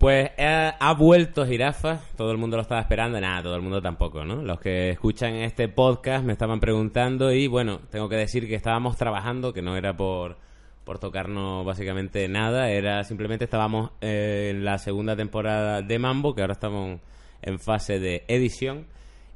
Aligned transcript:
Pues 0.00 0.30
eh, 0.38 0.72
ha 0.80 0.94
vuelto 0.94 1.44
Jirafa, 1.44 2.00
todo 2.16 2.32
el 2.32 2.38
mundo 2.38 2.56
lo 2.56 2.62
estaba 2.62 2.80
esperando, 2.80 3.20
nada, 3.20 3.42
todo 3.42 3.54
el 3.54 3.60
mundo 3.60 3.82
tampoco, 3.82 4.24
¿no? 4.24 4.36
Los 4.36 4.58
que 4.58 4.88
escuchan 4.88 5.34
este 5.34 5.68
podcast 5.68 6.24
me 6.24 6.32
estaban 6.32 6.58
preguntando 6.58 7.30
y 7.32 7.48
bueno, 7.48 7.82
tengo 7.90 8.08
que 8.08 8.16
decir 8.16 8.48
que 8.48 8.54
estábamos 8.54 8.96
trabajando, 8.96 9.52
que 9.52 9.60
no 9.60 9.76
era 9.76 9.94
por, 9.94 10.38
por 10.84 10.98
tocarnos 10.98 11.66
básicamente 11.66 12.26
nada, 12.28 12.70
era 12.70 13.04
simplemente 13.04 13.44
estábamos 13.44 13.90
eh, 14.00 14.52
en 14.54 14.64
la 14.64 14.78
segunda 14.78 15.16
temporada 15.16 15.82
de 15.82 15.98
Mambo, 15.98 16.34
que 16.34 16.40
ahora 16.40 16.54
estamos 16.54 16.98
en 17.42 17.58
fase 17.58 17.98
de 17.98 18.24
edición 18.26 18.86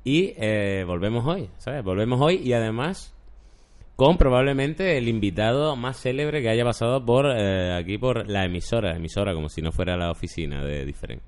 y 0.03 0.33
eh, 0.39 0.85
volvemos 0.87 1.27
hoy, 1.27 1.51
¿sabes? 1.59 1.85
Volvemos 1.85 2.23
hoy 2.23 2.37
y 2.37 2.55
además 2.55 3.15
con 3.97 4.19
probablemente 4.19 4.99
el 4.99 5.09
invitado 5.09 5.77
más 5.77 6.01
célebre 6.01 6.43
que 6.43 6.49
haya 6.49 6.65
pasado 6.65 7.05
por 7.05 7.27
eh, 7.27 7.75
aquí 7.75 7.99
por 7.99 8.29
la 8.29 8.45
emisora, 8.45 8.97
emisora 8.97 9.35
como 9.35 9.49
si 9.49 9.63
no 9.63 9.73
fuera 9.73 9.97
la 9.97 10.11
oficina 10.11 10.65
de 10.65 10.85
diferente. 10.85 11.25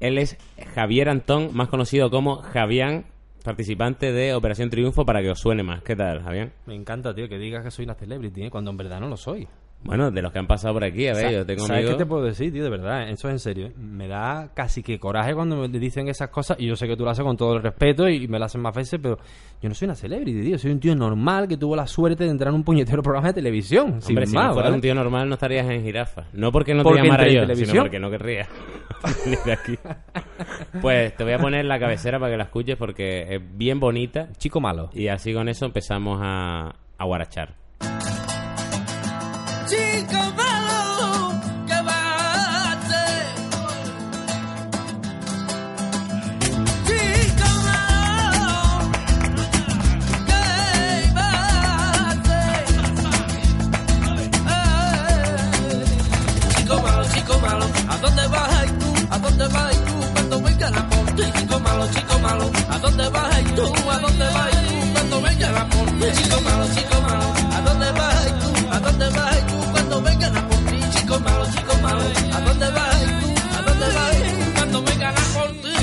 Él 0.00 0.18
es 0.18 0.36
Javier 0.74 1.08
Antón, 1.08 1.50
más 1.54 1.68
conocido 1.68 2.10
como 2.10 2.36
Javián, 2.36 3.06
participante 3.44 4.12
de 4.12 4.34
Operación 4.34 4.70
Triunfo 4.70 5.04
para 5.04 5.22
que 5.22 5.30
os 5.30 5.38
suene 5.38 5.62
más. 5.62 5.82
¿Qué 5.82 5.94
tal, 5.94 6.22
Javián? 6.22 6.52
Me 6.66 6.74
encanta, 6.74 7.14
tío, 7.14 7.28
que 7.28 7.38
digas 7.38 7.62
que 7.62 7.70
soy 7.70 7.84
una 7.84 7.94
celebrity, 7.94 8.44
¿eh? 8.44 8.50
cuando 8.50 8.70
en 8.70 8.76
verdad 8.76 9.00
no 9.00 9.08
lo 9.08 9.16
soy. 9.16 9.46
Bueno, 9.84 10.10
de 10.10 10.22
los 10.22 10.32
que 10.32 10.38
han 10.38 10.46
pasado 10.46 10.72
por 10.74 10.84
aquí, 10.84 11.06
a 11.08 11.12
ver, 11.12 11.30
yo 11.30 11.44
tengo 11.46 11.66
¿Sabes 11.66 11.80
amigos... 11.82 11.92
qué 11.92 11.98
te 12.04 12.06
puedo 12.06 12.24
decir, 12.24 12.50
tío? 12.52 12.64
De 12.64 12.70
verdad, 12.70 13.08
eso 13.10 13.28
es 13.28 13.32
en 13.32 13.38
serio. 13.38 13.66
¿eh? 13.66 13.72
Me 13.78 14.08
da 14.08 14.50
casi 14.54 14.82
que 14.82 14.98
coraje 14.98 15.34
cuando 15.34 15.56
me 15.56 15.68
dicen 15.78 16.08
esas 16.08 16.30
cosas 16.30 16.56
y 16.58 16.66
yo 16.66 16.74
sé 16.74 16.86
que 16.88 16.96
tú 16.96 17.04
lo 17.04 17.10
haces 17.10 17.22
con 17.24 17.36
todo 17.36 17.56
el 17.56 17.62
respeto 17.62 18.08
y 18.08 18.26
me 18.26 18.38
lo 18.38 18.46
hacen 18.46 18.62
más 18.62 18.74
veces, 18.74 18.98
pero 19.02 19.18
yo 19.60 19.68
no 19.68 19.74
soy 19.74 19.84
una 19.86 19.94
celebrity, 19.94 20.42
tío. 20.42 20.58
Soy 20.58 20.70
un 20.70 20.80
tío 20.80 20.96
normal 20.96 21.46
que 21.46 21.58
tuvo 21.58 21.76
la 21.76 21.86
suerte 21.86 22.24
de 22.24 22.30
entrar 22.30 22.48
en 22.48 22.54
un 22.56 22.64
puñetero 22.64 23.02
programa 23.02 23.28
de 23.28 23.34
televisión. 23.34 24.00
sin 24.00 24.12
Hombre, 24.12 24.26
si 24.26 24.34
más, 24.34 24.48
no 24.48 24.54
fueras 24.54 24.72
un 24.72 24.80
tío 24.80 24.94
normal 24.94 25.28
no 25.28 25.34
estarías 25.34 25.68
en 25.68 25.82
jirafa. 25.82 26.24
No 26.32 26.50
porque 26.50 26.72
no 26.74 26.82
Porque 26.82 27.00
te 27.02 27.06
llamara 27.06 27.24
yo, 27.26 27.30
sino 27.32 27.46
televisión. 27.46 27.84
porque 27.84 27.98
no 28.00 28.10
querría 28.10 28.48
de 29.44 29.52
aquí. 29.52 29.78
Pues 30.80 31.14
te 31.14 31.24
voy 31.24 31.34
a 31.34 31.38
poner 31.38 31.66
la 31.66 31.78
cabecera 31.78 32.18
para 32.18 32.32
que 32.32 32.38
la 32.38 32.44
escuches 32.44 32.76
porque 32.76 33.34
es 33.36 33.42
bien 33.56 33.78
bonita 33.80 34.28
Chico 34.38 34.60
malo. 34.60 34.88
y 34.94 35.08
así 35.08 35.34
con 35.34 35.48
eso 35.50 35.66
empezamos 35.66 36.20
a, 36.22 36.74
a 36.96 37.04
guarachar. 37.04 37.54
Dónde 62.84 63.08
vas 63.08 63.54
tú? 63.54 63.62
¿A 63.90 63.98
dónde 63.98 64.24
vas 64.24 64.50
tú 64.50 64.92
cuando 64.92 65.22
venga 65.22 65.68
por 65.68 65.88
ti? 65.98 66.06
Chico 66.12 66.40
malo, 66.42 66.66
chico 66.74 67.00
malo, 67.00 67.26
¿a 67.52 67.60
dónde 67.62 67.92
vas 67.92 68.38
tú? 68.40 68.68
¿A 68.70 68.80
dónde 68.80 69.10
vas 69.10 69.46
tú 69.46 69.72
cuando 69.72 70.02
venga 70.02 70.48
por 70.48 70.58
ti? 70.70 70.78
Chico 70.90 71.20
malo, 71.20 71.44
chico 71.46 71.74
malo, 71.82 72.02
¿a 72.34 72.40
dónde 72.40 72.70
vas 72.70 73.00
tú? 73.00 73.56
¿A 73.56 73.62
dónde 73.62 73.86
vas 73.86 74.16
tú 74.22 74.54
cuando 74.54 74.82
venga 74.82 75.14
por 75.34 75.50
ti? 75.62 75.74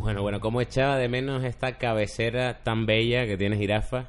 Bueno, 0.00 0.22
bueno, 0.22 0.40
cómo 0.40 0.60
echaba 0.60 0.96
de 0.96 1.08
menos 1.08 1.44
esta 1.44 1.78
cabecera 1.78 2.62
tan 2.64 2.86
bella 2.86 3.26
que 3.26 3.36
tiene 3.36 3.56
jirafa. 3.56 4.06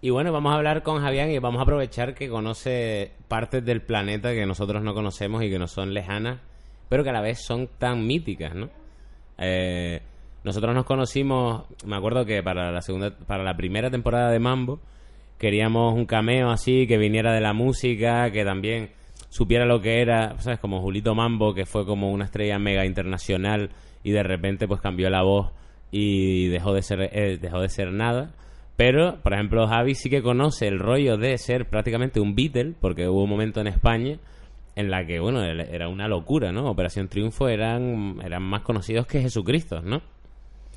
Y 0.00 0.10
bueno, 0.10 0.32
vamos 0.32 0.52
a 0.52 0.56
hablar 0.56 0.84
con 0.84 1.02
Javián 1.02 1.30
y 1.30 1.38
vamos 1.38 1.58
a 1.58 1.64
aprovechar 1.64 2.14
que 2.14 2.28
conoce 2.28 3.12
partes 3.26 3.64
del 3.64 3.82
planeta 3.82 4.32
que 4.32 4.46
nosotros 4.46 4.82
no 4.82 4.94
conocemos 4.94 5.42
y 5.42 5.50
que 5.50 5.58
nos 5.58 5.72
son 5.72 5.92
lejanas, 5.92 6.38
pero 6.88 7.02
que 7.02 7.10
a 7.10 7.12
la 7.12 7.20
vez 7.20 7.44
son 7.44 7.68
tan 7.78 8.06
míticas, 8.06 8.54
¿no? 8.54 8.70
Eh, 9.38 10.00
nosotros 10.44 10.74
nos 10.74 10.84
conocimos, 10.84 11.64
me 11.84 11.96
acuerdo 11.96 12.24
que 12.24 12.42
para 12.42 12.70
la 12.70 12.80
segunda, 12.80 13.10
para 13.10 13.42
la 13.42 13.56
primera 13.56 13.90
temporada 13.90 14.30
de 14.30 14.38
Mambo 14.38 14.80
queríamos 15.38 15.94
un 15.94 16.06
cameo 16.06 16.50
así 16.50 16.86
que 16.86 16.98
viniera 16.98 17.32
de 17.32 17.40
la 17.40 17.52
música, 17.52 18.30
que 18.30 18.44
también 18.44 18.90
supiera 19.28 19.66
lo 19.66 19.80
que 19.80 20.00
era, 20.00 20.38
sabes, 20.38 20.58
como 20.58 20.80
Julito 20.80 21.14
Mambo 21.14 21.54
que 21.54 21.66
fue 21.66 21.84
como 21.86 22.10
una 22.10 22.24
estrella 22.24 22.58
mega 22.58 22.86
internacional 22.86 23.70
y 24.02 24.10
de 24.12 24.22
repente 24.22 24.66
pues 24.66 24.80
cambió 24.80 25.10
la 25.10 25.22
voz 25.22 25.50
y 25.90 26.48
dejó 26.48 26.72
de 26.72 26.82
ser 26.82 27.10
eh, 27.12 27.38
dejó 27.38 27.60
de 27.60 27.68
ser 27.68 27.92
nada. 27.92 28.30
Pero, 28.76 29.20
por 29.24 29.32
ejemplo, 29.32 29.66
Javi 29.66 29.96
sí 29.96 30.08
que 30.08 30.22
conoce 30.22 30.68
el 30.68 30.78
rollo 30.78 31.16
de 31.16 31.36
ser 31.36 31.68
prácticamente 31.68 32.20
un 32.20 32.36
Beatle, 32.36 32.74
porque 32.80 33.08
hubo 33.08 33.24
un 33.24 33.30
momento 33.30 33.60
en 33.60 33.66
España 33.66 34.18
en 34.76 34.88
la 34.88 35.04
que, 35.04 35.18
bueno, 35.18 35.42
era 35.42 35.88
una 35.88 36.06
locura, 36.06 36.52
¿no? 36.52 36.70
Operación 36.70 37.08
Triunfo 37.08 37.48
eran, 37.48 38.20
eran 38.24 38.44
más 38.44 38.62
conocidos 38.62 39.08
que 39.08 39.20
Jesucristo, 39.20 39.82
¿no? 39.82 40.00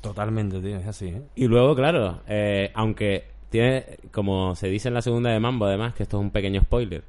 Totalmente, 0.02 0.60
tío, 0.60 0.76
es 0.76 0.86
así, 0.86 1.06
¿eh? 1.06 1.22
Y 1.36 1.46
luego, 1.46 1.74
claro, 1.74 2.20
eh, 2.26 2.70
aunque 2.74 3.24
tiene, 3.50 3.98
como 4.10 4.54
se 4.56 4.68
dice 4.68 4.88
en 4.88 4.94
la 4.94 5.00
segunda 5.00 5.30
de 5.30 5.38
Mambo, 5.38 5.64
además, 5.64 5.94
que 5.94 6.02
esto 6.02 6.18
es 6.18 6.22
un 6.22 6.30
pequeño 6.32 6.60
spoiler, 6.60 7.04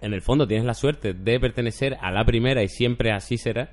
en 0.00 0.12
el 0.12 0.20
fondo 0.20 0.46
tienes 0.46 0.66
la 0.66 0.74
suerte 0.74 1.14
de 1.14 1.40
pertenecer 1.40 1.96
a 2.00 2.12
la 2.12 2.24
primera 2.26 2.62
y 2.62 2.68
siempre 2.68 3.10
así 3.10 3.38
será. 3.38 3.70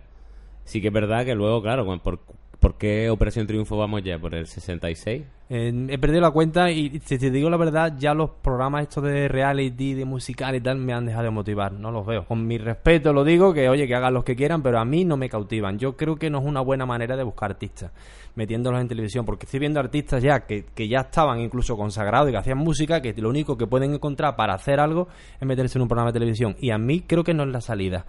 Sí 0.63 0.79
que 0.79 0.87
es 0.87 0.93
verdad 0.93 1.25
que 1.25 1.35
luego, 1.35 1.61
claro, 1.61 1.85
¿por, 2.01 2.19
¿por 2.61 2.75
qué 2.75 3.09
Operación 3.09 3.47
Triunfo 3.47 3.75
vamos 3.75 4.03
ya? 4.03 4.19
¿Por 4.19 4.35
el 4.35 4.45
66? 4.45 5.23
Eh, 5.49 5.87
he 5.89 5.97
perdido 5.97 6.21
la 6.21 6.29
cuenta 6.29 6.69
y 6.69 7.01
si 7.03 7.17
te 7.17 7.31
digo 7.31 7.49
la 7.49 7.57
verdad, 7.57 7.95
ya 7.97 8.13
los 8.13 8.29
programas 8.29 8.83
estos 8.83 9.03
de 9.03 9.27
reality, 9.27 9.95
de 9.95 10.05
musical 10.05 10.55
y 10.55 10.61
tal, 10.61 10.77
me 10.77 10.93
han 10.93 11.07
dejado 11.07 11.25
de 11.25 11.31
motivar. 11.31 11.73
No 11.73 11.91
los 11.91 12.05
veo. 12.05 12.23
Con 12.23 12.45
mi 12.45 12.59
respeto 12.59 13.11
lo 13.11 13.23
digo, 13.25 13.51
que 13.53 13.67
oye, 13.67 13.87
que 13.87 13.95
hagan 13.95 14.13
los 14.13 14.23
que 14.23 14.35
quieran, 14.35 14.61
pero 14.61 14.79
a 14.79 14.85
mí 14.85 15.03
no 15.03 15.17
me 15.17 15.27
cautivan. 15.27 15.79
Yo 15.79 15.97
creo 15.97 16.15
que 16.15 16.29
no 16.29 16.37
es 16.37 16.45
una 16.45 16.61
buena 16.61 16.85
manera 16.85 17.17
de 17.17 17.23
buscar 17.23 17.51
artistas, 17.51 17.91
metiéndolos 18.35 18.79
en 18.79 18.87
televisión, 18.87 19.25
porque 19.25 19.45
estoy 19.45 19.59
viendo 19.59 19.79
artistas 19.79 20.21
ya 20.21 20.41
que, 20.41 20.65
que 20.75 20.87
ya 20.87 20.99
estaban 20.99 21.41
incluso 21.41 21.75
consagrados 21.75 22.29
y 22.29 22.31
que 22.31 22.37
hacían 22.37 22.59
música, 22.59 23.01
que 23.01 23.13
lo 23.13 23.29
único 23.29 23.57
que 23.57 23.65
pueden 23.65 23.95
encontrar 23.95 24.35
para 24.35 24.53
hacer 24.53 24.79
algo 24.79 25.07
es 25.39 25.47
meterse 25.47 25.79
en 25.79 25.81
un 25.81 25.87
programa 25.87 26.11
de 26.11 26.19
televisión. 26.19 26.55
Y 26.59 26.69
a 26.69 26.77
mí 26.77 27.01
creo 27.01 27.23
que 27.23 27.33
no 27.33 27.43
es 27.43 27.49
la 27.49 27.59
salida. 27.59 28.05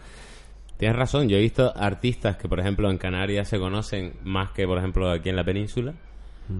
Tienes 0.83 0.99
razón, 0.99 1.29
yo 1.29 1.37
he 1.37 1.41
visto 1.41 1.73
artistas 1.77 2.37
que, 2.39 2.49
por 2.49 2.59
ejemplo, 2.59 2.91
en 2.91 2.99
Canarias 2.99 3.47
se 3.47 3.57
conocen 3.61 4.15
más 4.25 4.51
que, 4.51 4.67
por 4.67 4.79
ejemplo, 4.79 5.09
aquí 5.13 5.29
en 5.29 5.37
la 5.37 5.45
península, 5.45 5.95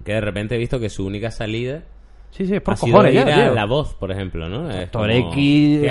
que 0.05 0.13
de 0.13 0.21
repente 0.21 0.55
he 0.55 0.59
visto 0.59 0.79
que 0.79 0.89
su 0.91 1.05
única 1.05 1.33
salida 1.33 1.83
Sí, 2.31 2.47
sí, 2.47 2.55
es 2.55 2.61
por 2.63 2.75
ha 2.75 2.77
sido 2.77 2.93
cojones 2.99 3.15
ir 3.17 3.27
ya, 3.27 3.37
a 3.41 3.45
tío. 3.47 3.55
la 3.57 3.65
voz, 3.67 3.95
por 3.95 4.13
ejemplo, 4.13 4.49
¿no? 4.49 4.71
Es 4.71 4.93
Doctor 4.93 5.11
como, 5.11 5.13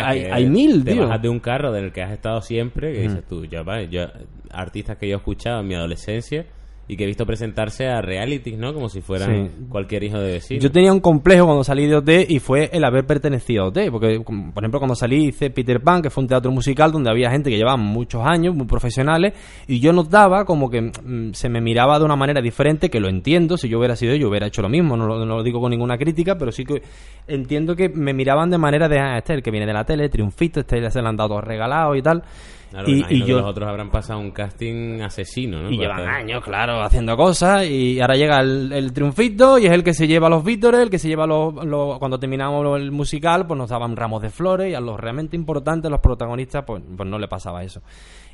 hay- 0.06 0.24
hay 0.24 0.46
mil, 0.46 0.84
te 0.86 0.94
tío. 0.94 1.04
bajas 1.08 1.22
de 1.22 1.28
un 1.28 1.40
carro 1.42 1.74
del 1.74 1.92
que 1.92 2.02
has 2.04 2.12
estado 2.14 2.42
siempre, 2.42 2.94
que 2.94 3.02
dices 3.02 3.24
tú, 3.28 3.44
ya 3.44 3.64
va, 3.64 3.82
yo, 3.84 4.06
artistas 4.50 4.98
que 4.98 5.10
yo 5.10 5.16
he 5.16 5.18
escuchado 5.18 5.60
en 5.60 5.68
mi 5.68 5.76
adolescencia 5.76 6.46
y 6.88 6.98
que 6.98 7.04
he 7.06 7.08
visto 7.08 7.26
presentarse 7.26 7.88
a 7.88 8.02
realities, 8.02 8.58
¿no? 8.58 8.74
Como 8.74 8.90
si 8.90 9.00
fueran 9.02 9.48
Sí. 9.48 9.66
cualquier 9.70 10.04
hijo 10.04 10.20
de 10.20 10.34
vecino. 10.34 10.60
Yo 10.60 10.72
tenía 10.72 10.92
un 10.92 11.00
complejo 11.00 11.46
cuando 11.46 11.64
salí 11.64 11.88
de 11.88 11.96
OT 11.96 12.26
y 12.28 12.40
fue 12.40 12.70
el 12.74 12.84
haber 12.84 13.06
pertenecido 13.06 13.64
a 13.64 13.68
OT. 13.68 13.90
Porque, 13.92 14.20
por 14.20 14.64
ejemplo, 14.64 14.80
cuando 14.80 14.96
salí 14.96 15.28
hice 15.28 15.50
Peter 15.52 15.80
Pan, 15.82 16.02
que 16.02 16.10
fue 16.10 16.24
un 16.24 16.28
teatro 16.28 16.52
musical 16.52 16.92
donde 16.92 17.10
había 17.10 17.32
gente 17.32 17.50
que 17.50 17.56
llevaba 17.58 17.78
muchos 17.78 18.22
años, 18.26 18.56
muy 18.56 18.66
profesionales, 18.68 19.34
y 19.68 19.80
yo 19.80 19.94
notaba 19.94 20.44
como 20.44 20.70
que 20.70 20.82
mm, 20.82 21.32
se 21.34 21.48
me 21.48 21.62
miraba 21.62 21.98
de 21.98 22.04
una 22.06 22.18
manera 22.18 22.42
diferente, 22.42 22.90
que 22.90 23.00
lo 23.00 23.08
entiendo. 23.08 23.56
Si 23.56 23.70
yo 23.70 23.78
hubiera 23.80 23.96
sido 23.96 24.14
yo, 24.16 24.28
hubiera 24.28 24.48
hecho 24.48 24.62
lo 24.62 24.68
mismo. 24.68 24.98
No 24.98 25.08
lo, 25.08 25.26
no 25.26 25.38
lo 25.38 25.44
digo 25.44 25.62
con 25.62 25.72
ninguna 25.72 25.98
crítica, 25.98 26.38
pero 26.38 26.52
sí 26.52 26.66
que 26.66 26.82
entiendo 27.28 27.76
que 27.76 27.88
me 27.88 28.14
miraban 28.14 28.50
de 28.50 28.58
manera 28.58 28.90
de, 28.90 29.00
ah, 29.00 29.18
este 29.18 29.34
es 29.34 29.38
el 29.38 29.44
que 29.44 29.52
viene 29.52 29.66
de 29.66 29.74
la 29.74 29.86
tele, 29.86 30.10
triunfito, 30.10 30.60
este 30.60 30.82
ya 30.82 30.90
se 30.90 31.02
le 31.02 31.08
han 31.08 31.16
dado 31.16 31.30
todos 31.30 31.44
regalados 31.46 31.98
y 31.98 32.02
tal. 32.02 32.24
Claro, 32.72 32.90
y, 32.90 33.06
y 33.10 33.26
yo, 33.26 33.38
los 33.40 33.48
otros 33.48 33.68
habrán 33.70 33.90
pasado 33.92 34.20
un 34.20 34.32
casting 34.32 35.02
asesino, 35.02 35.62
¿no? 35.62 35.70
y 35.70 35.78
llevan 35.78 36.08
años, 36.08 36.42
claro, 36.44 36.82
haciendo 36.82 37.16
cosas. 37.18 37.66
Y 37.68 38.00
ahora 38.00 38.16
llega 38.16 38.40
el, 38.40 38.72
el 38.72 38.94
triunfito 38.94 39.60
y 39.60 39.66
es 39.66 39.72
el 39.74 39.84
que 39.84 39.94
se 39.94 40.08
lleva 40.08 40.30
los 40.30 40.44
vítores, 40.44 40.80
el 40.82 40.90
que 40.90 40.98
se 40.98 41.10
lleva 41.10 41.28
los, 41.28 41.54
los- 41.66 42.00
Cuando 42.00 42.18
terminamos 42.18 42.80
el 42.80 42.92
musical, 42.92 43.46
pues 43.46 43.58
nos 43.58 43.70
daban 43.70 43.96
ramos 43.96 44.22
de 44.22 44.30
flores 44.30 44.72
y 44.72 44.74
a 44.74 44.80
los 44.80 44.98
realmente 45.00 45.36
importantes, 45.36 45.92
los 45.92 46.00
protagonistas, 46.00 46.64
pues, 46.66 46.82
pues 46.96 47.10
no 47.10 47.20
le 47.20 47.28
pasaba 47.28 47.62
eso. 47.64 47.82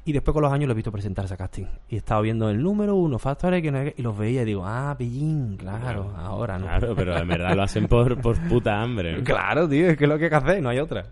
Y 0.05 0.13
después 0.13 0.33
con 0.33 0.43
los 0.43 0.53
años 0.53 0.67
lo 0.67 0.71
he 0.71 0.75
visto 0.75 0.91
presentarse 0.91 1.33
a 1.33 1.37
casting. 1.37 1.65
Y 1.89 1.95
he 1.95 1.97
estado 1.97 2.21
viendo 2.21 2.49
el 2.49 2.61
número 2.61 2.95
uno, 2.95 3.19
factores 3.19 3.61
que 3.61 3.71
no 3.71 3.83
y 3.83 4.01
los 4.01 4.17
veía 4.17 4.43
y 4.43 4.45
digo, 4.45 4.63
ah, 4.65 4.95
pillín, 4.97 5.57
claro, 5.57 6.13
ahora 6.15 6.57
no. 6.57 6.65
Claro, 6.67 6.93
pero 6.95 7.17
en 7.17 7.27
verdad 7.27 7.55
lo 7.55 7.63
hacen 7.63 7.87
por, 7.87 8.21
por 8.21 8.37
puta 8.47 8.79
hambre. 8.81 9.17
¿no? 9.17 9.23
Claro, 9.25 9.67
tío, 9.67 9.87
es 9.89 9.97
que 9.97 10.05
es 10.05 10.09
lo 10.09 10.17
que 10.17 10.25
hay 10.25 10.29
que 10.29 10.35
hacer, 10.35 10.61
no 10.61 10.69
hay 10.69 10.79
otra. 10.79 11.05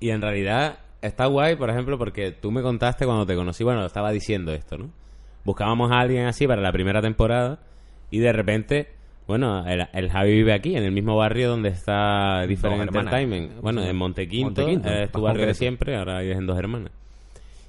Y 0.00 0.10
en 0.10 0.20
realidad 0.20 0.78
está 1.06 1.26
guay, 1.26 1.56
por 1.56 1.70
ejemplo, 1.70 1.98
porque 1.98 2.32
tú 2.32 2.50
me 2.50 2.62
contaste 2.62 3.04
cuando 3.04 3.26
te 3.26 3.34
conocí, 3.34 3.62
bueno, 3.64 3.84
estaba 3.84 4.10
diciendo 4.10 4.52
esto, 4.52 4.78
¿no? 4.78 4.90
Buscábamos 5.44 5.92
a 5.92 6.00
alguien 6.00 6.26
así 6.26 6.46
para 6.46 6.62
la 6.62 6.72
primera 6.72 7.02
temporada 7.02 7.58
y 8.10 8.18
de 8.18 8.32
repente, 8.32 8.88
bueno, 9.26 9.66
el, 9.66 9.86
el 9.92 10.10
Javi 10.10 10.32
vive 10.32 10.54
aquí, 10.54 10.74
en 10.74 10.84
el 10.84 10.92
mismo 10.92 11.16
barrio 11.16 11.50
donde 11.50 11.68
está 11.68 12.46
Different. 12.46 12.82
Entertainment. 12.82 13.60
Bueno, 13.60 13.82
en 13.82 13.94
Montequinto, 13.96 14.62
Montequinto, 14.62 14.88
es 14.88 15.12
tu 15.12 15.20
barrio 15.20 15.46
de 15.46 15.54
siempre, 15.54 15.96
ahora 15.96 16.20
vives 16.20 16.38
en 16.38 16.46
Dos 16.46 16.58
Hermanas. 16.58 16.92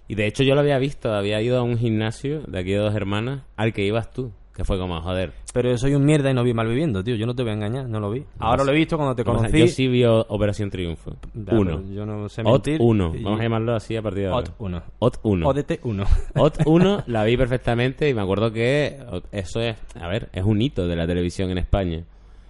Y 0.07 0.15
de 0.15 0.27
hecho 0.27 0.43
yo 0.43 0.53
lo 0.53 0.61
había 0.61 0.77
visto, 0.77 1.13
había 1.13 1.41
ido 1.41 1.57
a 1.57 1.63
un 1.63 1.77
gimnasio 1.77 2.41
de 2.41 2.59
aquí 2.59 2.71
de 2.71 2.77
Dos 2.77 2.95
Hermanas 2.95 3.41
al 3.57 3.73
que 3.73 3.83
ibas 3.83 4.11
tú. 4.11 4.31
Que 4.55 4.63
fue 4.63 4.77
como, 4.79 5.01
joder. 5.01 5.33
Pero 5.53 5.69
yo 5.69 5.77
soy 5.77 5.95
un 5.95 6.05
mierda 6.05 6.31
y 6.31 6.33
no 6.33 6.41
vi 6.41 6.53
Malviviendo, 6.53 7.03
tío. 7.03 7.15
Yo 7.15 7.25
no 7.25 7.35
te 7.35 7.43
voy 7.43 7.51
a 7.51 7.55
engañar, 7.55 7.89
no 7.89 7.99
lo 7.99 8.09
vi. 8.09 8.23
Ahora 8.39 8.63
lo 8.63 8.71
he 8.71 8.75
visto 8.75 8.95
cuando 8.95 9.13
te 9.13 9.25
conocí. 9.25 9.59
Yo 9.59 9.67
sí 9.67 9.87
vi 9.89 10.05
Operación 10.05 10.69
Triunfo. 10.69 11.17
Ya, 11.33 11.53
Uno. 11.55 11.83
Yo 11.93 12.05
no 12.05 12.29
sé 12.29 12.41
OT 12.45 12.67
mentir. 12.67 12.77
1. 12.81 13.15
Y- 13.17 13.23
Vamos 13.23 13.39
a 13.41 13.43
llamarlo 13.43 13.75
así 13.75 13.97
a 13.97 14.01
partir 14.01 14.23
de 14.23 14.29
ahora. 14.29 14.47
OT 14.47 14.53
1. 14.59 14.83
OT 14.99 15.17
1. 15.23 15.47
ODT 15.49 15.79
1. 15.83 16.03
OT 16.37 16.57
1 16.65 17.03
la 17.07 17.23
vi 17.25 17.35
perfectamente 17.35 18.07
y 18.09 18.13
me 18.13 18.21
acuerdo 18.21 18.53
que 18.53 18.97
eso 19.33 19.59
es, 19.59 19.75
a 19.99 20.07
ver, 20.07 20.29
es 20.31 20.45
un 20.45 20.61
hito 20.61 20.87
de 20.87 20.95
la 20.95 21.05
televisión 21.05 21.49
en 21.51 21.57
España. 21.57 22.03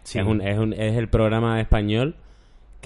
Sí. 0.04 0.19
Es, 0.19 0.28
un, 0.28 0.42
es, 0.42 0.60
un- 0.60 0.74
es 0.74 0.96
el 0.98 1.08
programa 1.08 1.60
español 1.60 2.13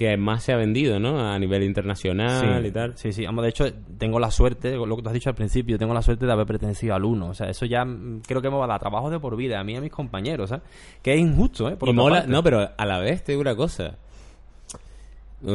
que 0.00 0.16
más 0.16 0.42
se 0.42 0.54
ha 0.54 0.56
vendido, 0.56 0.98
¿no? 0.98 1.30
A 1.30 1.38
nivel 1.38 1.62
internacional 1.62 2.64
y 2.64 2.70
tal. 2.70 2.96
Sí, 2.96 3.12
sí. 3.12 3.26
Vamos, 3.26 3.42
de 3.42 3.50
hecho, 3.50 3.70
tengo 3.98 4.18
la 4.18 4.30
suerte, 4.30 4.74
lo 4.74 4.96
que 4.96 5.02
tú 5.02 5.08
has 5.10 5.12
dicho 5.12 5.28
al 5.28 5.34
principio, 5.34 5.78
tengo 5.78 5.92
la 5.92 6.00
suerte 6.00 6.24
de 6.24 6.32
haber 6.32 6.46
pertenecido 6.46 6.94
al 6.94 7.04
1. 7.04 7.28
O 7.28 7.34
sea, 7.34 7.50
eso 7.50 7.66
ya 7.66 7.84
mm, 7.84 8.22
creo 8.26 8.40
que 8.40 8.48
me 8.48 8.56
va 8.56 8.64
a 8.64 8.68
dar 8.68 8.80
trabajo 8.80 9.10
de 9.10 9.20
por 9.20 9.36
vida 9.36 9.60
a 9.60 9.62
mí 9.62 9.74
y 9.74 9.76
a 9.76 9.82
mis 9.82 9.92
compañeros, 9.92 10.48
¿sabes? 10.48 10.64
Que 11.02 11.12
es 11.12 11.20
injusto, 11.20 11.68
¿eh? 11.68 11.76
Por 11.76 11.90
y 11.90 11.92
otra 11.92 12.02
mola, 12.02 12.16
parte. 12.20 12.32
no, 12.32 12.42
pero 12.42 12.70
a 12.74 12.86
la 12.86 12.98
vez 12.98 13.22
te 13.22 13.32
digo 13.32 13.42
una 13.42 13.54
cosa. 13.54 13.98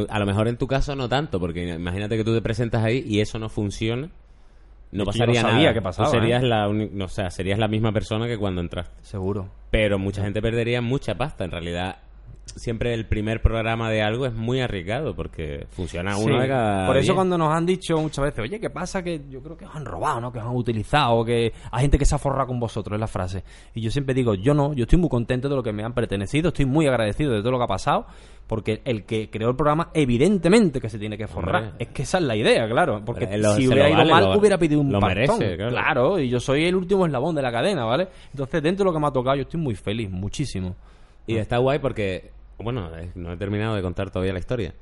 A 0.10 0.20
lo 0.20 0.26
mejor 0.28 0.48
en 0.48 0.58
tu 0.58 0.68
caso 0.68 0.96
no 0.96 1.10
tanto, 1.10 1.40
porque 1.40 1.68
imagínate 1.68 2.16
que 2.16 2.24
tú 2.24 2.32
te 2.32 2.44
presentas 2.44 2.84
ahí 2.84 3.04
y 3.04 3.22
eso 3.22 3.40
no 3.40 3.50
funciona. 3.50 4.12
No 4.92 5.00
no 5.00 5.06
pasaría 5.06 5.42
sabía 5.42 5.58
nada. 5.58 5.74
que 5.74 5.82
pasaba, 5.82 6.08
Tú 6.08 6.18
serías 6.20 6.44
¿eh? 6.44 6.46
la 6.46 6.68
no, 6.68 7.06
o 7.06 7.08
sea, 7.08 7.32
serías 7.32 7.58
la 7.58 7.68
misma 7.68 7.92
persona 7.92 8.28
que 8.28 8.38
cuando 8.38 8.62
entraste. 8.62 8.94
Seguro. 9.02 9.50
Pero 9.72 9.98
mucha 9.98 10.22
gente 10.22 10.40
perdería 10.40 10.82
mucha 10.82 11.16
pasta. 11.16 11.46
En 11.46 11.52
realidad, 11.52 11.98
siempre 12.46 12.94
el 12.94 13.06
primer 13.08 13.42
programa 13.42 13.90
de 13.90 14.02
algo 14.02 14.26
es 14.26 14.34
muy 14.34 14.62
arriesgado 14.62 15.16
porque 15.16 15.66
funciona 15.72 16.16
uno 16.18 16.36
Sí. 16.36 16.42
de 16.42 16.48
cada. 16.48 16.88
Por 16.88 16.96
eso 16.98 17.04
diez. 17.08 17.16
cuando 17.16 17.38
nos 17.38 17.54
han 17.54 17.66
dicho 17.66 17.98
muchas 17.98 18.24
veces, 18.26 18.40
oye, 18.40 18.60
¿qué 18.60 18.70
pasa? 18.70 19.04
Que 19.04 19.22
yo 19.30 19.42
creo 19.42 19.58
que 19.58 19.66
os 19.66 19.76
han 19.76 19.84
robado, 19.86 20.22
¿no? 20.22 20.32
Que 20.32 20.40
os 20.40 20.46
han 20.46 20.56
utilizado, 20.56 21.26
que 21.26 21.52
hay 21.72 21.82
gente 21.82 21.98
que 21.98 22.06
se 22.06 22.16
ha 22.16 22.18
forrado 22.18 22.48
con 22.48 22.60
vosotros, 22.60 22.96
es 22.96 23.00
la 23.00 23.08
frase. 23.08 23.44
Y 23.74 23.82
yo 23.82 23.90
siempre 23.92 24.14
digo, 24.14 24.36
yo 24.36 24.54
no, 24.54 24.74
yo 24.74 24.84
estoy 24.84 25.00
muy 25.00 25.10
contento 25.10 25.50
de 25.50 25.56
lo 25.56 25.64
que 25.64 25.74
me 25.74 25.84
han 25.84 25.94
pertenecido, 25.94 26.50
estoy 26.50 26.66
muy 26.66 26.88
agradecido 26.88 27.34
de 27.34 27.40
todo 27.42 27.52
lo 27.52 27.58
que 27.58 27.64
ha 27.66 27.68
pasado, 27.68 28.06
porque 28.48 28.82
el 28.86 29.06
que 29.06 29.30
creó 29.30 29.50
el 29.50 29.56
programa, 29.56 29.90
evidentemente 29.94 30.80
que 30.80 30.88
se 30.90 31.00
tiene 31.00 31.18
que 31.18 31.28
forrar. 31.28 31.64
Hombre. 31.64 31.76
Es 31.80 31.88
que 31.90 32.04
esa 32.04 32.20
es 32.20 32.24
la 32.26 32.36
idea, 32.36 32.68
claro. 32.70 33.02
Porque 33.04 33.38
lo- 33.38 33.56
si 33.56 33.68
hubiera 33.68 33.90
ido 33.90 33.98
vale, 33.98 34.12
mal, 34.12 34.24
lo- 34.26 34.38
hubiera 34.40 34.58
pedido 34.58 34.82
un 34.82 34.92
lo 34.92 35.00
pastón. 35.00 35.40
merece, 35.40 35.56
claro. 35.58 35.72
claro, 35.72 36.20
y 36.20 36.30
yo 36.30 36.40
soy 36.40 36.66
el 36.66 36.76
último 36.76 37.06
eslabón 37.06 37.36
de 37.36 37.42
la 37.42 37.52
cadena, 37.52 37.86
¿vale? 37.86 38.08
Entonces, 38.32 38.62
dentro 38.62 38.84
de 38.86 38.92
lo 38.92 38.94
que 38.94 39.00
me 39.02 39.08
ha 39.08 39.12
tocado, 39.12 39.36
yo 39.36 39.42
estoy 39.42 39.60
muy 39.60 39.76
feliz, 39.76 40.10
muchísimo. 40.10 40.76
Y 41.28 41.38
está 41.38 41.58
guay 41.58 41.80
porque, 41.80 42.32
bueno, 42.58 42.90
eh, 42.98 43.12
no 43.16 43.34
he 43.34 43.38
terminado 43.38 43.76
de 43.76 43.82
contar 43.82 44.12
todavía 44.12 44.34
la 44.34 44.40
historia. 44.40 44.74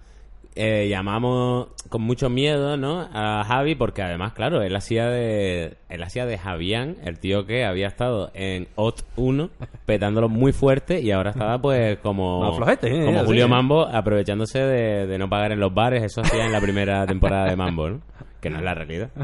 Eh, 0.55 0.87
llamamos 0.87 1.69
con 1.89 2.03
mucho 2.03 2.29
miedo, 2.29 2.77
¿no? 2.77 3.09
A 3.11 3.43
Javi 3.43 3.73
porque 3.73 4.03
además, 4.03 4.33
claro, 4.33 4.61
él 4.61 4.75
hacía 4.75 5.09
de 5.09 5.77
él 5.89 6.03
hacía 6.03 6.27
de 6.27 6.37
Javián, 6.37 6.97
el 7.03 7.17
tío 7.17 7.47
que 7.47 7.65
había 7.65 7.87
estado 7.87 8.29
en 8.35 8.67
OT 8.75 9.01
1 9.15 9.49
petándolo 9.87 10.29
muy 10.29 10.51
fuerte 10.51 11.01
y 11.01 11.09
ahora 11.09 11.31
estaba 11.31 11.59
pues 11.59 11.97
como 11.99 12.53
flojete, 12.55 12.87
¿eh? 12.87 13.05
como 13.05 13.25
Julio. 13.25 13.47
Mambo 13.47 13.87
aprovechándose 13.87 14.59
de, 14.59 15.07
de 15.07 15.17
no 15.17 15.27
pagar 15.27 15.53
en 15.53 15.59
los 15.59 15.73
bares, 15.73 16.03
eso 16.03 16.21
hacía 16.21 16.45
en 16.45 16.51
la 16.51 16.61
primera 16.61 17.05
temporada 17.07 17.49
de 17.49 17.55
Mambo, 17.55 17.89
¿no? 17.89 18.01
Que 18.39 18.51
no 18.51 18.57
es 18.57 18.63
la 18.63 18.73
realidad. 18.75 19.09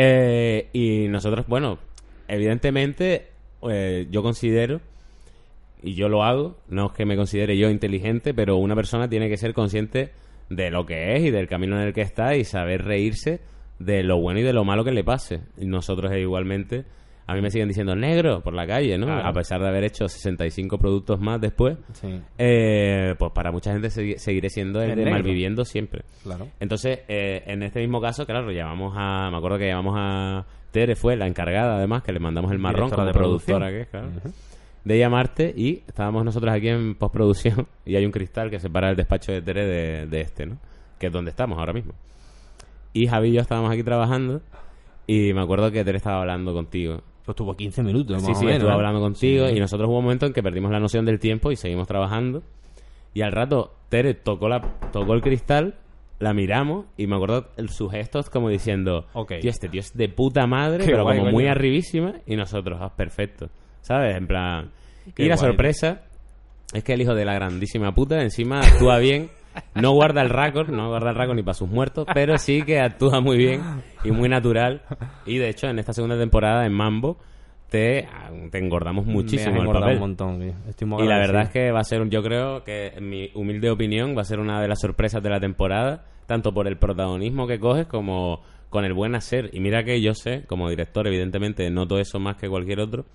Eh, 0.00 0.68
y 0.72 1.08
nosotros, 1.08 1.48
bueno, 1.48 1.76
evidentemente 2.28 3.30
yo 3.60 4.22
considero 4.22 4.80
y 5.82 5.94
yo 5.94 6.08
lo 6.08 6.22
hago, 6.24 6.58
no 6.68 6.86
es 6.86 6.92
que 6.92 7.04
me 7.06 7.16
considere 7.16 7.56
yo 7.56 7.70
inteligente, 7.70 8.34
pero 8.34 8.56
una 8.56 8.74
persona 8.74 9.08
tiene 9.08 9.28
que 9.28 9.36
ser 9.36 9.54
consciente 9.54 10.10
de 10.50 10.70
lo 10.70 10.86
que 10.86 11.14
es 11.16 11.24
y 11.24 11.30
del 11.30 11.46
camino 11.48 11.76
en 11.80 11.86
el 11.88 11.92
que 11.94 12.00
está 12.02 12.34
y 12.36 12.44
saber 12.44 12.84
reírse 12.84 13.40
de 13.78 14.02
lo 14.02 14.18
bueno 14.18 14.40
y 14.40 14.42
de 14.42 14.52
lo 14.52 14.64
malo 14.64 14.84
que 14.84 14.92
le 14.92 15.04
pase. 15.04 15.40
Y 15.58 15.66
nosotros 15.66 16.10
igualmente, 16.16 16.84
a 17.26 17.34
mí 17.34 17.42
me 17.42 17.50
siguen 17.50 17.68
diciendo 17.68 17.94
negro 17.94 18.40
por 18.42 18.54
la 18.54 18.66
calle, 18.66 18.96
¿no? 18.98 19.06
Claro. 19.06 19.28
A 19.28 19.32
pesar 19.32 19.60
de 19.60 19.68
haber 19.68 19.84
hecho 19.84 20.08
65 20.08 20.78
productos 20.78 21.20
más 21.20 21.40
después, 21.40 21.76
Sí, 21.92 22.18
eh, 22.38 23.14
pues 23.18 23.30
para 23.32 23.52
mucha 23.52 23.70
gente 23.72 23.88
segui- 23.88 24.16
seguiré 24.16 24.48
siendo 24.50 24.80
el 24.82 24.92
El 24.92 25.04
de 25.04 25.10
malviviendo 25.10 25.64
siempre. 25.64 26.02
claro. 26.24 26.48
Entonces, 26.58 27.00
eh, 27.08 27.42
en 27.46 27.62
este 27.62 27.80
mismo 27.80 28.00
caso, 28.00 28.24
claro, 28.26 28.50
llamamos 28.50 28.94
a. 28.96 29.30
Me 29.30 29.36
acuerdo 29.36 29.58
que 29.58 29.66
llamamos 29.68 29.94
a. 29.96 30.46
Tere 30.72 30.96
fue 30.96 31.16
la 31.16 31.26
encargada, 31.26 31.76
además, 31.76 32.02
que 32.02 32.12
le 32.12 32.18
mandamos 32.20 32.50
el 32.52 32.58
marrón 32.58 32.90
como 32.90 33.06
de 33.06 33.12
productora 33.12 33.68
que 33.70 33.80
es, 33.82 33.88
claro. 33.88 34.08
De 34.88 34.98
llamarte 34.98 35.52
y 35.56 35.82
estábamos 35.86 36.24
nosotros 36.24 36.52
aquí 36.52 36.68
en 36.68 36.94
postproducción 36.94 37.66
y 37.84 37.96
hay 37.96 38.06
un 38.06 38.10
cristal 38.12 38.50
que 38.50 38.58
separa 38.58 38.88
el 38.90 38.96
despacho 38.96 39.32
de 39.32 39.42
Tere 39.42 39.66
de, 39.66 40.06
de 40.06 40.20
este, 40.22 40.46
¿no? 40.46 40.58
Que 40.98 41.08
es 41.08 41.12
donde 41.12 41.30
estamos 41.30 41.58
ahora 41.58 41.72
mismo. 41.72 41.92
Y 42.94 43.06
Javi 43.06 43.28
y 43.28 43.32
yo 43.34 43.40
estábamos 43.42 43.70
aquí 43.70 43.82
trabajando 43.82 44.40
y 45.06 45.32
me 45.34 45.42
acuerdo 45.42 45.70
que 45.70 45.84
Tere 45.84 45.98
estaba 45.98 46.20
hablando 46.20 46.52
contigo. 46.54 47.02
Pues 47.24 47.36
tuvo 47.36 47.54
15 47.54 47.82
minutos, 47.82 48.22
Sí, 48.22 48.28
más 48.28 48.38
sí, 48.38 48.44
o 48.44 48.46
menos. 48.46 48.56
estuve 48.60 48.70
¿eh? 48.70 48.74
hablando 48.74 49.00
contigo 49.00 49.46
Sí. 49.48 49.56
y 49.56 49.60
nosotros 49.60 49.88
hubo 49.90 49.98
un 49.98 50.04
momento 50.04 50.24
en 50.26 50.32
que 50.32 50.42
perdimos 50.42 50.70
la 50.70 50.80
noción 50.80 51.04
del 51.04 51.18
tiempo 51.18 51.52
y 51.52 51.56
seguimos 51.56 51.86
trabajando. 51.86 52.42
Y 53.12 53.20
al 53.20 53.32
rato 53.32 53.74
Tere 53.90 54.14
tocó, 54.14 54.48
la, 54.48 54.62
tocó 54.90 55.12
el 55.12 55.20
cristal, 55.20 55.74
la 56.18 56.32
miramos 56.32 56.86
y 56.96 57.06
me 57.06 57.16
acuerdo 57.16 57.48
el, 57.58 57.68
sus 57.68 57.90
gestos 57.92 58.30
como 58.30 58.48
diciendo, 58.48 59.04
Ok. 59.12 59.34
tío, 59.42 59.50
este 59.50 59.68
tío 59.68 59.80
es 59.80 59.94
de 59.94 60.08
puta 60.08 60.46
madre, 60.46 60.84
Qué 60.84 60.90
pero 60.92 61.02
guay, 61.02 61.18
como 61.18 61.30
muy 61.32 61.46
arribísima 61.46 62.14
y 62.26 62.36
nosotros, 62.36 62.78
ah, 62.80 62.94
perfecto. 62.96 63.50
¿Sabes? 63.88 64.16
En 64.16 64.26
plan... 64.26 64.70
Qué 65.14 65.22
y 65.22 65.28
la 65.28 65.36
guay, 65.36 65.48
sorpresa 65.48 66.02
es 66.74 66.84
que 66.84 66.92
el 66.92 67.00
hijo 67.00 67.14
de 67.14 67.24
la 67.24 67.32
grandísima 67.32 67.94
puta 67.94 68.20
encima 68.20 68.60
actúa 68.60 68.98
bien. 68.98 69.30
No 69.74 69.92
guarda 69.92 70.20
el 70.20 70.28
récord, 70.28 70.68
no 70.68 70.88
guarda 70.88 71.10
el 71.10 71.16
récord 71.16 71.34
ni 71.34 71.42
para 71.42 71.54
sus 71.54 71.70
muertos, 71.70 72.06
pero 72.12 72.36
sí 72.36 72.62
que 72.62 72.80
actúa 72.80 73.20
muy 73.20 73.38
bien 73.38 73.62
y 74.04 74.10
muy 74.10 74.28
natural. 74.28 74.82
Y 75.24 75.38
de 75.38 75.48
hecho, 75.48 75.68
en 75.68 75.78
esta 75.78 75.94
segunda 75.94 76.18
temporada 76.18 76.66
en 76.66 76.72
Mambo 76.74 77.16
te, 77.70 78.06
te 78.50 78.58
engordamos 78.58 79.06
muchísimo 79.06 79.54
Me 79.54 79.60
has 79.60 79.66
el 79.66 79.72
papel. 79.72 79.94
un 79.94 80.00
montón, 80.00 80.40
tío. 80.40 80.52
Estoy 80.68 80.86
muy 80.86 81.02
Y 81.02 81.08
la 81.08 81.18
verdad 81.18 81.44
es 81.44 81.48
que 81.48 81.72
va 81.72 81.80
a 81.80 81.84
ser, 81.84 82.06
yo 82.10 82.22
creo 82.22 82.62
que 82.64 82.88
en 82.88 83.08
mi 83.08 83.30
humilde 83.34 83.70
opinión, 83.70 84.14
va 84.14 84.20
a 84.20 84.24
ser 84.24 84.38
una 84.38 84.60
de 84.60 84.68
las 84.68 84.80
sorpresas 84.80 85.22
de 85.22 85.30
la 85.30 85.40
temporada, 85.40 86.04
tanto 86.26 86.52
por 86.52 86.68
el 86.68 86.76
protagonismo 86.76 87.46
que 87.46 87.58
coges 87.58 87.86
como 87.86 88.42
con 88.68 88.84
el 88.84 88.92
buen 88.92 89.14
hacer. 89.14 89.48
Y 89.54 89.60
mira 89.60 89.82
que 89.82 90.02
yo 90.02 90.12
sé, 90.12 90.44
como 90.46 90.68
director, 90.68 91.06
evidentemente, 91.06 91.70
noto 91.70 91.98
eso 91.98 92.20
más 92.20 92.36
que 92.36 92.48
cualquier 92.48 92.80
otro, 92.80 93.06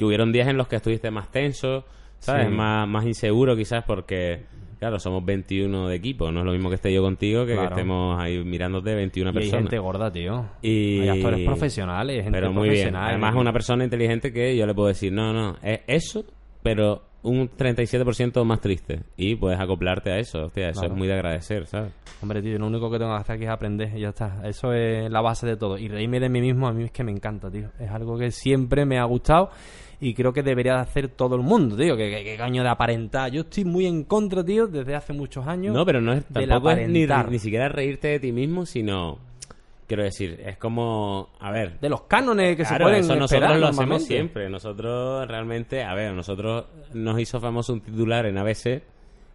que 0.00 0.06
hubieron 0.06 0.32
días 0.32 0.48
en 0.48 0.56
los 0.56 0.66
que 0.66 0.76
estuviste 0.76 1.10
más 1.10 1.30
tenso, 1.30 1.84
¿sabes? 2.20 2.46
Sí. 2.48 2.54
Más, 2.54 2.88
más 2.88 3.04
inseguro 3.04 3.54
quizás 3.54 3.84
porque, 3.86 4.44
claro, 4.78 4.98
somos 4.98 5.22
21 5.22 5.88
de 5.88 5.94
equipo, 5.96 6.32
no 6.32 6.40
es 6.40 6.46
lo 6.46 6.52
mismo 6.52 6.70
que 6.70 6.76
esté 6.76 6.90
yo 6.90 7.02
contigo 7.02 7.44
que, 7.44 7.52
estemos 7.62 8.18
ahí 8.18 8.42
mirándote 8.42 8.94
21 8.94 9.28
Y 9.28 9.32
hay 9.32 9.34
personas. 9.42 9.62
gente 9.64 9.78
gorda, 9.78 10.10
tío. 10.10 10.46
Y- 10.62 11.00
Hay 11.00 11.08
actores 11.18 11.44
profesionales, 11.46 12.24
gente 12.24 12.30
pero 12.32 12.50
muy 12.50 12.70
bien. 12.70 12.84
profesional. 12.88 13.08
Además, 13.10 13.34
una 13.36 13.52
persona 13.52 13.84
inteligente 13.84 14.32
que 14.32 14.56
yo 14.56 14.64
le 14.66 14.72
puedo 14.74 14.88
decir, 14.88 15.12
no, 15.12 15.34
no, 15.34 15.56
es 15.62 15.80
eso, 15.86 16.24
pero 16.62 17.02
un 17.22 17.50
37% 17.50 18.42
más 18.46 18.62
triste. 18.62 19.00
Y 19.18 19.34
puedes 19.36 19.60
acoplarte 19.60 20.10
a 20.10 20.18
eso. 20.18 20.46
Hostia, 20.46 20.70
eso 20.70 20.80
Claro. 20.80 20.94
es 20.94 20.98
muy 20.98 21.06
de 21.06 21.12
agradecer, 21.12 21.66
¿sabes? 21.66 21.92
Hombre, 22.22 22.40
tío, 22.40 22.58
lo 22.58 22.66
único 22.66 22.90
que 22.90 22.98
tengo 22.98 23.14
que 23.14 23.20
hacer 23.20 23.36
aquí 23.36 23.44
es 23.44 23.50
aprender 23.50 23.92
y 23.94 24.00
ya 24.00 24.08
está. 24.08 24.40
Eso 24.44 24.72
es 24.72 25.10
la 25.10 25.20
base 25.20 25.46
de 25.46 25.58
todo. 25.58 25.76
Y 25.76 25.88
reírme 25.88 26.18
de 26.18 26.30
mí 26.30 26.40
mismo 26.40 26.66
a 26.66 26.72
mí 26.72 26.84
es 26.84 26.90
que 26.90 27.04
me 27.04 27.12
encanta, 27.12 27.50
tío. 27.50 27.68
Es 27.78 27.90
algo 27.90 28.16
que 28.18 28.30
siempre 28.30 28.86
me 28.86 28.98
ha 28.98 29.04
gustado 29.04 29.50
y 30.00 30.14
creo 30.14 30.32
que 30.32 30.42
debería 30.42 30.74
de 30.76 30.80
hacer 30.80 31.08
todo 31.08 31.36
el 31.36 31.42
mundo, 31.42 31.76
tío. 31.76 31.96
Que, 31.96 32.24
que, 32.24 32.36
caño 32.36 32.62
de 32.62 32.70
aparentar. 32.70 33.30
Yo 33.30 33.42
estoy 33.42 33.64
muy 33.64 33.86
en 33.86 34.04
contra, 34.04 34.42
tío, 34.42 34.66
desde 34.66 34.94
hace 34.94 35.12
muchos 35.12 35.46
años. 35.46 35.74
No, 35.74 35.84
pero 35.84 36.00
no 36.00 36.14
es, 36.14 36.24
tampoco 36.24 36.70
es 36.70 36.88
ni, 36.88 37.06
ni 37.06 37.38
siquiera 37.38 37.68
reírte 37.68 38.08
de 38.08 38.20
ti 38.20 38.32
mismo, 38.32 38.64
sino... 38.64 39.18
Quiero 39.86 40.04
decir, 40.04 40.40
es 40.46 40.56
como... 40.56 41.30
A 41.40 41.50
ver... 41.50 41.80
De 41.80 41.88
los 41.88 42.02
cánones 42.02 42.56
que 42.56 42.64
se 42.64 42.68
Claro, 42.68 42.84
pueden 42.84 43.00
eso 43.00 43.16
nosotros 43.16 43.58
lo 43.58 43.66
hacemos 43.66 44.04
siempre. 44.04 44.48
Nosotros 44.48 45.26
realmente, 45.26 45.82
a 45.82 45.94
ver, 45.94 46.14
nosotros 46.14 46.66
nos 46.94 47.20
hizo 47.20 47.40
famoso 47.40 47.72
un 47.72 47.80
titular 47.80 48.24
en 48.24 48.38
ABC 48.38 48.82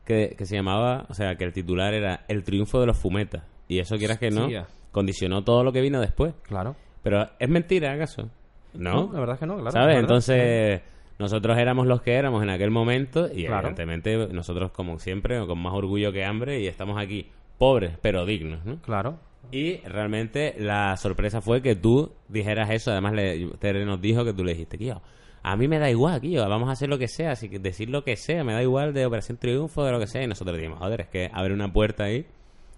que, 0.05 0.35
que 0.37 0.45
se 0.45 0.55
llamaba, 0.55 1.05
o 1.09 1.13
sea, 1.13 1.35
que 1.35 1.43
el 1.43 1.51
titular 1.51 1.93
era 1.93 2.23
El 2.29 2.43
triunfo 2.45 2.79
de 2.79 2.87
los 2.87 2.97
fumetas. 2.97 3.43
Y 3.67 3.79
eso 3.79 3.97
quieras 3.97 4.17
que 4.17 4.31
no, 4.31 4.47
condicionó 4.91 5.43
todo 5.43 5.63
lo 5.63 5.73
que 5.73 5.81
vino 5.81 5.99
después. 5.99 6.33
Claro. 6.43 6.77
Pero 7.03 7.29
es 7.37 7.49
mentira, 7.49 7.91
¿acaso? 7.91 8.29
No. 8.77 9.09
la 9.13 9.19
verdad 9.19 9.35
es 9.35 9.39
que 9.39 9.45
no, 9.45 9.55
claro. 9.55 9.71
¿Sabes? 9.71 9.97
Entonces, 9.97 10.81
nosotros 11.19 11.57
éramos 11.57 11.87
los 11.87 12.01
que 12.01 12.13
éramos 12.13 12.43
en 12.43 12.49
aquel 12.49 12.71
momento 12.71 13.27
y 13.33 13.45
Claro. 13.45 13.67
evidentemente 13.67 14.27
nosotros 14.33 14.71
como 14.71 14.99
siempre, 14.99 15.45
con 15.45 15.59
más 15.59 15.73
orgullo 15.73 16.11
que 16.11 16.25
hambre 16.25 16.59
y 16.61 16.67
estamos 16.67 16.97
aquí 17.01 17.27
pobres 17.57 17.97
pero 18.01 18.25
dignos, 18.25 18.65
¿no? 18.65 18.81
Claro. 18.81 19.17
Y 19.51 19.77
realmente 19.87 20.55
la 20.57 20.97
sorpresa 20.97 21.39
fue 21.41 21.61
que 21.61 21.75
tú 21.75 22.11
dijeras 22.27 22.69
eso. 22.71 22.91
Además, 22.91 23.13
le, 23.13 23.47
Tere 23.59 23.85
nos 23.85 24.01
dijo 24.01 24.25
que 24.25 24.33
tú 24.33 24.43
le 24.43 24.53
dijiste, 24.53 24.77
tío, 24.77 25.01
a 25.43 25.55
mí 25.55 25.67
me 25.67 25.77
da 25.77 25.89
igual, 25.89 26.19
tío, 26.19 26.47
vamos 26.49 26.67
a 26.69 26.71
hacer 26.71 26.89
lo 26.89 26.97
que 26.97 27.07
sea, 27.07 27.31
así 27.31 27.47
que 27.47 27.59
decir 27.59 27.89
lo 27.89 28.03
que 28.03 28.15
sea, 28.17 28.43
me 28.43 28.53
da 28.53 28.63
igual 28.63 28.93
de 28.93 29.05
Operación 29.05 29.37
Triunfo, 29.37 29.83
de 29.85 29.91
lo 29.91 29.99
que 29.99 30.07
sea. 30.07 30.23
Y 30.23 30.27
nosotros 30.27 30.57
dijimos, 30.57 30.79
joder, 30.79 31.01
es 31.01 31.07
que 31.07 31.29
abre 31.31 31.53
una 31.53 31.71
puerta 31.71 32.05
ahí 32.05 32.25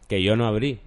que 0.07 0.21
yo 0.23 0.35
no 0.35 0.47
abrí 0.47 0.79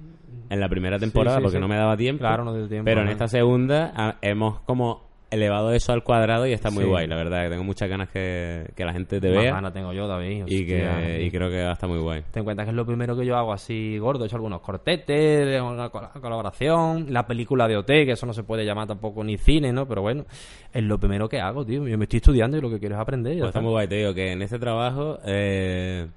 en 0.49 0.61
la 0.61 0.69
primera 0.69 0.99
temporada 0.99 1.37
sí, 1.39 1.43
porque 1.43 1.59
sí. 1.59 1.61
no 1.61 1.69
me 1.69 1.77
daba 1.77 1.97
tiempo. 1.97 2.21
Claro, 2.21 2.45
no 2.45 2.55
dio 2.55 2.67
tiempo, 2.69 2.85
Pero 2.85 3.03
en 3.03 3.09
esta 3.09 3.29
segunda 3.29 3.93
ah, 3.95 4.17
hemos 4.23 4.61
como 4.61 5.09
elevado 5.33 5.73
eso 5.73 5.93
al 5.93 6.03
cuadrado 6.03 6.45
y 6.45 6.53
está 6.53 6.73
muy 6.73 6.83
guay, 6.83 7.07
la 7.07 7.15
verdad. 7.15 7.45
que 7.45 7.51
Tengo 7.51 7.63
muchas 7.63 7.89
ganas 7.89 8.09
que, 8.09 8.69
que 8.75 8.85
la 8.85 8.93
gente 8.93 9.21
te 9.21 9.29
Más 9.33 9.45
vea 9.45 9.53
ganas 9.53 9.73
tengo 9.73 9.93
yo, 9.93 10.09
David. 10.09 10.43
y, 10.49 10.67
que, 10.67 11.23
y 11.25 11.31
creo 11.31 11.49
que 11.49 11.63
va 11.63 11.71
a 11.71 11.73
estar 11.75 11.89
muy 11.89 12.01
guay. 12.01 12.23
Ten 12.33 12.41
en 12.41 12.45
cuenta 12.45 12.65
que 12.65 12.71
es 12.71 12.75
lo 12.75 12.85
primero 12.85 13.17
que 13.17 13.25
yo 13.25 13.37
hago 13.37 13.53
así 13.53 13.97
gordo. 13.99 14.25
He 14.25 14.27
hecho 14.27 14.35
algunos 14.35 14.61
cortetes, 14.61 15.63
una 15.63 15.89
col- 15.91 16.09
colaboración, 16.21 17.13
la 17.13 17.29
película 17.29 17.69
de 17.69 17.77
OT, 17.77 17.87
que 17.87 18.11
eso 18.13 18.27
no 18.27 18.33
se 18.33 18.43
puede 18.43 18.65
llamar 18.65 18.89
tampoco 18.89 19.23
ni 19.23 19.37
cine, 19.37 19.73
¿no? 19.73 19.87
Pero 19.87 20.03
bueno, 20.03 20.25
es 20.73 20.83
lo 20.83 20.99
primero 20.99 21.29
que 21.29 21.39
hago, 21.41 21.65
tío. 21.65 21.87
Yo 21.87 21.97
me 21.97 22.07
estoy 22.07 22.17
estudiando 22.17 22.57
y 22.57 22.61
lo 22.61 22.69
que 22.69 22.81
quiero 22.81 22.97
es 22.97 23.01
aprender. 23.01 23.35
Pues 23.35 23.47
está 23.47 23.49
está. 23.51 23.61
muy 23.61 23.71
guay, 23.71 23.87
te 23.87 23.95
digo 23.99 24.13
que 24.13 24.33
en 24.33 24.43
este 24.43 24.59
trabajo, 24.59 25.19
eh, 25.25 26.09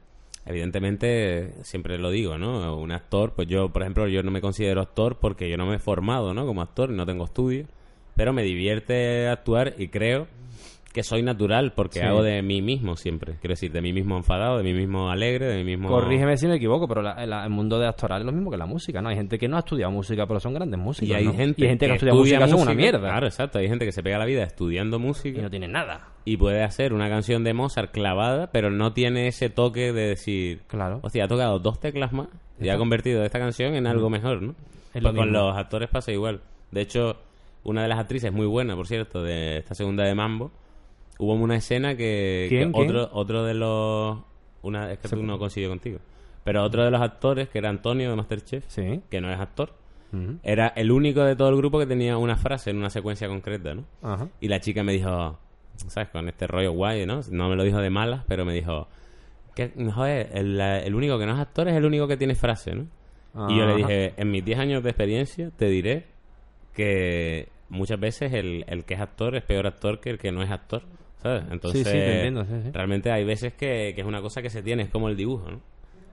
evidentemente, 0.45 1.53
siempre 1.63 1.97
lo 1.97 2.09
digo, 2.09 2.37
¿no? 2.37 2.77
Un 2.77 2.91
actor, 2.91 3.33
pues 3.33 3.47
yo, 3.47 3.69
por 3.69 3.81
ejemplo, 3.81 4.07
yo 4.07 4.23
no 4.23 4.31
me 4.31 4.41
considero 4.41 4.81
actor 4.81 5.17
porque 5.19 5.49
yo 5.49 5.57
no 5.57 5.65
me 5.65 5.75
he 5.75 5.79
formado, 5.79 6.33
¿no? 6.33 6.45
Como 6.45 6.61
actor, 6.61 6.89
no 6.89 7.05
tengo 7.05 7.25
estudios, 7.25 7.67
pero 8.15 8.33
me 8.33 8.43
divierte 8.43 9.27
actuar 9.27 9.75
y 9.77 9.87
creo 9.87 10.27
que 10.93 11.01
soy 11.03 11.23
natural 11.23 11.73
porque 11.75 11.99
Sí. 11.99 12.05
hago 12.05 12.21
de 12.21 12.41
mí 12.43 12.61
mismo 12.61 12.95
siempre. 12.95 13.33
Quiero 13.41 13.53
decir, 13.53 13.71
de 13.71 13.81
mí 13.81 13.91
mismo 13.91 14.15
enfadado, 14.15 14.57
de 14.59 14.63
mí 14.63 14.73
mismo 14.73 15.09
alegre, 15.09 15.47
de 15.47 15.57
mí 15.57 15.63
mismo... 15.75 15.89
Corrígeme 15.89 16.37
si 16.37 16.45
me 16.47 16.55
equivoco, 16.57 16.87
pero 16.87 17.01
la- 17.01 17.25
la- 17.25 17.43
el 17.43 17.49
mundo 17.49 17.79
de 17.79 17.87
actoral 17.87 18.21
es 18.21 18.25
lo 18.27 18.31
mismo 18.31 18.51
que 18.51 18.57
la 18.57 18.67
música, 18.67 19.01
¿no? 19.01 19.09
Hay 19.09 19.15
gente 19.15 19.39
que 19.39 19.47
no 19.47 19.55
ha 19.57 19.59
estudiado 19.59 19.91
música, 19.91 20.27
pero 20.27 20.39
son 20.39 20.53
grandes 20.53 20.79
músicos. 20.79 21.09
Y 21.09 21.13
hay, 21.13 21.25
¿no? 21.25 21.33
gente 21.33 21.61
y 21.61 21.63
hay 21.65 21.69
gente 21.71 21.85
que, 21.87 21.91
ha 21.91 21.93
que 21.93 21.95
estudiado 21.95 22.19
estudia 22.19 22.39
música, 22.39 22.47
son 22.47 22.61
una 22.61 22.71
música. 22.75 22.81
mierda. 22.91 23.09
Claro, 23.09 23.25
exacto. 23.25 23.57
Hay 23.57 23.67
gente 23.67 23.85
que 23.85 23.91
se 23.91 24.03
pega 24.03 24.19
la 24.19 24.25
vida 24.25 24.43
estudiando 24.43 24.99
música 24.99 25.39
Y 25.39 25.41
no 25.41 25.49
tiene 25.49 25.67
nada. 25.67 26.09
y 26.25 26.37
puede 26.37 26.63
hacer 26.63 26.93
una 26.93 27.09
canción 27.09 27.43
de 27.43 27.53
Mozart 27.55 27.91
clavada, 27.91 28.51
pero 28.51 28.69
no 28.69 28.93
tiene 28.93 29.27
ese 29.27 29.49
toque 29.49 29.91
de 29.93 30.09
decir, 30.09 30.61
Claro. 30.67 30.99
hostia, 31.01 31.25
ha 31.25 31.27
tocado 31.27 31.57
dos 31.57 31.79
teclas 31.79 32.13
más 32.13 32.27
y 32.61 32.69
ha 32.69 32.77
convertido 32.77 33.23
esta 33.25 33.39
canción 33.39 33.73
en 33.73 33.87
algo 33.87 34.11
mejor, 34.11 34.43
¿no? 34.43 34.51
Es 34.93 35.01
Pues 35.01 35.15
con 35.15 35.31
los 35.33 35.57
actores 35.57 35.89
pasa 35.89 36.11
igual. 36.11 36.41
De 36.69 36.81
hecho, 36.81 37.17
una 37.63 37.81
de 37.81 37.87
las 37.87 37.97
actrices 37.97 38.31
muy 38.31 38.45
buena, 38.45 38.75
por 38.75 38.85
cierto, 38.85 39.23
de 39.23 39.57
esta 39.57 39.73
segunda 39.73 40.03
de 40.03 40.13
Mambo, 40.13 40.51
hubo 41.19 41.33
una 41.33 41.55
escena 41.55 41.95
que, 41.95 42.47
¿Quién? 42.49 42.71
que 42.71 42.77
¿Quién? 42.79 42.89
otro 42.95 43.09
otro 43.13 43.43
de 43.43 43.53
los 43.53 44.17
una 44.61 44.91
es 44.91 44.99
que 44.99 45.09
tú 45.09 45.23
no 45.23 45.37
coincidió 45.37 45.69
contigo, 45.69 45.99
pero 46.43 46.63
otro 46.63 46.83
de 46.85 46.91
los 46.91 47.01
actores 47.01 47.49
que 47.49 47.57
era 47.59 47.69
Antonio 47.69 48.09
de 48.09 48.15
Masterchef, 48.15 48.65
Sí. 48.67 49.01
que 49.09 49.21
no 49.21 49.31
es 49.31 49.39
actor, 49.39 49.73
era 50.43 50.67
el 50.75 50.91
único 50.91 51.23
de 51.23 51.35
todo 51.35 51.49
el 51.49 51.55
grupo 51.57 51.79
que 51.79 51.87
tenía 51.87 52.17
una 52.17 52.35
frase 52.37 52.69
en 52.69 52.77
una 52.77 52.91
secuencia 52.91 53.27
concreta, 53.27 53.73
¿no? 53.73 53.83
Ajá. 54.03 54.27
Y 54.39 54.47
la 54.47 54.59
chica 54.59 54.83
me 54.83 54.93
dijo, 54.93 55.39
¿sabes? 55.87 56.09
Con 56.09 56.29
este 56.29 56.45
rollo 56.45 56.71
guay, 56.71 57.05
¿no? 57.07 57.21
No 57.31 57.49
me 57.49 57.55
lo 57.55 57.63
dijo 57.63 57.79
de 57.79 57.89
malas, 57.89 58.23
pero 58.27 58.45
me 58.45 58.53
dijo, 58.53 58.87
que, 59.55 59.71
joder, 59.91 60.29
el, 60.35 60.59
el 60.61 60.93
único 60.93 61.17
que 61.17 61.25
no 61.25 61.33
es 61.33 61.39
actor 61.39 61.67
es 61.67 61.75
el 61.75 61.83
único 61.85 62.07
que 62.07 62.15
tiene 62.15 62.35
frase, 62.35 62.75
¿no? 62.75 62.85
Y 63.49 63.57
yo 63.57 63.65
le 63.65 63.75
dije, 63.75 64.13
en 64.17 64.29
mis 64.29 64.45
10 64.45 64.59
años 64.59 64.83
de 64.83 64.91
experiencia, 64.91 65.49
te 65.57 65.65
diré 65.67 66.05
que 66.73 67.49
muchas 67.69 67.99
veces 67.99 68.33
el, 68.33 68.65
el 68.67 68.85
que 68.85 68.93
es 68.93 68.99
actor 68.99 69.35
es 69.35 69.43
peor 69.43 69.65
actor 69.67 69.99
que 69.99 70.11
el 70.11 70.19
que 70.19 70.31
no 70.31 70.43
es 70.43 70.51
actor, 70.51 70.83
¿sabes? 71.23 71.43
Entonces, 71.51 71.83
Sí, 71.83 71.89
sí, 71.91 71.97
te 71.97 72.15
entiendo, 72.15 72.45
sí, 72.45 72.51
sí. 72.63 72.71
realmente 72.71 73.11
hay 73.11 73.23
veces 73.23 73.53
que, 73.53 73.93
que 73.95 74.01
es 74.01 74.05
una 74.07 74.21
cosa 74.21 74.41
que 74.41 74.49
se 74.51 74.61
tiene, 74.61 74.83
es 74.83 74.89
como 74.89 75.09
el 75.09 75.15
dibujo, 75.17 75.49
¿no? 75.49 75.59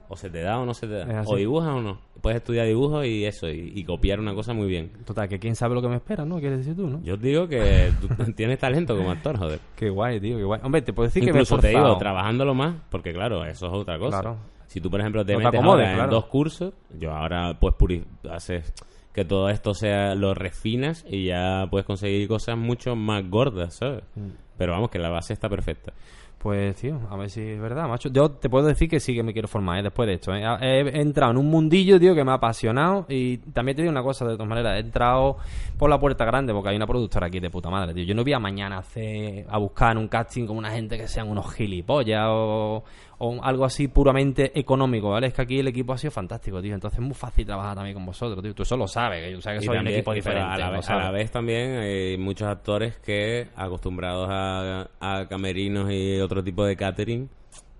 O 0.09 0.17
se 0.17 0.29
te 0.29 0.41
da 0.41 0.59
o 0.59 0.65
no 0.65 0.73
se 0.73 0.87
te 0.87 0.93
da. 1.05 1.23
O 1.25 1.37
dibujas 1.37 1.69
o 1.69 1.81
no. 1.81 1.97
Puedes 2.21 2.37
estudiar 2.39 2.65
dibujo 2.67 3.03
y 3.05 3.23
eso, 3.23 3.49
y, 3.49 3.71
y 3.73 3.83
copiar 3.85 4.19
una 4.19 4.33
cosa 4.35 4.53
muy 4.53 4.67
bien. 4.67 4.91
Total, 5.05 5.29
que 5.29 5.39
quién 5.39 5.55
sabe 5.55 5.73
lo 5.73 5.81
que 5.81 5.87
me 5.87 5.95
espera, 5.95 6.25
¿no? 6.25 6.37
¿Quieres 6.39 6.57
decir 6.59 6.75
tú, 6.75 6.87
no? 6.89 7.01
Yo 7.01 7.15
digo 7.15 7.47
que 7.47 7.91
tú 8.01 8.09
tienes 8.35 8.59
talento 8.59 8.97
como 8.97 9.09
actor, 9.11 9.37
joder. 9.37 9.59
Qué 9.77 9.89
guay, 9.89 10.19
tío, 10.19 10.35
qué 10.37 10.43
guay. 10.43 10.59
Hombre, 10.63 10.81
te 10.81 10.91
puedo 10.91 11.07
decir 11.07 11.23
Incluso 11.23 11.55
que 11.55 11.57
me 11.57 11.61
te 11.61 11.67
he 11.67 11.69
digo, 11.71 11.79
esforzado. 11.81 11.97
trabajándolo 11.99 12.53
más, 12.53 12.75
porque 12.89 13.13
claro, 13.13 13.45
eso 13.45 13.67
es 13.67 13.73
otra 13.73 13.97
cosa. 13.97 14.19
Claro. 14.21 14.37
Si 14.67 14.81
tú, 14.81 14.89
por 14.91 14.99
ejemplo, 14.99 15.25
te 15.25 15.31
No 15.33 15.39
te 15.39 15.45
metes 15.45 15.59
acomodes, 15.61 15.87
ahora 15.87 16.03
en 16.03 16.09
dos 16.09 16.25
cursos, 16.25 16.73
yo 16.99 17.11
ahora 17.13 17.57
pues 17.59 17.73
puri- 17.75 18.03
haces 18.29 18.73
que 19.13 19.23
todo 19.25 19.49
esto 19.49 19.73
sea 19.73 20.13
lo 20.15 20.33
refinas 20.33 21.05
y 21.09 21.25
ya 21.27 21.67
puedes 21.71 21.85
conseguir 21.85 22.27
cosas 22.27 22.57
mucho 22.57 22.95
más 22.97 23.29
gordas, 23.29 23.75
¿sabes? 23.75 24.03
Mm. 24.15 24.27
Pero 24.61 24.73
vamos, 24.73 24.91
que 24.91 24.99
la 24.99 25.09
base 25.09 25.33
está 25.33 25.49
perfecta. 25.49 25.91
Pues, 26.37 26.75
tío, 26.75 26.99
a 27.09 27.17
ver 27.17 27.31
si 27.31 27.41
es 27.41 27.59
verdad, 27.59 27.87
macho. 27.87 28.09
Yo 28.09 28.29
te 28.29 28.47
puedo 28.47 28.67
decir 28.67 28.87
que 28.87 28.99
sí 28.99 29.15
que 29.15 29.23
me 29.23 29.33
quiero 29.33 29.47
formar, 29.47 29.79
¿eh? 29.79 29.81
Después 29.81 30.05
de 30.05 30.13
esto, 30.13 30.35
¿eh? 30.35 30.43
He 30.61 31.01
entrado 31.01 31.31
en 31.31 31.39
un 31.39 31.47
mundillo, 31.47 31.99
tío, 31.99 32.13
que 32.13 32.23
me 32.23 32.29
ha 32.29 32.35
apasionado. 32.35 33.07
Y 33.09 33.37
también 33.37 33.75
te 33.75 33.81
digo 33.81 33.91
una 33.91 34.03
cosa, 34.03 34.23
de 34.23 34.33
todas 34.33 34.47
maneras. 34.47 34.77
He 34.77 34.81
entrado 34.81 35.37
por 35.79 35.89
la 35.89 35.99
puerta 35.99 36.25
grande 36.25 36.53
porque 36.53 36.69
hay 36.69 36.75
una 36.75 36.85
productora 36.85 37.25
aquí 37.25 37.39
de 37.39 37.49
puta 37.49 37.71
madre, 37.71 37.95
tío. 37.95 38.03
Yo 38.03 38.13
no 38.13 38.21
voy 38.21 38.33
a 38.33 38.39
mañana 38.39 38.77
hacer, 38.77 39.47
a 39.49 39.57
buscar 39.57 39.93
en 39.93 39.97
un 39.97 40.07
casting 40.07 40.45
como 40.45 40.59
una 40.59 40.69
gente 40.69 40.95
que 40.95 41.07
sean 41.07 41.27
unos 41.27 41.51
gilipollas 41.55 42.27
o, 42.29 42.83
o 43.23 43.43
algo 43.43 43.65
así 43.65 43.87
puramente 43.87 44.57
económico, 44.59 45.11
¿vale? 45.11 45.27
Es 45.27 45.33
que 45.35 45.43
aquí 45.43 45.59
el 45.59 45.67
equipo 45.67 45.93
ha 45.93 45.97
sido 45.97 46.09
fantástico, 46.09 46.59
tío. 46.59 46.73
Entonces 46.73 46.99
es 46.99 47.05
muy 47.05 47.13
fácil 47.13 47.45
trabajar 47.45 47.75
también 47.75 47.93
con 47.93 48.03
vosotros, 48.05 48.41
tío. 48.41 48.55
Tú 48.55 48.63
eso 48.63 48.75
lo 48.75 48.87
sabes, 48.87 49.23
que 49.23 49.31
yo 49.31 49.39
sé 49.39 49.51
que 49.51 49.57
Y 49.57 49.61
soy 49.67 49.77
un 49.77 49.87
equipo 49.87 50.11
diferente. 50.13 50.49
A 50.49 50.57
la, 50.57 50.69
vez, 50.71 50.89
a 50.89 50.95
la 50.95 51.11
vez 51.11 51.29
también 51.29 51.77
hay 51.77 52.17
muchos 52.17 52.47
actores 52.47 52.97
que, 52.97 53.47
acostumbrados 53.55 54.27
a, 54.31 54.89
a 54.99 55.27
camerinos 55.27 55.91
y 55.91 56.19
otro 56.19 56.43
tipo 56.43 56.65
de 56.65 56.75
catering, 56.75 57.29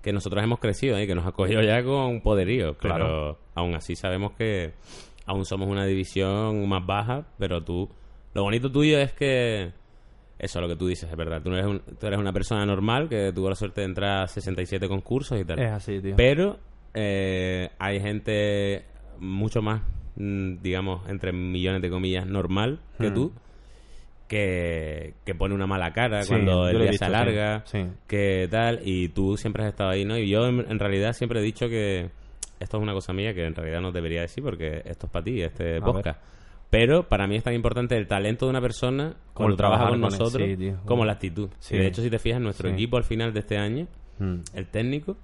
que 0.04 0.14
nosotros 0.14 0.44
hemos 0.44 0.60
crecido 0.60 1.00
y 1.02 1.08
que 1.08 1.16
nos 1.16 1.26
ha 1.26 1.32
cogido 1.32 1.62
ya 1.64 1.84
con 1.84 2.22
poderío. 2.22 2.76
Pero 2.80 2.96
Claro. 2.96 3.38
aún 3.56 3.74
así 3.74 3.96
sabemos 3.96 4.34
que 4.34 4.74
aún 5.26 5.46
somos 5.46 5.68
una 5.68 5.86
división 5.86 6.70
más 6.70 6.86
baja, 6.86 7.26
pero 7.40 7.64
tú... 7.64 7.90
Lo 8.36 8.44
bonito 8.44 8.72
tuyo 8.72 9.00
es 9.00 9.12
que... 9.14 9.72
Eso 10.44 10.58
es 10.58 10.64
lo 10.64 10.68
que 10.68 10.76
tú 10.76 10.88
dices, 10.88 11.08
es 11.10 11.16
verdad. 11.16 11.40
Tú, 11.44 11.52
no 11.52 11.56
eres 11.58 11.68
un- 11.68 11.82
tú 12.00 12.08
eres 12.08 12.18
una 12.20 12.34
persona 12.34 12.66
normal 12.66 13.08
que 13.08 13.32
tuvo 13.32 13.48
la 13.50 13.56
suerte 13.56 13.82
de 13.82 13.86
entrar 13.86 14.24
a 14.24 14.28
67 14.28 14.88
concursos 14.88 15.40
y 15.40 15.46
tal. 15.46 15.60
Es 15.60 15.72
así, 15.72 16.00
tío. 16.02 16.16
Pero 16.18 16.58
eh, 16.96 17.70
hay 17.78 18.00
gente 18.02 18.86
mucho 19.20 19.62
más, 19.62 19.84
mm, 20.16 20.56
digamos, 20.64 21.08
entre 21.10 21.32
millones 21.32 21.84
de 21.84 21.90
comillas, 21.92 22.26
normal 22.26 22.80
que 23.00 23.12
Hmm. 23.12 23.14
tú, 23.14 23.34
que, 24.28 25.14
que 25.26 25.36
pone 25.36 25.54
una 25.54 25.68
mala 25.68 25.92
cara 25.94 26.24
Sí, 26.24 26.30
cuando 26.30 26.68
el 26.70 26.80
día 26.80 26.92
se 26.94 26.98
sí, 27.00 27.04
alarga, 27.04 27.64
sí. 27.66 27.86
que 28.08 28.48
tal, 28.50 28.80
y 28.84 29.10
tú 29.10 29.38
siempre 29.38 29.64
has 29.64 29.70
estado 29.70 29.90
ahí, 29.90 30.06
¿no? 30.06 30.18
Y 30.18 30.30
yo 30.30 30.48
en, 30.48 30.66
en 30.70 30.80
realidad 30.80 31.14
siempre 31.14 31.40
he 31.40 31.44
dicho 31.44 31.68
que 31.68 32.10
esto 32.60 32.78
es 32.78 32.84
una 32.84 32.94
cosa 32.94 33.12
mía 33.14 33.34
que 33.34 33.46
en 33.46 33.56
realidad 33.56 33.82
no 33.82 33.92
debería 33.92 34.22
decir 34.22 34.44
porque 34.44 34.82
esto 34.86 35.08
es 35.08 35.12
para 35.12 35.24
ti, 35.26 35.42
este 35.42 35.78
A 35.78 35.82
podcast. 35.82 36.20
Pero 36.72 37.08
para 37.08 37.28
mí 37.28 37.36
es 37.36 37.44
tan 37.44 37.54
importante 37.54 37.96
el 37.98 38.08
talento 38.08 38.46
de 38.48 38.50
una 38.50 38.62
persona 38.62 39.14
cuando 39.34 39.56
trabaja 39.58 39.84
con 39.90 40.02
con 40.02 40.10
nosotros 40.10 40.48
sí, 40.48 40.58
tío. 40.58 40.78
como 40.86 41.06
la 41.06 41.14
actitud. 41.14 41.50
Sí. 41.60 41.78
De 41.78 41.86
hecho, 41.86 42.02
si 42.02 42.10
te 42.10 42.18
fijas, 42.18 42.42
nuestro 42.42 42.70
Sí. 42.70 42.74
equipo 42.76 42.98
al 42.98 43.04
final 43.04 43.34
de 43.34 43.40
este 43.42 43.58
año 43.58 43.88
Mm. 44.20 44.36
el 44.56 44.68
técnico. 44.68 45.18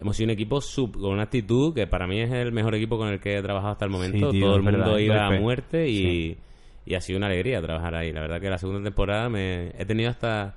Hemos 0.00 0.16
sido 0.16 0.26
un 0.28 0.30
equipo 0.30 0.60
sub, 0.62 0.92
con 0.98 1.12
una 1.12 1.24
actitud 1.24 1.74
que 1.74 1.86
para 1.86 2.06
mí 2.06 2.18
es 2.20 2.30
el 2.32 2.52
mejor 2.52 2.74
equipo 2.74 2.96
con 2.96 3.08
el 3.08 3.20
que 3.20 3.36
he 3.36 3.42
trabajado 3.42 3.72
hasta 3.72 3.84
el 3.84 3.90
momento. 3.90 4.30
tío, 4.30 4.46
Todo 4.46 4.56
el 4.56 4.62
mundo 4.62 4.78
verdad, 4.78 4.98
iba 4.98 5.26
a 5.26 5.30
muerte 5.38 5.88
y, 5.90 6.38
y 6.86 6.94
ha 6.94 7.00
sido 7.02 7.18
una 7.18 7.26
alegría 7.26 7.60
trabajar 7.60 7.94
ahí. 7.94 8.10
La 8.12 8.20
verdad 8.22 8.40
que 8.40 8.48
la 8.48 8.56
segunda 8.56 8.82
temporada 8.82 9.28
me 9.28 9.72
he 9.76 9.84
tenido 9.84 10.08
hasta 10.10 10.54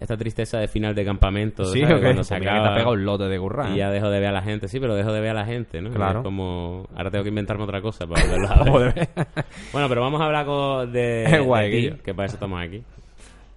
esta 0.00 0.16
tristeza 0.16 0.58
de 0.58 0.66
final 0.66 0.94
de 0.94 1.04
campamento. 1.04 1.64
Sí, 1.66 1.80
¿sabes? 1.82 1.96
ok. 1.96 2.02
Cuando 2.02 2.24
se 2.24 2.34
acaba 2.34 2.62
te 2.62 2.68
ha 2.70 2.74
pegado 2.74 2.92
un 2.94 3.04
lote 3.04 3.24
de 3.24 3.38
curra. 3.38 3.70
y 3.70 3.76
ya 3.76 3.90
dejo 3.90 4.08
de 4.10 4.18
ver 4.18 4.30
a 4.30 4.32
la 4.32 4.42
gente. 4.42 4.66
Sí, 4.66 4.80
pero 4.80 4.94
dejo 4.96 5.12
de 5.12 5.20
ver 5.20 5.30
a 5.30 5.34
la 5.34 5.44
gente, 5.44 5.80
¿no? 5.82 5.90
Claro. 5.90 6.20
Es 6.20 6.24
como... 6.24 6.88
Ahora 6.96 7.10
tengo 7.10 7.22
que 7.22 7.28
inventarme 7.28 7.64
otra 7.64 7.80
cosa 7.82 8.06
para 8.06 8.24
volverlo 8.26 8.48
a 8.48 8.78
ver. 8.92 9.08
bueno, 9.72 9.88
pero 9.88 10.00
vamos 10.00 10.20
a 10.20 10.24
hablar 10.24 10.46
con- 10.46 10.90
de, 10.90 11.24
Es 11.24 11.40
guay, 11.44 11.70
de 11.70 11.90
ti, 11.92 11.96
que 12.02 12.14
para 12.14 12.26
eso 12.26 12.36
estamos 12.36 12.60
aquí. 12.62 12.82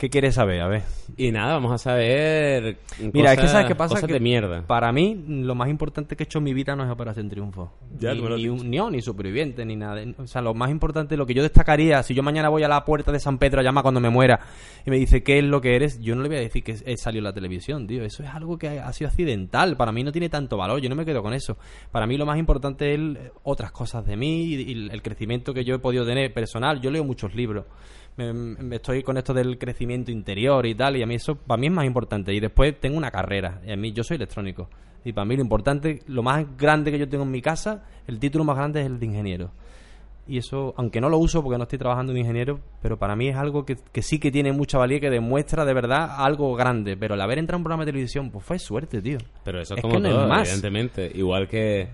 ¿Qué 0.03 0.10
quieres 0.10 0.36
saber? 0.36 0.60
A 0.60 0.67
ver. 0.67 0.81
Y 1.15 1.31
nada, 1.31 1.53
vamos 1.53 1.72
a 1.72 1.77
saber 1.77 2.75
Mira, 3.13 3.31
es 3.31 3.39
que 3.39 3.48
sabes 3.48 3.67
qué 3.67 3.75
pasa 3.75 3.95
cosas 3.95 4.05
que 4.07 4.12
de 4.15 4.19
mierda. 4.19 4.67
Para 4.67 4.91
mí, 4.91 5.15
lo 5.29 5.55
más 5.55 5.69
importante 5.69 6.17
que 6.17 6.24
he 6.24 6.25
hecho 6.25 6.39
en 6.39 6.43
mi 6.43 6.53
vida 6.53 6.75
no 6.75 6.83
es 6.83 6.91
Operación 6.91 7.29
Triunfo. 7.29 7.72
Ya, 8.00 8.12
ni, 8.12 8.17
tú 8.17 8.24
me 8.24 8.29
lo 8.31 8.36
has 8.36 8.41
ni, 8.41 8.50
dicho. 8.50 8.63
un- 8.63 8.69
ni, 8.69 8.98
ni 8.98 9.01
superviviente, 9.01 9.63
ni 9.65 9.77
nada. 9.77 10.03
O 10.17 10.27
sea, 10.27 10.41
lo 10.41 10.53
más 10.53 10.72
importante, 10.72 11.15
lo 11.15 11.25
que 11.25 11.33
yo 11.33 11.41
destacaría, 11.41 12.03
si 12.03 12.13
yo 12.13 12.22
mañana 12.22 12.50
voy 12.50 12.63
a 12.63 12.67
la 12.67 12.83
puerta 12.83 13.13
de 13.13 13.19
San 13.22 13.38
Pedro 13.38 13.62
a 13.62 13.63
llamar 13.63 13.81
cuando 13.83 14.01
me 14.01 14.10
muera 14.10 14.41
y 14.86 14.89
me 14.89 14.98
dice 14.98 15.24
qué 15.24 15.38
es 15.38 15.45
lo 15.45 15.62
que 15.62 15.77
eres, 15.77 16.01
yo 16.01 16.17
no 16.17 16.22
le 16.22 16.27
voy 16.27 16.38
a 16.39 16.41
decir 16.41 16.65
que 16.65 16.75
he 16.86 16.98
salido 16.98 17.19
en 17.19 17.24
la 17.24 17.33
televisión, 17.33 17.88
tío. 17.88 18.03
Eso 18.03 18.24
es 18.24 18.29
algo 18.29 18.57
que 18.57 18.67
ha 18.81 18.91
sido 18.91 19.07
accidental. 19.07 19.77
Para 19.77 19.93
mí 19.93 20.03
no 20.03 20.12
tiene 20.12 20.27
tanto 20.27 20.57
valor. 20.57 20.81
Yo 20.81 20.89
no 20.89 20.95
me 20.98 21.05
quedo 21.05 21.24
con 21.24 21.33
eso. 21.33 21.57
Para 21.93 22.05
mí 22.07 22.17
lo 22.17 22.25
más 22.25 22.38
importante 22.38 22.93
es 22.93 23.00
otras 23.43 23.72
cosas 23.72 24.05
de 24.05 24.17
mí 24.17 24.43
y, 24.48 24.55
y 24.69 24.89
el 24.89 25.01
crecimiento 25.01 25.53
que 25.53 25.63
yo 25.63 25.75
he 25.75 25.79
podido 25.79 26.05
tener 26.05 26.33
personal. 26.33 26.81
Yo 26.81 26.91
leo 26.91 27.05
muchos 27.05 27.33
libros. 27.36 27.63
Me, 28.17 28.32
me 28.34 28.75
estoy 28.75 29.01
con 29.01 29.17
esto 29.17 29.34
del 29.34 29.58
crecimiento 29.58 30.12
interior 30.12 30.65
y 30.65 30.75
tal, 30.75 30.98
y 30.98 31.03
a 31.03 31.05
mí 31.05 31.15
eso 31.15 31.36
para 31.36 31.60
mí 31.60 31.67
es 31.67 31.74
más 31.74 31.86
importante. 31.86 32.34
Y 32.34 32.39
después 32.39 32.79
tengo 32.79 32.98
una 32.98 33.12
carrera, 33.12 33.62
y 33.65 33.72
a 33.72 33.75
mí 33.75 33.91
yo 33.91 34.03
soy 34.03 34.15
electrónico. 34.15 34.70
Y 35.05 35.13
para 35.13 35.25
mí 35.25 35.36
lo 35.36 35.41
importante, 35.41 36.01
lo 36.08 36.24
más 36.24 36.46
grande 36.58 36.91
que 36.91 37.00
yo 37.00 37.10
tengo 37.10 37.24
en 37.24 37.32
mi 37.32 37.41
casa, 37.41 37.84
el 38.08 38.20
título 38.20 38.43
más 38.43 38.55
grande 38.55 38.82
es 38.82 38.88
el 38.88 39.00
de 39.00 39.05
ingeniero. 39.05 39.51
Y 40.25 40.38
eso, 40.38 40.74
aunque 40.77 41.01
no 41.01 41.10
lo 41.10 41.17
uso 41.17 41.43
porque 41.43 41.58
no 41.58 41.63
estoy 41.63 41.79
trabajando 41.79 42.13
de 42.13 42.20
ingeniero, 42.22 42.62
pero 42.82 42.98
para 42.98 43.13
mí 43.15 43.27
es 43.27 43.36
algo 43.36 43.65
que, 43.65 43.75
que 43.91 44.01
sí 44.01 44.20
que 44.20 44.32
tiene 44.32 44.53
mucha 44.53 44.77
valía, 44.77 45.01
que 45.01 45.10
demuestra 45.10 45.65
de 45.65 45.74
verdad 45.74 46.15
algo 46.17 46.55
grande. 46.55 46.96
Pero 46.96 47.15
el 47.15 47.22
haber 47.22 47.39
entrado 47.39 47.58
en 47.58 47.60
un 47.60 47.63
programa 47.65 47.84
de 47.84 47.91
televisión, 47.91 48.32
pues 48.32 48.46
fue 48.46 48.58
suerte, 48.58 49.01
tío. 49.01 49.17
Pero 49.43 49.60
eso 49.60 49.75
es, 49.75 49.82
como 49.82 49.96
que 49.96 50.00
no 50.00 50.24
es 50.24 50.29
más. 50.29 50.48
evidentemente. 50.48 51.12
Igual 51.13 51.50
que... 51.50 51.89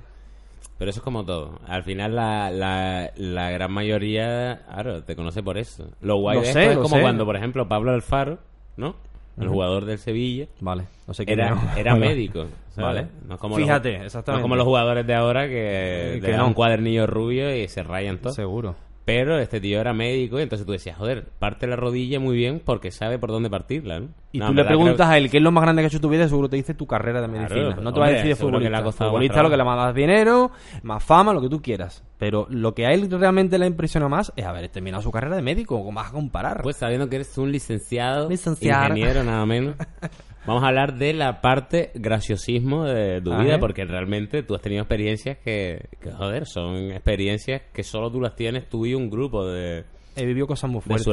Pero 0.79 0.89
eso 0.91 1.01
es 1.01 1.03
como 1.03 1.24
todo. 1.25 1.59
Al 1.67 1.83
final 1.83 2.15
la, 2.15 2.50
la, 2.50 3.12
la 3.15 3.51
gran 3.51 3.71
mayoría, 3.71 4.62
claro, 4.74 5.03
te 5.03 5.15
conoce 5.15 5.43
por 5.43 5.57
eso. 5.59 5.89
Lo 6.01 6.15
guay 6.17 6.38
Lo 6.38 6.41
de 6.43 6.53
sé, 6.53 6.59
esto 6.62 6.71
es 6.71 6.75
lo 6.77 6.83
como 6.83 6.95
sé. 6.95 7.01
cuando, 7.01 7.25
por 7.25 7.36
ejemplo, 7.36 7.67
Pablo 7.67 7.91
Alfaro, 7.91 8.39
¿no? 8.77 8.95
El 9.39 9.48
jugador 9.48 9.86
del 9.86 9.98
Sevilla, 10.00 10.48
Vale, 10.59 10.83
no 11.07 11.13
sé 11.13 11.25
quién 11.25 11.39
era, 11.39 11.74
era 11.77 11.95
médico. 11.95 12.45
¿sabes? 12.71 13.05
Vale. 13.05 13.07
No 13.27 13.36
es 13.36 13.39
como 13.39 13.55
Fíjate, 13.55 13.93
los, 13.98 14.05
exactamente. 14.07 14.31
No 14.31 14.38
es 14.39 14.41
como 14.41 14.55
los 14.57 14.65
jugadores 14.65 15.07
de 15.07 15.13
ahora 15.15 15.48
que, 15.48 16.17
Que 16.19 16.27
le 16.27 16.31
dan 16.31 16.39
no. 16.41 16.48
un 16.48 16.53
cuadernillo 16.53 17.07
rubio 17.07 17.55
y 17.55 17.67
se 17.69 17.83
rayan 17.83 18.17
todo. 18.17 18.33
Seguro. 18.33 18.75
Pero 19.06 19.39
este 19.39 19.60
tío 19.60 19.82
era 19.82 19.91
médico 19.91 20.38
y 20.39 20.44
entonces 20.44 20.68
tú 20.68 20.72
decías, 20.72 20.96
joder, 20.96 21.25
parte 21.39 21.65
la 21.65 21.75
rodilla 21.75 22.20
muy 22.20 22.38
bien 22.38 22.62
porque 22.63 22.91
sabe 22.91 23.18
por 23.18 23.32
dónde 23.32 23.50
partirla, 23.50 24.00
¿no? 24.01 24.10
Y 24.32 24.38
No, 24.38 24.46
tú 24.48 24.53
le 24.53 24.58
verdad 24.58 24.68
preguntas 24.70 24.96
creo- 24.98 25.10
a 25.10 25.18
él 25.18 25.32
qué 25.32 25.38
es 25.38 25.44
lo 25.44 25.51
más 25.51 25.63
grande 25.63 25.82
que 25.82 25.86
ha 25.86 25.88
hecho 25.88 26.00
tu 26.00 26.10
vida, 26.10 26.27
seguro 26.27 26.48
te 26.48 26.58
dice 26.58 26.75
tu 26.75 26.86
carrera 26.86 27.20
de 27.20 27.27
Claro, 27.27 27.41
medicina. 27.41 27.74
pues, 27.74 27.84
no 27.84 27.91
te 27.94 28.00
va 28.00 28.06
a 28.06 28.10
decir 28.10 28.27
de 28.29 28.36
seguro 28.36 28.60
que 28.60 28.70
le 28.70 28.75
ha 28.75 28.79
futbolista. 28.82 29.03
más 29.03 29.10
futbolista 29.10 29.41
lo 29.44 29.50
que 29.50 29.58
le 29.58 29.63
dar 29.63 29.94
dinero, 29.96 30.51
más 30.84 31.03
fama, 31.03 31.34
lo 31.34 31.41
que 31.41 31.50
tú 31.50 31.60
quieras. 31.60 32.03
Pero 32.20 32.46
lo 32.51 32.75
que 32.75 32.86
a 32.86 32.91
él 32.91 33.10
realmente 33.10 33.58
le 33.58 33.65
impresiona 33.65 34.08
más 34.08 34.32
es 34.36 34.46
haber 34.46 34.70
terminado 34.70 35.01
su 35.01 35.10
carrera 35.12 35.38
de 35.38 35.41
médico. 35.41 35.84
¿Cómo 35.84 35.94
vas 36.00 36.10
a 36.10 36.13
comparar? 36.13 36.62
Pues 36.62 36.75
sabiendo 36.75 37.10
que 37.10 37.15
eres 37.15 37.36
un 37.39 37.51
licenciado, 37.51 38.29
Licenciado. 38.29 38.89
ingeniero 38.89 39.24
nada 39.24 39.46
menos, 39.48 39.75
vamos 40.50 40.63
a 40.63 40.68
hablar 40.68 40.98
de 40.98 41.13
la 41.13 41.41
parte 41.41 41.91
graciosismo 41.96 42.86
de 42.86 43.22
tu 43.22 43.36
vida, 43.38 43.60
porque 43.60 43.86
realmente 43.86 44.44
tú 44.44 44.56
has 44.56 44.62
tenido 44.62 44.82
experiencias 44.82 45.38
que, 45.38 45.88
que, 46.01 46.12
joder, 46.12 46.46
son 46.46 46.91
experiencias 46.91 47.62
que 47.74 47.84
solo 47.84 48.12
tú 48.12 48.20
las 48.20 48.36
tienes 48.36 48.68
tú 48.68 48.86
y 48.86 48.94
un 48.94 49.10
grupo 49.10 49.46
de, 49.46 49.86
He 50.15 50.25
vivido 50.25 50.48
cosas 50.48 50.70
muy 50.70 50.82
fuertes. 50.82 51.08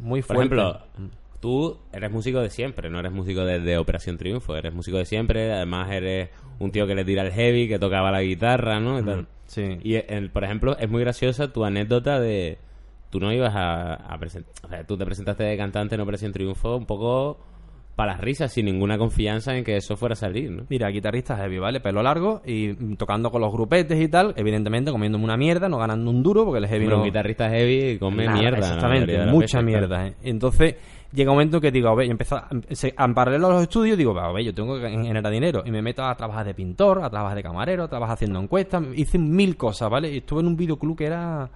Muy 0.00 0.20
Por 0.20 0.36
fuertes. 0.36 0.58
ejemplo, 0.58 0.80
tú 1.40 1.78
eres 1.92 2.10
músico 2.10 2.40
de 2.40 2.50
siempre, 2.50 2.90
no 2.90 2.98
eres 2.98 3.12
músico 3.12 3.44
de, 3.44 3.60
de 3.60 3.78
Operación 3.78 4.18
Triunfo, 4.18 4.56
eres 4.56 4.74
músico 4.74 4.98
de 4.98 5.04
siempre, 5.06 5.52
además 5.52 5.90
eres 5.90 6.30
un 6.58 6.70
tío 6.70 6.86
que 6.86 6.94
le 6.94 7.04
tira 7.04 7.22
el 7.22 7.32
heavy, 7.32 7.68
que 7.68 7.78
tocaba 7.78 8.10
la 8.10 8.22
guitarra, 8.22 8.80
¿no? 8.80 8.98
Y, 8.98 9.04
tal. 9.04 9.26
sí. 9.46 9.78
Y, 9.82 9.94
el- 9.94 10.30
por 10.30 10.44
ejemplo, 10.44 10.76
es 10.78 10.90
muy 10.90 11.00
graciosa 11.00 11.52
tu 11.52 11.64
anécdota 11.64 12.20
de... 12.20 12.58
Tú 13.10 13.20
no 13.20 13.32
ibas 13.32 13.52
a, 13.54 14.14
presentar... 14.18 14.52
O 14.64 14.68
sea, 14.68 14.84
tú 14.84 14.98
te 14.98 15.06
presentaste 15.06 15.44
de 15.44 15.56
cantante 15.56 15.94
en 15.94 16.00
Operación 16.00 16.32
Triunfo 16.32 16.76
un 16.76 16.86
poco 16.86 17.38
para 17.96 18.12
las 18.12 18.20
risas, 18.20 18.52
sin 18.52 18.66
ninguna 18.66 18.98
confianza 18.98 19.56
en 19.56 19.64
que 19.64 19.76
eso 19.76 19.96
fuera 19.96 20.12
a 20.12 20.16
salir, 20.16 20.50
¿no? 20.50 20.64
Mira, 20.68 20.88
guitarrista 20.90 21.34
heavy, 21.36 21.58
¿vale? 21.58 21.80
Pelo 21.80 22.02
largo 22.02 22.42
y 22.44 22.68
mm, 22.68 22.96
tocando 22.96 23.30
con 23.30 23.40
los 23.40 23.50
grupetes 23.50 23.98
y 24.00 24.08
tal. 24.08 24.34
Evidentemente 24.36 24.90
comiéndome 24.92 25.24
una 25.24 25.38
mierda, 25.38 25.68
no 25.68 25.78
ganando 25.78 26.10
un 26.10 26.22
duro 26.22 26.44
porque 26.44 26.58
el 26.58 26.66
heavy 26.68 26.84
Hombre, 26.84 26.96
no... 26.96 27.02
un 27.02 27.08
guitarrista 27.08 27.48
heavy 27.48 27.98
come 27.98 28.26
Nada, 28.26 28.38
mierda. 28.38 28.58
Exactamente, 28.58 29.18
mucha 29.26 29.58
veces, 29.58 29.64
mierda. 29.64 29.86
claro. 29.88 30.06
¿eh? 30.08 30.14
Entonces 30.24 30.74
llega 31.12 31.30
un 31.30 31.36
momento 31.36 31.58
que 31.58 31.70
digo, 31.70 31.88
a 31.88 31.94
ver, 31.94 32.14
a, 32.30 32.48
se- 32.74 32.94
en 32.98 33.14
paralelo 33.14 33.46
a 33.46 33.50
los 33.54 33.62
estudios, 33.62 33.96
digo, 33.96 34.18
a 34.20 34.30
ver, 34.30 34.44
yo 34.44 34.52
tengo 34.54 34.78
que 34.78 34.90
generar 34.90 35.32
dinero. 35.32 35.62
Y 35.64 35.70
me 35.70 35.80
meto 35.80 36.04
a 36.04 36.14
trabajar 36.14 36.44
de 36.44 36.52
pintor, 36.52 37.02
a 37.02 37.08
trabajar 37.08 37.36
de 37.36 37.42
camarero, 37.42 37.84
a 37.84 37.88
trabajar 37.88 38.12
haciendo 38.14 38.38
encuestas. 38.40 38.82
Hice 38.94 39.18
mil 39.18 39.56
cosas, 39.56 39.88
¿vale? 39.88 40.12
Y 40.12 40.18
estuve 40.18 40.40
en 40.40 40.48
un 40.48 40.56
videoclub 40.56 40.98
que 40.98 41.06
era 41.06 41.48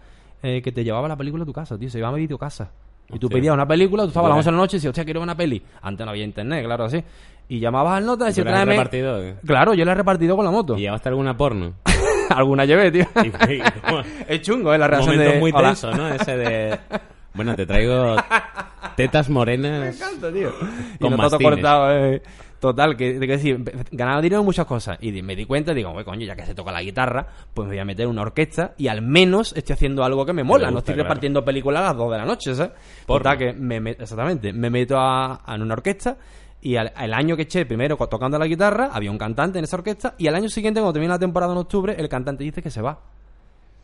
eh, 0.42 0.62
que 0.62 0.72
te 0.72 0.84
llevaba 0.84 1.06
la 1.06 1.16
película 1.16 1.42
a 1.42 1.46
tu 1.46 1.52
casa, 1.52 1.76
tío. 1.76 1.90
Se 1.90 1.98
llamaba 1.98 2.16
Videocasa. 2.16 2.70
Y 3.12 3.18
tú 3.18 3.28
pedías 3.28 3.52
una 3.54 3.66
película, 3.66 4.02
tú 4.04 4.08
estabas 4.08 4.26
a 4.32 4.36
las 4.36 4.36
Ya. 4.36 4.38
11 4.38 4.50
de 4.50 4.52
la 4.52 4.58
noche 4.58 4.76
y 4.76 4.78
decías, 4.78 4.90
hostia, 4.90 5.04
quiero 5.04 5.20
una 5.22 5.36
peli. 5.36 5.62
Antes 5.82 6.04
no 6.04 6.10
había 6.10 6.24
internet, 6.24 6.64
claro, 6.64 6.84
así. 6.84 7.02
Y 7.48 7.58
llamabas 7.58 7.98
al 7.98 8.06
nota 8.06 8.26
y 8.26 8.30
¿Y 8.30 8.34
tú 8.34 8.40
decías, 8.44 8.64
tráeme... 8.64 8.88
qué? 8.90 9.34
Claro, 9.46 9.74
yo 9.74 9.84
la 9.84 9.92
he 9.92 9.94
repartido 9.96 10.36
con 10.36 10.44
la 10.44 10.50
moto. 10.52 10.76
¿Y 10.76 10.82
llevaste 10.82 11.08
alguna 11.08 11.36
porno? 11.36 11.74
Alguna 12.30 12.64
llevé, 12.64 12.92
tío. 12.92 13.06
Es 14.28 14.40
chungo, 14.42 14.72
¿eh? 14.72 14.78
La 14.78 14.84
Un 14.86 14.90
reacción 14.92 15.16
momento 15.16 15.34
de... 15.34 15.40
muy 15.40 15.50
"Hola". 15.52 15.68
tenso, 15.68 15.90
¿no? 15.92 16.08
Ese 16.08 16.36
de... 16.36 16.78
Bueno, 17.34 17.54
te 17.56 17.66
traigo 17.66 18.16
tetas 18.96 19.28
morenas. 19.28 19.96
encanta, 20.00 20.32
tío. 20.32 20.50
Y 20.94 20.98
Con 20.98 21.10
no 21.10 21.16
todo 21.16 21.30
mastines. 21.30 21.42
cortado, 21.52 21.92
eh. 21.92 22.22
Total, 22.60 22.94
que, 22.94 23.18
que 23.18 23.26
decir, 23.26 23.58
ganaba 23.90 24.20
dinero 24.20 24.40
en 24.40 24.44
muchas 24.44 24.66
cosas. 24.66 24.98
Y 25.00 25.22
me 25.22 25.34
di 25.34 25.46
cuenta, 25.46 25.72
digo, 25.72 25.90
"Oye, 25.92 26.04
coño, 26.04 26.26
ya 26.26 26.36
que 26.36 26.44
se 26.44 26.54
toca 26.54 26.70
la 26.70 26.82
guitarra, 26.82 27.26
pues 27.54 27.66
me 27.66 27.74
voy 27.74 27.80
a 27.80 27.84
meter 27.86 28.04
en 28.04 28.10
una 28.10 28.20
orquesta 28.22 28.74
y 28.76 28.88
al 28.88 29.00
menos 29.00 29.54
estoy 29.56 29.72
haciendo 29.72 30.04
algo 30.04 30.26
que 30.26 30.34
me 30.34 30.44
mola. 30.44 30.64
gusta, 30.66 30.70
no 30.72 30.78
estoy 30.80 30.94
claro. 30.94 31.08
repartiendo 31.08 31.42
películas 31.44 31.80
a 31.82 31.84
las 31.86 31.96
2 31.96 32.12
de 32.12 32.18
la 32.18 32.24
noche, 32.26 32.54
¿sabes? 32.54 32.72
Porno. 33.06 33.22
Total, 33.24 33.38
que 33.38 33.52
me, 33.54 33.80
me- 33.80 33.90
exactamente, 33.92 34.52
me 34.52 34.68
meto 34.68 34.98
a, 34.98 35.40
a 35.44 35.54
en 35.54 35.62
una 35.62 35.72
orquesta 35.74 36.18
y 36.60 36.76
al, 36.76 36.92
al 36.94 37.14
año 37.14 37.34
que 37.34 37.42
eché 37.44 37.64
primero 37.64 37.96
tocando 37.96 38.38
la 38.38 38.46
guitarra, 38.46 38.90
había 38.92 39.10
un 39.10 39.16
cantante 39.16 39.58
en 39.58 39.64
esa 39.64 39.76
orquesta 39.78 40.14
y 40.18 40.28
al 40.28 40.34
año 40.34 40.50
siguiente, 40.50 40.80
cuando 40.80 40.92
termina 40.92 41.14
la 41.14 41.18
temporada 41.18 41.52
en 41.52 41.58
octubre, 41.60 41.94
el 41.98 42.10
cantante 42.10 42.44
dice 42.44 42.60
que 42.62 42.70
se 42.70 42.82
va. 42.82 43.00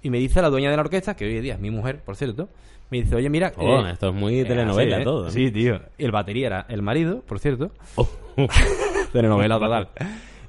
Y 0.02 0.10
me 0.10 0.18
dice 0.18 0.42
la 0.42 0.50
dueña 0.50 0.68
de 0.70 0.76
la 0.76 0.82
orquesta, 0.82 1.16
que 1.16 1.24
hoy 1.24 1.36
en 1.38 1.42
día 1.42 1.54
es 1.54 1.60
mi 1.60 1.70
mujer, 1.70 2.02
por 2.04 2.14
cierto, 2.14 2.50
me 2.90 2.98
dice, 3.00 3.16
oye, 3.16 3.30
mira... 3.30 3.52
Oh, 3.56 3.80
eh, 3.86 3.92
esto 3.92 4.08
es 4.10 4.14
muy 4.14 4.40
eh, 4.40 4.44
telenovela 4.44 4.96
así, 4.96 5.00
¿eh? 5.02 5.04
todo. 5.04 5.30
Sí, 5.30 5.50
tío. 5.50 5.80
Y 5.96 6.04
el 6.04 6.12
batería 6.12 6.46
era 6.48 6.66
el 6.68 6.82
marido, 6.82 7.22
por 7.22 7.38
cierto. 7.38 7.70
Oh. 7.96 8.06
Telenovela 9.12 9.58
total. 9.58 9.88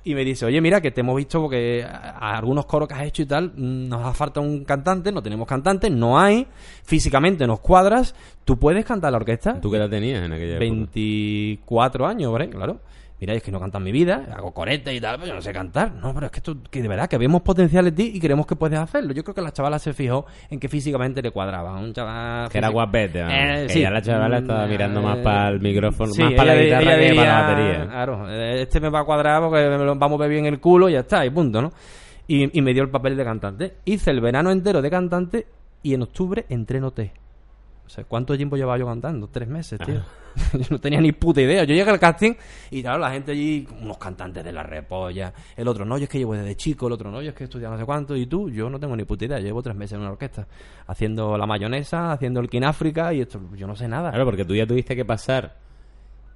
Y 0.04 0.16
me 0.16 0.24
dice, 0.24 0.46
oye, 0.46 0.62
mira, 0.62 0.80
que 0.80 0.92
te 0.92 1.02
hemos 1.02 1.18
visto 1.18 1.42
porque 1.42 1.84
a, 1.84 2.12
a 2.18 2.38
algunos 2.38 2.66
coros 2.66 2.88
que 2.88 2.94
has 2.94 3.02
hecho 3.02 3.24
y 3.24 3.26
tal, 3.26 3.52
mm, 3.56 3.90
nos 3.90 4.06
hace 4.06 4.18
falta 4.18 4.40
un 4.40 4.64
cantante, 4.64 5.12
no 5.12 5.22
tenemos 5.22 5.48
cantante, 5.48 5.90
no 5.90 6.18
hay, 6.18 6.48
físicamente 6.84 7.46
nos 7.46 7.60
cuadras, 7.60 8.16
¿tú 8.46 8.58
puedes 8.58 8.86
cantar 8.86 9.12
la 9.12 9.18
orquesta? 9.18 9.60
¿Tú 9.60 9.70
qué 9.70 9.78
edad 9.78 9.90
tenías 9.90 10.24
en 10.24 10.32
aquella 10.32 10.52
época? 10.54 10.60
24 10.60 12.08
años, 12.08 12.32
¿vale? 12.32 12.50
Claro. 12.50 12.80
Mira, 13.20 13.34
es 13.34 13.42
que 13.42 13.52
no 13.52 13.60
canto 13.60 13.80
en 13.80 13.84
mi 13.84 13.92
vida, 13.92 14.28
hago 14.36 14.52
coretes 14.52 14.94
y 14.94 15.02
tal, 15.02 15.16
pero 15.16 15.30
yo 15.30 15.34
no 15.34 15.42
sé 15.42 15.52
cantar. 15.52 15.92
No, 15.92 16.14
pero 16.14 16.28
es 16.28 16.32
que, 16.32 16.38
esto, 16.38 16.56
que 16.70 16.84
de 16.84 16.88
verdad, 16.88 17.10
que 17.10 17.18
vemos 17.18 17.42
potencial 17.42 17.88
en 17.88 17.96
ti 17.96 18.12
y 18.14 18.20
creemos 18.20 18.46
que 18.46 18.56
puedes 18.56 18.78
hacerlo. 18.78 19.12
Yo 19.12 19.24
creo 19.24 19.34
que 19.34 19.42
la 19.42 19.52
chavala 19.52 19.80
se 19.80 19.92
fijó 19.94 20.28
en 20.52 20.60
que 20.60 20.70
físicamente 20.70 21.22
le 21.24 21.32
cuadraba. 21.32 21.80
Un 21.80 21.94
chaval... 21.94 22.48
Que 22.50 22.60
era 22.60 22.70
guapete, 22.70 23.22
vamos. 23.22 23.34
Eh, 23.36 23.64
que 23.68 23.74
sí. 23.74 23.82
ya 23.82 23.90
la 23.90 24.02
chavala 24.04 24.38
estaba 24.38 24.68
Mm, 24.68 24.70
mirando 24.70 25.02
más 25.02 25.18
eh, 25.18 25.22
para 25.24 25.50
el 25.50 25.60
micrófono, 25.60 26.14
sí, 26.14 26.22
más 26.22 26.34
para 26.34 26.56
la 26.56 26.62
guitarra 26.62 26.96
ella 26.96 27.10
que 27.10 27.16
para 27.16 27.28
la 27.28 27.42
batería. 27.42 27.88
Claro, 27.88 28.30
eh, 28.30 28.62
este 28.62 28.80
me 28.80 28.90
va 28.90 29.00
a 29.00 29.04
cuadrar 29.04 29.42
porque 29.42 29.68
me 29.68 29.78
lo 29.84 29.96
vamos 29.96 30.20
a 30.20 30.22
ver 30.22 30.30
bien 30.30 30.46
el 30.46 30.60
culo 30.60 30.90
y 30.90 30.94
ya 30.94 31.00
está, 31.00 31.26
y 31.26 31.30
punto, 31.30 31.62
¿no? 31.62 31.72
Y, 32.28 32.58
y 32.58 32.62
me 32.62 32.74
dio 32.74 32.84
el 32.84 32.90
papel 32.90 33.16
de 33.18 33.24
cantante. 33.24 33.76
Hice 33.86 34.12
el 34.12 34.22
verano 34.22 34.52
entero 34.52 34.82
de 34.82 34.90
cantante 34.90 35.48
y 35.82 35.94
en 35.94 36.04
octubre 36.04 36.46
entré 36.50 36.78
en 36.78 36.84
OT. 36.84 37.00
O 37.86 37.90
sea, 37.90 38.04
¿cuánto 38.04 38.36
tiempo 38.36 38.58
llevaba 38.58 38.78
yo 38.78 38.86
cantando? 38.86 39.28
Tres 39.28 39.48
meses, 39.48 39.80
tío. 39.80 40.02
yo 40.54 40.66
no 40.70 40.80
tenía 40.80 41.02
ni 41.02 41.12
puta 41.12 41.42
idea. 41.42 41.64
Yo 41.64 41.74
llegué 41.74 41.90
al 41.90 42.00
casting 42.00 42.34
y 42.72 42.82
claro, 42.82 43.00
la 43.00 43.12
gente 43.12 43.32
allí, 43.32 43.68
unos 43.82 43.98
cantantes 43.98 44.44
de 44.44 44.52
la 44.52 44.64
repolla. 44.64 45.34
El 45.56 45.68
otro, 45.68 45.86
no, 45.86 45.98
yo 45.98 46.06
es 46.06 46.10
que 46.10 46.20
llevo 46.20 46.36
desde 46.36 46.56
chico. 46.56 46.88
El 46.88 46.94
otro, 46.94 47.12
no, 47.12 47.22
yo 47.22 47.30
es 47.30 47.36
que 47.36 47.44
he 47.44 47.46
estudiado 47.46 47.74
no 47.74 47.80
sé 47.80 47.86
cuánto. 47.86 48.16
Y 48.16 48.26
tú, 48.26 48.50
yo 48.50 48.70
no 48.70 48.80
tengo 48.80 48.96
ni 48.96 49.04
puta 49.04 49.26
idea. 49.26 49.40
Llevo 49.40 49.62
tres 49.62 49.76
meses 49.76 49.94
en 49.94 50.02
una 50.02 50.12
orquesta. 50.12 50.48
Haciendo 50.88 51.38
la 51.38 51.46
mayonesa, 51.46 52.12
haciendo 52.12 52.40
el 52.40 52.50
King 52.50 52.64
África 52.64 53.14
y 53.14 53.22
esto, 53.22 53.42
yo 53.56 53.68
no 53.68 53.76
sé 53.76 53.88
nada. 53.88 54.10
Claro, 54.10 54.26
porque 54.26 54.46
tú 54.46 54.56
ya 54.56 54.66
tuviste 54.66 54.96
que 54.96 55.06
pasar 55.06 55.67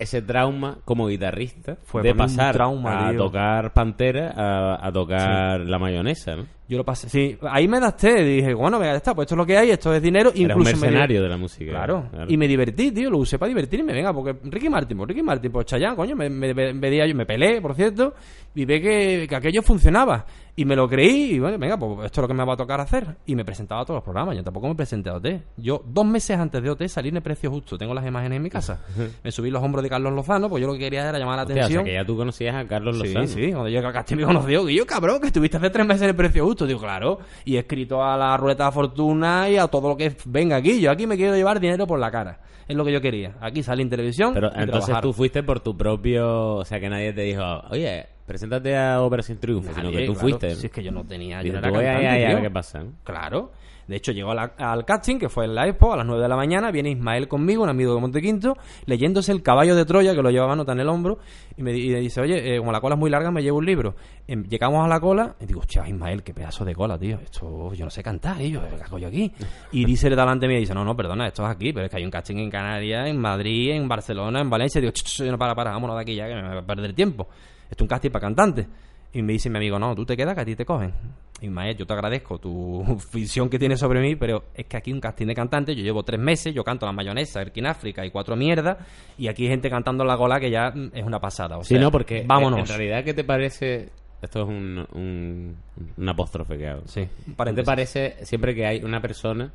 ese 0.02 0.22
trauma 0.22 0.78
como 0.86 1.08
guitarrista 1.08 1.78
Fue 1.84 2.02
de 2.02 2.14
pasar 2.16 2.54
trauma, 2.54 3.08
a 3.08 3.12
tío. 3.12 3.24
tocar 3.26 3.74
Pantera 3.74 4.34
a, 4.36 4.88
a 4.88 4.92
tocar 4.92 5.60
la 5.62 5.80
mayonesa, 5.80 6.36
¿no? 6.36 6.46
Yo 6.68 6.78
lo 6.78 6.86
pasé. 6.86 7.10
Sí, 7.10 7.38
ahí 7.50 7.68
me 7.68 7.78
adapté. 7.78 8.24
Dije, 8.24 8.54
bueno, 8.54 8.80
venga, 8.80 8.94
ya 8.94 8.98
está, 8.98 9.14
pues 9.14 9.26
esto 9.26 9.36
es 9.36 9.38
lo 9.40 9.46
que 9.46 9.58
hay, 9.58 9.72
esto 9.72 9.94
es 9.94 10.02
dinero. 10.02 10.30
Eres 10.30 10.40
un 10.42 10.50
Incluso 10.52 10.78
me 10.78 10.82
mercenario 10.84 11.22
de 11.22 11.28
la 11.28 11.36
música. 11.36 11.70
Claro. 11.72 12.06
Y 12.30 12.38
me 12.38 12.48
divertí, 12.48 12.92
tío. 12.92 13.10
Lo 13.10 13.18
usé 13.18 13.38
para 13.38 13.50
divertirme. 13.50 13.92
Venga, 13.92 14.14
porque 14.14 14.38
Ricky 14.50 14.70
Martin, 14.70 14.96
pues 14.98 15.10
Ricky 15.10 15.22
Martin, 15.22 15.52
pues 15.52 15.66
Chayanne, 15.66 15.98
coño, 15.98 16.16
me, 16.16 16.30
me, 16.30 16.54
me- 16.54 16.72
veía 16.72 17.06
yo, 17.06 17.14
me 17.14 17.26
peleé, 17.26 17.60
por 17.60 17.76
cierto, 17.76 18.14
y 18.56 18.64
ve 18.64 18.80
que, 18.82 19.26
que 19.28 19.36
aquello 19.36 19.62
funcionaba. 19.62 20.26
Y 20.54 20.66
me 20.66 20.76
lo 20.76 20.88
creí, 20.90 21.32
y 21.36 21.40
bueno, 21.40 21.58
venga, 21.58 21.78
pues 21.80 22.06
esto 22.08 22.20
es 22.20 22.24
lo 22.24 22.28
que 22.28 22.34
me 22.34 22.44
va 22.44 22.54
a 22.54 22.58
tocar 22.58 22.82
hacer. 22.82 23.16
Y 23.26 23.36
me 23.36 23.46
presentaba 23.46 23.82
a 23.82 23.86
todos 23.86 23.98
los 23.98 24.04
programas. 24.04 24.36
Yo 24.36 24.44
tampoco 24.44 24.68
me 24.68 24.76
presenté 24.76 25.10
a 25.10 25.14
OT. 25.16 25.28
Yo, 25.56 25.82
dos 25.88 26.06
meses 26.06 26.38
antes 26.38 26.62
de 26.62 26.70
OT, 26.70 26.88
salí 26.88 27.08
en 27.10 27.16
el 27.16 27.22
precio 27.22 27.50
justo. 27.50 27.78
Tengo 27.78 27.94
las 27.94 28.06
imágenes 28.06 28.36
en 28.36 28.44
mi 28.44 28.50
casa. 28.50 28.82
me 29.24 29.32
subí 29.32 29.50
los 29.50 29.64
hombros 29.64 29.82
de 29.82 29.90
Carlos 29.90 30.12
Lozano, 30.14 30.50
pues 30.50 30.60
yo 30.62 30.68
lo 30.68 30.74
que 30.74 30.80
quería 30.80 31.08
era 31.08 31.18
llamar 31.18 31.38
la 31.38 31.44
Hostia, 31.44 31.54
o 31.54 31.58
sea, 31.58 31.64
atención. 31.66 31.86
que 31.86 31.94
ya 31.94 32.06
tú 32.06 32.18
conocías 32.18 32.56
a 32.56 32.68
Carlos 32.68 32.98
Sí, 33.00 33.08
Lozano. 33.08 33.28
sí, 33.28 33.52
cuando 33.52 33.70
llegué 33.70 33.86
al 33.88 33.94
casting 33.94 34.18
me 34.18 34.24
conoció. 34.26 34.68
Y 34.70 34.76
yo, 34.76 34.86
cabrón, 34.86 35.22
que 35.22 35.28
estuviste 35.28 35.56
hace 35.58 35.70
tres 35.70 35.86
meses 35.86 36.02
en 36.04 36.10
el 36.10 36.16
precio 36.16 36.44
justo. 36.46 36.68
Digo, 36.68 36.80
claro. 36.82 37.20
Y 37.46 37.56
he 37.56 37.60
escrito 37.60 38.04
a 38.04 38.18
la 38.18 38.36
ruleta 38.36 38.66
de 38.66 38.72
fortuna 38.74 39.50
y 39.50 39.56
a 39.58 39.68
todo 39.68 39.88
lo 39.90 39.98
que 39.98 40.16
venga 40.26 40.58
aquí. 40.58 40.82
Yo 40.82 40.92
aquí 40.92 41.08
me 41.08 41.16
quiero 41.16 41.34
llevar 41.34 41.60
dinero 41.62 41.88
por 41.88 41.98
la 41.98 42.12
cara. 42.12 42.40
Es 42.68 42.76
lo 42.76 42.84
que 42.86 42.92
yo 42.92 43.00
quería. 43.02 43.36
Aquí 43.42 43.64
salí 43.64 43.82
en 43.84 43.90
televisión. 43.90 44.34
Pero 44.34 44.48
y 44.48 44.60
entonces 44.60 44.86
trabajar. 44.86 45.02
tú 45.02 45.14
fuiste 45.14 45.44
por 45.44 45.60
tu 45.62 45.76
propio... 45.78 46.56
O 46.56 46.66
sea, 46.66 46.80
que 46.80 46.90
nadie 46.90 47.12
te 47.14 47.22
dijo, 47.22 47.44
oye, 47.70 48.06
preséntate 48.32 48.78
a 48.78 49.02
Operación 49.02 49.38
Triunfo, 49.40 49.74
sino 49.74 49.92
que 49.92 50.06
tú 50.06 50.14
claro. 50.14 50.20
fuiste. 50.20 50.56
Si 50.56 50.68
es 50.68 50.72
que 50.72 50.82
yo 50.84 50.92
no 50.92 51.04
tenía. 51.04 51.42
Y 51.44 51.48
Yo 51.48 51.54
no 51.54 51.60
era 51.60 51.70
"Oye, 51.70 51.84
cantante, 51.84 52.08
ay, 52.08 52.16
ay, 52.16 52.24
ay, 52.24 52.34
tío". 52.36 52.42
¿qué 52.44 52.50
pasa? 52.52 52.80
no? 52.80 52.92
Claro. 53.04 53.52
De 53.88 53.98
hecho, 53.98 54.14
llegó 54.14 54.34
la- 54.34 54.54
al 54.58 54.86
casting, 54.86 55.18
que 55.18 55.28
fue 55.28 55.44
en 55.44 55.54
la 55.56 55.68
Expo, 55.68 55.92
a 55.92 55.98
las 55.98 56.06
9 56.06 56.22
de 56.22 56.30
la 56.30 56.38
mañana. 56.38 56.72
Viene 56.72 56.92
Ismael 56.92 57.28
conmigo, 57.28 57.64
un 57.64 57.70
amigo 57.70 57.94
de 57.94 58.00
Montequinto, 58.00 58.56
leyéndose 58.86 59.34
El 59.34 59.42
caballo 59.44 59.76
de 59.76 59.84
Troya, 59.84 60.16
que 60.16 60.22
lo 60.22 60.30
llevaba 60.30 60.56
nota 60.56 60.72
en 60.72 60.80
el 60.80 60.88
hombro. 60.88 61.18
Y 61.58 61.64
me, 61.64 61.76
y 61.78 61.90
me 61.90 62.00
dice, 62.00 62.22
oye, 62.22 62.56
eh, 62.56 62.60
como 62.60 62.72
la 62.72 62.80
cola 62.80 62.96
es 62.96 63.00
muy 63.00 63.10
larga, 63.10 63.32
me 63.32 63.42
llevo 63.44 63.58
un 63.58 63.66
libro. 63.66 63.96
Em, 64.28 64.44
llegamos 64.44 64.86
a 64.86 64.88
la 64.88 65.00
cola 65.02 65.36
y 65.42 65.46
digo, 65.46 65.60
hostia, 65.60 65.86
Ismael, 65.90 66.24
qué 66.24 66.34
pedazo 66.34 66.64
de 66.64 66.74
cola, 66.74 66.98
tío. 66.98 67.20
Esto 67.22 67.74
yo 67.74 67.84
no 67.84 67.92
sé 67.92 68.02
cantar, 68.02 68.40
y 68.42 68.52
yo, 68.52 68.62
¿qué 68.62 68.82
hago 68.82 68.98
yo 68.98 69.08
aquí? 69.10 69.30
Y 69.74 69.84
dice 69.84 70.08
el 70.08 70.16
delante 70.16 70.48
mío, 70.48 70.60
dice, 70.60 70.74
no, 70.76 70.86
no, 70.86 70.96
perdona, 70.96 71.28
esto 71.28 71.44
es 71.44 71.50
aquí, 71.50 71.74
pero 71.74 71.86
es 71.86 71.92
que 71.92 71.98
hay 71.98 72.06
un 72.06 72.12
casting 72.12 72.38
en 72.38 72.50
Canarias, 72.50 73.10
en 73.10 73.20
Madrid, 73.20 73.72
en 73.72 73.90
Barcelona, 73.90 74.40
en 74.40 74.50
Valencia. 74.50 74.80
Digo, 74.80 74.94
"Ch, 74.94 75.04
ch, 75.04 75.22
no, 75.30 75.38
para, 75.38 75.54
para, 75.54 75.72
vámonos 75.72 75.98
de 75.98 76.02
aquí 76.04 76.16
ya, 76.16 76.28
que 76.28 76.36
me 76.36 76.42
va 76.44 76.60
a 76.60 76.66
perder 76.66 76.94
tiempo. 76.94 77.28
Esto 77.72 77.76
es 77.76 77.86
un 77.86 77.88
casting 77.88 78.12
para 78.12 78.28
cantantes. 78.28 78.68
Y 79.14 79.22
me 79.22 79.34
dice 79.34 79.50
mi 79.50 79.58
amigo, 79.58 79.80
no, 79.80 79.96
tú 79.96 80.06
te 80.06 80.16
quedas 80.16 80.36
que 80.36 80.42
a 80.42 80.46
ti 80.46 80.56
te 80.56 80.66
cogen. 80.66 80.94
Ismael, 81.42 81.76
yo 81.76 81.86
te 81.86 81.94
agradezco 81.94 82.38
tu 82.38 82.84
visión 83.14 83.50
que 83.50 83.58
tienes 83.58 83.80
sobre 83.80 84.00
mí, 84.02 84.16
pero 84.16 84.46
es 84.54 84.66
que 84.66 84.78
aquí 84.78 84.94
un 84.94 85.02
casting 85.02 85.26
de 85.26 85.34
cantante, 85.34 85.76
yo 85.76 85.82
llevo 85.84 86.04
tres 86.04 86.20
meses, 86.20 86.54
yo 86.54 86.64
canto 86.64 86.86
la 86.86 86.92
mayonesa, 86.92 87.42
el 87.42 87.66
África 87.66 88.06
y 88.06 88.12
cuatro 88.12 88.36
mierdas, 88.36 88.78
y 89.18 89.28
aquí 89.28 89.44
hay 89.44 89.50
gente 89.50 89.70
cantando 89.70 90.06
la 90.06 90.16
gola 90.16 90.40
que 90.40 90.52
ya 90.52 90.74
es 90.94 91.04
una 91.04 91.20
pasada. 91.20 91.58
O 91.58 91.64
Sí, 91.64 91.78
no, 91.80 91.92
porque 91.92 92.20
eh, 92.20 92.26
vámonos. 92.28 92.60
en 92.60 92.68
realidad, 92.68 93.04
¿qué 93.04 93.14
te 93.14 93.24
parece? 93.24 93.90
Esto 94.22 94.44
es 94.44 94.48
un, 94.48 94.86
un, 94.94 95.58
un 95.98 96.10
apóstrofe 96.10 96.58
que 96.58 96.68
hago. 96.68 96.84
Sí, 96.86 97.08
¿Qué 97.44 97.54
te 97.54 97.64
parece 97.64 98.24
siempre 98.24 98.54
que 98.54 98.66
hay 98.68 98.84
una 98.84 99.02
persona 99.02 99.52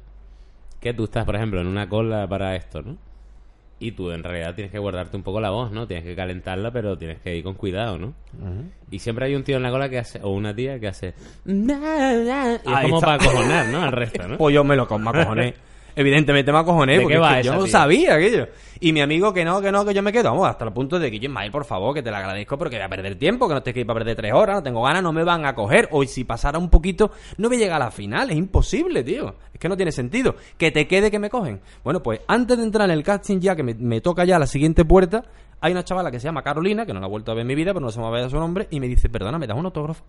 que 0.81 0.93
tú 0.93 1.05
estás, 1.05 1.25
por 1.25 1.37
ejemplo, 1.37 1.61
en 1.61 1.69
una 1.69 1.89
cola 1.89 2.27
para 2.27 2.57
esto, 2.57 2.83
¿no? 2.83 2.97
Y 3.79 3.93
tú 3.93 4.11
en 4.11 4.23
realidad 4.25 4.55
tienes 4.55 4.73
que 4.73 4.79
guardarte 4.79 5.17
un 5.19 5.23
poco 5.23 5.39
la 5.41 5.51
voz, 5.51 5.71
¿no? 5.71 5.87
Tienes 5.87 6.05
que 6.07 6.17
calentarla, 6.17 6.71
pero 6.71 6.97
tienes 6.97 7.21
que 7.21 7.37
ir 7.37 7.45
con 7.45 7.55
cuidado, 7.55 7.99
¿no? 7.99 8.15
Y 8.91 8.99
siempre 9.01 9.27
hay 9.27 9.35
un 9.35 9.45
tío 9.45 9.57
en 9.59 9.63
la 9.63 9.71
cola 9.71 9.91
que 9.91 9.99
hace, 9.99 10.19
o 10.23 10.31
una 10.31 10.55
tía 10.55 10.81
que 10.81 10.89
hace... 10.89 11.13
Y 12.65 12.71
es 12.71 12.75
Ahí 12.75 12.85
como 12.85 12.97
está. 12.97 13.19
para 13.19 13.25
acojonar, 13.25 13.67
¿no? 13.69 13.83
Al 13.83 13.93
resto, 13.93 14.27
¿no? 14.29 14.39
Pues 14.39 14.55
yo 14.55 14.65
me 14.65 14.77
lo 14.77 14.87
me 14.99 15.11
acojoné. 15.11 15.55
Evidentemente 15.99 16.53
me 16.53 16.59
acojoné 16.59 16.99
¿De 16.99 17.01
porque 17.01 17.17
es 17.17 17.23
que 17.23 17.43
yo 17.43 17.55
no 17.55 17.65
tío? 17.65 17.73
sabía 17.73 18.17
aquello. 18.17 18.49
Y 18.81 18.93
mi 18.93 19.01
amigo 19.01 19.33
que 19.33 19.47
no, 19.47 19.63
que 19.63 19.73
no, 19.73 19.83
que 19.83 19.95
yo 19.95 20.03
me 20.03 20.13
quedo, 20.13 20.25
vamos, 20.25 20.47
hasta 20.47 20.67
el 20.67 20.73
punto 20.75 20.99
de 20.99 21.11
que 21.11 21.19
yo, 21.19 21.29
Ismael, 21.29 21.51
por 21.51 21.65
favor, 21.65 21.95
que 21.95 22.03
te 22.03 22.11
lo 22.11 22.17
agradezco 22.19 22.59
porque 22.59 22.77
voy 22.77 22.85
a 22.85 22.89
perder 22.91 23.17
tiempo, 23.17 23.49
que 23.49 23.55
no 23.55 23.63
te 23.63 23.73
que 23.73 23.81
ir 23.81 23.87
para 23.87 24.01
perder 24.01 24.15
tres 24.15 24.35
horas, 24.35 24.57
no 24.57 24.63
tengo 24.63 24.83
ganas, 24.83 25.03
no 25.03 25.11
me 25.15 25.25
van 25.25 25.47
a 25.47 25.55
coger. 25.55 25.89
O 25.93 26.05
si 26.05 26.25
pasara 26.25 26.59
un 26.59 26.69
poquito, 26.69 27.11
no 27.39 27.49
me 27.49 27.57
llega 27.57 27.77
a 27.77 27.79
la 27.79 27.91
final, 27.91 28.29
es 28.31 28.37
imposible, 28.37 29.03
tío. 29.03 29.37
Es 29.55 29.59
que 29.59 29.71
no 29.71 29.77
tiene 29.77 29.91
sentido. 29.91 30.37
Que 30.59 30.71
te 30.71 30.87
quede 30.87 31.11
que 31.11 31.19
me 31.19 31.31
cogen. 31.31 31.63
Bueno, 31.83 32.03
pues 32.03 32.21
antes 32.29 32.59
de 32.59 32.65
entrar 32.65 32.91
en 32.91 32.97
el 32.97 33.03
casting 33.03 33.41
ya, 33.41 33.57
que 33.57 33.63
me, 33.63 33.73
me 33.73 34.03
toca 34.03 34.27
ya 34.27 34.39
la 34.39 34.47
siguiente 34.47 34.85
puerta, 34.85 35.25
hay 35.63 35.73
una 35.73 35.83
chavala 35.83 36.11
que 36.11 36.21
se 36.21 36.27
llama 36.27 36.43
Carolina, 36.43 36.85
que 36.85 36.93
no 36.93 37.01
la 37.01 37.07
he 37.07 37.11
vuelto 37.11 37.33
a 37.33 37.35
ver 37.35 37.41
en 37.41 37.47
mi 37.49 37.55
vida, 37.55 37.73
pero 37.73 37.87
no 37.87 37.91
se 37.91 37.99
me 37.99 38.05
va 38.05 38.11
a 38.11 38.21
ver 38.21 38.31
su 38.31 38.37
nombre, 38.37 38.69
y 38.71 38.81
me 38.81 38.87
dice, 38.87 39.09
perdona, 39.09 39.39
¿me 39.39 39.47
das 39.47 39.57
un 39.57 39.65
autógrafo? 39.65 40.05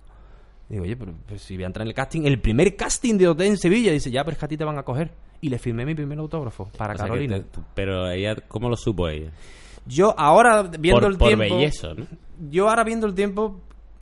Digo, 0.68 0.84
oye, 0.84 0.98
pero, 0.98 1.14
pero 1.26 1.40
si 1.40 1.56
voy 1.56 1.64
a 1.64 1.68
entrar 1.68 1.84
en 1.84 1.88
el 1.88 1.94
casting, 1.94 2.26
el 2.26 2.42
primer 2.42 2.76
casting 2.76 3.18
de 3.18 3.30
OT 3.30 3.40
en 3.40 3.58
Sevilla, 3.58 3.94
dice, 3.94 4.12
ya, 4.12 4.26
pero 4.26 4.34
es 4.34 4.38
que 4.40 4.46
a 4.46 4.50
ti 4.50 4.58
te 4.58 4.66
van 4.66 4.78
a 4.78 4.84
coger. 4.84 5.12
Y 5.42 5.50
le 5.50 5.60
firmé 5.60 5.86
mi 5.86 5.94
primer 5.96 6.18
autógrafo 6.20 6.70
para 6.78 6.94
O 6.94 6.98
Carolina. 6.98 7.40
te- 7.40 7.60
pero 7.74 8.10
ella, 8.10 8.36
¿cómo 8.48 8.70
lo 8.70 8.76
supo 8.76 9.08
ella? 9.08 9.32
Yo 9.86 10.14
ahora 10.18 10.64
viendo 10.64 11.02
por, 11.02 11.12
el 11.12 11.18
por 11.18 11.28
tiempo, 11.30 11.56
bellezo, 11.56 11.94
¿no? 11.94 12.06
yo 12.50 12.70
ahora 12.70 12.84
viendo 12.84 13.08
el 13.08 13.14
tiempo, 13.14 13.62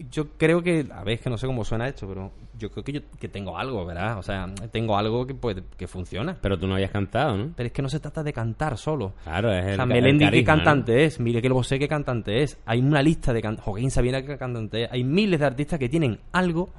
yo 0.10 0.30
creo 0.38 0.62
que, 0.64 0.88
a 0.92 1.04
ver, 1.04 1.16
es 1.16 1.22
que 1.22 1.30
no 1.30 1.38
sé 1.38 1.46
cómo 1.46 1.64
suena 1.64 1.88
esto, 1.88 2.08
pero 2.08 2.32
yo 2.58 2.72
creo 2.72 2.84
que 2.84 2.92
yo 2.94 3.02
que 3.20 3.28
tengo 3.28 3.58
algo, 3.58 3.86
¿verdad? 3.86 4.18
O 4.18 4.24
sea, 4.24 4.48
tengo 4.72 4.98
algo 4.98 5.28
que 5.28 5.36
puede, 5.36 5.64
que 5.78 5.88
funciona. 5.88 6.38
Pero 6.42 6.58
tú 6.58 6.68
no 6.68 6.74
habías 6.76 6.90
cantado, 6.92 7.38
¿no? 7.38 7.52
Pero 7.56 7.68
es 7.68 7.74
que 7.74 7.82
no 7.82 7.90
se 7.90 8.00
trata 8.00 8.24
de 8.24 8.34
cantar 8.34 8.78
solo. 8.78 9.14
Claro, 9.24 9.52
es 9.54 9.66
el, 9.66 9.74
O 9.74 9.76
sea, 9.76 9.84
el 9.84 9.90
Melendi 9.90 10.30
qué 10.32 10.44
cantante 10.44 11.04
es, 11.06 11.20
Mire 11.20 11.42
que 11.42 11.50
Bosé 11.50 11.78
qué 11.78 11.88
cantante 11.88 12.42
es. 12.44 12.58
Hay 12.66 12.80
una 12.80 13.02
lista 13.04 13.32
de 13.34 13.42
cantantes, 13.42 13.66
Joaquín 13.66 13.92
Sabina 13.92 14.22
qué 14.26 14.38
cantante 14.38 14.84
es. 14.86 14.92
Hay 14.92 15.04
miles 15.04 15.40
de 15.40 15.46
artistas 15.46 15.78
que 15.80 15.90
tienen 15.90 16.20
algo 16.32 16.70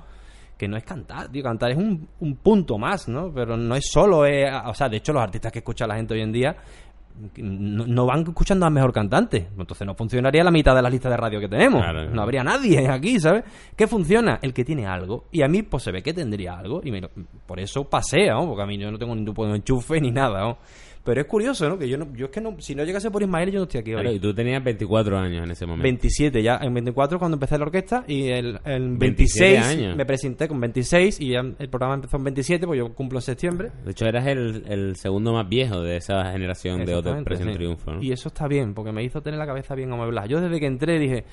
que 0.57 0.69
no 0.69 0.77
es 0.77 0.85
cantar, 0.85 1.29
tío, 1.29 1.43
cantar 1.43 1.71
es 1.71 1.77
un, 1.77 2.09
un 2.21 2.37
punto 2.37 2.79
más, 2.79 3.09
¿no? 3.09 3.31
Pero 3.35 3.57
no 3.57 3.75
es 3.75 3.89
solo, 3.91 4.25
eh, 4.27 4.51
o 4.67 4.73
sea, 4.75 4.89
de 4.89 4.97
hecho 4.99 5.13
los 5.13 5.23
artistas 5.23 5.53
que 5.53 5.59
escucha 5.59 5.87
la 5.87 5.97
gente 5.97 6.15
hoy 6.15 6.23
en 6.23 6.33
día 6.33 6.57
no, 7.39 7.87
no 7.87 8.05
van 8.07 8.21
escuchando 8.27 8.67
al 8.67 8.73
mejor 8.73 8.93
cantante. 8.93 9.49
Entonces 9.59 9.87
no 9.87 9.95
funcionaría 9.95 10.45
la 10.45 10.51
mitad 10.51 10.75
de 10.75 10.83
las 10.83 10.93
listas 10.93 11.11
de 11.11 11.17
radio 11.17 11.41
que 11.41 11.49
tenemos. 11.49 11.81
Claro. 11.83 12.11
No 12.11 12.23
habría 12.23 12.43
nadie 12.45 12.89
aquí, 12.89 13.19
¿sabes? 13.19 13.45
¿Qué 13.75 13.87
funciona? 13.87 14.39
El 14.43 14.53
que 14.53 14.65
tiene 14.65 14.87
algo. 14.87 15.25
Y 15.33 15.43
a 15.43 15.49
mí, 15.49 15.63
pues 15.63 15.83
se 15.85 15.93
ve 15.93 16.03
que 16.03 16.13
tendría 16.13 16.59
algo. 16.59 16.81
Y 16.85 16.91
me 16.91 17.01
lo- 17.01 17.11
por 17.47 17.59
eso 17.59 17.85
pasea, 17.85 18.35
¿no? 18.35 18.47
Porque 18.49 18.63
a 18.63 18.67
mí 18.67 18.77
yo 18.79 18.91
no 18.91 18.99
tengo 18.99 19.15
ningún 19.15 19.33
tipo 19.33 19.47
de 19.47 19.57
enchufe 19.57 20.01
ni 20.01 20.11
nada, 20.11 20.41
¿no? 20.41 20.59
Pero 21.07 21.21
es 21.23 21.27
curioso, 21.27 21.67
¿no? 21.69 21.79
Que 21.79 21.89
yo, 21.89 21.97
no, 21.97 22.13
yo 22.15 22.27
es 22.27 22.31
que 22.33 22.41
no, 22.43 22.57
si 22.59 22.75
no 22.75 22.85
llegase 22.85 23.11
por 23.11 23.23
Ismael, 23.23 23.51
yo 23.51 23.61
no 23.61 23.63
estoy 23.65 23.81
aquí 23.81 23.93
Claro, 23.93 24.11
hoy. 24.11 24.17
y 24.17 24.21
tú 24.21 24.35
tenías 24.35 24.63
24 24.63 25.17
años 25.19 25.45
en 25.45 25.51
ese 25.53 25.65
momento. 25.65 25.85
27 25.85 26.43
ya, 26.43 26.59
en 26.61 26.75
24 26.75 27.19
cuando 27.19 27.37
empecé 27.37 27.57
la 27.57 27.65
orquesta 27.65 28.05
y 28.07 28.29
el, 28.29 28.59
el 28.65 28.97
27 28.99 28.99
26 28.99 29.59
años. 29.65 29.97
me 29.97 30.05
presenté 30.05 30.49
con 30.49 30.61
26 30.61 31.21
y 31.21 31.31
ya 31.31 31.41
el 31.41 31.69
programa 31.71 31.95
empezó 31.95 32.17
en 32.19 32.25
27, 32.25 32.67
pues 32.67 32.79
yo 32.79 32.93
cumplo 32.93 33.19
en 33.19 33.23
septiembre. 33.23 33.71
De 33.85 33.93
hecho, 33.93 34.05
eras 34.05 34.27
el, 34.27 34.65
el 34.69 34.97
segundo 34.97 35.33
más 35.33 35.49
viejo 35.49 35.81
de 35.81 35.97
esa 35.97 36.31
generación 36.33 36.79
de 36.85 36.93
Exactamente, 36.93 37.25
Presión 37.25 37.49
sí. 37.51 37.55
Triunfo, 37.55 37.93
¿no? 37.93 38.03
Y 38.03 38.13
eso 38.13 38.29
está 38.29 38.49
bien, 38.49 38.75
porque 38.75 38.91
me 38.93 39.05
hizo 39.05 39.23
tener 39.23 39.39
la 39.39 39.47
cabeza 39.47 39.75
bien 39.75 39.93
amueblada. 39.93 40.27
Yo 40.27 40.41
desde 40.41 40.59
que 40.59 40.67
entré 40.67 40.99
dije, 40.99 41.25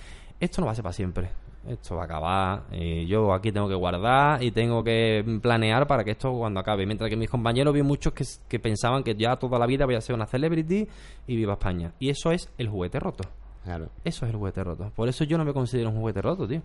esto 0.43 0.61
no 0.61 0.65
va 0.67 0.71
a 0.73 0.75
ser 0.75 0.83
para 0.83 0.93
siempre. 0.93 1.29
Esto 1.67 1.95
va 1.95 2.01
a 2.01 2.05
acabar. 2.05 2.63
y 2.73 3.05
yo 3.05 3.33
aquí 3.33 3.51
tengo 3.51 3.69
que 3.69 3.75
guardar 3.75 4.43
y 4.43 4.51
tengo 4.51 4.83
que 4.83 5.23
planear 5.41 5.87
para 5.87 6.03
que 6.03 6.11
esto 6.11 6.33
cuando 6.33 6.59
acabe. 6.59 6.85
Mientras 6.85 7.09
que 7.09 7.15
mis 7.15 7.29
compañeros 7.29 7.73
vi 7.73 7.81
muchos 7.81 8.11
que, 8.13 8.25
que 8.49 8.59
pensaban 8.59 9.01
que 9.03 9.15
ya 9.15 9.37
toda 9.37 9.57
la 9.57 9.65
vida 9.65 9.85
voy 9.85 9.95
a 9.95 10.01
ser 10.01 10.13
una 10.15 10.25
celebrity 10.25 10.87
y 11.25 11.35
viva 11.37 11.53
España. 11.53 11.93
Y 11.99 12.09
eso 12.09 12.31
es 12.31 12.49
el 12.57 12.67
juguete 12.67 12.99
roto. 12.99 13.23
Claro. 13.63 13.87
Eso 14.03 14.25
es 14.25 14.31
el 14.33 14.37
juguete 14.37 14.61
roto. 14.61 14.91
Por 14.93 15.07
eso 15.07 15.23
yo 15.23 15.37
no 15.37 15.45
me 15.45 15.53
considero 15.53 15.89
un 15.89 15.95
juguete 16.01 16.21
roto, 16.21 16.45
tío. 16.45 16.61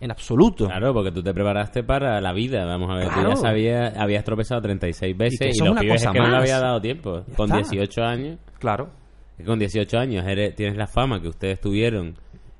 En 0.00 0.10
absoluto. 0.10 0.64
Claro, 0.66 0.94
porque 0.94 1.10
tú 1.12 1.22
te 1.22 1.34
preparaste 1.34 1.82
para 1.82 2.18
la 2.22 2.32
vida, 2.32 2.64
vamos 2.64 2.88
a 2.90 2.94
ver. 2.94 3.08
Tú 3.08 3.14
Claro. 3.14 3.30
ya 3.30 3.36
sabías, 3.36 3.96
habías 3.98 4.24
tropezado 4.24 4.62
36 4.62 5.14
veces 5.14 5.38
que 5.40 5.46
y, 5.46 5.50
eso 5.50 5.64
es 5.64 5.68
los 5.68 5.72
una 5.72 5.80
pibes 5.82 6.02
es 6.02 6.10
que 6.10 6.18
no 6.20 6.28
le 6.28 6.36
había 6.36 6.58
dado 6.60 6.80
tiempo. 6.80 7.22
Ya 7.26 7.34
Con 7.34 7.46
está. 7.52 7.56
18 7.58 8.02
años, 8.02 8.38
Claro. 8.60 8.88
que 9.36 9.44
con 9.44 9.58
18 9.58 9.98
años 9.98 10.24
eres, 10.26 10.54
tienes 10.54 10.76
la 10.78 10.86
fama 10.86 11.20
que 11.20 11.28
ustedes 11.28 11.60
tuvieron 11.60 12.14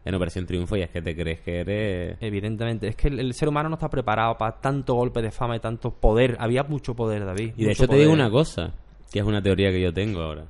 en 0.04 0.14
Operación 0.14 0.46
Triunfo 0.46 0.76
y 0.76 0.82
es 0.82 0.90
que 0.90 1.02
te 1.02 1.14
crees 1.14 1.40
que 1.40 1.61
eres... 1.61 2.16
Evidentemente. 2.20 2.88
Es 2.88 2.96
que 2.96 3.08
el, 3.08 3.20
el 3.20 3.34
ser 3.34 3.48
humano 3.48 3.68
no 3.68 3.74
está 3.74 3.88
preparado 3.90 4.37
para 4.38 4.58
tanto 4.61 4.94
golpe 4.94 5.20
de 5.20 5.30
fama 5.30 5.56
y 5.56 5.61
tanto 5.61 5.90
poder. 5.90 6.37
Había 6.40 6.62
mucho 6.62 6.94
poder, 6.94 7.24
David. 7.26 7.52
Y 7.56 7.64
de 7.64 7.72
hecho 7.72 7.87
te 7.87 7.96
digo 7.96 8.12
una 8.12 8.30
cosa, 8.30 8.72
que 9.12 9.18
es 9.18 9.24
una 9.24 9.42
teoría 9.42 9.70
que 9.70 9.80
yo 9.82 9.92
tengo 9.92 10.22
ahora, 10.22 10.44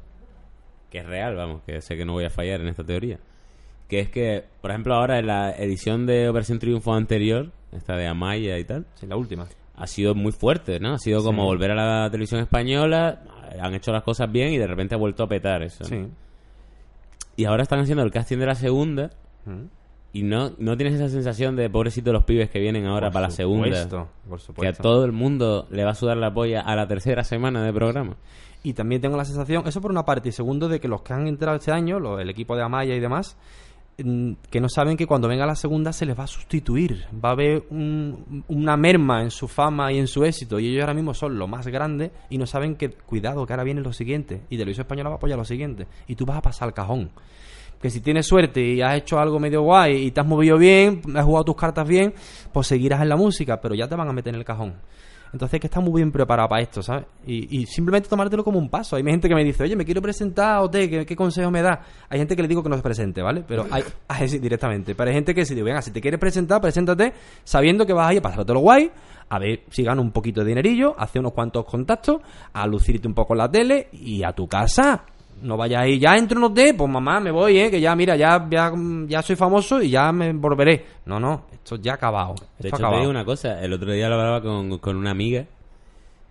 que 0.90 0.98
es 0.98 1.06
real, 1.06 1.34
vamos, 1.34 1.62
que 1.66 1.80
sé 1.80 1.96
que 1.96 2.04
no 2.04 2.12
voy 2.12 2.24
a 2.24 2.30
fallar 2.30 2.60
en 2.60 2.68
esta 2.68 2.84
teoría, 2.84 3.18
que 3.88 4.00
es 4.00 4.10
que, 4.10 4.44
por 4.60 4.70
ejemplo, 4.70 4.94
ahora 4.94 5.18
en 5.18 5.26
la 5.26 5.50
edición 5.52 6.06
de 6.06 6.28
Operación 6.28 6.58
Triunfo 6.58 6.92
anterior, 6.94 7.50
esta 7.72 7.96
de 7.96 8.06
Amaya 8.06 8.58
y 8.58 8.64
tal, 8.64 8.86
Sí, 8.94 9.06
la 9.06 9.16
última. 9.16 9.46
ha 9.76 9.86
sido 9.86 10.14
muy 10.14 10.32
fuerte, 10.32 10.78
¿no? 10.78 10.94
Ha 10.94 10.98
sido 10.98 11.22
como 11.24 11.42
Sí. 11.42 11.46
volver 11.48 11.70
a 11.72 11.74
la 12.04 12.10
televisión 12.10 12.40
española, 12.40 13.22
han 13.60 13.74
hecho 13.74 13.90
las 13.92 14.02
cosas 14.04 14.30
bien 14.30 14.52
y 14.52 14.58
de 14.58 14.66
repente 14.66 14.94
ha 14.94 14.98
vuelto 14.98 15.24
a 15.24 15.28
petar 15.28 15.62
eso. 15.62 15.82
¿no? 15.84 15.88
Sí. 15.90 16.06
Y 17.36 17.44
ahora 17.44 17.62
están 17.62 17.80
haciendo 17.80 18.02
el 18.04 18.10
casting 18.10 18.38
de 18.38 18.46
la 18.46 18.54
segunda 18.54 19.10
Mm. 19.48 19.66
y 20.12 20.22
no, 20.22 20.50
no 20.58 20.76
tienes 20.76 20.94
esa 20.94 21.08
sensación 21.08 21.56
de 21.56 21.68
pobrecitos 21.70 22.12
los 22.12 22.24
pibes 22.24 22.50
que 22.50 22.58
vienen 22.58 22.86
ahora 22.86 23.08
Por 23.08 23.14
para 23.14 23.26
la 23.28 23.30
segunda. 23.30 23.82
supuesto, 23.82 24.54
Que 24.60 24.68
a 24.68 24.72
todo 24.72 25.04
el 25.04 25.12
mundo 25.12 25.66
le 25.70 25.84
va 25.84 25.90
a 25.90 25.94
sudar 25.94 26.16
la 26.16 26.32
polla 26.32 26.60
a 26.60 26.76
la 26.76 26.86
tercera 26.86 27.24
semana 27.24 27.62
de 27.64 27.72
programa. 27.72 28.16
Y 28.62 28.72
también 28.72 29.00
tengo 29.00 29.16
la 29.16 29.24
sensación, 29.24 29.62
eso 29.66 29.80
por 29.80 29.90
una 29.90 30.04
parte, 30.04 30.30
y 30.30 30.32
segundo, 30.32 30.68
de 30.68 30.80
que 30.80 30.88
los 30.88 31.02
que 31.02 31.12
han 31.12 31.26
entrado 31.28 31.56
este 31.56 31.70
año, 31.72 32.00
lo- 32.00 32.18
el 32.18 32.28
equipo 32.28 32.56
de 32.56 32.62
Amaya 32.62 32.94
y 32.94 33.00
demás, 33.00 33.36
mm, 34.02 34.32
que 34.50 34.60
no 34.60 34.68
saben 34.68 34.96
que 34.96 35.06
cuando 35.06 35.28
venga 35.28 35.46
la 35.46 35.54
segunda 35.54 35.92
se 35.92 36.06
les 36.06 36.18
va 36.18 36.24
a 36.24 36.26
sustituir. 36.26 37.04
Va 37.24 37.30
a 37.30 37.32
haber 37.32 37.64
un- 37.70 38.44
una 38.48 38.76
merma 38.76 39.22
en 39.22 39.30
su 39.30 39.46
fama 39.48 39.92
y 39.92 39.98
en 39.98 40.06
su 40.08 40.24
éxito. 40.24 40.58
Y 40.58 40.68
ellos 40.68 40.82
ahora 40.82 40.94
mismo 40.94 41.14
son 41.14 41.38
lo 41.38 41.46
más 41.46 41.66
grande 41.68 42.10
y 42.30 42.38
no 42.38 42.46
saben 42.46 42.74
que, 42.76 42.90
cuidado, 42.90 43.46
que 43.46 43.52
ahora 43.52 43.64
viene 43.64 43.80
lo 43.80 43.92
siguiente. 43.92 44.42
Y 44.50 44.56
Televisión 44.56 44.84
Española 44.84 45.10
va 45.10 45.14
a 45.16 45.18
apoyar 45.18 45.38
lo 45.38 45.44
siguiente. 45.44 45.86
Y 46.08 46.16
tú 46.16 46.26
vas 46.26 46.38
a 46.38 46.42
pasar 46.42 46.68
al 46.68 46.74
cajón. 46.74 47.10
Que 47.80 47.90
si 47.90 48.00
tienes 48.00 48.26
suerte 48.26 48.60
y 48.60 48.82
has 48.82 48.96
hecho 48.96 49.18
algo 49.18 49.38
medio 49.38 49.62
guay 49.62 50.06
y 50.06 50.10
te 50.10 50.20
has 50.20 50.26
movido 50.26 50.58
bien, 50.58 51.00
has 51.14 51.24
jugado 51.24 51.44
tus 51.44 51.56
cartas 51.56 51.86
bien, 51.86 52.12
pues 52.52 52.66
seguirás 52.66 53.00
en 53.02 53.08
la 53.08 53.16
música, 53.16 53.60
pero 53.60 53.74
ya 53.74 53.86
te 53.86 53.94
van 53.94 54.08
a 54.08 54.12
meter 54.12 54.34
en 54.34 54.40
el 54.40 54.44
cajón. 54.44 54.74
Entonces 55.32 55.60
que 55.60 55.66
estar 55.66 55.82
muy 55.82 56.00
bien 56.00 56.10
preparado 56.10 56.48
para 56.48 56.62
esto, 56.62 56.82
¿sabes? 56.82 57.04
Y, 57.26 57.60
y 57.60 57.66
simplemente 57.66 58.08
tomártelo 58.08 58.42
como 58.42 58.58
un 58.58 58.68
paso. 58.68 58.96
Hay 58.96 59.02
gente 59.04 59.28
que 59.28 59.34
me 59.34 59.44
dice, 59.44 59.62
oye, 59.62 59.76
me 59.76 59.84
quiero 59.84 60.00
presentar 60.00 60.60
OT, 60.60 60.72
¿qué, 60.72 61.06
qué 61.06 61.16
consejo 61.16 61.50
me 61.50 61.62
da? 61.62 61.80
Hay 62.08 62.18
gente 62.18 62.34
que 62.34 62.42
le 62.42 62.48
digo 62.48 62.62
que 62.62 62.68
no 62.68 62.76
se 62.76 62.82
presente, 62.82 63.22
¿vale? 63.22 63.44
Pero 63.46 63.66
hay, 63.70 63.84
directamente. 64.40 64.94
Pero 64.94 65.10
hay 65.10 65.14
gente 65.14 65.34
que 65.34 65.44
se 65.44 65.54
dice, 65.54 65.64
venga, 65.64 65.82
si 65.82 65.90
te 65.90 66.00
quieres 66.00 66.18
presentar, 66.18 66.60
preséntate 66.60 67.12
sabiendo 67.44 67.84
que 67.84 67.92
vas 67.92 68.08
a 68.08 68.12
ir 68.14 68.18
a 68.20 68.22
pasártelo 68.22 68.60
guay, 68.60 68.90
a 69.28 69.38
ver 69.38 69.64
si 69.70 69.82
gana 69.82 70.00
un 70.00 70.12
poquito 70.12 70.40
de 70.40 70.48
dinerillo, 70.48 70.98
hacer 70.98 71.20
unos 71.20 71.32
cuantos 71.32 71.64
contactos, 71.66 72.22
a 72.52 72.66
lucirte 72.66 73.06
un 73.06 73.14
poco 73.14 73.34
en 73.34 73.38
la 73.38 73.50
tele 73.50 73.88
y 73.92 74.22
a 74.24 74.32
tu 74.32 74.46
casa. 74.46 75.04
No 75.42 75.56
vayas 75.56 75.82
ahí, 75.82 75.98
ya 75.98 76.16
entro 76.16 76.38
en 76.38 76.44
OT, 76.44 76.58
pues 76.76 76.90
mamá, 76.90 77.20
me 77.20 77.30
voy, 77.30 77.58
¿eh? 77.58 77.70
Que 77.70 77.80
ya, 77.80 77.94
mira, 77.94 78.16
ya, 78.16 78.46
ya, 78.50 78.72
ya 79.06 79.22
soy 79.22 79.36
famoso 79.36 79.80
y 79.82 79.90
ya 79.90 80.10
me 80.12 80.32
volveré. 80.32 80.84
No, 81.06 81.18
no, 81.20 81.46
esto 81.52 81.76
ya 81.76 81.92
ha 81.92 81.94
acabado. 81.94 82.34
Esto 82.34 82.46
De 82.58 82.68
hecho, 82.68 82.76
te 82.76 82.82
acabado. 82.82 83.00
digo 83.00 83.10
una 83.10 83.24
cosa. 83.24 83.62
El 83.62 83.72
otro 83.72 83.92
día 83.92 84.08
lo 84.08 84.14
hablaba 84.16 84.40
con, 84.42 84.78
con 84.78 84.96
una 84.96 85.10
amiga 85.10 85.46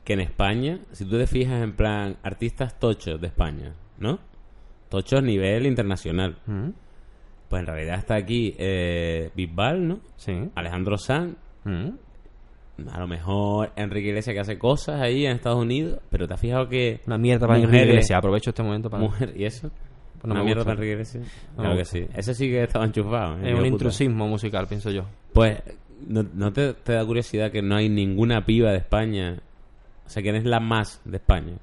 que 0.04 0.14
en 0.14 0.22
España, 0.22 0.80
si 0.92 1.06
tú 1.06 1.18
te 1.18 1.28
fijas 1.28 1.62
en 1.62 1.74
plan 1.74 2.18
artistas 2.24 2.80
tochos 2.80 3.20
de 3.20 3.28
España, 3.28 3.74
¿no? 4.00 4.20
Tochos 4.90 5.22
nivel 5.22 5.66
internacional. 5.66 6.38
Mm, 6.46 6.70
Pues 7.50 7.60
en 7.62 7.66
realidad 7.68 8.00
está 8.00 8.16
aquí 8.16 8.56
eh, 8.58 9.32
Bisbal, 9.36 9.88
¿no? 9.88 10.00
Sí. 10.18 10.50
Alejandro 10.56 10.98
Sanz, 10.98 11.36
Mm. 11.66 11.90
A 12.92 13.00
lo 13.00 13.08
mejor 13.08 13.72
Enrique 13.76 14.10
Iglesias 14.10 14.34
que 14.34 14.40
hace 14.40 14.58
cosas 14.58 15.02
ahí 15.02 15.26
en 15.26 15.34
Estados 15.34 15.60
Unidos, 15.62 16.00
pero 16.10 16.28
te 16.28 16.34
has 16.36 16.40
fijado 16.40 16.68
que 16.70 17.00
Una 17.08 17.18
mierda 17.18 17.48
para 17.48 17.60
Enrique 17.60 17.86
Iglesias. 17.86 18.18
Aprovecho 18.18 18.52
este 18.52 18.64
momento 18.64 18.90
para... 18.90 19.04
mujer 19.04 19.34
y 19.36 19.46
eso, 19.46 19.70
Pues 20.20 20.26
no 20.26 20.34
una 20.34 20.44
mierda 20.44 20.62
gusta. 20.62 20.66
para 20.66 20.74
Enrique 20.76 20.92
Iglesias. 20.94 21.28
No 21.56 21.64
claro 21.64 21.78
que 21.78 21.86
sí. 21.86 22.06
Ese 22.16 22.34
sí 22.34 22.48
que 22.50 22.64
estaba 22.64 22.86
enchufado. 22.86 23.38
¿eh? 23.40 23.48
Es 23.48 23.52
un 23.52 23.56
puta. 23.58 23.68
intrusismo 23.68 24.28
musical, 24.28 24.68
pienso 24.68 24.92
yo. 24.92 25.04
Pues, 25.34 25.62
¿no, 26.08 26.24
no 26.34 26.54
te, 26.54 26.74
te 26.74 26.94
da 26.94 27.06
curiosidad 27.06 27.52
que 27.52 27.62
no 27.62 27.76
hay 27.76 27.90
ninguna 27.90 28.46
piba 28.46 28.72
de 28.72 28.78
España? 28.78 29.38
O 30.06 30.10
sea, 30.10 30.22
¿quién 30.24 30.36
es 30.36 30.46
la 30.46 30.60
más 30.60 31.02
de 31.04 31.18
España? 31.18 31.54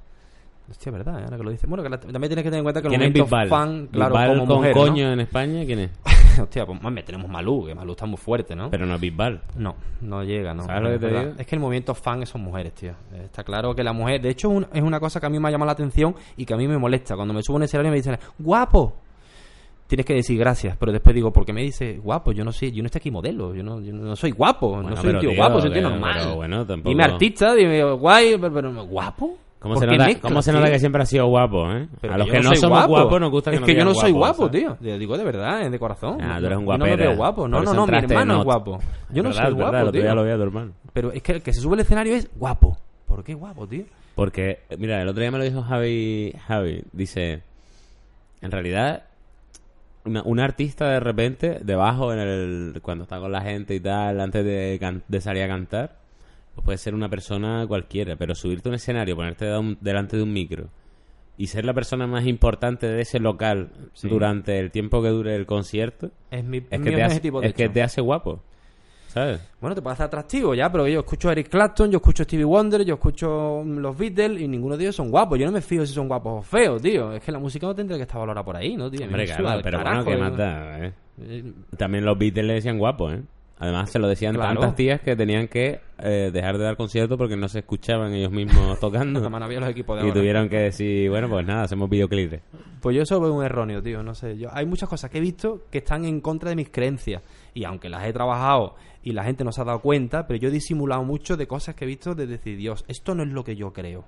Hostia, 0.70 0.90
verdad, 0.92 1.22
ahora 1.24 1.37
que 1.37 1.42
lo 1.42 1.50
dices. 1.50 1.68
Bueno, 1.68 1.83
que 1.83 1.90
la- 1.90 2.00
también 2.00 2.22
tienes 2.29 2.42
que 2.42 2.50
tener 2.50 2.59
en 2.61 2.64
cuenta 2.64 2.81
que 2.81 2.87
el 2.88 2.90
¿Quién 2.92 3.03
es 3.03 3.09
momento 3.09 3.24
Bisbal? 3.24 3.48
fan, 3.48 3.87
claro, 3.92 4.14
Bisbal 4.14 4.29
como 4.38 4.46
con 4.46 4.57
mujer, 4.57 4.74
¿no? 4.74 4.81
coño 4.83 5.12
en 5.12 5.20
España? 5.20 5.64
¿Quién 5.66 5.79
es? 5.81 5.90
Hostia, 6.40 6.64
pues 6.66 6.83
mami, 6.83 7.03
tenemos 7.03 7.29
Malú, 7.31 7.66
que 7.66 7.74
Malú 7.74 7.92
está 7.92 8.07
muy 8.07 8.16
fuerte, 8.16 8.57
¿no? 8.57 8.70
Pero 8.70 8.87
no 8.87 8.94
es 8.94 9.00
Bisbal. 9.00 9.40
No, 9.59 9.77
no 10.00 10.24
llega, 10.24 10.55
¿no? 10.55 10.64
¿Sabes 10.64 10.83
lo 10.83 10.90
que 10.90 10.98
te 10.98 11.07
digo? 11.09 11.33
Es 11.38 11.46
que 11.46 11.55
el 11.55 11.61
movimiento 11.61 11.94
fan 11.94 12.24
son 12.27 12.40
mujeres, 12.42 12.72
tío. 12.72 12.92
Está 13.22 13.44
claro 13.44 13.74
que 13.74 13.85
la 13.85 13.92
mujer... 13.92 14.20
De 14.22 14.31
hecho, 14.31 14.50
es 14.72 14.83
una 14.83 14.98
cosa 14.98 15.20
que 15.20 15.27
a 15.27 15.29
mí 15.29 15.38
me 15.38 15.48
ha 15.48 15.50
llamado 15.50 15.66
la 15.66 15.72
atención 15.72 16.14
y 16.37 16.44
que 16.46 16.55
a 16.55 16.57
mí 16.57 16.66
me 16.66 16.79
molesta. 16.79 17.14
Cuando 17.14 17.35
me 17.35 17.42
subo 17.42 17.59
en 17.59 17.64
ese 17.64 17.77
escenario 17.77 17.90
me 17.90 17.96
dicen, 17.98 18.18
¡guapo! 18.38 18.96
Tienes 19.87 20.07
que 20.07 20.14
decir 20.14 20.38
gracias, 20.38 20.77
pero 20.79 20.90
después 20.92 21.14
digo, 21.14 21.31
¿por 21.31 21.44
qué 21.44 21.53
me 21.53 21.61
dices 21.61 22.03
guapo? 22.03 22.33
Yo 22.33 22.42
no 22.42 22.53
soy, 22.53 22.72
yo 22.72 22.83
no 22.83 22.87
estoy 22.87 23.00
aquí 23.00 23.11
modelo, 23.11 23.55
yo 23.55 23.62
no, 23.62 23.81
yo 23.83 23.92
no 23.92 24.16
soy 24.16 24.31
guapo, 24.31 24.70
Bueno, 24.77 24.88
no 24.90 24.96
soy 24.96 25.11
un 25.11 25.20
tío 25.20 25.29
tío, 25.31 25.37
guapo, 25.38 25.61
soy 25.61 25.68
un 25.68 25.74
tío 25.74 25.83
normal. 25.90 26.14
pero 26.20 26.35
bueno, 26.37 26.66
tampoco- 26.66 26.88
Dime 26.88 27.05
artista, 27.05 27.55
dime 27.55 27.83
guay, 27.92 28.38
pero, 28.40 28.55
pero 28.55 28.87
¿guapo? 28.87 29.37
¿Cómo 29.64 29.77
¿Por 29.77 29.83
se, 29.83 29.87
nota, 29.87 30.05
mezclas, 30.05 30.20
cómo 30.31 30.42
se 30.42 30.50
tío? 30.50 30.61
nota 30.61 30.70
que 30.72 30.79
siempre 30.79 31.03
ha 31.03 31.07
sido 31.07 31.27
guapo, 31.27 31.72
eh? 31.72 31.88
Pero 32.03 32.12
a 32.12 32.18
los 32.18 32.29
que 32.29 32.37
no, 32.37 32.48
soy 32.50 32.57
somos 32.59 32.79
guapo. 32.81 32.92
guapos 32.92 33.20
nos 33.22 33.31
gusta 33.31 33.50
que 33.50 33.57
Es 33.57 33.62
que 33.62 33.74
yo 33.74 33.85
no 33.87 33.94
soy 33.94 34.12
guapo, 34.12 34.46
¿sabes? 34.46 34.61
tío. 34.61 34.77
Te 34.77 34.98
digo 34.98 35.16
de 35.16 35.24
verdad, 35.24 35.62
es 35.62 35.72
de 35.72 35.79
corazón. 35.79 36.20
Ah, 36.20 36.37
tú 36.38 36.44
eres 36.44 36.59
un 36.59 36.66
Yo 36.66 36.72
no 36.72 36.85
me 36.85 36.90
guapera. 36.90 37.09
veo 37.09 37.16
guapo. 37.16 37.48
No, 37.48 37.62
no, 37.62 37.72
no, 37.72 37.87
mi 37.87 37.96
hermano 37.96 38.38
es 38.40 38.44
guapo. 38.44 38.79
Yo 39.09 39.22
no 39.22 39.33
soy 39.33 39.53
guapo, 39.53 39.90
tío. 39.90 40.14
lo 40.14 40.22
vi 40.24 40.31
a 40.31 40.37
tu 40.37 40.42
hermano. 40.42 40.72
Pero 40.92 41.12
es 41.12 41.22
que 41.22 41.33
el 41.33 41.42
que 41.42 41.55
se 41.55 41.62
sube 41.62 41.74
al 41.77 41.81
escenario 41.81 42.14
es 42.14 42.29
guapo. 42.37 42.77
¿Por 43.09 43.24
qué 43.24 43.33
guapo, 43.33 43.66
tío? 43.66 43.85
Porque, 44.14 44.61
mira, 44.79 45.00
el 45.00 45.09
otro 45.09 45.22
día 45.22 45.31
me 45.31 45.38
lo 45.38 45.44
dijo 45.44 45.62
Javi, 45.62 46.35
Javi, 46.46 46.83
dice, 46.92 47.40
en 48.42 48.50
realidad, 48.50 49.05
una, 50.05 50.22
un 50.24 50.40
artista 50.40 50.90
de 50.90 51.00
repente, 51.00 51.59
debajo, 51.64 52.12
en 52.12 52.18
el, 52.18 52.79
cuando 52.83 53.05
está 53.05 53.18
con 53.18 53.33
la 53.33 53.40
gente 53.40 53.74
y 53.74 53.81
tal, 53.81 54.20
antes 54.20 54.44
de 54.44 55.20
salir 55.22 55.42
a 55.42 55.48
cantar, 55.48 56.03
pues 56.54 56.64
puede 56.64 56.78
ser 56.78 56.94
una 56.94 57.08
persona 57.08 57.66
cualquiera, 57.66 58.16
pero 58.16 58.34
subirte 58.34 58.68
a 58.68 58.70
un 58.70 58.74
escenario, 58.76 59.16
ponerte 59.16 59.46
delante 59.80 60.16
de 60.16 60.22
un 60.22 60.32
micro 60.32 60.68
y 61.36 61.48
ser 61.48 61.64
la 61.64 61.74
persona 61.74 62.06
más 62.06 62.26
importante 62.26 62.86
de 62.86 63.00
ese 63.02 63.18
local 63.18 63.70
Sí. 63.92 64.08
durante 64.08 64.58
el 64.60 64.70
tiempo 64.70 65.02
que 65.02 65.08
dure 65.08 65.34
el 65.34 65.46
concierto, 65.46 66.10
Es 66.30 66.44
mi, 66.44 66.58
es 66.58 66.64
que, 66.68 66.78
mi 66.78 66.84
te 66.84 67.02
hace, 67.02 67.06
objetivo, 67.06 67.40
de 67.40 67.48
es 67.48 67.54
que 67.54 67.68
te 67.68 67.82
hace 67.82 68.00
guapo, 68.00 68.40
¿sabes? 69.08 69.40
Bueno, 69.60 69.74
te 69.74 69.82
puede 69.82 69.94
hacer 69.94 70.06
atractivo 70.06 70.54
ya, 70.54 70.70
pero 70.70 70.86
yo 70.86 71.00
escucho 71.00 71.28
a 71.28 71.32
Eric 71.32 71.48
Clapton, 71.48 71.90
yo 71.90 71.96
escucho 71.96 72.22
a 72.22 72.24
Stevie 72.24 72.44
Wonder, 72.44 72.84
yo 72.84 72.94
escucho 72.94 73.62
mm, 73.64 73.78
los 73.78 73.96
Beatles 73.98 74.40
y 74.42 74.46
ninguno 74.46 74.76
de 74.76 74.84
ellos 74.84 74.96
son 74.96 75.10
guapos. 75.10 75.36
Yo 75.38 75.46
no 75.46 75.52
me 75.52 75.60
fío 75.60 75.84
si 75.84 75.92
son 75.92 76.06
guapos 76.06 76.38
o 76.40 76.42
feos, 76.42 76.80
tío. 76.82 77.12
Es 77.12 77.22
que 77.22 77.32
la 77.32 77.38
música 77.40 77.66
no 77.66 77.74
tendría 77.74 77.96
que 77.98 78.02
estar 78.02 78.20
valorada 78.20 78.44
por 78.44 78.56
ahí, 78.56 78.76
¿no, 78.76 78.88
tío? 78.90 79.04
Hombre, 79.04 79.24
claro, 79.26 79.60
pero 79.62 79.78
carajo, 79.78 80.04
bueno, 80.04 80.04
¿qué 80.04 80.16
digo. 80.16 80.28
más 80.30 80.36
da, 80.38 80.86
eh? 80.86 80.92
Eh, 81.20 81.52
También 81.76 82.04
los 82.04 82.16
Beatles 82.18 82.44
le 82.44 82.54
decían 82.54 82.78
guapo, 82.78 83.10
¿eh? 83.12 83.22
Además 83.58 83.90
se 83.90 83.98
lo 83.98 84.08
decían 84.08 84.34
Claro. 84.34 84.60
tantas 84.60 84.76
tías 84.76 85.00
que 85.00 85.14
tenían 85.14 85.46
que 85.48 85.80
eh, 85.98 86.30
dejar 86.32 86.58
de 86.58 86.64
dar 86.64 86.76
conciertos 86.76 87.16
porque 87.16 87.36
no 87.36 87.48
se 87.48 87.60
escuchaban 87.60 88.12
ellos 88.12 88.32
mismos 88.32 88.78
tocando. 88.80 89.20
Los 89.20 89.68
equipos 89.68 90.02
de 90.02 90.08
y 90.08 90.12
tuvieron 90.12 90.48
que 90.48 90.56
decir, 90.56 91.08
bueno, 91.08 91.28
pues 91.28 91.46
nada, 91.46 91.62
hacemos 91.62 91.88
videoclips. 91.88 92.40
Pues 92.80 92.96
yo 92.96 93.02
eso 93.02 93.20
veo 93.20 93.32
un 93.32 93.44
erróneo, 93.44 93.80
tío. 93.82 94.02
No 94.02 94.14
sé. 94.14 94.36
Yo, 94.36 94.48
hay 94.52 94.66
muchas 94.66 94.88
cosas 94.88 95.10
que 95.10 95.18
he 95.18 95.20
visto 95.20 95.62
que 95.70 95.78
están 95.78 96.04
en 96.04 96.20
contra 96.20 96.50
de 96.50 96.56
mis 96.56 96.68
creencias. 96.68 97.22
Y 97.54 97.64
aunque 97.64 97.88
las 97.88 98.04
he 98.04 98.12
trabajado 98.12 98.74
y 99.02 99.12
la 99.12 99.22
gente 99.24 99.44
no 99.44 99.52
se 99.52 99.60
ha 99.60 99.64
dado 99.64 99.80
cuenta, 99.80 100.26
pero 100.26 100.38
yo 100.40 100.48
he 100.48 100.52
disimulado 100.52 101.04
mucho 101.04 101.36
de 101.36 101.46
cosas 101.46 101.74
que 101.76 101.84
he 101.84 101.88
visto 101.88 102.14
de 102.14 102.26
decir, 102.26 102.56
Dios, 102.56 102.84
esto 102.88 103.14
no 103.14 103.22
es 103.22 103.28
lo 103.28 103.44
que 103.44 103.54
yo 103.56 103.72
creo. 103.72 104.04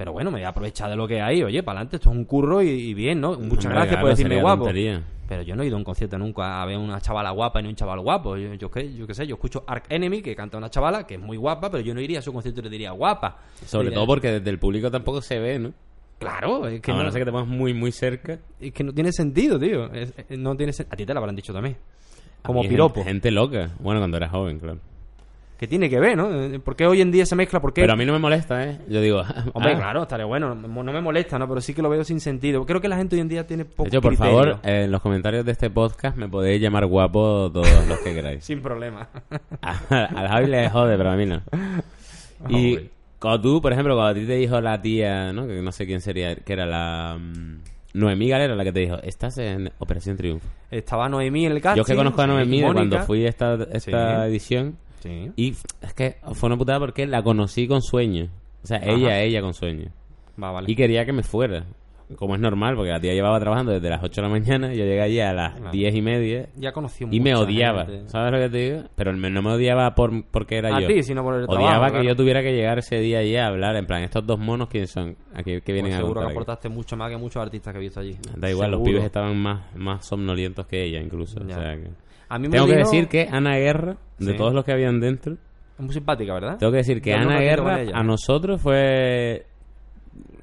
Pero 0.00 0.12
bueno, 0.14 0.30
me 0.30 0.38
voy 0.38 0.44
a 0.44 0.48
aprovechar 0.48 0.88
de 0.88 0.96
lo 0.96 1.06
que 1.06 1.20
hay. 1.20 1.42
Oye, 1.42 1.62
para 1.62 1.80
adelante, 1.80 1.96
esto 1.96 2.08
es 2.08 2.16
un 2.16 2.24
curro 2.24 2.62
y, 2.62 2.68
y 2.70 2.94
bien, 2.94 3.20
¿no? 3.20 3.32
Muchas 3.38 3.66
Hombre, 3.66 3.80
gracias 3.80 4.00
por 4.00 4.08
decirme 4.08 4.40
guapo. 4.40 4.64
tontería. 4.64 5.02
Pero 5.28 5.42
yo 5.42 5.54
no 5.54 5.62
he 5.62 5.66
ido 5.66 5.74
a 5.76 5.78
un 5.78 5.84
concierto 5.84 6.16
nunca 6.16 6.62
a 6.62 6.64
ver 6.64 6.78
una 6.78 7.02
chavala 7.02 7.30
guapa 7.32 7.60
ni 7.60 7.68
un 7.68 7.74
chaval 7.76 8.00
guapo. 8.00 8.34
Yo, 8.38 8.54
yo, 8.54 8.70
qué, 8.70 8.94
yo 8.94 9.06
qué 9.06 9.12
sé, 9.12 9.26
yo 9.26 9.34
escucho 9.34 9.62
Ark 9.66 9.84
Enemy, 9.90 10.22
que 10.22 10.34
canta 10.34 10.56
una 10.56 10.70
chavala 10.70 11.06
que 11.06 11.16
es 11.16 11.20
muy 11.20 11.36
guapa, 11.36 11.70
pero 11.70 11.82
yo 11.84 11.92
no 11.92 12.00
iría 12.00 12.20
a 12.20 12.22
su 12.22 12.32
concierto 12.32 12.60
y 12.60 12.64
le 12.64 12.70
diría 12.70 12.92
guapa. 12.92 13.40
Sobre 13.66 13.88
Diría, 13.88 13.96
todo 13.98 14.06
porque 14.06 14.32
desde 14.32 14.48
el 14.48 14.58
público 14.58 14.90
tampoco 14.90 15.20
se 15.20 15.38
ve, 15.38 15.58
¿no? 15.58 15.74
Claro, 16.18 16.66
es 16.66 16.80
que, 16.80 16.92
no, 16.92 17.02
no 17.04 17.10
sé 17.12 17.18
que 17.18 17.26
te 17.26 17.30
pongas 17.30 17.48
muy, 17.48 17.74
muy 17.74 17.92
cerca. 17.92 18.38
es 18.58 18.72
que 18.72 18.82
no 18.82 18.94
tiene 18.94 19.12
sentido, 19.12 19.58
tío. 19.60 19.92
Es- 19.92 20.14
es- 20.16 20.38
no 20.38 20.56
tiene 20.56 20.72
A 20.88 20.96
ti 20.96 21.04
te 21.04 21.12
lo 21.12 21.18
habrán 21.20 21.36
dicho 21.36 21.52
también. 21.52 21.76
Como 22.40 22.62
piropo. 22.62 23.04
Gente, 23.04 23.10
gente 23.10 23.30
loca. 23.32 23.68
Bueno, 23.80 24.00
cuando 24.00 24.16
eras 24.16 24.30
joven, 24.30 24.58
claro. 24.58 24.78
Que 25.60 25.68
tiene 25.68 25.90
que 25.90 26.00
ver, 26.00 26.16
¿no? 26.16 26.32
Eh, 26.32 26.58
¿Por 26.58 26.74
qué 26.74 26.86
hoy 26.86 27.02
en 27.02 27.10
día 27.12 27.26
se 27.26 27.36
mezcla? 27.36 27.60
¿Por 27.60 27.74
qué? 27.74 27.82
Pero 27.82 27.92
a 27.92 27.96
mí 27.96 28.06
no 28.06 28.14
me 28.14 28.18
molesta, 28.18 28.64
¿eh? 28.64 28.78
Yo 28.88 28.98
digo... 29.02 29.18
Hombre, 29.52 29.74
ah, 29.74 29.76
claro, 29.76 30.02
estaría 30.04 30.24
bueno. 30.24 30.54
No 30.54 30.82
me 30.90 31.00
molesta, 31.02 31.38
¿no? 31.38 31.46
Pero 31.46 31.60
sí 31.60 31.74
que 31.74 31.82
lo 31.82 31.90
veo 31.90 32.02
sin 32.02 32.18
sentido. 32.18 32.64
Creo 32.64 32.80
que 32.80 32.88
la 32.88 32.96
gente 32.96 33.16
hoy 33.16 33.20
en 33.20 33.28
día 33.28 33.46
tiene 33.46 33.66
poco 33.66 33.82
De 33.82 33.88
hecho, 33.90 34.00
por 34.00 34.12
criterio. 34.16 34.32
favor, 34.38 34.60
eh, 34.64 34.84
en 34.84 34.90
los 34.90 35.02
comentarios 35.02 35.44
de 35.44 35.52
este 35.52 35.68
podcast 35.68 36.16
me 36.16 36.30
podéis 36.30 36.62
llamar 36.62 36.86
guapo 36.86 37.50
todos 37.52 37.68
los 37.86 37.98
que 37.98 38.14
queráis. 38.14 38.42
Sin 38.46 38.62
problema. 38.62 39.10
Al 39.90 40.28
Javi 40.28 40.46
le 40.46 40.70
jode, 40.70 40.96
pero 40.96 41.10
a 41.10 41.16
mí 41.16 41.26
no. 41.26 41.42
Y 42.48 42.76
Hombre. 42.76 42.90
cuando 43.18 43.40
tú, 43.42 43.60
por 43.60 43.72
ejemplo, 43.74 43.94
cuando 43.96 44.12
a 44.12 44.14
ti 44.14 44.26
te 44.26 44.36
dijo 44.36 44.58
la 44.62 44.80
tía, 44.80 45.30
¿no? 45.34 45.46
Que 45.46 45.60
no 45.60 45.72
sé 45.72 45.84
quién 45.84 46.00
sería, 46.00 46.36
que 46.36 46.54
era 46.54 46.64
la... 46.64 47.18
mm, 47.20 47.58
Noemí 47.98 48.30
Galera 48.30 48.54
la 48.56 48.64
que 48.64 48.72
te 48.72 48.80
dijo, 48.80 48.96
estás 49.02 49.36
en 49.36 49.70
Operación 49.78 50.16
Triunfo. 50.16 50.48
Estaba 50.70 51.06
Noemí 51.10 51.44
en 51.44 51.52
el 51.52 51.60
casting. 51.60 51.82
Yo 51.82 51.84
que 51.84 51.94
conozco 51.94 52.22
a 52.22 52.26
Noemí 52.28 52.62
de 52.62 52.72
cuando 52.72 52.98
fui 53.00 53.26
a 53.26 53.28
esta, 53.28 53.58
esta 53.72 54.22
Sí. 54.24 54.30
edición 54.30 54.76
Sí. 55.00 55.30
y 55.36 55.50
es 55.80 55.94
que 55.94 56.16
fue 56.34 56.46
una 56.48 56.56
putada 56.56 56.78
porque 56.78 57.06
la 57.06 57.22
conocí 57.22 57.66
con 57.66 57.82
sueño. 57.82 58.28
O 58.62 58.66
sea, 58.66 58.76
Ajá. 58.78 58.90
ella, 58.92 59.20
ella 59.20 59.40
con 59.40 59.54
sueño. 59.54 59.90
Va, 60.42 60.52
vale. 60.52 60.70
Y 60.70 60.74
quería 60.76 61.04
que 61.04 61.12
me 61.12 61.22
fuera. 61.22 61.64
Como 62.16 62.34
es 62.34 62.40
normal, 62.40 62.74
porque 62.74 62.90
la 62.90 62.98
tía 63.00 63.14
llevaba 63.14 63.38
trabajando 63.38 63.70
desde 63.70 63.88
las 63.88 64.02
8 64.02 64.20
de 64.20 64.26
la 64.26 64.32
mañana, 64.34 64.68
yo 64.74 64.84
llegué 64.84 65.00
allí 65.00 65.20
a 65.20 65.32
las 65.32 65.54
Claro. 65.54 65.70
10 65.70 65.94
y 65.94 66.02
media 66.02 66.48
Ya 66.56 66.72
conocí 66.72 67.04
y 67.08 67.20
me 67.20 67.36
odiaba. 67.36 67.86
gente. 67.86 68.08
¿Sabes 68.08 68.32
lo 68.32 68.38
que 68.38 68.48
te 68.48 68.58
digo? 68.58 68.88
Pero 68.96 69.12
no 69.12 69.42
me 69.42 69.50
odiaba 69.52 69.94
por, 69.94 70.24
porque 70.24 70.56
era 70.58 70.74
A 70.74 70.80
yo. 70.80 70.88
ti, 70.88 71.04
sino 71.04 71.22
por 71.22 71.34
el 71.36 71.44
Odiaba 71.44 71.58
trabajo, 71.70 71.84
que 71.84 71.90
claro. 72.00 72.08
yo 72.08 72.16
tuviera 72.16 72.42
que 72.42 72.52
llegar 72.52 72.80
ese 72.80 72.98
día 72.98 73.20
allí 73.20 73.36
a 73.36 73.46
hablar. 73.46 73.76
En 73.76 73.86
plan, 73.86 74.02
estos 74.02 74.26
dos 74.26 74.40
monos, 74.40 74.68
¿quiénes 74.68 74.90
son? 74.90 75.14
Aquí, 75.34 75.60
que 75.60 75.72
vienen 75.72 75.92
Pues 75.92 75.94
a 75.94 75.98
seguro 75.98 76.14
que 76.14 76.14
contar 76.14 76.30
aquí? 76.30 76.32
aportaste 76.36 76.68
mucho 76.68 76.96
más 76.96 77.10
que 77.12 77.16
muchos 77.16 77.40
artistas 77.40 77.72
que 77.72 77.78
he 77.78 77.82
visto 77.82 78.00
allí. 78.00 78.16
Da 78.36 78.50
igual, 78.50 78.72
los 78.72 78.78
Seguro. 78.78 78.90
pibes 78.90 79.04
estaban 79.04 79.36
más, 79.38 79.76
más 79.76 80.04
somnolientos 80.04 80.66
que 80.66 80.82
ella, 80.82 81.00
incluso. 81.00 81.40
O 81.40 81.46
Ya. 81.46 81.54
sea 81.54 81.76
que... 81.76 81.90
A 82.30 82.38
mí 82.38 82.48
me 82.48 82.52
Tengo 82.52 82.66
que 82.66 82.76
decir 82.76 83.08
que 83.08 83.28
Ana 83.30 83.56
Guerra, 83.58 83.96
de 84.18 84.32
Sí. 84.32 84.36
todos 84.38 84.54
los 84.54 84.64
que 84.64 84.72
habían 84.72 85.00
dentro, 85.00 85.34
Es 85.78 85.84
muy 85.84 85.92
simpática, 85.92 86.32
¿verdad? 86.32 86.56
tengo 86.58 86.72
que 86.72 86.78
decir 86.78 87.02
que 87.02 87.10
Yo 87.10 87.16
Ana 87.16 87.40
Guerra 87.40 87.80
a 87.92 88.02
nosotros 88.02 88.60
fue 88.62 89.46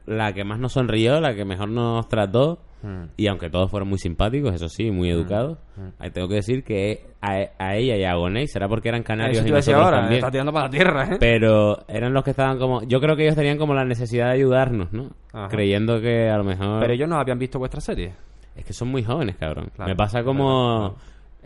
la 0.05 0.33
que 0.33 0.43
más 0.43 0.59
nos 0.59 0.73
sonrió, 0.73 1.19
la 1.19 1.33
que 1.35 1.45
mejor 1.45 1.69
nos 1.69 2.07
trató. 2.07 2.59
Mm. 2.83 3.05
Y 3.17 3.27
aunque 3.27 3.49
todos 3.49 3.71
fueron 3.71 3.89
muy 3.89 3.97
simpáticos, 3.97 4.53
eso 4.53 4.69
sí, 4.69 4.91
muy 4.91 5.09
educados, 5.09 5.57
ahí 5.97 6.11
tengo 6.11 6.27
que 6.27 6.35
decir 6.35 6.63
que 6.63 7.07
a, 7.21 7.39
a 7.57 7.75
ella 7.75 7.97
y 7.97 8.03
a 8.03 8.13
Gonei, 8.15 8.47
será 8.47 8.67
porque 8.69 8.89
eran 8.89 9.01
canarios 9.01 9.43
y 9.45 9.49
nosotros 9.49 9.83
ahora, 9.83 9.99
también, 10.01 10.19
está 10.19 10.29
tirando 10.29 10.53
para 10.53 10.65
la 10.65 10.69
tierra, 10.71 11.05
¿eh? 11.11 11.17
pero 11.19 11.79
eran 11.87 12.13
los 12.13 12.23
que 12.23 12.29
estaban 12.31 12.59
como... 12.59 12.83
Yo 12.83 12.99
creo 13.01 13.15
que 13.15 13.23
ellos 13.23 13.35
tenían 13.35 13.57
como 13.57 13.73
la 13.73 13.83
necesidad 13.83 14.27
de 14.27 14.33
ayudarnos, 14.33 14.93
¿no? 14.93 15.09
Ajá. 15.33 15.47
Creyendo 15.47 15.99
que 15.99 16.29
a 16.29 16.37
lo 16.37 16.43
mejor... 16.43 16.79
Pero 16.81 16.93
ellos 16.93 17.09
no 17.09 17.15
habían 17.19 17.39
visto 17.39 17.57
vuestra 17.57 17.81
serie. 17.81 18.13
Es 18.55 18.63
que 18.63 18.73
son 18.73 18.89
muy 18.89 19.03
jóvenes, 19.03 19.35
cabrón. 19.37 19.71
Claro, 19.75 19.89
Me 19.89 19.95
pasa 19.95 20.23
como... 20.23 20.95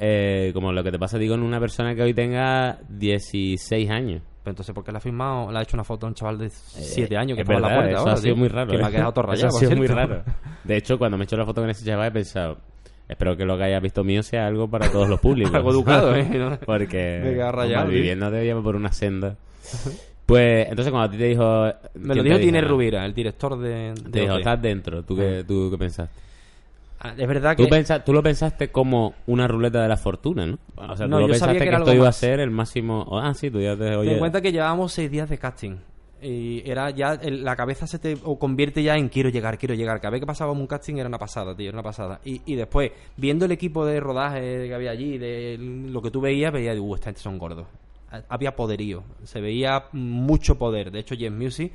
eh, 0.03 0.49
como 0.51 0.71
lo 0.73 0.83
que 0.83 0.91
te 0.91 0.97
pasa, 0.97 1.19
digo, 1.19 1.35
en 1.35 1.43
una 1.43 1.59
persona 1.59 1.93
que 1.93 2.01
hoy 2.01 2.11
tenga 2.15 2.79
16 2.89 3.87
años. 3.91 4.23
Pero 4.43 4.51
entonces, 4.53 4.73
¿por 4.73 4.83
qué 4.83 4.91
le 4.91 4.97
ha 4.97 4.99
firmado? 4.99 5.51
Le 5.51 5.59
ha 5.59 5.61
hecho 5.61 5.77
una 5.77 5.83
foto 5.83 6.07
a 6.07 6.09
un 6.09 6.15
chaval 6.15 6.39
de 6.39 6.49
7 6.49 7.15
años 7.15 7.35
que 7.35 7.43
Es 7.43 7.47
en 7.47 7.61
la 7.61 7.67
verdad, 7.67 7.75
puerta 7.75 7.91
eso 7.91 7.99
ahora, 7.99 8.13
ha 8.13 8.17
sido 8.17 8.33
tío. 8.33 8.39
muy 8.39 8.47
raro. 8.47 8.71
Que 8.71 8.77
me 8.77 8.83
¿eh? 8.83 8.87
ha 8.87 8.89
quedado 8.91 9.11
todo 9.13 9.25
Eso 9.25 9.31
rayado, 9.31 9.55
ha 9.55 9.59
sido 9.59 9.69
por 9.69 9.77
muy 9.77 9.87
raro. 9.87 10.23
De 10.63 10.77
hecho, 10.77 10.97
cuando 10.97 11.17
me 11.17 11.23
he 11.23 11.25
hecho 11.25 11.37
la 11.37 11.45
foto 11.45 11.61
con 11.61 11.69
ese 11.69 11.85
chaval 11.85 12.07
he 12.07 12.11
pensado, 12.11 12.57
espero 13.07 13.37
que 13.37 13.45
lo 13.45 13.55
que 13.57 13.63
haya 13.63 13.79
visto 13.79 14.03
mío 14.03 14.23
sea 14.23 14.47
algo 14.47 14.67
para 14.67 14.91
todos 14.91 15.07
los 15.07 15.19
públicos. 15.21 15.53
Algo 15.53 15.69
educado, 15.69 16.15
¿eh? 16.15 16.57
Porque 16.65 17.39
rayado, 17.51 17.87
viviendo 17.87 18.31
te 18.31 18.43
lleva 18.43 18.63
por 18.63 18.75
una 18.75 18.91
senda. 18.91 19.37
Pues, 20.25 20.67
entonces 20.67 20.91
cuando 20.91 21.09
a 21.09 21.11
ti 21.11 21.17
te 21.19 21.25
dijo... 21.25 21.65
Me 21.93 22.13
¿quién 22.13 22.17
lo 22.17 22.23
dijo 22.23 22.37
Tine 22.39 22.59
dijo? 22.61 22.71
Rubira, 22.71 23.05
el 23.05 23.13
director 23.13 23.59
de... 23.59 23.93
Te 23.93 24.09
de 24.09 24.21
dijo, 24.21 24.37
estás 24.37 24.59
dentro. 24.59 25.03
¿Tú 25.03 25.15
qué, 25.15 25.43
tú 25.47 25.69
qué 25.69 25.77
pensaste? 25.77 26.31
Ah, 27.03 27.13
Es 27.17 27.27
verdad 27.27 27.55
Tú, 27.57 27.63
que... 27.63 27.69
pensa- 27.69 28.03
tú 28.03 28.13
lo 28.13 28.21
pensaste 28.21 28.69
como 28.71 29.15
una 29.25 29.47
ruleta 29.47 29.81
de 29.81 29.87
la 29.89 29.97
fortuna, 29.97 30.45
¿no? 30.45 30.59
O 30.75 30.95
sea, 30.95 31.07
tú 31.07 31.09
No, 31.11 31.19
lo 31.21 31.27
yo 31.27 31.33
sabía 31.33 31.53
pensaste 31.53 31.53
que 31.53 31.59
que, 31.63 31.67
era 31.69 31.77
esto 31.79 31.93
iba 31.93 32.03
a 32.03 32.07
más. 32.09 32.15
ser 32.15 32.39
el 32.39 32.51
máximo... 32.51 33.19
ah, 33.19 33.33
sí, 33.33 33.49
tú 33.49 33.59
ya 33.59 33.75
te... 33.75 33.85
Ten 33.85 33.95
Oye, 33.95 34.13
en 34.13 34.19
cuenta 34.19 34.39
que 34.41 34.51
llevábamos 34.51 34.93
seis 34.93 35.09
días 35.09 35.27
de 35.29 35.37
casting. 35.39 35.77
Y 36.21 36.61
era 36.69 36.91
ya, 36.91 37.19
la 37.23 37.55
cabeza 37.55 37.87
se 37.87 37.97
te 37.97 38.15
o 38.23 38.37
convierte 38.37 38.83
ya 38.83 38.95
en 38.95 39.09
quiero 39.09 39.29
llegar, 39.29 39.57
quiero 39.57 39.73
llegar. 39.73 39.99
Cada 39.99 40.11
vez 40.11 40.19
que 40.19 40.27
pasábamos 40.27 40.61
un 40.61 40.67
casting 40.67 40.97
era 40.97 41.07
una 41.09 41.17
pasada, 41.17 41.55
tío, 41.55 41.69
era 41.69 41.75
una 41.77 41.81
pasada. 41.83 42.19
Y, 42.23 42.41
y 42.45 42.53
después, 42.53 42.91
viendo 43.17 43.45
el 43.45 43.51
equipo 43.51 43.83
de 43.87 43.99
rodaje 43.99 44.67
que 44.67 44.75
había 44.75 44.91
allí, 44.91 45.17
de 45.17 45.57
lo 45.59 45.99
que 46.03 46.11
tú 46.11 46.21
veías, 46.21 46.53
veías, 46.53 46.77
uh, 46.79 46.93
esta 46.93 47.05
gente 47.05 47.21
son 47.21 47.39
gordos. 47.39 47.65
Ha- 48.11 48.21
Había 48.29 48.55
poderío, 48.55 49.03
se 49.23 49.41
veía 49.41 49.85
mucho 49.93 50.59
poder. 50.59 50.91
De 50.91 50.99
hecho, 50.99 51.15
James 51.17 51.39
Music 51.41 51.71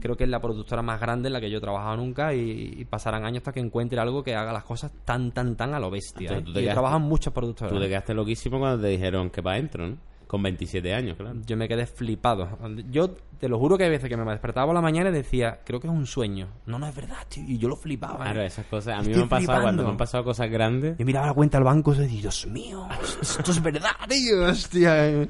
creo 0.00 0.16
que 0.16 0.24
es 0.24 0.30
la 0.30 0.40
productora 0.40 0.82
más 0.82 1.00
grande 1.00 1.28
en 1.28 1.32
la 1.32 1.40
que 1.40 1.50
yo 1.50 1.58
he 1.58 1.60
trabajado 1.60 1.96
nunca 1.96 2.34
y, 2.34 2.74
y 2.78 2.84
pasarán 2.84 3.24
años 3.24 3.38
hasta 3.38 3.52
que 3.52 3.60
encuentre 3.60 3.98
algo 4.00 4.22
que 4.22 4.34
haga 4.34 4.52
las 4.52 4.64
cosas 4.64 4.92
tan, 5.04 5.32
tan, 5.32 5.56
tan 5.56 5.74
a 5.74 5.80
lo 5.80 5.90
bestia. 5.90 6.28
Entonces, 6.28 6.42
¿eh? 6.42 6.46
tú 6.46 6.52
te 6.54 6.60
Y 6.60 6.64
quedaste- 6.64 6.96
en 6.96 7.02
muchas 7.02 7.32
productoras. 7.32 7.72
tú 7.74 7.80
te 7.80 7.88
quedaste 7.88 8.14
loquísimo 8.14 8.58
cuando 8.58 8.82
te 8.82 8.88
dijeron 8.88 9.30
que 9.30 9.42
para 9.42 9.56
adentro, 9.56 9.86
¿no? 9.88 9.96
Con 10.26 10.42
27 10.42 10.92
años, 10.92 11.16
claro. 11.16 11.36
Yo 11.46 11.56
me 11.56 11.68
quedé 11.68 11.86
flipado. 11.86 12.48
Yo 12.90 13.10
te 13.38 13.48
lo 13.48 13.60
juro 13.60 13.78
que 13.78 13.84
hay 13.84 13.90
veces 13.90 14.08
que 14.08 14.16
me 14.16 14.28
despertaba 14.28 14.66
por 14.66 14.74
la 14.74 14.80
mañana 14.80 15.10
y 15.10 15.12
decía, 15.12 15.60
creo 15.64 15.78
que 15.78 15.86
es 15.86 15.92
un 15.92 16.04
sueño. 16.04 16.48
No, 16.66 16.80
no 16.80 16.88
es 16.88 16.96
verdad, 16.96 17.18
tío. 17.28 17.44
Y 17.46 17.58
yo 17.58 17.68
lo 17.68 17.76
flipaba. 17.76 18.24
Claro, 18.24 18.40
¿eh? 18.42 18.46
esas 18.46 18.66
cosas. 18.66 18.94
A 18.98 19.02
mí 19.02 19.12
Estoy 19.12 19.18
me 19.18 19.22
han 19.22 19.28
pasado 19.28 19.62
cuando 19.62 19.84
me 19.84 19.90
han 19.90 19.96
pasado 19.96 20.24
cosas 20.24 20.50
grandes. 20.50 20.98
Yo 20.98 21.06
miraba 21.06 21.28
la 21.28 21.34
cuenta 21.34 21.58
del 21.58 21.64
banco 21.64 21.94
y 21.94 21.98
decía, 21.98 22.20
Dios 22.22 22.44
mío, 22.48 22.88
esto 23.22 23.52
es 23.52 23.62
verdad, 23.62 23.90
tío. 24.08 24.42
Hostia. 24.46 25.28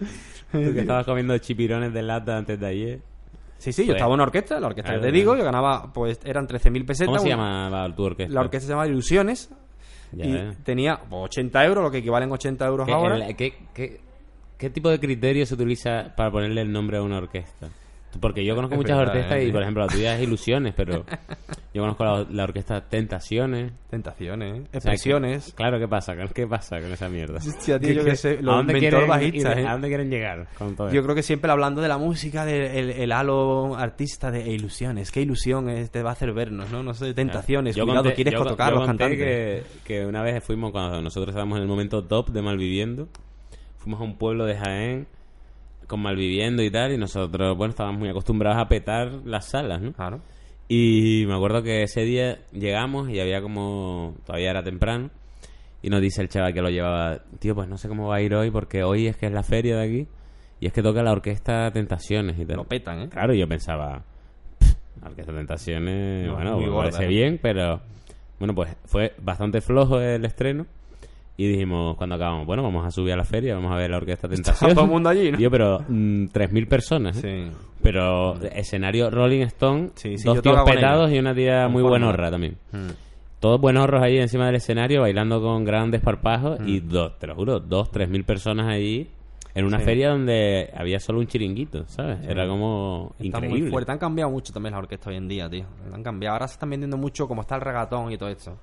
Tú 0.50 0.59
que 0.72 0.81
estabas 0.81 1.05
comiendo 1.05 1.37
chipirones 1.37 1.92
de 1.92 2.02
lata 2.02 2.38
antes 2.38 2.59
de 2.59 2.66
ayer. 2.66 3.02
Sí, 3.59 3.73
sí, 3.73 3.83
yo 3.83 3.87
Pues- 3.88 3.97
estaba 3.97 4.11
en 4.11 4.14
una 4.14 4.23
orquesta, 4.25 4.61
la 4.61 4.66
orquesta 4.69 4.95
que 4.95 5.01
te 5.01 5.12
digo, 5.12 5.37
yo 5.37 5.45
ganaba, 5.45 5.92
pues 5.92 6.21
eran 6.25 6.47
13.000 6.47 6.85
pesetas. 6.85 7.09
¿Cómo 7.09 7.19
se 7.21 7.29
llama 7.29 7.92
tu 7.97 8.05
orquesta? 8.05 8.35
La 8.35 8.40
orquesta 8.40 8.66
se 8.66 8.73
llama 8.73 8.87
Ilusiones. 8.87 9.51
Ya 10.12 10.25
y 10.25 10.53
tenía 10.62 11.01
pues, 11.09 11.25
80 11.25 11.64
euros, 11.64 11.83
lo 11.85 11.90
que 11.90 11.99
equivalen 11.99 12.31
80 12.31 12.66
euros 12.66 12.87
¿Qué, 12.87 12.92
ahora. 12.92 13.16
el- 13.27 13.35
qué- 13.37 13.55
qué- 13.75 14.01
qué 14.57 14.71
tipo 14.71 14.88
de 14.88 15.01
criterio 15.01 15.45
se 15.47 15.55
utiliza 15.55 16.14
para 16.16 16.31
ponerle 16.31 16.61
el 16.62 16.71
nombre 16.71 16.99
a 16.99 17.03
una 17.03 17.19
orquesta? 17.19 17.69
Porque 18.20 18.44
yo 18.44 18.55
conozco 18.55 18.74
Es 18.74 18.79
muchas 18.79 18.98
verdad, 18.98 19.14
orquestas 19.14 19.38
¿eh? 19.38 19.44
y, 19.44 19.52
por 19.52 19.62
ejemplo, 19.62 19.85
la 19.87 19.92
tuya 19.92 20.14
es 20.16 20.22
Ilusiones, 20.22 20.74
pero 20.76 21.05
Yo 21.74 21.83
conozco 21.83 22.05
la, 22.05 22.26
la 22.31 22.44
orquesta 22.44 22.81
Tentaciones. 22.81 23.70
Tentaciones, 23.90 24.48
¿eh? 24.48 24.52
O 24.52 24.62
sea, 24.62 24.70
que- 24.70 24.76
expresiones. 24.79 25.52
claro, 25.55 25.79
¿qué 25.79 25.87
pasa? 25.87 26.14
¿Qué 26.35 26.46
pasa 26.46 26.81
con 26.81 26.90
esa 26.90 27.09
mierda? 27.11 27.37
Hostia, 27.38 27.79
tío, 27.79 27.88
¿Qué- 27.88 27.94
yo 27.94 28.05
qué- 28.05 28.11
qué 28.11 28.16
sé, 28.16 28.29
¿A 28.38 28.42
los 28.42 28.57
dónde 28.57 28.72
inventor 28.79 29.00
quieren 29.00 29.09
bajistas, 29.09 29.57
ir- 29.57 29.61
¿eh? 29.61 29.66
¿A 29.66 29.72
dónde 29.72 29.88
quieren 29.88 30.11
llegar 30.11 30.48
con 30.57 30.74
todo 30.74 30.90
Yo 30.90 31.02
creo 31.02 31.14
que 31.14 31.22
siempre 31.22 31.50
hablando 31.50 31.83
de 31.83 31.88
la 31.88 31.98
música, 31.98 32.44
del 32.46 32.62
el, 32.62 32.90
el 32.90 33.12
halo 33.12 33.76
artista 33.76 34.31
de 34.31 34.48
ilusiones. 34.50 35.11
¿Qué 35.12 35.20
ilusión 35.20 35.68
es- 35.68 35.90
te 35.90 36.02
va 36.02 36.11
a 36.11 36.12
hacer 36.14 36.33
vernos, 36.33 36.70
no? 36.70 36.83
No 36.83 36.94
sé, 36.94 37.12
tentaciones, 37.12 37.76
Yo 37.76 37.85
cuidado, 37.85 38.05
conté- 38.05 38.14
quieres 38.14 38.33
yo- 38.35 38.44
tocar 38.44 38.70
yo 38.72 38.79
los 38.79 38.87
conté 38.87 39.05
cantantes. 39.05 39.26
Que, 39.26 39.62
que 40.00 40.07
una 40.07 40.22
vez 40.22 40.42
fuimos, 40.42 40.72
cuando 40.72 41.02
nosotros 41.02 41.29
estábamos 41.31 41.57
en 41.59 41.62
el 41.62 41.68
momento 41.68 42.02
top 42.05 42.31
de 42.31 42.40
Malviviendo, 42.42 43.09
fuimos 43.76 44.00
a 44.00 44.05
un 44.05 44.16
pueblo 44.16 44.46
de 44.46 44.57
Jaén 44.57 45.07
con 45.87 46.01
Malviviendo 46.01 46.62
y 46.62 46.70
tal, 46.70 46.92
y 46.92 46.99
nosotros, 46.99 47.57
bueno, 47.57 47.70
estábamos 47.70 48.01
muy 48.01 48.09
acostumbrados 48.09 48.61
a 48.61 48.68
petar 48.68 49.12
las 49.25 49.49
salas, 49.49 49.81
¿no? 49.81 49.92
Claro. 49.92 50.20
Y 50.68 51.25
me 51.29 51.35
acuerdo 51.35 51.62
que 51.62 51.83
ese 51.85 52.03
día 52.03 52.38
llegamos 52.53 53.09
y 53.09 53.20
había 53.20 53.40
como. 53.40 54.16
Todavía 54.25 54.51
era 54.51 54.64
temprano. 54.64 55.11
Y 55.81 55.90
nos 55.90 56.01
dice 56.01 56.22
el 56.22 56.29
chaval 56.29 56.53
que 56.53 56.61
lo 56.61 56.70
llevaba: 56.70 57.20
Tío, 57.38 57.55
pues 57.55 57.68
no 57.68 57.79
sé 57.79 57.88
cómo 57.88 58.09
va 58.09 58.16
a 58.16 58.20
ir 58.20 58.35
hoy 58.35 58.51
porque 58.51 58.83
hoy 58.83 59.07
es 59.07 59.16
que 59.16 59.27
es 59.27 59.33
la 59.33 59.44
feria 59.44 59.77
de 59.77 59.85
aquí. 59.85 60.09
Y 60.59 60.66
es 60.66 60.72
que 60.72 60.83
toca 60.83 61.03
la 61.03 61.12
orquesta 61.12 61.70
Tentaciones 61.70 62.38
y 62.38 62.44
tal. 62.44 62.57
Lo 62.57 62.64
petan, 62.64 63.03
¿eh? 63.03 63.09
Claro, 63.09 63.33
y 63.33 63.38
yo 63.38 63.46
pensaba: 63.46 64.03
"Pff, 64.59 64.75
La 65.03 65.09
orquesta 65.09 65.33
Tentaciones, 65.33 66.27
No, 66.27 66.35
bueno, 66.35 66.59
me 66.59 66.68
gorda, 66.68 66.90
parece 66.90 67.07
bien, 67.07 67.38
pero. 67.40 67.81
Bueno, 68.40 68.55
pues 68.55 68.77
fue 68.87 69.14
bastante 69.22 69.61
flojo 69.61 70.01
el 70.01 70.25
estreno. 70.25 70.66
Y 71.38 71.49
dijimos, 71.49 71.96
cuando 71.96 72.14
acabamos, 72.16 72.46
bueno, 72.46 72.62
vamos 72.62 72.87
a 72.87 72.90
subir 72.90 73.12
a 73.12 73.16
la 73.16 73.25
feria, 73.25 73.55
vamos 73.55 73.70
a 73.72 73.77
ver 73.77 73.90
la 73.90 73.99
orquesta 73.99 74.27
Tentaciones. 74.29 74.75
todo 74.75 74.85
el 74.87 74.90
mundo 74.90 75.09
allí, 75.11 75.31
¿no? 75.33 75.37
Tío, 75.38 75.51
pero 75.51 75.81
mm, 75.87 76.25
3.000 76.33 76.66
personas. 76.68 77.22
¿eh? 77.22 77.51
Sí. 77.51 77.57
Pero 77.83 78.35
escenario 78.53 79.11
Rolling 79.11 79.42
Stone, 79.42 79.90
Sí, 79.94 80.16
sí, 80.16 80.25
dos 80.25 80.37
yo 80.37 80.42
tíos 80.42 80.57
con 80.57 80.64
petados 80.72 81.12
y 81.12 81.18
una 81.18 81.35
tía 81.35 81.68
muy 81.68 81.83
Conforme. 81.83 81.88
buenorra 82.07 82.31
también. 82.31 82.57
Mm. 82.72 82.88
Todos 83.38 83.61
buenorros 83.61 84.03
ahí 84.03 84.16
encima 84.18 84.46
del 84.46 84.57
escenario 84.57 85.03
bailando 85.03 85.40
con 85.42 85.62
grandes 85.64 86.01
parpajos 86.01 86.59
y 86.66 86.81
Mm. 86.81 86.88
dos, 86.88 87.18
te 87.18 87.27
lo 87.27 87.35
juro, 87.35 87.61
dos, 87.61 87.90
tres 87.90 88.09
mil 88.09 88.25
personas 88.25 88.66
ahí 88.66 89.07
en 89.55 89.66
una 89.66 89.79
Sí. 89.79 89.85
feria 89.85 90.09
donde 90.11 90.70
había 90.75 90.99
solo 91.01 91.18
un 91.20 91.27
chiringuito, 91.27 91.85
¿sabes? 91.87 92.27
Era 92.27 92.49
como 92.49 93.12
Está 93.18 93.38
muy 93.40 93.49
increíble. 93.49 93.70
fuerte. 93.70 93.92
Han 93.92 93.99
cambiado 93.99 94.31
mucho 94.31 94.53
también 94.55 94.72
las 94.72 94.81
orquestas 94.83 95.09
hoy 95.09 95.16
en 95.16 95.29
día, 95.29 95.49
tío. 95.51 95.66
Han 95.92 96.03
cambiado. 96.03 96.33
Ahora 96.35 96.49
se 96.49 96.55
están 96.55 96.70
vendiendo 96.70 96.96
mucho, 96.96 97.29
como 97.29 97.42
está 97.42 97.55
el 97.57 97.61
regatón 97.61 98.11
y 98.11 98.16
todo 98.16 98.31
esto. 98.31 98.57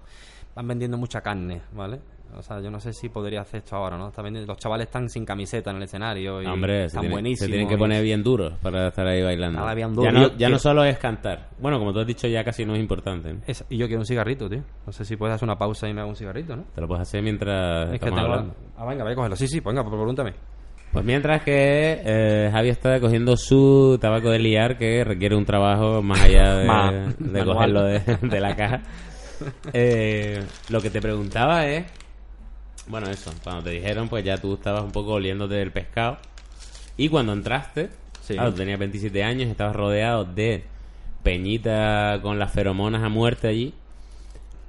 Van 0.55 0.67
vendiendo 0.67 0.97
mucha 0.97 1.21
carne, 1.21 1.61
¿vale? 1.71 1.99
O 2.37 2.41
sea, 2.41 2.59
yo 2.61 2.69
no 2.71 2.79
sé 2.79 2.93
si 2.93 3.09
podría 3.09 3.41
hacer 3.41 3.59
esto 3.63 3.75
ahora, 3.75 3.97
¿no? 3.97 4.11
Vendiendo- 4.11 4.45
los 4.51 4.57
chavales 4.57 4.87
están 4.87 5.09
sin 5.09 5.25
camiseta 5.25 5.71
en 5.71 5.77
el 5.77 5.83
escenario 5.83 6.41
y 6.41 6.45
Hombre, 6.45 6.85
están 6.85 7.01
tienen, 7.01 7.09
se 7.11 7.13
buenísimos. 7.13 7.49
tienen 7.49 7.67
que 7.67 7.73
y- 7.75 7.77
poner 7.77 8.03
bien 8.03 8.23
duros 8.23 8.53
para 8.61 8.87
estar 8.87 9.05
ahí 9.07 9.21
bailando. 9.21 9.59
Nada, 9.59 9.73
bien 9.73 9.89
ya 9.89 9.95
duro. 9.95 10.11
no, 10.11 10.37
ya 10.37 10.49
no 10.49 10.59
solo 10.59 10.83
es 10.83 10.97
cantar. 10.97 11.49
Bueno, 11.59 11.79
como 11.79 11.93
tú 11.93 11.99
has 11.99 12.07
dicho, 12.07 12.27
ya 12.27 12.43
casi 12.43 12.65
no 12.65 12.73
es 12.75 12.79
importante. 12.79 13.33
¿no? 13.33 13.39
Es- 13.47 13.63
y 13.69 13.77
yo 13.77 13.87
quiero 13.87 14.01
un 14.01 14.05
cigarrito, 14.05 14.49
tío. 14.49 14.61
No 14.85 14.91
sé 14.93 15.05
si 15.05 15.15
puedes 15.15 15.35
hacer 15.35 15.47
una 15.47 15.57
pausa 15.57 15.87
y 15.89 15.93
me 15.93 16.01
hago 16.01 16.09
un 16.09 16.15
cigarrito, 16.15 16.55
¿no? 16.55 16.63
Te 16.75 16.81
lo 16.81 16.87
puedes 16.87 17.01
hacer 17.01 17.21
mientras 17.23 17.93
Es 17.93 17.99
que 17.99 18.05
tengo... 18.07 18.19
hablando. 18.19 18.55
Ah, 18.77 18.85
venga, 18.85 19.03
voy 19.03 19.13
a 19.13 19.15
cogerlo. 19.15 19.35
Sí, 19.35 19.47
sí, 19.47 19.59
venga, 19.59 19.83
pues 19.83 19.93
pregúntame. 19.95 20.33
Pues 20.91 21.03
mientras 21.05 21.41
que 21.41 22.01
eh, 22.05 22.49
Javi 22.51 22.69
está 22.69 22.99
cogiendo 22.99 23.35
su 23.35 23.97
tabaco 23.99 24.29
de 24.29 24.37
liar 24.37 24.77
que 24.77 25.03
requiere 25.03 25.35
un 25.35 25.43
trabajo 25.43 26.03
más 26.03 26.21
allá 26.21 26.55
de, 26.57 26.67
Ma- 26.67 26.91
de 26.91 27.15
manual. 27.39 27.45
cogerlo 27.55 27.83
de, 27.83 27.99
de 28.21 28.39
la 28.39 28.55
caja. 28.55 28.81
Eh, 29.73 30.41
lo 30.69 30.79
que 30.79 30.89
te 30.89 31.01
preguntaba 31.01 31.65
es, 31.65 31.85
bueno 32.87 33.09
eso, 33.09 33.31
cuando 33.43 33.63
te 33.63 33.69
dijeron 33.71 34.09
pues 34.09 34.23
ya 34.25 34.37
tú 34.39 34.53
estabas 34.55 34.83
un 34.83 34.91
poco 34.91 35.13
oliéndote 35.13 35.55
del 35.55 35.71
pescado 35.71 36.17
y 36.97 37.09
cuando 37.09 37.33
entraste, 37.33 37.89
Sí. 38.21 38.33
claro, 38.35 38.53
tenías 38.53 38.79
27 38.79 39.23
años, 39.23 39.49
estabas 39.49 39.75
rodeado 39.75 40.23
de 40.25 40.63
peñita 41.23 42.19
con 42.21 42.39
las 42.39 42.51
feromonas 42.51 43.03
a 43.03 43.09
muerte 43.09 43.47
allí 43.47 43.73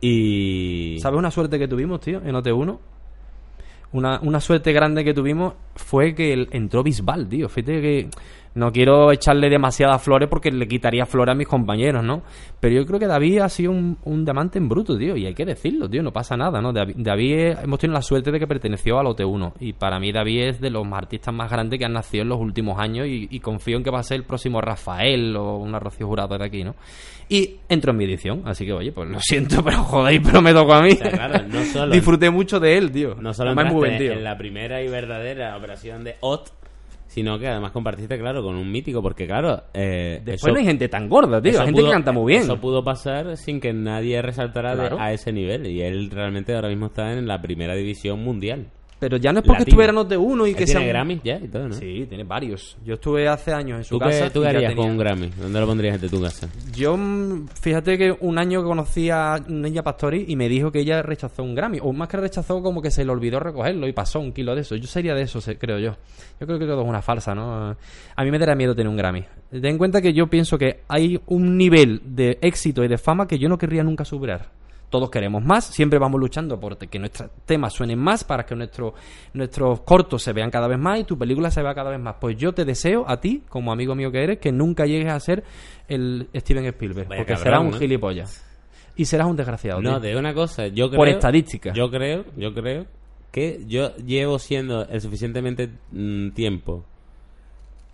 y... 0.01 0.99
¿Sabes 1.01 1.19
una 1.19 1.31
suerte 1.31 1.59
que 1.59 1.69
tuvimos, 1.69 2.01
tío, 2.01 2.21
en 2.25 2.35
OT1? 2.35 2.79
Una, 3.93 4.19
una 4.23 4.41
suerte 4.41 4.73
grande 4.73 5.05
que 5.05 5.15
tuvimos 5.15 5.55
fue 5.77 6.15
que 6.15 6.33
el- 6.33 6.49
entró 6.51 6.83
Bisbal, 6.83 7.29
tío. 7.29 7.49
Fíjate 7.49 7.81
que 7.81 8.09
no 8.55 8.71
quiero 8.73 9.11
echarle 9.11 9.49
demasiadas 9.51 10.01
flores 10.03 10.29
porque 10.29 10.51
le 10.53 10.69
quitaría 10.69 11.07
flores 11.07 11.33
a 11.33 11.37
mis 11.37 11.49
compañeros, 11.49 12.05
¿no? 12.05 12.23
Pero 12.61 12.77
yo 12.77 12.87
creo 12.87 12.99
que 13.01 13.07
David 13.07 13.41
ha 13.41 13.49
sido 13.49 13.73
un, 13.73 13.99
un 14.05 14.25
diamante 14.25 14.59
en 14.59 14.69
bruto, 14.69 14.97
tío. 14.97 15.17
Y 15.17 15.27
hay 15.27 15.35
que 15.35 15.45
decirlo, 15.45 15.89
tío. 15.91 16.03
No 16.03 16.13
pasa 16.13 16.37
nada, 16.37 16.61
¿no? 16.63 16.73
David, 16.73 17.57
hemos 17.63 17.79
tenido 17.81 17.95
la 17.95 18.03
suerte 18.03 18.31
de 18.31 18.39
que 18.39 18.47
perteneció 18.47 18.99
al 18.99 19.07
OT1. 19.07 19.55
Y 19.61 19.73
para 19.73 19.99
mí 19.99 20.13
David 20.13 20.43
es 20.49 20.61
de 20.61 20.71
los 20.71 20.87
artistas 20.93 21.35
más 21.35 21.51
grandes 21.51 21.79
que 21.79 21.85
han 21.85 21.93
nacido 21.93 22.23
en 22.23 22.29
los 22.29 22.39
últimos 22.39 22.79
años. 22.79 23.07
Y, 23.09 23.27
y 23.31 23.41
confío 23.41 23.77
en 23.77 23.83
que 23.83 23.91
va 23.91 23.99
a 23.99 24.03
ser 24.05 24.19
el 24.19 24.25
próximo 24.25 24.61
Rafael 24.61 25.37
o 25.37 25.57
una 25.59 25.79
Rocío 25.81 26.07
Jurado 26.07 26.39
de 26.39 26.45
aquí, 26.45 26.63
¿no? 26.65 26.75
Y 27.29 27.57
entró 27.69 27.91
en 27.91 27.97
mi 27.99 28.05
edición. 28.05 28.43
Así 28.45 28.65
que, 28.65 28.73
oye, 28.73 28.93
pues 28.93 29.09
lo 29.11 29.19
siento, 29.21 29.61
pero 29.65 29.79
jodéis, 29.79 30.21
pero 30.25 30.41
me 30.41 30.53
tocó 30.53 30.75
a 30.75 30.83
mí. 30.83 30.93
sea, 30.93 31.11
claro, 31.11 31.45
no 31.49 31.61
solo- 31.73 31.93
Disfruté 31.93 32.31
mucho 32.31 32.61
de 32.61 32.79
él, 32.79 32.93
tío. 32.93 33.15
No 33.17 33.35
solo 33.35 33.51
Además, 33.51 33.73
muy 33.75 33.97
tío. 33.99 34.13
en 34.13 34.23
la 34.25 34.39
primera 34.39 34.81
y 34.83 34.89
verdadera 34.89 35.57
operación 35.57 36.05
de 36.05 36.15
OT, 36.21 36.51
sino 37.15 37.39
que 37.39 37.47
además 37.47 37.71
compartiste, 37.71 38.19
claro, 38.19 38.43
con 38.43 38.57
un 38.57 38.73
mítico, 38.73 39.01
porque 39.01 39.25
claro, 39.27 39.63
eh, 39.73 40.21
Después 40.25 40.43
eso- 40.43 40.53
no 40.53 40.59
hay 40.59 40.65
gente 40.65 40.89
tan 40.89 41.09
gorda, 41.09 41.41
tío. 41.41 41.53
Hay 41.61 41.67
gente 41.67 41.81
pudo- 41.81 41.87
que 41.87 41.93
canta 41.93 42.11
muy 42.11 42.33
bien. 42.33 42.43
Eso 42.43 42.61
pudo 42.61 42.83
pasar 42.83 43.37
sin 43.37 43.61
que 43.61 43.73
nadie 43.73 44.21
resaltara 44.21 44.75
de- 44.75 44.97
a 44.99 45.13
ese 45.13 45.33
nivel. 45.33 45.67
Y 45.69 45.81
él 45.83 46.11
realmente 46.11 46.55
ahora 46.57 46.69
mismo 46.71 46.87
está 46.87 47.13
en 47.13 47.29
la 47.29 47.41
primera 47.41 47.75
división 47.77 48.19
mundial. 48.25 48.67
Pero 48.99 49.17
ya 49.17 49.33
no 49.33 49.41
es 49.41 49.45
porque 49.45 49.61
Latino. 49.65 49.83
estuviera 49.83 49.93
en 49.93 49.99
OT1 49.99 50.47
y 50.47 50.51
Él 50.51 50.57
que 50.57 50.65
tiene 50.65 50.81
sea. 50.81 50.89
Grammys 50.89 51.21
ya 51.23 51.37
y 51.37 51.49
todo, 51.49 51.69
¿no? 51.69 51.75
Sí, 51.75 52.07
tiene 52.09 52.25
varios. 52.25 52.77
Yo 52.85 52.95
estuve 52.95 53.29
hace 53.29 53.53
años 53.53 53.79
en 53.79 53.85
su 53.85 53.99
¿Tú 53.99 53.99
qué, 53.99 54.11
casa. 54.11 54.31
tú 54.33 54.39
y 54.41 54.43
qué 54.43 54.45
ya 54.53 54.57
harías 54.59 54.71
tenía- 54.71 54.83
con 54.85 54.93
un 54.93 54.99
Grammy? 54.99 55.31
¿Dónde 55.37 55.61
lo 55.61 55.67
pondrías 55.67 56.01
de 56.01 56.09
tu 56.09 56.23
casa? 56.23 56.49
Yo, 56.75 56.97
mm, 56.97 57.49
fíjate 57.61 57.99
que 57.99 58.17
un 58.21 58.39
año 58.39 58.63
conocí 58.65 59.11
a 59.11 59.37
Ninja 59.47 59.83
Pastori 59.83 60.25
y 60.29 60.37
me 60.37 60.49
dijo 60.49 60.71
que 60.73 60.81
ella 60.81 61.03
rechazó 61.03 61.43
un 61.43 61.55
Grammy. 61.55 61.79
O 61.83 61.93
más 61.93 62.09
que 62.09 62.17
rechazó, 62.17 62.63
como 62.63 62.81
que 62.81 62.91
se 62.91 63.05
le 63.05 63.11
olvidó 63.11 63.41
recogerlo 63.41 63.87
y 63.89 63.93
pasó 63.93 64.21
un 64.21 64.33
kilo 64.33 64.55
de 64.55 64.63
eso. 64.63 64.77
Yo 64.77 64.87
sería 64.87 65.15
de 65.15 65.23
eso, 65.23 65.41
se- 65.41 65.59
creo 65.59 65.79
yo. 65.79 65.97
Yo 66.41 66.47
creo 66.47 66.59
que 66.59 66.65
todo 66.67 66.83
es 66.83 66.89
una 66.89 67.03
farsa, 67.03 67.35
¿no? 67.35 67.77
A 68.17 68.25
mí 68.25 68.31
me 68.31 68.39
daría 68.39 68.55
miedo 68.55 68.75
tener 68.75 68.89
un 68.89 68.97
Grammy. 68.97 69.25
Ten 69.51 69.65
en 69.67 69.79
cuenta 69.79 70.01
que 70.01 70.13
yo 70.13 70.29
pienso 70.29 70.57
que 70.57 70.81
hay 70.89 71.21
un 71.27 71.59
nivel 71.59 72.01
de 72.05 72.39
éxito 72.41 72.83
y 72.85 72.89
de 72.89 72.97
fama 72.99 73.27
que 73.27 73.39
yo 73.39 73.49
no 73.49 73.59
querría 73.59 73.83
nunca 73.85 74.05
superar. 74.05 74.49
Todos 74.95 75.11
queremos 75.11 75.43
más, 75.43 75.65
siempre 75.65 75.99
vamos 75.99 76.21
luchando 76.21 76.61
por 76.61 76.79
que 76.79 77.01
nuestros 77.01 77.29
temas 77.47 77.73
suenen 77.73 77.99
más, 77.99 78.23
para 78.23 78.47
que 78.47 78.55
nuestro- 78.55 78.95
nuestros 79.33 79.81
cortos 79.81 80.23
se 80.23 80.33
vean 80.33 80.53
cada 80.53 80.69
vez 80.69 80.79
más 80.79 81.01
y 81.01 81.05
tu 81.05 81.19
película 81.19 81.51
se 81.51 81.65
vea 81.65 81.75
cada 81.75 81.91
vez 81.91 81.99
más. 81.99 82.15
Pues 82.21 82.37
yo 82.37 82.53
te 82.55 82.65
deseo 82.65 83.05
a 83.09 83.19
ti, 83.21 83.43
como 83.49 83.73
amigo 83.73 83.97
mío 83.97 84.13
que 84.13 84.23
eres, 84.23 84.39
que 84.39 84.53
nunca 84.53 84.87
llegues 84.87 85.09
a 85.13 85.19
ser 85.19 85.43
el 85.89 86.29
Steven 86.33 86.67
Spielberg, 86.67 87.09
Vaya 87.09 87.19
porque 87.23 87.33
cabrón, 87.33 87.43
serás 87.45 87.61
un 87.63 87.71
¿no? 87.73 87.77
gilipollas. 87.79 88.45
Y 88.95 89.05
serás 89.07 89.27
un 89.27 89.35
desgraciado. 89.35 89.83
No, 89.83 89.99
tío. 90.01 90.11
digo 90.11 90.21
una 90.21 90.33
cosa. 90.33 90.69
Yo 90.69 90.87
creo, 90.91 90.99
Por 91.01 91.09
estadística. 91.09 91.73
Yo 91.73 91.91
creo, 91.91 92.25
yo 92.37 92.55
creo 92.55 92.87
que 93.33 93.65
yo 93.67 93.97
llevo 93.97 94.39
siendo 94.39 94.87
el 94.87 95.01
suficientemente 95.01 95.71
mm, 95.91 96.29
tiempo. 96.31 96.85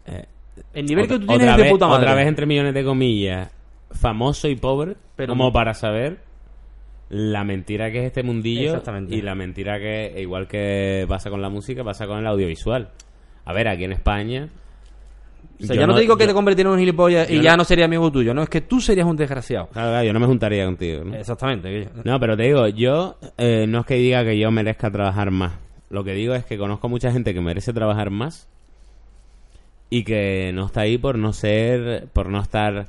eh, 0.05 0.27
El 0.75 0.85
nivel 0.85 1.05
otra, 1.07 1.17
que 1.17 1.21
tú 1.21 1.27
tienes 1.29 1.49
es 1.49 1.57
de 1.57 1.63
vez, 1.63 1.73
puta 1.73 1.87
madre. 1.89 2.03
Otra 2.03 2.15
vez 2.15 2.27
entre 2.29 2.45
millones 2.45 2.75
de 2.75 2.85
comillas, 2.85 3.51
famoso 3.91 4.49
y 4.49 4.57
pobre, 4.57 4.97
Pero- 5.17 5.33
como 5.33 5.51
para 5.51 5.73
saber 5.73 6.29
la 7.11 7.45
mentira 7.45 7.91
que 7.91 7.99
es 8.01 8.05
este 8.07 8.23
mundillo 8.23 8.81
y 9.09 9.21
la 9.23 9.35
mentira 9.35 9.79
que, 9.79 10.15
igual 10.19 10.47
que 10.49 11.05
pasa 11.09 11.29
con 11.29 11.43
la 11.43 11.49
música, 11.49 11.85
pasa 11.85 12.07
con 12.07 12.19
el 12.19 12.27
audiovisual. 12.27 12.89
A 13.45 13.53
ver, 13.53 13.69
aquí 13.69 13.85
en 13.85 13.93
España... 13.93 14.49
O 15.63 15.67
sea, 15.67 15.75
yo 15.75 15.81
ya 15.83 15.87
no, 15.87 15.95
te 15.95 16.01
digo 16.01 16.17
que 16.17 16.23
yo- 16.25 16.29
te 16.29 16.35
convirtieras 16.35 16.71
en 16.71 16.75
un 16.75 16.79
gilipollas 16.81 17.29
y 17.31 17.37
yo 17.37 17.43
ya 17.43 17.51
no- 17.53 17.59
no 17.59 17.65
sería 17.65 17.85
amigo 17.85 18.11
tuyo, 18.11 18.33
no, 18.33 18.43
es 18.43 18.49
que 18.49 18.63
tú 18.63 18.81
serías 18.81 19.07
un 19.07 19.17
desgraciado. 19.17 19.67
Claro, 19.69 19.91
claro, 19.91 20.05
yo 20.07 20.13
no 20.15 20.21
me 20.21 20.27
juntaría 20.27 20.65
contigo. 20.65 21.05
¿no? 21.05 21.15
Exactamente. 21.17 21.89
No, 22.05 22.19
pero 22.19 22.35
te 22.37 22.45
digo, 22.45 22.67
yo 22.69 23.17
eh, 23.37 23.67
no 23.69 23.81
es 23.81 23.87
que 23.87 23.95
diga 23.97 24.25
que 24.25 24.39
yo 24.39 24.51
merezca 24.51 24.91
trabajar 24.91 25.31
más. 25.31 25.53
Lo 25.91 26.03
que 26.05 26.13
digo 26.15 26.35
es 26.35 26.45
que 26.47 26.57
conozco 26.57 26.89
mucha 26.89 27.13
gente 27.13 27.35
que 27.35 27.41
merece 27.43 27.73
trabajar 27.75 28.11
más 28.11 28.49
y 29.91 30.05
que 30.05 30.53
no 30.55 30.67
está 30.67 30.83
ahí 30.83 30.97
por 30.99 31.19
no 31.19 31.33
ser, 31.33 32.07
por 32.13 32.29
no 32.29 32.41
estar 32.41 32.87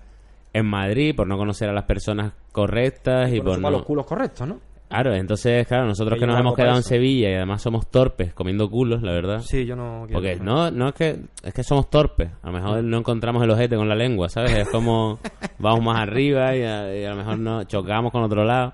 en 0.54 0.66
Madrid, 0.66 1.16
por 1.16 1.28
no 1.28 1.38
conocer 1.38 1.70
a 1.70 1.74
las 1.74 1.86
personas 1.86 2.34
correctas 2.52 3.32
y 3.32 3.38
por 3.38 3.54
por 3.54 3.60
no... 3.60 3.70
los 3.72 3.84
culos 3.84 4.06
correctos, 4.06 4.48
¿no? 4.48 4.60
Claro, 4.92 5.16
entonces, 5.16 5.66
claro, 5.68 5.86
nosotros 5.86 6.20
Que 6.20 6.28
nos 6.28 6.38
hemos 6.38 6.54
quedado 6.54 6.76
en. 6.76 6.84
Sevilla 6.84 7.30
y 7.30 7.34
además 7.36 7.62
somos 7.62 7.90
torpes 7.90 8.34
comiendo 8.34 8.70
culos, 8.70 9.02
la 9.02 9.14
verdad. 9.14 9.40
Sí, 9.40 9.66
yo 9.66 9.78
no 9.78 10.04
quiero. 10.06 10.22
Porque 10.22 10.36
no, 10.36 10.70
no 10.70 10.90
es 10.90 10.96
que 10.96 11.18
es 11.44 11.54
que 11.54 11.64
somos 11.64 11.90
torpes. 11.90 12.30
A 12.42 12.48
lo 12.48 12.54
mejor 12.54 12.84
no 12.84 12.98
encontramos 12.98 13.42
el 13.42 13.50
ojete 13.52 13.78
con 13.78 13.88
la 13.88 13.96
lengua, 13.96 14.28
¿sabes? 14.28 14.52
Es 14.52 14.68
como 14.68 15.20
vamos 15.60 15.82
más 15.82 16.02
arriba 16.02 16.54
y 16.58 16.64
a, 16.64 16.94
y 16.94 17.06
a 17.06 17.12
lo 17.12 17.16
mejor 17.16 17.40
no 17.40 17.64
chocamos 17.64 18.12
con 18.12 18.24
otro 18.24 18.44
lado, 18.44 18.74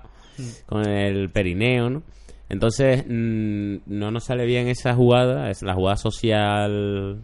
con 0.66 0.88
el 0.88 1.30
perineo, 1.30 1.88
¿no? 1.88 2.02
Entonces 2.48 3.04
mm, 3.06 3.76
no 3.86 4.10
nos 4.10 4.24
sale 4.24 4.44
bien 4.44 4.66
esa 4.66 4.94
jugada, 4.94 5.50
es 5.50 5.62
la 5.62 5.74
jugada 5.74 5.96
social. 5.98 7.22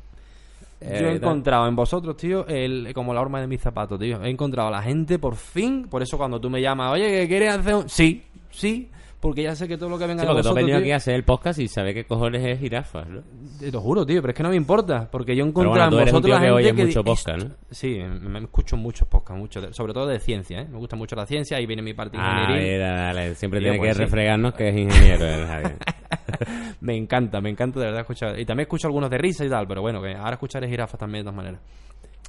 Eh, 0.84 0.98
Yo 1.00 1.06
he 1.08 1.18
tal. 1.18 1.30
encontrado 1.30 1.66
en 1.66 1.76
vosotros, 1.76 2.16
tío, 2.16 2.46
el, 2.46 2.92
como 2.94 3.12
la 3.14 3.20
horma 3.20 3.40
de 3.40 3.46
mis 3.46 3.60
zapatos, 3.60 3.98
tío. 3.98 4.22
He 4.22 4.30
encontrado 4.30 4.68
a 4.68 4.72
la 4.72 4.82
gente 4.82 5.18
por 5.18 5.36
fin. 5.36 5.86
Por 5.88 6.02
eso 6.02 6.16
cuando 6.16 6.40
tú 6.40 6.50
me 6.50 6.60
llamas, 6.60 6.92
oye, 6.92 7.10
¿que 7.10 7.28
quieres 7.28 7.54
hacer 7.56 7.74
un...? 7.74 7.88
Sí, 7.88 8.22
sí. 8.50 8.90
Porque 9.24 9.42
ya 9.42 9.56
sé 9.56 9.66
que 9.66 9.78
todo 9.78 9.88
lo 9.88 9.98
que 9.98 10.06
venga 10.06 10.20
Sí, 10.22 10.26
de 10.28 10.32
porque 10.34 10.42
tú 10.42 10.48
has 10.50 10.54
vosotros, 10.54 10.80
aquí 10.82 10.90
a 10.92 10.96
hacer 10.96 11.14
el 11.14 11.24
podcast 11.24 11.58
y 11.58 11.66
sabes 11.68 11.94
qué 11.94 12.04
cojones 12.04 12.44
es 12.44 12.58
jirafas, 12.60 13.08
¿no? 13.08 13.22
Te 13.58 13.72
lo 13.72 13.80
juro, 13.80 14.04
tío, 14.04 14.20
pero 14.20 14.32
es 14.32 14.37
que 14.37 14.42
no 14.42 14.50
me 14.50 14.56
importa, 14.56 15.08
porque 15.10 15.34
yo 15.34 15.46
encontré 15.46 15.70
bueno, 15.70 15.84
un 15.84 15.90
vosotros 16.02 16.22
tío 16.24 16.34
la 16.34 16.40
que 16.40 16.46
gente 16.48 16.52
oye 16.62 16.72
di- 16.74 16.84
mucho 16.84 17.02
podcast, 17.02 17.42
¿no? 17.42 17.54
Sí, 17.70 17.98
me, 18.20 18.38
escucho 18.40 18.76
muchos 18.76 19.08
podcasts, 19.08 19.40
mucho, 19.40 19.60
de- 19.62 19.72
sobre 19.72 19.94
todo 19.94 20.06
de 20.08 20.20
ciencia, 20.20 20.60
¿eh? 20.60 20.68
Me 20.70 20.76
gusta 20.76 20.94
mucho 20.96 21.16
la 21.16 21.24
ciencia, 21.24 21.56
ahí 21.56 21.64
viene 21.64 21.80
mi 21.80 21.94
parte 21.94 22.18
Ah, 22.20 22.40
ingeniería. 22.42 22.72
mira, 22.74 23.02
dale, 23.06 23.34
siempre 23.34 23.60
Tío, 23.60 23.70
tiene 23.70 23.78
pues 23.78 23.88
que 23.88 23.94
sí. 23.94 24.00
refregarnos 24.02 24.52
que 24.52 24.68
es 24.68 24.76
ingeniero, 24.76 25.46
Javier. 25.46 25.76
me 26.82 26.94
encanta, 26.96 27.40
me 27.40 27.48
encanta 27.48 27.80
de 27.80 27.87
verdad 27.87 28.00
escuchar. 28.02 28.38
Y 28.38 28.44
también 28.44 28.64
escucho 28.66 28.88
algunos 28.88 29.08
de 29.08 29.16
risa 29.16 29.44
y 29.44 29.48
tal, 29.48 29.66
pero 29.66 29.81
bueno, 29.81 30.02
que 30.02 30.14
ahora 30.14 30.33
escucharé 30.33 30.68
jirafas 30.68 31.00
también 31.00 31.25
de 31.25 31.31
todas 31.31 31.37
maneras. 31.37 31.60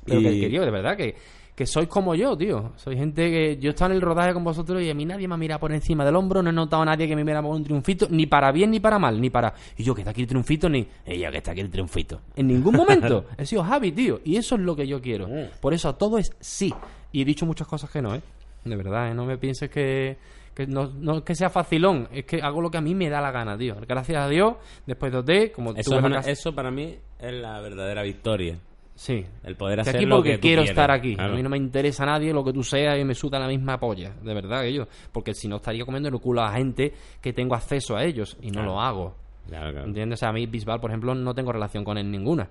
Pero 0.05 0.21
que, 0.21 0.31
Y- 0.31 0.39
que, 0.39 0.49
tío, 0.49 0.61
de 0.63 0.71
verdad, 0.71 0.95
que, 0.95 1.15
que 1.55 1.65
sois 1.65 1.87
como 1.87 2.13
yo, 2.15 2.35
tío. 2.37 2.73
Soy 2.75 2.97
gente 2.97 3.29
que 3.31 3.57
yo 3.57 3.69
he 3.69 3.73
estado 3.73 3.91
en 3.91 3.95
el 3.95 4.01
rodaje 4.01 4.33
con 4.33 4.43
vosotros 4.43 4.81
y 4.81 4.89
a 4.89 4.93
mí 4.93 5.05
nadie 5.05 5.27
me 5.27 5.35
ha 5.35 5.37
mirado 5.37 5.59
por 5.61 5.71
encima 5.71 6.03
del 6.03 6.15
hombro, 6.17 6.43
no 6.43 6.49
he 6.49 6.53
notado 6.53 6.81
a 6.83 6.85
nadie 6.85 7.07
que 7.07 7.15
me 7.15 7.23
mira 7.23 7.41
por 7.41 7.55
un 7.55 7.63
triunfito, 7.63 8.07
ni 8.09 8.25
para 8.25 8.51
bien 8.51 8.71
ni 8.71 8.79
para 8.81 8.99
mal, 8.99 9.19
ni 9.21 9.29
para. 9.29 9.53
Y 9.77 9.83
yo 9.83 9.95
que 9.95 10.01
está 10.01 10.11
aquí 10.11 10.21
el 10.23 10.27
triunfito, 10.27 10.67
ni. 10.67 10.85
Ella 11.05 11.31
que 11.31 11.37
está 11.37 11.51
aquí 11.51 11.61
el 11.61 11.69
triunfito. 11.69 12.19
En 12.35 12.47
ningún 12.47 12.73
momento 12.75 13.25
he 13.37 13.45
sido 13.45 13.63
Javi, 13.63 13.91
tío. 13.93 14.19
Y 14.25 14.35
eso 14.35 14.55
es 14.55 14.61
lo 14.61 14.75
que 14.75 14.85
yo 14.85 15.01
quiero. 15.01 15.27
Por 15.61 15.73
eso 15.73 15.87
a 15.89 15.97
todo 15.97 16.17
es 16.17 16.35
sí. 16.39 16.73
Y 17.13 17.21
he 17.21 17.25
dicho 17.25 17.45
muchas 17.45 17.67
cosas 17.67 17.89
que 17.89 18.01
no, 18.01 18.13
¿eh? 18.13 18.21
De 18.65 18.75
verdad, 18.75 19.11
¿eh? 19.11 19.13
No 19.13 19.25
me 19.25 19.37
pienses 19.37 19.69
que. 19.69 20.17
Que 20.53 20.65
no, 20.67 20.87
no 20.87 21.17
es 21.17 21.23
que 21.23 21.35
sea 21.35 21.49
facilón, 21.49 22.07
es 22.13 22.23
que 22.23 22.41
hago 22.41 22.61
lo 22.61 22.71
que 22.71 22.77
a 22.77 22.81
mí 22.81 22.95
me 22.95 23.09
da 23.09 23.19
la 23.19 23.29
gana, 23.29 23.57
tío. 23.57 23.75
Gracias 23.85 24.23
a 24.23 24.29
Dios, 24.29 24.55
después 24.85 25.11
de 25.11 25.17
OT, 25.17 25.51
como 25.53 25.71
Eso, 25.73 25.89
tuve 25.91 25.95
es 25.97 26.01
la 26.01 26.07
una- 26.07 26.15
casa- 26.17 26.31
eso 26.31 26.55
para 26.55 26.71
mí 26.71 26.95
es 27.19 27.33
la 27.33 27.59
verdadera 27.59 28.03
victoria. 28.03 28.57
Sí, 28.97 29.25
El 29.43 29.57
poder 29.57 29.79
Estoy 29.79 29.89
hacer 29.89 29.95
aquí 29.97 30.05
lo 30.05 30.15
porque 30.15 30.31
que 30.31 30.39
quiero 30.39 30.61
estar 30.61 30.89
aquí. 30.89 31.15
Claro. 31.15 31.33
A 31.33 31.35
mí 31.35 31.43
no 31.43 31.49
me 31.49 31.57
interesa 31.57 32.03
a 32.03 32.05
nadie 32.05 32.31
lo 32.33 32.43
que 32.45 32.53
tú 32.53 32.63
seas 32.63 32.97
y 32.97 33.03
me 33.03 33.13
suda 33.13 33.37
la 33.39 33.47
misma 33.47 33.77
polla. 33.77 34.13
De 34.23 34.33
verdad 34.33 34.61
que 34.61 34.73
yo. 34.73 34.85
Porque 35.11 35.33
si 35.33 35.47
no 35.49 35.57
estaría 35.57 35.83
comiendo 35.83 36.07
el 36.07 36.17
culo 36.19 36.41
a 36.41 36.53
gente 36.53 36.93
que 37.21 37.33
tengo 37.33 37.55
acceso 37.55 37.97
a 37.97 38.03
ellos 38.05 38.37
y 38.41 38.47
no 38.47 38.53
Claro. 38.61 38.67
lo 38.71 38.79
hago. 38.81 39.15
Claro, 39.49 39.71
claro. 39.71 39.87
¿Entiendes? 39.87 40.17
O 40.17 40.21
sea, 40.21 40.29
a 40.29 40.33
mí 40.33 40.45
Bisbal, 40.45 40.79
por 40.79 40.91
ejemplo, 40.91 41.13
no 41.13 41.33
tengo 41.35 41.51
relación 41.51 41.83
con 41.83 41.97
él 41.97 42.09
ninguna. 42.09 42.47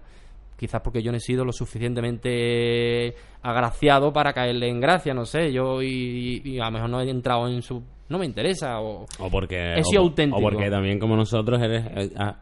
Quizás 0.57 0.82
porque 0.82 1.03
yo 1.03 1.11
no 1.11 1.16
he 1.16 1.20
sido 1.20 1.45
lo 1.45 1.51
suficientemente 1.53 3.14
agraciado 3.42 4.12
para 4.12 4.32
caerle 4.32 4.68
en 4.68 4.80
gracia, 4.80 5.14
no 5.14 5.24
sé. 5.24 5.53
Yo 5.53 5.82
y, 5.82 6.40
y 6.45 6.59
a 6.61 6.66
lo 6.66 6.70
mejor 6.72 6.90
no 6.90 7.01
he 7.01 7.09
entrado 7.11 7.49
en 7.49 7.62
su... 7.62 7.82
No 8.09 8.18
me 8.18 8.26
interesa 8.26 8.80
o... 8.80 9.07
O 9.18 9.30
porque, 9.30 9.74
He 9.76 9.82
sido 9.84 10.03
o, 10.03 10.05
auténtico. 10.07 10.38
o 10.38 10.42
porque 10.42 10.70
también 10.70 10.99
como 10.99 11.16
nosotros 11.16 11.61
eres 11.62 11.84
eh, 11.97 12.11
ah, 12.18 12.36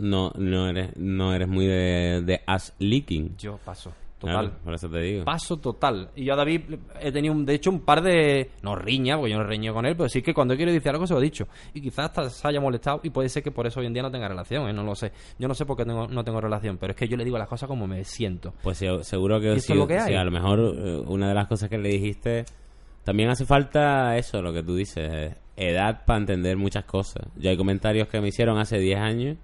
no 0.00 0.32
no 0.36 0.68
eres 0.68 0.96
no 0.96 1.32
eres 1.34 1.48
muy 1.48 1.66
de, 1.66 2.22
de 2.24 2.40
ass 2.46 2.74
leaking. 2.78 3.36
Yo 3.36 3.58
paso. 3.64 3.92
Total. 4.18 4.48
Claro, 4.50 4.62
por 4.64 4.74
eso 4.74 4.86
te 4.90 4.98
digo. 4.98 5.24
Paso 5.24 5.56
total. 5.56 6.10
Y 6.14 6.24
yo 6.26 6.34
a 6.34 6.36
David 6.36 6.60
he 7.00 7.10
tenido, 7.10 7.32
un- 7.32 7.46
de 7.46 7.54
hecho, 7.54 7.70
un 7.70 7.80
par 7.80 8.02
de... 8.02 8.50
No 8.62 8.76
riña, 8.76 9.16
porque 9.16 9.30
yo 9.32 9.38
no 9.38 9.44
reño 9.44 9.72
con 9.72 9.86
él, 9.86 9.96
pero 9.96 10.10
sí 10.10 10.20
que 10.20 10.34
cuando 10.34 10.54
quiero 10.56 10.70
decir 10.70 10.90
algo 10.90 11.06
se 11.06 11.14
lo 11.14 11.20
he 11.20 11.24
dicho. 11.24 11.48
Y 11.72 11.80
quizás 11.80 12.04
hasta 12.10 12.28
se 12.28 12.46
haya 12.46 12.60
molestado 12.60 13.00
y 13.02 13.08
puede 13.08 13.30
ser 13.30 13.42
que 13.42 13.50
por 13.50 13.66
eso 13.66 13.80
hoy 13.80 13.86
en 13.86 13.94
día 13.94 14.02
no 14.02 14.10
tenga 14.10 14.28
relación, 14.28 14.68
¿eh? 14.68 14.74
No 14.74 14.82
lo 14.82 14.94
sé. 14.94 15.10
Yo 15.38 15.48
no 15.48 15.54
sé 15.54 15.64
por 15.64 15.74
qué 15.78 15.86
tengo, 15.86 16.06
no 16.06 16.22
tengo 16.22 16.38
relación, 16.38 16.76
pero 16.76 16.90
es 16.90 16.98
que 16.98 17.08
yo 17.08 17.16
le 17.16 17.24
digo 17.24 17.38
las 17.38 17.48
cosas 17.48 17.66
como 17.66 17.86
me 17.86 18.04
siento. 18.04 18.52
Pues 18.62 18.76
seguro 18.76 19.40
que, 19.40 19.58
sí, 19.58 19.72
a 19.72 20.24
lo 20.24 20.30
mejor 20.30 20.60
eh, 20.76 21.02
una 21.06 21.28
de 21.30 21.34
las 21.34 21.46
cosas 21.48 21.70
que 21.70 21.78
le 21.78 21.88
dijiste 21.88 22.44
también 23.04 23.30
hace 23.30 23.46
falta 23.46 24.18
eso, 24.18 24.42
lo 24.42 24.52
que 24.52 24.62
tú 24.62 24.76
dices, 24.76 25.10
eh, 25.10 25.34
edad 25.56 26.04
para 26.04 26.18
entender 26.20 26.58
muchas 26.58 26.84
cosas. 26.84 27.26
Yo 27.36 27.48
hay 27.48 27.56
comentarios 27.56 28.06
que 28.08 28.20
me 28.20 28.28
hicieron 28.28 28.58
hace 28.58 28.78
10 28.78 28.98
años 28.98 29.38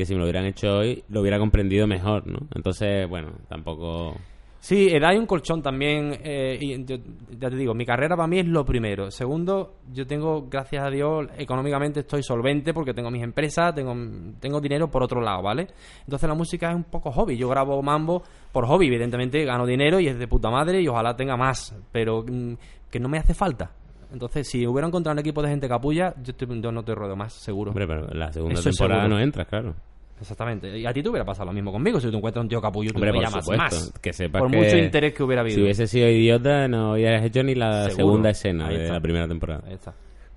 que 0.00 0.06
si 0.06 0.14
me 0.14 0.20
lo 0.20 0.24
hubieran 0.24 0.46
hecho 0.46 0.78
hoy 0.78 1.04
lo 1.10 1.20
hubiera 1.20 1.38
comprendido 1.38 1.86
mejor, 1.86 2.26
¿no? 2.26 2.38
Entonces, 2.54 3.06
bueno, 3.06 3.32
tampoco 3.48 4.16
Sí, 4.62 4.88
edad 4.90 5.12
y 5.14 5.16
un 5.18 5.24
colchón 5.26 5.62
también. 5.62 6.18
eh, 6.22 6.56
y 6.60 6.84
yo- 6.84 6.96
ya 7.38 7.48
te 7.50 7.56
digo, 7.56 7.72
mi 7.74 7.84
carrera 7.86 8.14
para 8.16 8.26
mí 8.28 8.38
es 8.40 8.46
lo 8.46 8.62
primero. 8.64 9.10
Segundo, 9.10 9.76
yo 9.92 10.06
tengo, 10.06 10.48
gracias 10.50 10.84
a 10.84 10.90
Dios, 10.90 11.28
económicamente 11.38 12.00
estoy 12.00 12.22
solvente 12.22 12.72
porque 12.74 12.92
tengo 12.94 13.10
mis 13.10 13.22
empresas, 13.22 13.74
tengo, 13.74 13.94
tengo 14.38 14.60
dinero 14.60 14.90
por 14.90 15.02
otro 15.02 15.20
lado, 15.22 15.42
¿vale? 15.42 15.66
Entonces 16.04 16.28
la 16.28 16.34
música 16.34 16.70
es 16.70 16.76
un 16.76 16.84
poco 16.84 17.10
hobby. 17.10 17.36
Yo 17.38 17.48
grabo 17.48 17.82
mambo 17.82 18.22
por 18.52 18.66
hobby, 18.66 18.86
evidentemente 18.88 19.44
gano 19.44 19.64
dinero 19.66 19.98
y 20.00 20.08
es 20.08 20.18
de 20.18 20.28
puta 20.28 20.50
madre 20.50 20.80
y 20.82 20.88
ojalá 20.88 21.14
tenga 21.16 21.36
más, 21.38 21.74
pero 21.92 22.22
mm, 22.26 22.54
que 22.90 23.00
no 23.00 23.08
me 23.08 23.18
hace 23.18 23.32
falta. 23.34 23.70
Entonces, 24.12 24.48
si 24.48 24.66
hubiera 24.66 24.86
encontrado 24.88 25.14
un 25.14 25.18
equipo 25.20 25.42
de 25.42 25.48
gente 25.50 25.68
capulla, 25.68 26.14
yo, 26.22 26.32
estoy- 26.32 26.60
yo 26.60 26.72
no 26.72 26.82
te 26.82 26.94
ruedo 26.94 27.14
más, 27.16 27.32
seguro. 27.32 27.70
Hombre, 27.70 27.86
pero 27.86 28.06
la 28.14 28.32
segunda 28.32 28.58
Eso 28.60 28.70
temporada 28.70 29.06
no 29.08 29.18
entras, 29.20 29.46
claro. 29.46 29.74
Exactamente. 30.20 30.78
Y 30.78 30.84
a 30.84 30.92
ti 30.92 31.02
te 31.02 31.08
hubiera 31.08 31.24
pasado 31.24 31.46
lo 31.46 31.52
mismo 31.54 31.72
conmigo. 31.72 31.98
Si 31.98 32.10
tú 32.10 32.16
encuentras 32.18 32.42
un 32.42 32.48
tío 32.50 32.60
capullo, 32.60 32.90
tú 32.90 32.98
Hombre, 32.98 33.12
me 33.12 33.20
llamas 33.20 33.42
supuesto. 33.44 33.64
más. 33.64 33.92
Que 34.02 34.12
sepas 34.12 34.40
por 34.42 34.50
que 34.50 34.56
mucho 34.58 34.76
interés 34.76 35.14
que 35.14 35.22
hubiera 35.22 35.40
habido. 35.40 35.54
Si 35.56 35.62
hubiese 35.62 35.86
sido 35.86 36.08
idiota, 36.10 36.68
no 36.68 36.92
hubieras 36.92 37.24
hecho 37.24 37.42
ni 37.42 37.54
la 37.54 37.84
Seguro. 37.84 37.96
segunda 37.96 38.30
escena 38.30 38.66
Ahí 38.68 38.76
de 38.76 38.82
está. 38.82 38.94
la 38.94 39.00
primera 39.00 39.26
temporada. 39.26 39.62
Ahí 39.66 39.72
está. 39.74 39.94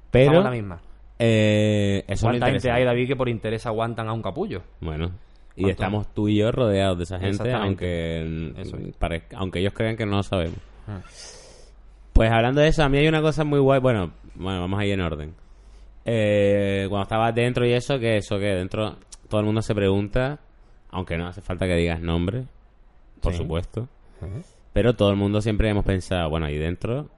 Pero, 0.10 0.26
Estamos 0.26 0.44
la 0.46 0.52
misma. 0.52 0.80
eh, 1.20 2.04
eso 2.08 2.28
¿Cuánta 2.28 2.50
gente 2.50 2.72
hay, 2.72 2.86
David, 2.86 3.08
que 3.08 3.16
por 3.18 3.28
interés 3.28 3.66
aguantan 3.66 4.08
a 4.08 4.14
un 4.14 4.22
capullo? 4.22 4.62
Bueno, 4.80 5.12
y 5.56 5.64
¿Cuánto? 5.64 5.70
estamos 5.72 6.14
tú 6.14 6.30
y 6.30 6.38
yo 6.38 6.52
rodeados 6.52 6.98
de 7.00 7.04
esa 7.04 7.20
gente, 7.20 7.52
aunque, 7.52 8.54
Eso 8.58 8.78
parezca- 9.00 9.36
aunque 9.38 9.60
ellos 9.60 9.74
crean 9.74 9.98
que 9.98 10.06
no 10.06 10.16
lo 10.18 10.24
sabemos. 10.24 10.58
Ah. 10.88 11.02
Pues 12.14 12.32
hablando 12.32 12.62
de 12.62 12.68
eso, 12.68 12.84
a 12.84 12.90
mí 12.90 12.98
hay 13.00 13.08
una 13.08 13.22
cosa 13.22 13.44
muy 13.44 13.60
guay. 13.60 13.80
Bueno, 13.80 14.12
bueno 14.36 14.62
vamos 14.62 14.80
a 14.80 14.86
ir 14.86 14.94
en 14.94 15.02
orden. 15.02 15.34
Eh, 16.06 16.86
cuando 16.90 17.04
estabas 17.04 17.34
dentro 17.34 17.66
y 17.66 17.74
eso, 17.74 17.98
que 18.00 18.18
eso 18.18 18.38
que 18.38 18.46
dentro 18.48 18.98
todo 19.30 19.40
el 19.40 19.46
mundo 19.46 19.62
se 19.62 19.74
pregunta, 19.74 20.40
aunque 20.92 21.18
no 21.18 21.28
hace 21.28 21.42
falta 21.42 21.66
que 21.66 21.76
digas 21.76 22.02
nombre, 22.02 22.44
por 23.22 23.32
Sí. 23.34 23.40
supuesto. 23.40 23.88
Pero 24.74 24.96
todo 24.96 25.10
el 25.10 25.16
mundo 25.18 25.42
siempre 25.42 25.70
hemos 25.70 25.86
pensado, 25.86 26.30
bueno, 26.30 26.46
ahí 26.46 26.58
dentro, 26.58 27.10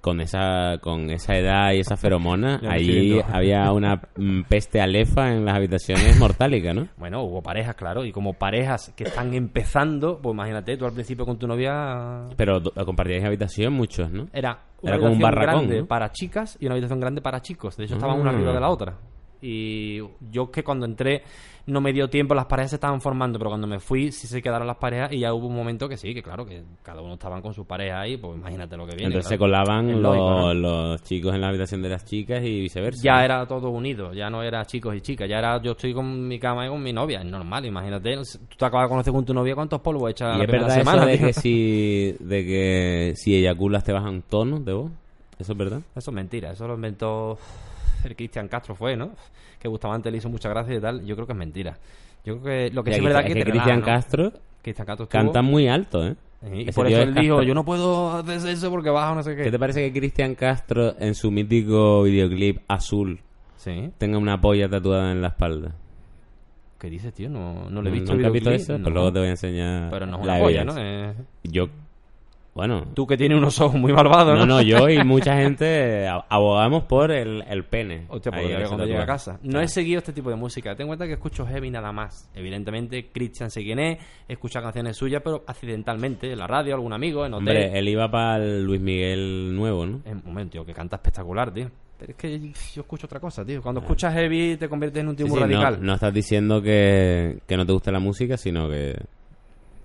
con 0.00 0.20
esa 0.20 0.78
con 0.80 1.10
esa 1.10 1.36
edad 1.36 1.72
y 1.72 1.80
esa 1.80 1.96
feromona, 1.96 2.60
Ya 2.62 2.72
allí 2.72 3.20
había 3.32 3.70
una 3.72 4.00
mm, 4.16 4.42
peste 4.48 4.80
alefa 4.80 5.32
en 5.32 5.44
las 5.44 5.54
habitaciones 5.56 6.18
mortálicas, 6.18 6.74
¿no? 6.74 6.88
Bueno, 6.96 7.22
hubo 7.22 7.42
parejas, 7.42 7.74
claro, 7.76 8.04
y 8.04 8.12
como 8.12 8.34
parejas 8.34 8.92
que 8.96 9.04
están 9.04 9.34
empezando, 9.34 10.18
pues 10.20 10.34
imagínate, 10.34 10.76
tú 10.76 10.84
al 10.86 10.92
principio 10.92 11.24
con 11.26 11.38
tu 11.38 11.46
novia 11.46 12.24
Pero 12.36 12.62
compartíais 12.84 13.24
habitación 13.24 13.72
muchos, 13.72 14.10
¿no? 14.10 14.28
era 14.32 14.60
una 14.82 14.92
Era 14.92 14.98
como 15.00 15.12
un 15.12 15.18
barracón, 15.20 15.54
grande 15.66 15.80
¿no? 15.80 15.86
para 15.86 16.10
chicas 16.12 16.56
y 16.60 16.66
una 16.66 16.74
habitación 16.74 17.00
grande 17.00 17.20
para 17.20 17.42
chicos. 17.42 17.76
De 17.76 17.84
hecho, 17.84 17.94
estaban 17.94 18.18
una 18.18 18.30
Ah. 18.30 18.34
arriba 18.34 18.52
de 18.52 18.60
la 18.60 18.68
otra. 18.70 18.94
Y 19.42 20.00
yo 20.30 20.50
que 20.50 20.62
cuando 20.62 20.86
entré 20.86 21.22
no 21.66 21.80
me 21.80 21.92
dio 21.92 22.08
tiempo, 22.08 22.34
las 22.34 22.46
parejas 22.46 22.70
se 22.70 22.76
estaban 22.76 23.00
formando, 23.00 23.38
pero 23.38 23.50
cuando 23.50 23.66
me 23.66 23.78
fui 23.78 24.12
sí 24.12 24.26
se 24.26 24.42
quedaron 24.42 24.66
las 24.66 24.76
parejas 24.76 25.12
y 25.12 25.20
ya 25.20 25.32
hubo 25.32 25.46
un 25.46 25.54
momento 25.54 25.88
que 25.88 25.96
sí, 25.96 26.14
que 26.14 26.22
claro, 26.22 26.44
que 26.44 26.62
cada 26.82 27.00
uno 27.00 27.14
estaban 27.14 27.40
con 27.42 27.54
su 27.54 27.64
pareja 27.64 28.00
ahí, 28.00 28.16
pues 28.16 28.36
imagínate 28.36 28.76
lo 28.76 28.86
que 28.86 28.96
viene. 28.96 29.06
Entonces 29.06 29.28
se 29.28 29.38
colaban 29.38 29.90
los, 29.90 30.00
lógico, 30.02 30.30
¿no? 30.30 30.54
los 30.54 31.02
chicos 31.02 31.34
en 31.34 31.40
la 31.40 31.48
habitación 31.48 31.82
de 31.82 31.88
las 31.88 32.04
chicas 32.04 32.42
y 32.42 32.60
viceversa. 32.60 33.02
Ya 33.02 33.24
era 33.24 33.46
todo 33.46 33.70
unido, 33.70 34.12
ya 34.12 34.28
no 34.30 34.42
era 34.42 34.64
chicos 34.64 34.94
y 34.96 35.00
chicas, 35.00 35.28
ya 35.28 35.38
era 35.38 35.62
yo 35.62 35.72
estoy 35.72 35.94
con 35.94 36.26
mi 36.26 36.38
cama 36.38 36.66
y 36.66 36.68
con 36.68 36.82
mi 36.82 36.92
novia, 36.92 37.20
es 37.20 37.26
normal, 37.26 37.64
imagínate, 37.64 38.16
tú 38.16 38.56
te 38.56 38.64
acabas 38.64 38.86
de 38.86 38.90
conocer 38.90 39.12
con 39.12 39.24
tu 39.24 39.34
novia, 39.34 39.54
¿cuántos 39.54 39.80
polvos 39.80 40.10
echas 40.10 40.36
la 40.36 40.44
es 40.44 40.50
primera 40.50 40.74
verdad 40.74 40.78
semana? 40.78 41.06
de 41.06 41.18
tío? 41.18 41.26
que 41.26 41.32
si 41.32 42.16
de 42.18 42.44
que 42.44 43.12
si 43.16 43.36
eyaculas 43.36 43.84
te 43.84 43.92
bajan 43.92 44.22
tonos 44.22 44.64
de 44.64 44.72
voz. 44.72 44.90
Eso 45.38 45.52
es 45.52 45.58
verdad. 45.58 45.80
Eso 45.96 46.10
es 46.10 46.14
mentira, 46.14 46.50
eso 46.50 46.68
lo 46.68 46.74
inventó 46.74 47.38
el 48.08 48.16
Cristian 48.16 48.48
Castro 48.48 48.74
fue, 48.74 48.96
¿no? 48.96 49.10
Que 49.58 49.68
Bustamante 49.68 50.10
le 50.10 50.18
hizo 50.18 50.28
mucha 50.28 50.48
gracia 50.48 50.74
y 50.76 50.80
tal, 50.80 51.04
yo 51.04 51.14
creo 51.14 51.26
que 51.26 51.32
es 51.32 51.38
mentira. 51.38 51.78
Yo 52.24 52.40
creo 52.40 52.44
que 52.44 52.74
lo 52.74 52.84
que 52.84 52.92
sí 52.92 52.98
es 52.98 53.04
verdad 53.04 53.22
es 53.22 53.28
que, 53.28 53.34
que 53.34 53.50
Cristian 53.50 53.80
¿no? 53.80 53.86
Castro 53.86 54.32
Cristian 54.62 54.86
Castro 54.86 55.08
canta 55.08 55.42
muy 55.42 55.68
alto, 55.68 56.06
¿eh? 56.06 56.16
Y 56.52 56.62
Ese 56.62 56.72
por 56.72 56.86
eso 56.86 56.96
es 56.98 57.08
él 57.08 57.14
dijo, 57.14 57.42
yo 57.42 57.54
no 57.54 57.64
puedo 57.64 58.12
hacer 58.16 58.50
eso 58.50 58.70
porque 58.70 58.88
baja 58.88 59.14
no 59.14 59.22
sé 59.22 59.36
qué. 59.36 59.44
¿Qué 59.44 59.50
te 59.50 59.58
parece 59.58 59.82
que 59.92 59.98
Cristian 59.98 60.34
Castro 60.34 60.94
en 60.98 61.14
su 61.14 61.30
mítico 61.30 62.02
videoclip 62.02 62.60
azul 62.68 63.20
Sí. 63.56 63.90
tenga 63.98 64.16
una 64.16 64.40
polla 64.40 64.68
tatuada 64.68 65.12
en 65.12 65.20
la 65.20 65.28
espalda? 65.28 65.72
¿Qué 66.78 66.88
dices, 66.88 67.12
tío? 67.12 67.28
No, 67.28 67.68
no 67.68 67.82
lo 67.82 67.88
he 67.90 67.92
visto. 67.92 68.14
¿Nunca 68.14 68.28
has 68.28 68.32
visto 68.32 68.50
eso? 68.50 68.78
no. 68.78 68.84
Pues 68.84 68.94
luego 68.94 69.12
te 69.12 69.18
voy 69.18 69.28
a 69.28 69.32
enseñar 69.32 69.90
Pero 69.90 70.06
no 70.06 70.20
es 70.20 70.26
la 70.26 70.32
una 70.32 70.42
polla, 70.42 70.64
¿no? 70.64 70.74
Eh, 70.78 71.14
Yo, 71.44 71.68
bueno, 72.60 72.84
Tú 72.94 73.06
que 73.06 73.16
tienes 73.16 73.38
unos 73.38 73.58
ojos 73.60 73.80
muy 73.80 73.92
malvados, 73.92 74.38
¿no? 74.38 74.44
no, 74.44 74.56
no, 74.56 74.62
yo 74.62 74.88
y 74.90 75.02
mucha 75.04 75.34
gente 75.38 76.06
ab- 76.06 76.26
abogamos 76.28 76.84
por 76.84 77.10
el, 77.10 77.42
el 77.48 77.64
pene. 77.64 78.04
Hostia, 78.08 78.30
pues 78.32 78.44
Ahí, 78.54 78.64
cuando 78.66 78.84
llegue 78.84 78.98
a 78.98 79.06
casa. 79.06 79.38
No 79.42 79.60
he 79.60 79.66
seguido 79.68 79.98
este 79.98 80.12
tipo 80.12 80.28
de 80.28 80.36
música. 80.36 80.74
Ten 80.74 80.82
en 80.84 80.88
cuenta 80.88 81.06
que 81.06 81.14
escucho 81.14 81.46
heavy 81.46 81.70
nada 81.70 81.90
más. 81.90 82.30
Evidentemente, 82.34 83.08
Christian 83.12 83.50
sé 83.50 83.62
quién 83.62 83.78
es, 83.78 83.98
escucha 84.28 84.60
canciones 84.60 84.96
suyas, 84.96 85.22
pero 85.24 85.42
accidentalmente, 85.46 86.30
en 86.32 86.38
la 86.38 86.46
radio, 86.46 86.74
algún 86.74 86.92
amigo, 86.92 87.24
en 87.24 87.32
hotel. 87.34 87.48
Hombre, 87.48 87.78
él 87.78 87.88
iba 87.88 88.10
para 88.10 88.36
el 88.44 88.62
Luis 88.64 88.80
Miguel 88.80 89.54
nuevo, 89.56 89.86
¿no? 89.86 90.00
En 90.04 90.18
un 90.18 90.22
momento, 90.26 90.52
tío, 90.52 90.66
que 90.66 90.74
canta 90.74 90.96
espectacular, 90.96 91.52
tío. 91.54 91.70
Pero 91.98 92.12
es 92.12 92.16
que 92.16 92.38
yo 92.74 92.80
escucho 92.82 93.06
otra 93.06 93.20
cosa, 93.20 93.44
tío. 93.44 93.60
Cuando 93.62 93.80
escuchas 93.82 94.14
heavy 94.14 94.56
te 94.56 94.68
conviertes 94.68 95.00
en 95.02 95.08
un 95.08 95.16
tío 95.16 95.26
Sí, 95.26 95.32
muy 95.32 95.38
sí, 95.42 95.46
no- 95.48 95.62
radical. 95.62 95.84
No, 95.84 95.94
estás 95.94 96.12
diciendo 96.14 96.62
que, 96.62 97.38
que 97.46 97.56
no 97.56 97.66
te 97.66 97.72
gusta 97.72 97.90
la 97.92 98.00
música, 98.00 98.36
sino 98.36 98.68
que... 98.68 98.96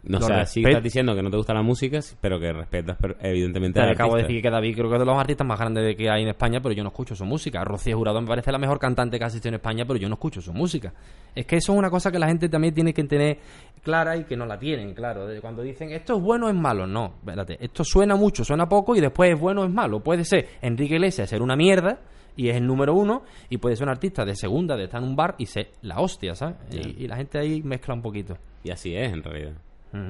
No, 0.07 0.19
Lo 0.19 0.25
o 0.25 0.27
sea, 0.27 0.45
sí 0.45 0.61
estás 0.63 0.83
diciendo 0.83 1.15
que 1.15 1.23
no 1.23 1.31
te 1.31 1.37
gusta 1.37 1.53
la 1.53 1.63
música, 1.63 1.99
pero 2.21 2.39
que 2.39 2.53
respetas 2.53 2.95
pero, 3.01 3.15
evidentemente 3.21 3.79
Te 3.79 3.85
al 3.85 3.91
acabo 3.93 4.15
de 4.15 4.21
artista. 4.21 4.27
decir 4.27 4.41
que 4.43 4.49
David 4.51 4.75
creo 4.75 4.89
que 4.89 4.95
es 4.95 4.99
de 4.99 5.05
los 5.05 5.17
artistas 5.17 5.47
más 5.47 5.59
grandes 5.59 5.95
que 5.95 6.09
hay 6.09 6.23
en 6.23 6.29
España, 6.29 6.59
pero 6.61 6.73
yo 6.73 6.83
no 6.83 6.89
escucho 6.89 7.15
su 7.15 7.25
música. 7.25 7.63
Rocío 7.63 7.97
Jurado 7.97 8.21
me 8.21 8.27
parece 8.27 8.51
la 8.51 8.59
mejor 8.59 8.77
cantante 8.79 9.17
que 9.17 9.23
ha 9.23 9.27
existido 9.27 9.49
en 9.49 9.55
España, 9.55 9.83
pero 9.85 9.97
yo 9.97 10.07
no 10.07 10.15
escucho 10.15 10.41
su 10.41 10.53
música. 10.53 10.93
Es 11.33 11.45
que 11.45 11.57
eso 11.57 11.73
es 11.73 11.79
una 11.79 11.89
cosa 11.89 12.11
que 12.11 12.19
la 12.19 12.27
gente 12.27 12.49
también 12.49 12.73
tiene 12.73 12.93
que 12.93 13.03
tener 13.03 13.39
clara 13.83 14.15
y 14.15 14.25
que 14.25 14.37
no 14.37 14.45
la 14.45 14.59
tienen, 14.59 14.93
claro. 14.93 15.27
Cuando 15.41 15.63
dicen 15.63 15.91
esto 15.91 16.17
es 16.17 16.21
bueno 16.21 16.47
o 16.47 16.49
es 16.49 16.55
malo, 16.55 16.85
no, 16.85 17.15
espérate. 17.19 17.57
Esto 17.59 17.83
suena 17.83 18.15
mucho, 18.15 18.43
suena 18.43 18.67
poco 18.67 18.95
y 18.95 19.01
después 19.01 19.33
es 19.33 19.39
bueno 19.39 19.61
o 19.61 19.65
es 19.65 19.71
malo. 19.71 20.01
Puede 20.01 20.23
ser 20.23 20.47
Enrique 20.61 20.95
Iglesias 20.95 21.29
ser 21.29 21.41
una 21.41 21.55
mierda 21.55 21.99
y 22.35 22.49
es 22.49 22.55
el 22.57 22.67
número 22.67 22.93
uno 22.93 23.23
y 23.49 23.57
puede 23.57 23.75
ser 23.75 23.85
un 23.85 23.91
artista 23.91 24.25
de 24.25 24.35
segunda, 24.35 24.75
de 24.75 24.85
estar 24.85 25.01
en 25.01 25.09
un 25.09 25.15
bar 25.15 25.35
y 25.37 25.45
ser 25.45 25.71
la 25.81 25.99
hostia, 25.99 26.35
¿sabes? 26.35 26.57
Y, 26.71 27.03
y 27.03 27.07
la 27.07 27.15
gente 27.15 27.39
ahí 27.39 27.61
mezcla 27.63 27.93
un 27.93 28.01
poquito. 28.01 28.37
Y 28.63 28.71
así 28.71 28.95
es, 28.95 29.11
en 29.13 29.23
realidad. 29.23 29.53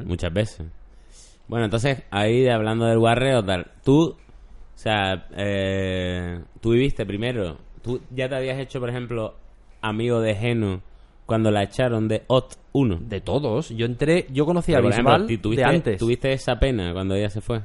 Muchas 0.06 0.34
veces. 0.34 0.68
Bueno, 1.48 1.66
entonces, 1.66 2.02
ahí 2.12 2.42
de 2.42 2.52
hablando 2.52 2.86
del 2.86 2.98
guarreo, 3.00 3.44
tal. 3.44 3.68
Tú, 3.84 4.10
o 4.10 4.18
sea, 4.78 5.28
eh, 5.36 6.40
tú 6.62 6.72
viviste 6.72 7.06
primero. 7.06 7.58
Tú 7.84 8.02
ya 8.10 8.28
te 8.28 8.36
habías 8.36 8.58
hecho, 8.60 8.80
por 8.80 8.90
ejemplo, 8.90 9.36
amigo 9.82 10.20
de 10.22 10.34
Geno 10.36 10.82
cuando 11.28 11.52
la 11.52 11.64
echaron 11.64 12.08
de 12.08 12.24
OT 12.28 12.56
1. 12.74 13.00
De 13.02 13.22
todos, 13.22 13.70
yo 13.70 13.86
entré, 13.86 14.26
yo 14.32 14.46
conocía 14.46 14.78
a 14.78 14.80
Pero, 14.80 14.90
ejemplo, 14.90 15.14
Bisbal 15.14 15.28
ti- 15.28 15.38
tuviste, 15.38 15.62
de 15.62 15.70
antes. 15.76 15.98
¿Tuviste 16.00 16.34
esa 16.34 16.60
pena 16.60 16.94
cuando 16.94 17.14
ella 17.16 17.30
se 17.30 17.42
fue? 17.42 17.62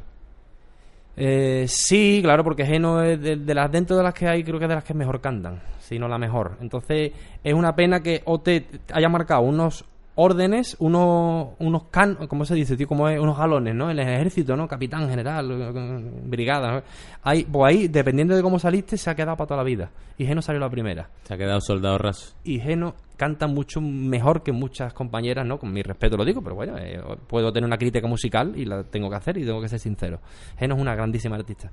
Eh, 1.16 1.64
sí, 1.68 2.20
claro, 2.22 2.44
porque 2.44 2.64
Geno 2.64 3.02
es 3.02 3.20
de, 3.20 3.36
de 3.36 3.54
las 3.54 3.70
dentro 3.70 3.96
de 3.96 4.02
las 4.02 4.14
que 4.14 4.26
hay, 4.28 4.42
creo 4.44 4.58
que 4.58 4.64
es 4.64 4.68
de 4.68 4.74
las 4.76 4.84
que 4.84 4.94
mejor 4.94 5.20
cantan, 5.20 5.60
si 5.80 5.98
no 5.98 6.08
la 6.08 6.18
mejor. 6.18 6.56
Entonces, 6.60 7.12
es 7.42 7.54
una 7.54 7.74
pena 7.74 8.00
que 8.00 8.22
OT 8.24 8.48
haya 8.92 9.08
marcado 9.08 9.42
unos 9.42 9.84
órdenes, 10.22 10.76
unos, 10.80 11.48
unos 11.58 11.84
can, 11.90 12.14
¿cómo 12.28 12.44
se 12.44 12.54
dice, 12.54 12.76
tío? 12.76 12.86
Como 12.86 13.08
es, 13.08 13.18
unos 13.18 13.36
galones, 13.38 13.74
¿no? 13.74 13.90
En 13.90 13.98
el 13.98 14.08
ejército, 14.08 14.56
¿no? 14.56 14.68
Capitán, 14.68 15.08
general, 15.08 15.50
eh, 15.50 16.10
brigada. 16.24 16.72
¿no? 16.76 16.82
Ahí, 17.22 17.44
pues 17.50 17.72
ahí, 17.74 17.88
dependiendo 17.88 18.34
de 18.36 18.42
cómo 18.42 18.58
saliste, 18.58 18.96
se 18.96 19.08
ha 19.10 19.14
quedado 19.14 19.36
para 19.36 19.48
toda 19.48 19.58
la 19.58 19.64
vida. 19.64 19.90
Y 20.18 20.26
Geno 20.26 20.42
salió 20.42 20.60
la 20.60 20.68
primera. 20.70 21.08
Se 21.24 21.34
ha 21.34 21.38
quedado 21.38 21.60
soldado 21.60 21.98
raso. 21.98 22.34
Y 22.44 22.60
Geno 22.60 22.94
canta 23.16 23.46
mucho 23.46 23.80
mejor 23.80 24.42
que 24.42 24.52
muchas 24.52 24.92
compañeras, 24.92 25.46
¿no? 25.46 25.58
Con 25.58 25.72
mi 25.72 25.82
respeto 25.82 26.16
lo 26.16 26.24
digo, 26.24 26.42
pero 26.42 26.54
bueno, 26.56 26.76
eh, 26.78 27.00
puedo 27.26 27.52
tener 27.52 27.66
una 27.66 27.78
crítica 27.78 28.06
musical 28.06 28.52
y 28.56 28.64
la 28.64 28.82
tengo 28.84 29.08
que 29.10 29.16
hacer 29.16 29.36
y 29.38 29.44
tengo 29.44 29.60
que 29.60 29.68
ser 29.68 29.78
sincero. 29.78 30.20
Geno 30.58 30.74
es 30.76 30.80
una 30.80 30.94
grandísima 30.94 31.36
artista. 31.36 31.70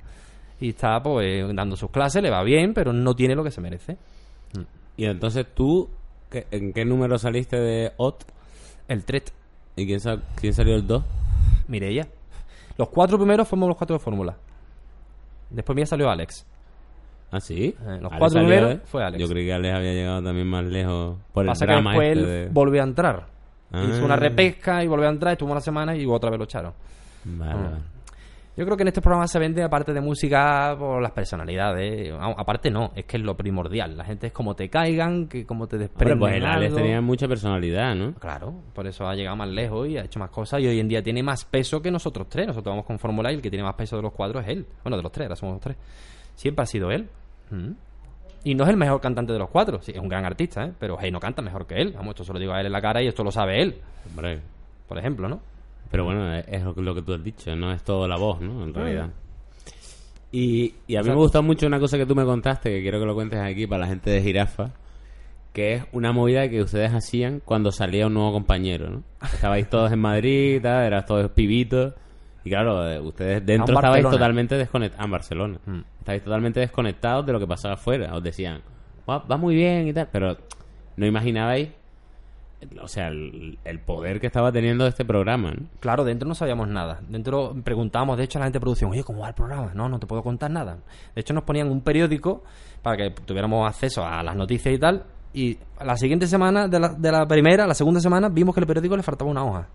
Y 0.59 0.69
está, 0.69 1.01
pues, 1.03 1.45
dando 1.55 1.75
sus 1.75 1.91
clases, 1.91 2.21
le 2.23 2.29
va 2.31 2.43
bien, 2.43 2.73
pero 2.73 2.91
no 2.91 3.15
tiene 3.15 3.35
lo 3.35 3.43
que 3.43 3.51
se 3.51 3.61
merece. 3.61 3.97
Y 4.95 5.05
entonces 5.05 5.45
tú, 5.53 5.87
¿qué- 6.31 6.47
¿en 6.49 6.73
qué 6.73 6.83
número 6.83 7.17
saliste 7.19 7.57
de 7.59 7.91
OT? 7.97 8.23
El 8.87 9.03
Tret, 9.03 9.31
¿Y 9.75 9.85
quién, 9.85 9.99
sa- 9.99 10.19
quién 10.35 10.53
salió 10.53 10.75
el 10.75 10.87
2? 10.87 11.03
Mireia. 11.67 12.07
Los 12.77 12.89
cuatro 12.89 13.17
primeros 13.17 13.47
fuimos 13.47 13.67
los 13.67 13.77
cuatro 13.77 13.95
de 13.97 13.99
fórmula. 14.03 14.35
Después 15.49 15.75
mía 15.75 15.85
salió 15.85 16.09
Alex. 16.09 16.45
¿Ah, 17.31 17.39
sí? 17.39 17.75
Eh, 17.79 17.99
los 18.01 18.11
Alex 18.11 18.17
cuatro 18.19 18.39
primeros 18.39 18.69
de- 18.69 18.77
fue 18.85 19.03
Alex. 19.03 19.21
Yo 19.21 19.27
creí 19.29 19.45
que 19.45 19.53
Alex 19.53 19.75
había 19.75 19.93
llegado 19.93 20.23
también 20.23 20.47
más 20.47 20.63
lejos 20.65 21.17
por 21.33 21.43
el 21.43 21.47
Pasa 21.49 21.65
que 21.65 21.71
drama 21.73 21.91
después 21.91 22.07
este 22.09 22.19
él 22.19 22.25
de- 22.45 22.49
volvió 22.53 22.81
a 22.81 22.85
entrar. 22.85 23.25
Ah. 23.71 23.83
Hizo 23.89 24.05
una 24.05 24.15
repesca 24.15 24.83
y 24.83 24.87
volvió 24.87 25.07
a 25.07 25.11
entrar, 25.11 25.33
estuvo 25.33 25.51
una 25.51 25.61
semana 25.61 25.95
y 25.95 26.05
otra 26.05 26.29
vez 26.29 26.39
lo 26.39 26.45
echaron. 26.45 26.73
Vale, 27.25 27.51
Ah. 27.53 27.79
Yo 28.57 28.65
creo 28.65 28.75
que 28.75 28.81
en 28.81 28.87
este 28.87 29.01
programa 29.01 29.27
se 29.27 29.37
vende, 29.37 29.61
aparte 29.61 29.93
de 29.93 30.01
música, 30.01 30.75
por 30.79 30.99
las 30.99 31.11
personalidades. 31.11 32.11
Aparte 32.19 32.71
no, 32.71 32.91
es 32.95 33.05
que 33.05 33.17
es 33.17 33.23
lo 33.23 33.37
primordial. 33.37 33.95
La 33.95 34.03
gente 34.03 34.27
es 34.27 34.33
como 34.33 34.55
te 34.55 34.67
caigan, 34.67 35.27
que 35.27 35.45
como 35.45 35.67
te 35.67 35.75
Hombre, 35.75 35.87
desprenden 35.87 36.19
pues 36.19 36.33
el 36.37 36.45
Alex 36.45 36.73
tenía 36.73 36.99
mucha 36.99 37.27
personalidad, 37.27 37.93
¿no? 37.93 38.15
Claro, 38.15 38.55
por 38.73 38.87
eso 38.87 39.07
ha 39.07 39.13
llegado 39.13 39.37
más 39.37 39.49
lejos 39.49 39.87
y 39.87 39.99
ha 39.99 40.05
hecho 40.05 40.19
más 40.19 40.31
cosas. 40.31 40.59
Y 40.61 40.67
hoy 40.67 40.79
en 40.79 40.87
día 40.87 41.03
tiene 41.03 41.21
más 41.21 41.45
peso 41.45 41.83
que 41.83 41.91
nosotros 41.91 42.27
tres. 42.29 42.47
Nosotros 42.47 42.71
vamos 42.71 42.85
con 42.85 42.97
Fórmula 42.97 43.31
y 43.31 43.35
el 43.35 43.43
que 43.43 43.51
tiene 43.51 43.63
más 43.63 43.75
peso 43.75 43.95
de 43.95 44.01
los 44.01 44.11
cuatro 44.11 44.39
es 44.39 44.47
él. 44.47 44.65
Bueno, 44.83 44.97
de 44.97 45.03
los 45.03 45.11
tres, 45.11 45.25
ahora 45.25 45.35
somos 45.35 45.53
los 45.53 45.61
tres. 45.61 45.77
Siempre 46.33 46.63
ha 46.63 46.65
sido 46.65 46.89
él. 46.89 47.07
Mm. 47.51 47.73
Y 48.43 48.55
no 48.55 48.63
es 48.63 48.71
el 48.71 48.77
mejor 48.77 48.99
cantante 49.01 49.33
de 49.33 49.39
los 49.39 49.51
cuatro. 49.51 49.83
Sí, 49.83 49.91
es 49.91 49.99
un 49.99 50.09
gran 50.09 50.25
artista, 50.25 50.65
¿eh? 50.65 50.73
Pero 50.79 50.97
hey, 50.99 51.11
no 51.11 51.19
canta 51.19 51.43
mejor 51.43 51.67
que 51.67 51.75
él. 51.75 51.93
Vamos, 51.95 52.15
esto 52.15 52.23
se 52.23 52.33
lo 52.33 52.39
digo 52.39 52.53
a 52.53 52.59
él 52.59 52.65
en 52.65 52.71
la 52.71 52.81
cara 52.81 53.03
y 53.03 53.07
esto 53.07 53.23
lo 53.23 53.29
sabe 53.29 53.61
él, 53.61 53.75
Hombre. 54.09 54.39
por 54.87 54.97
ejemplo, 54.97 55.29
¿no? 55.29 55.41
Pero 55.89 56.03
bueno, 56.05 56.33
es 56.35 56.45
es 56.49 56.63
lo 56.63 56.95
que- 56.95 57.01
tú 57.01 57.13
has 57.13 57.23
dicho, 57.23 57.55
no 57.55 57.71
es 57.71 57.83
todo 57.83 58.07
la 58.07 58.17
voz, 58.17 58.41
¿no? 58.41 58.63
En 58.63 58.73
realidad. 58.73 59.09
Y, 60.31 60.73
y 60.87 60.95
a 60.97 61.01
mí 61.03 61.09
me 61.09 61.15
gustó 61.15 61.41
mucho 61.41 61.67
una 61.67 61.79
cosa 61.79 61.97
que 61.97 62.05
tú 62.05 62.13
me 62.15 62.25
contaste, 62.25 62.69
que 62.69 62.81
quiero 62.81 62.99
que 62.99 63.05
lo 63.05 63.15
cuentes 63.15 63.39
aquí 63.39 63.65
para 63.65 63.81
la 63.81 63.87
gente 63.87 64.09
de 64.09 64.21
Jirafa, 64.21 64.71
que 65.53 65.73
es 65.75 65.83
una 65.93 66.11
movida 66.11 66.49
que 66.49 66.61
ustedes 66.61 66.93
hacían 66.93 67.41
cuando 67.43 67.71
salía 67.71 68.07
un 68.07 68.13
nuevo 68.13 68.33
compañero, 68.33 68.89
¿no? 68.89 69.03
Estabais 69.21 69.69
todos 69.69 69.91
en 69.91 69.99
Madrid, 69.99 70.61
tal, 70.61 70.85
eras 70.85 71.05
todos 71.05 71.31
pibitos, 71.31 71.93
y 72.43 72.49
claro, 72.49 72.87
eh, 72.89 72.99
ustedes 72.99 73.45
dentro 73.45 73.73
En 73.73 73.77
estabais 73.77 74.03
Barcelona. 74.03 74.11
totalmente 74.11 74.55
desconectados, 74.57 75.05
en 75.05 75.11
Barcelona, 75.11 75.59
Mm. 75.65 75.79
estabais 75.99 76.23
totalmente 76.23 76.59
desconectados 76.59 77.25
de 77.25 77.31
lo 77.33 77.39
que 77.39 77.47
pasaba 77.47 77.75
afuera, 77.75 78.13
os 78.13 78.21
decían, 78.21 78.61
"Va- 79.09 79.19
va 79.19 79.37
muy 79.37 79.55
bien 79.55 79.87
y 79.87 79.93
tal, 79.93 80.09
pero 80.11 80.37
no 80.97 81.05
imaginabais, 81.05 81.69
o 82.81 82.87
sea, 82.87 83.07
el, 83.07 83.79
poder 83.85 84.19
que 84.19 84.27
estaba 84.27 84.51
teniendo 84.51 84.87
este 84.87 85.05
programa, 85.05 85.51
¿no? 85.51 85.67
Claro, 85.79 86.03
dentro 86.03 86.27
no 86.27 86.35
sabíamos 86.35 86.67
nada. 86.67 86.99
Dentro 87.07 87.55
preguntábamos, 87.63 88.17
de 88.17 88.23
hecho, 88.23 88.39
a 88.39 88.41
la 88.41 88.45
gente 88.45 88.57
de 88.57 88.61
producción, 88.61 88.91
oye, 88.91 89.03
¿cómo 89.03 89.19
va 89.19 89.29
el 89.29 89.35
programa? 89.35 89.71
No, 89.73 89.87
no 89.87 89.99
te 89.99 90.07
puedo 90.07 90.23
contar 90.23 90.49
nada. 90.49 90.77
De 91.13 91.21
hecho, 91.21 91.33
nos 91.33 91.43
ponían 91.43 91.69
un 91.69 91.81
periódico 91.81 92.43
para 92.81 92.97
que 92.97 93.11
tuviéramos 93.11 93.67
acceso 93.67 94.03
a 94.03 94.23
las 94.23 94.35
noticias 94.35 94.73
y 94.73 94.79
tal. 94.79 95.05
Y 95.33 95.57
la 95.83 95.95
siguiente 95.97 96.25
semana, 96.25 96.67
de 96.67 96.79
la, 96.79 96.89
de 96.89 97.11
la 97.11 97.27
primera 97.27 97.67
la 97.67 97.75
segunda 97.75 97.99
semana, 97.99 98.29
vimos 98.29 98.55
que 98.55 98.61
el 98.61 98.67
periódico 98.67 98.97
le 98.97 99.03
faltaba 99.03 99.29
una 99.29 99.43
hoja. 99.43 99.67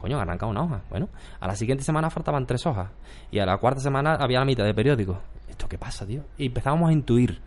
Coño, 0.00 0.20
arranca 0.20 0.46
una 0.46 0.62
hoja. 0.62 0.82
Bueno, 0.90 1.08
a 1.40 1.46
la 1.48 1.56
siguiente 1.56 1.82
semana 1.82 2.08
faltaban 2.08 2.46
tres 2.46 2.64
hojas. 2.66 2.90
Y 3.32 3.40
a 3.40 3.46
la 3.46 3.58
cuarta 3.58 3.80
semana 3.80 4.14
había 4.14 4.38
la 4.38 4.44
mitad 4.44 4.64
de 4.64 4.74
periódico. 4.74 5.18
¿Esto 5.48 5.68
qué 5.68 5.76
pasa, 5.76 6.06
tío? 6.06 6.22
Y 6.36 6.46
empezábamos 6.46 6.90
a 6.90 6.92
intuir. 6.92 7.40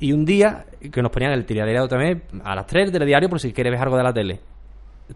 Y 0.00 0.12
un 0.12 0.24
día, 0.24 0.64
que 0.90 1.02
nos 1.02 1.10
ponían 1.12 1.32
el 1.32 1.44
telediario 1.44 1.86
también, 1.86 2.22
a 2.42 2.54
las 2.54 2.66
3 2.66 2.86
del 2.86 2.92
telediario, 2.92 3.28
por 3.28 3.38
si 3.38 3.52
quieres 3.52 3.70
ver 3.72 3.80
algo 3.82 3.96
de 3.96 4.02
la 4.02 4.12
tele. 4.12 4.40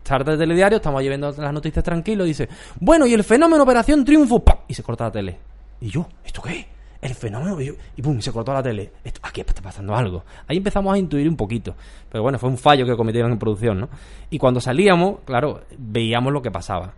Tarde 0.02 0.32
del 0.32 0.40
telediario, 0.40 0.76
estamos 0.76 0.98
allí 1.00 1.08
viendo 1.08 1.30
las 1.30 1.52
noticias 1.52 1.84
tranquilos, 1.84 2.26
dice, 2.26 2.48
bueno, 2.80 3.06
y 3.06 3.14
el 3.14 3.22
fenómeno 3.24 3.62
Operación 3.62 4.04
Triunfo, 4.04 4.40
¡pam! 4.44 4.58
Y 4.68 4.74
se 4.74 4.82
corta 4.82 5.04
la 5.04 5.10
tele. 5.12 5.38
Y 5.80 5.88
yo, 5.88 6.06
¿esto 6.24 6.42
qué? 6.42 6.66
El 7.00 7.14
fenómeno, 7.14 7.60
y, 7.60 7.66
yo- 7.66 7.74
y 7.96 8.02
pum, 8.02 8.18
se 8.20 8.32
cortó 8.32 8.52
la 8.52 8.62
tele. 8.62 8.90
Esto, 9.04 9.20
aquí 9.22 9.40
está 9.42 9.60
pasando 9.62 9.94
algo. 9.94 10.24
Ahí 10.48 10.56
empezamos 10.56 10.92
a 10.94 10.98
intuir 10.98 11.28
un 11.28 11.36
poquito. 11.36 11.74
Pero 12.10 12.22
bueno, 12.22 12.38
fue 12.38 12.48
un 12.48 12.56
fallo 12.58 12.84
que 12.86 12.96
cometieron 12.96 13.30
en 13.30 13.38
producción, 13.38 13.78
¿no? 13.78 13.88
Y 14.30 14.38
cuando 14.38 14.58
salíamos, 14.60 15.20
claro, 15.24 15.60
veíamos 15.78 16.32
lo 16.32 16.40
que 16.42 16.50
pasaba. 16.50 16.94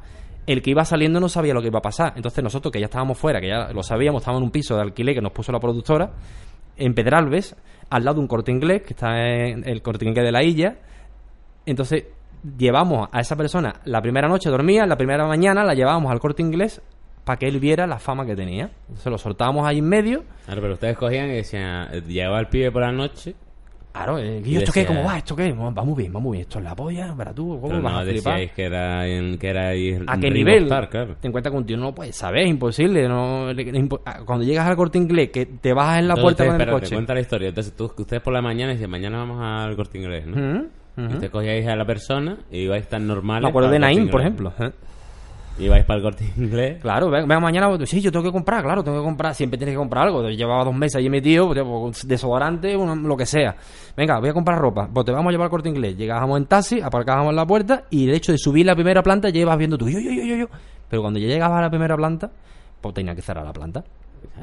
El 0.47 0.63
que 0.63 0.71
iba 0.71 0.85
saliendo 0.85 1.19
no 1.21 1.29
sabía 1.29 1.53
lo 1.55 1.61
que 1.61 1.67
iba 1.69 1.81
a 1.81 1.83
pasar. 1.83 2.13
Entonces 2.17 2.43
nosotros, 2.43 2.71
que 2.73 2.79
ya 2.79 2.85
estábamos 2.87 3.19
fuera, 3.19 3.41
que 3.41 3.49
ya 3.49 3.73
lo 3.73 3.83
sabíamos, 3.83 4.23
estábamos 4.23 4.43
en 4.43 4.45
un 4.47 4.51
piso 4.53 4.77
de 4.77 4.83
alquiler 4.83 5.15
que 5.17 5.21
nos 5.21 5.33
puso 5.33 5.51
la 5.51 5.59
productora, 5.59 6.13
en 6.77 6.95
Pedralbes, 6.95 7.57
al 7.91 8.05
lado 8.05 8.17
de 8.17 8.21
un 8.21 8.27
corte 8.29 8.53
inglés, 8.53 8.83
que 8.83 8.95
está 8.95 9.19
en 9.27 9.69
el 9.69 9.83
corte 9.83 10.05
inglés 10.05 10.25
de 10.25 10.33
la 10.33 10.43
Illa. 10.43 10.77
Entonces, 11.65 12.05
llevamos 12.57 13.09
a 13.13 13.21
esa 13.21 13.37
persona 13.37 13.81
la 13.85 14.01
primera 14.01 14.29
noche 14.29 14.51
dormía, 14.51 14.87
la 14.87 14.97
primera 14.97 15.27
mañana 15.27 15.65
la 15.65 15.75
llevábamos 15.75 16.13
al 16.13 16.21
corte 16.21 16.43
inglés 16.43 16.81
para 17.25 17.39
que 17.39 17.49
él 17.49 17.59
viera 17.59 17.87
la 17.87 17.99
fama 17.99 18.25
que 18.25 18.37
tenía. 18.37 18.71
Entonces 18.89 19.07
lo 19.07 19.19
soltábamos 19.19 19.67
ahí 19.67 19.79
en 19.79 19.89
medio. 19.89 20.25
Claro, 20.45 20.61
pero 20.61 20.75
ustedes 20.75 20.97
cogían 20.97 21.29
y 21.31 21.35
decían, 21.35 21.89
eh, 21.93 22.03
llegaba 22.07 22.39
el 22.39 22.47
pibe 22.47 22.71
por 22.71 22.83
la 22.83 22.93
noche, 22.93 23.35
Claro, 23.97 24.19
eh, 24.19 24.43
¿y 24.45 24.51
Y 24.51 24.57
esto 24.59 24.73
qué? 24.73 24.81
decía- 24.81 24.95
¿Cómo 24.97 25.09
va? 25.09 25.17
¿Esto 25.19 25.35
qué? 25.35 25.53
Va 25.53 25.83
muy 25.85 25.95
bien, 25.97 26.15
va 26.15 26.21
muy 26.21 26.33
bien. 26.37 26.43
¿Esto 26.43 26.59
es 26.59 26.65
la 26.65 26.75
polla? 26.77 27.15
¿Para 27.17 27.33
tú? 27.33 27.59
¿Cómo 27.61 27.81
vas 27.81 27.93
no 27.93 27.99
a 27.99 28.05
decíais 28.05 28.53
que 28.53 28.65
era, 28.65 29.07
en- 29.09 29.39
que 29.39 29.49
era 29.49 29.69
ahí 29.69 29.99
¿A 30.07 30.19
qué 30.19 30.31
nivel? 30.31 30.65
Starr, 30.65 30.89
claro. 30.91 31.07
Ten 31.21 31.29
en 31.29 31.33
cuenta 31.33 31.51
que 31.51 31.57
un 31.57 31.65
tío 31.65 31.77
no 31.79 31.85
lo 31.87 31.95
puede 31.95 32.13
saber, 32.13 32.43
es 32.43 32.51
imposible. 32.51 33.09
No, 33.09 33.49
ah, 34.05 34.19
cuando 34.27 34.45
llegas 34.45 34.67
al 34.67 34.77
corte 34.77 34.99
inglés, 34.99 35.31
que 35.31 35.47
te 35.47 35.73
bajas 35.73 36.01
en 36.01 36.09
la 36.09 36.15
Entonces, 36.15 36.37
puerta 36.37 36.53
con 36.59 36.61
el 36.69 36.75
coche. 36.81 36.95
cuenta 36.95 37.15
la 37.15 37.21
historia. 37.21 37.49
Entonces, 37.49 37.75
tú, 37.75 37.85
ustedes 37.97 38.23
por 38.23 38.33
la 38.35 38.43
mañana 38.43 38.73
dicen, 38.73 38.91
mañana 38.91 39.19
vamos 39.19 39.39
al 39.43 39.75
corte 39.77 39.97
inglés, 39.99 40.27
¿no? 40.27 40.65
Y 40.99 41.07
ustedes 41.13 41.31
cogíais 41.31 41.67
a 41.67 41.77
la 41.77 41.85
persona 41.85 42.39
y 42.51 42.61
ibais 42.65 42.89
tan 42.89 43.07
normal. 43.07 43.43
Me 43.43 43.49
acuerdo 43.49 43.71
de 43.71 43.79
Naim, 43.79 44.09
por 44.09 44.21
ejemplo. 44.21 44.53
¿eh? 44.61 44.71
Ibais 45.59 45.85
para 45.85 45.97
el 45.99 46.03
corte 46.03 46.25
inglés. 46.37 46.79
Claro, 46.83 47.09
venga, 47.11 47.41
mañana, 47.41 47.69
sí, 47.87 48.01
yo 48.03 48.13
tengo 48.13 48.25
que 48.25 48.33
comprar, 48.33 48.63
claro, 48.63 48.85
tengo 48.85 48.99
que 48.99 49.05
comprar, 49.05 49.35
siempre 49.35 49.57
tienes 49.57 49.73
que 49.75 49.79
comprar 49.79 50.05
algo. 50.07 50.29
Llevaba 50.29 50.65
dos 50.65 50.75
meses 50.75 50.97
allí 50.97 51.09
metido, 51.09 51.49
pues, 51.49 52.07
desodorante, 52.07 52.77
uno- 52.77 52.95
lo 52.95 53.17
que 53.17 53.25
sea. 53.25 53.57
Venga, 53.97 54.19
voy 54.21 54.29
a 54.29 54.35
comprar 54.35 54.59
ropa, 54.59 54.89
pues 54.93 55.07
te 55.07 55.13
vamos 55.13 55.29
a 55.29 55.33
llevar 55.33 55.47
al 55.47 55.51
corte 55.51 55.69
inglés. 55.71 55.97
Llegábamos 55.97 56.39
en 56.39 56.47
taxi, 56.47 56.81
aparcábamos 56.81 57.31
en 57.31 57.37
la 57.37 57.47
puerta 57.47 57.85
y 57.91 58.09
el 58.09 58.15
hecho 58.15 58.33
de 58.33 58.39
subir 58.39 58.67
la 58.67 58.75
primera 58.75 59.03
planta 59.03 59.31
ya 59.31 59.41
ibas 59.41 59.57
viendo 59.57 59.79
tú, 59.79 59.89
yo, 59.89 59.99
yo, 59.99 60.11
yo, 60.11 60.23
yo, 60.25 60.37
yo. 60.37 60.47
Pero 60.91 61.01
cuando 61.03 61.19
ya 61.19 61.27
llegabas 61.27 61.59
a 61.59 61.63
la 61.63 61.71
primera 61.71 61.97
planta, 61.97 62.31
pues 62.81 62.95
tenía 62.95 63.15
que 63.15 63.23
cerrar 63.23 63.45
la 63.47 63.53
planta. 63.53 63.83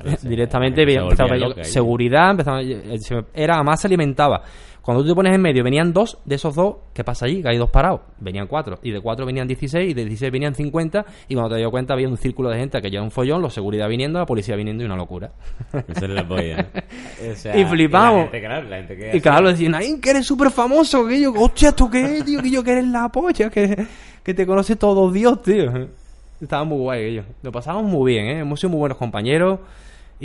Claro, 0.01 0.17
se- 0.17 0.27
Directamente 0.29 0.83
se 0.85 0.97
a 0.97 1.03
ver 1.03 1.39
loca 1.39 1.63
seguridad, 1.65 2.31
empezaba, 2.31 2.61
eh, 2.61 2.97
se- 2.99 3.23
era 3.35 3.61
más 3.61 3.79
se 3.81 3.87
alimentaba. 3.87 4.41
Cuando 4.83 5.01
tú 5.01 5.09
te 5.09 5.15
pones 5.15 5.33
en 5.33 5.41
medio, 5.41 5.63
venían 5.63 5.93
dos, 5.93 6.17
de 6.25 6.35
esos 6.35 6.55
dos, 6.55 6.75
¿qué 6.93 7.05
pasa 7.05 7.25
allí? 7.25 7.41
Que 7.41 7.47
hay 7.47 7.57
dos 7.57 7.69
parados. 7.69 8.01
Venían 8.19 8.47
cuatro. 8.47 8.79
Y 8.83 8.91
de 8.91 8.99
cuatro 8.99 9.25
venían 9.25 9.47
16, 9.47 9.91
y 9.91 9.93
de 9.93 10.03
16 10.03 10.29
venían 10.29 10.55
50, 10.55 11.05
y 11.29 11.35
cuando 11.35 11.55
te 11.55 11.59
dio 11.61 11.71
cuenta 11.71 11.93
había 11.93 12.09
un 12.09 12.17
círculo 12.17 12.49
de 12.49 12.57
gente 12.57 12.81
que 12.81 12.89
lleva 12.89 13.01
un 13.01 13.09
follón, 13.09 13.41
los 13.41 13.53
seguridad 13.53 13.87
viniendo, 13.87 14.19
la 14.19 14.25
policía 14.25 14.57
viniendo 14.57 14.83
y 14.83 14.85
una 14.85 14.97
locura. 14.97 15.31
Esa 15.87 16.05
es 16.05 16.11
la 16.11 16.27
polla. 16.27 16.67
O 17.31 17.35
sea, 17.35 17.57
Y 17.57 17.63
flipamos. 17.63 18.29
gente, 18.29 18.41
claro, 18.41 18.67
Y 19.13 19.21
claro, 19.21 19.47
decían, 19.47 19.75
ay, 19.75 19.99
que 20.01 20.09
eres 20.09 20.25
súper 20.25 20.51
famoso, 20.51 21.07
que 21.07 21.21
yo, 21.21 21.31
hostia, 21.31 21.69
¿esto 21.69 21.89
qué 21.89 22.17
es, 22.17 22.25
tío? 22.25 22.41
Que 22.41 22.51
yo 22.51 22.61
que 22.61 22.71
eres 22.73 22.87
la 22.87 23.07
polla, 23.07 23.49
que, 23.49 23.87
que 24.21 24.33
te 24.33 24.45
conoce 24.45 24.75
todo 24.75 25.09
Dios, 25.09 25.41
tío. 25.41 25.71
Estaba 26.41 26.65
muy 26.65 26.79
guay 26.79 27.05
ellos. 27.05 27.25
Lo 27.41 27.53
pasamos 27.53 27.83
muy 27.85 28.11
bien, 28.11 28.25
¿eh? 28.25 28.39
Hemos 28.39 28.59
sido 28.59 28.71
muy 28.71 28.79
buenos 28.79 28.97
compañeros. 28.97 29.59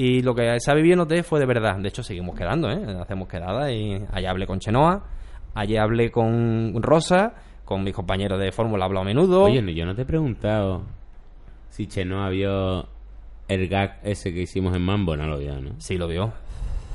Y 0.00 0.22
lo 0.22 0.32
que 0.32 0.60
se 0.60 0.70
ha 0.70 0.74
vivido 0.74 0.94
en 0.94 1.00
OT 1.00 1.24
fue 1.24 1.40
de 1.40 1.46
verdad. 1.46 1.76
De 1.78 1.88
hecho, 1.88 2.04
seguimos 2.04 2.36
quedando, 2.36 2.70
¿eh? 2.70 2.80
Hacemos 3.00 3.26
quedadas 3.26 3.72
y 3.72 4.00
allá 4.12 4.30
hablé 4.30 4.46
con 4.46 4.60
Chenoa, 4.60 5.02
allá 5.54 5.82
hablé 5.82 6.12
con 6.12 6.80
Rosa, 6.80 7.34
con 7.64 7.82
mis 7.82 7.94
compañeros 7.94 8.38
de 8.38 8.52
Fórmula 8.52 8.84
hablo 8.84 9.00
a 9.00 9.04
menudo. 9.04 9.42
Oye, 9.42 9.60
no, 9.60 9.72
yo 9.72 9.84
no 9.84 9.96
te 9.96 10.02
he 10.02 10.04
preguntado 10.04 10.82
si 11.70 11.88
Chenoa 11.88 12.28
vio 12.28 12.86
el 13.48 13.66
gag 13.66 13.98
ese 14.04 14.32
que 14.32 14.42
hicimos 14.42 14.72
en 14.76 14.82
Mambo, 14.82 15.16
no 15.16 15.26
lo 15.26 15.36
vio, 15.36 15.60
¿no? 15.60 15.72
Sí, 15.78 15.98
lo 15.98 16.06
vio. 16.06 16.32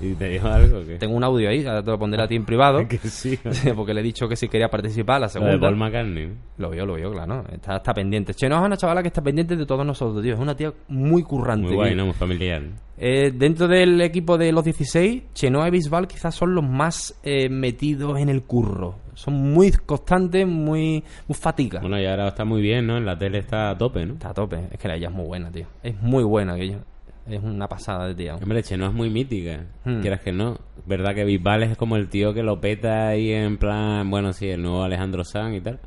¿Y 0.02 0.14
te 0.16 0.30
dijo 0.30 0.48
algo 0.48 0.80
o 0.80 0.86
qué? 0.86 0.96
Tengo 0.96 1.16
un 1.16 1.24
audio 1.24 1.50
ahí, 1.50 1.66
ahora 1.66 1.84
te 1.84 1.92
lo 1.92 2.00
pondré 2.00 2.22
a 2.22 2.28
ti 2.28 2.36
en 2.36 2.46
privado. 2.46 2.88
que 2.90 2.98
sí. 2.98 3.40
porque 3.76 3.94
le 3.94 4.02
he 4.02 4.04
dicho 4.04 4.28
que 4.28 4.36
si 4.36 4.48
quería 4.48 4.70
participar 4.70 5.22
la 5.22 5.28
Lo 5.28 5.28
de 5.28 5.34
segunda. 5.34 5.60
Paul 5.60 5.78
McCartney. 5.78 6.34
Lo 6.58 6.70
vio, 6.70 6.86
lo 6.86 6.96
vio, 6.96 7.12
claro. 7.12 7.44
Está, 7.52 7.78
está 7.78 7.94
pendiente. 7.94 8.34
Chenoa 8.34 8.60
es 8.60 8.66
una 8.66 8.78
chavala 8.78 9.02
que 9.02 9.08
está 9.08 9.22
pendiente 9.22 9.56
de 9.56 9.66
todos 9.66 9.86
nosotros, 9.86 10.22
tío. 10.24 10.34
Es 10.34 10.40
una 10.40 10.56
tía 10.56 10.74
muy 10.88 11.24
currante. 11.24 11.68
Muy 11.68 11.76
guay, 11.76 11.90
tío. 11.90 11.98
¿no? 11.98 12.06
Muy 12.06 12.14
familiar. 12.14 12.64
Eh, 12.98 13.32
dentro 13.34 13.68
del 13.68 14.00
equipo 14.02 14.38
de 14.38 14.52
los 14.52 14.64
16, 14.64 15.24
Chenoa 15.34 15.68
y 15.68 15.72
Bisbal 15.72 16.08
quizás 16.08 16.36
son 16.36 16.54
los 16.54 16.64
más 16.64 17.20
eh, 17.24 17.50
metidos 17.50 18.20
en 18.20 18.30
el 18.30 18.44
curro. 18.44 18.96
Son 19.16 19.34
muy 19.34 19.72
constantes, 19.72 20.48
muy, 20.48 21.04
muy 21.28 21.36
fatigas. 21.36 21.82
Bueno, 21.82 22.00
y 22.00 22.06
ahora 22.06 22.30
está 22.30 22.46
muy 22.46 22.62
bien, 22.62 22.88
¿no? 22.88 22.98
En 22.98 23.06
la 23.06 23.18
tele 23.18 23.40
está 23.40 23.72
a 23.72 23.78
tope, 23.78 24.06
¿no? 24.06 24.14
Está 24.14 24.30
a 24.30 24.34
tope. 24.34 24.68
Es 24.72 24.80
que 24.80 24.88
ella 24.94 25.08
es 25.08 25.14
muy 25.14 25.26
buena, 25.26 25.52
tío. 25.52 25.66
Es 25.82 26.00
muy 26.02 26.24
buena 26.24 26.54
aquello. 26.54 26.80
Es 27.28 27.42
una 27.42 27.68
pasada 27.70 28.08
de 28.08 28.16
tía. 28.16 28.36
Hombre, 28.36 28.62
Chenoa 28.64 28.90
es 28.90 28.94
muy 28.94 29.10
mítica, 29.10 29.66
Hmm. 29.86 30.02
quieras 30.02 30.20
que 30.22 30.32
no. 30.34 30.58
Verdad 30.86 31.16
que 31.16 31.24
Bisbal 31.24 31.64
es 31.64 31.78
como 31.78 31.96
el 31.96 32.10
tío 32.10 32.34
que 32.34 32.44
lo 32.44 32.60
peta 32.60 33.08
ahí 33.08 33.32
en 33.32 33.58
plan, 33.58 34.10
bueno, 34.10 34.34
sí, 34.34 34.50
el 34.50 34.62
nuevo 34.62 34.84
Alejandro 34.84 35.24
Sanz 35.24 35.56
y 35.56 35.62
tal. 35.62 35.80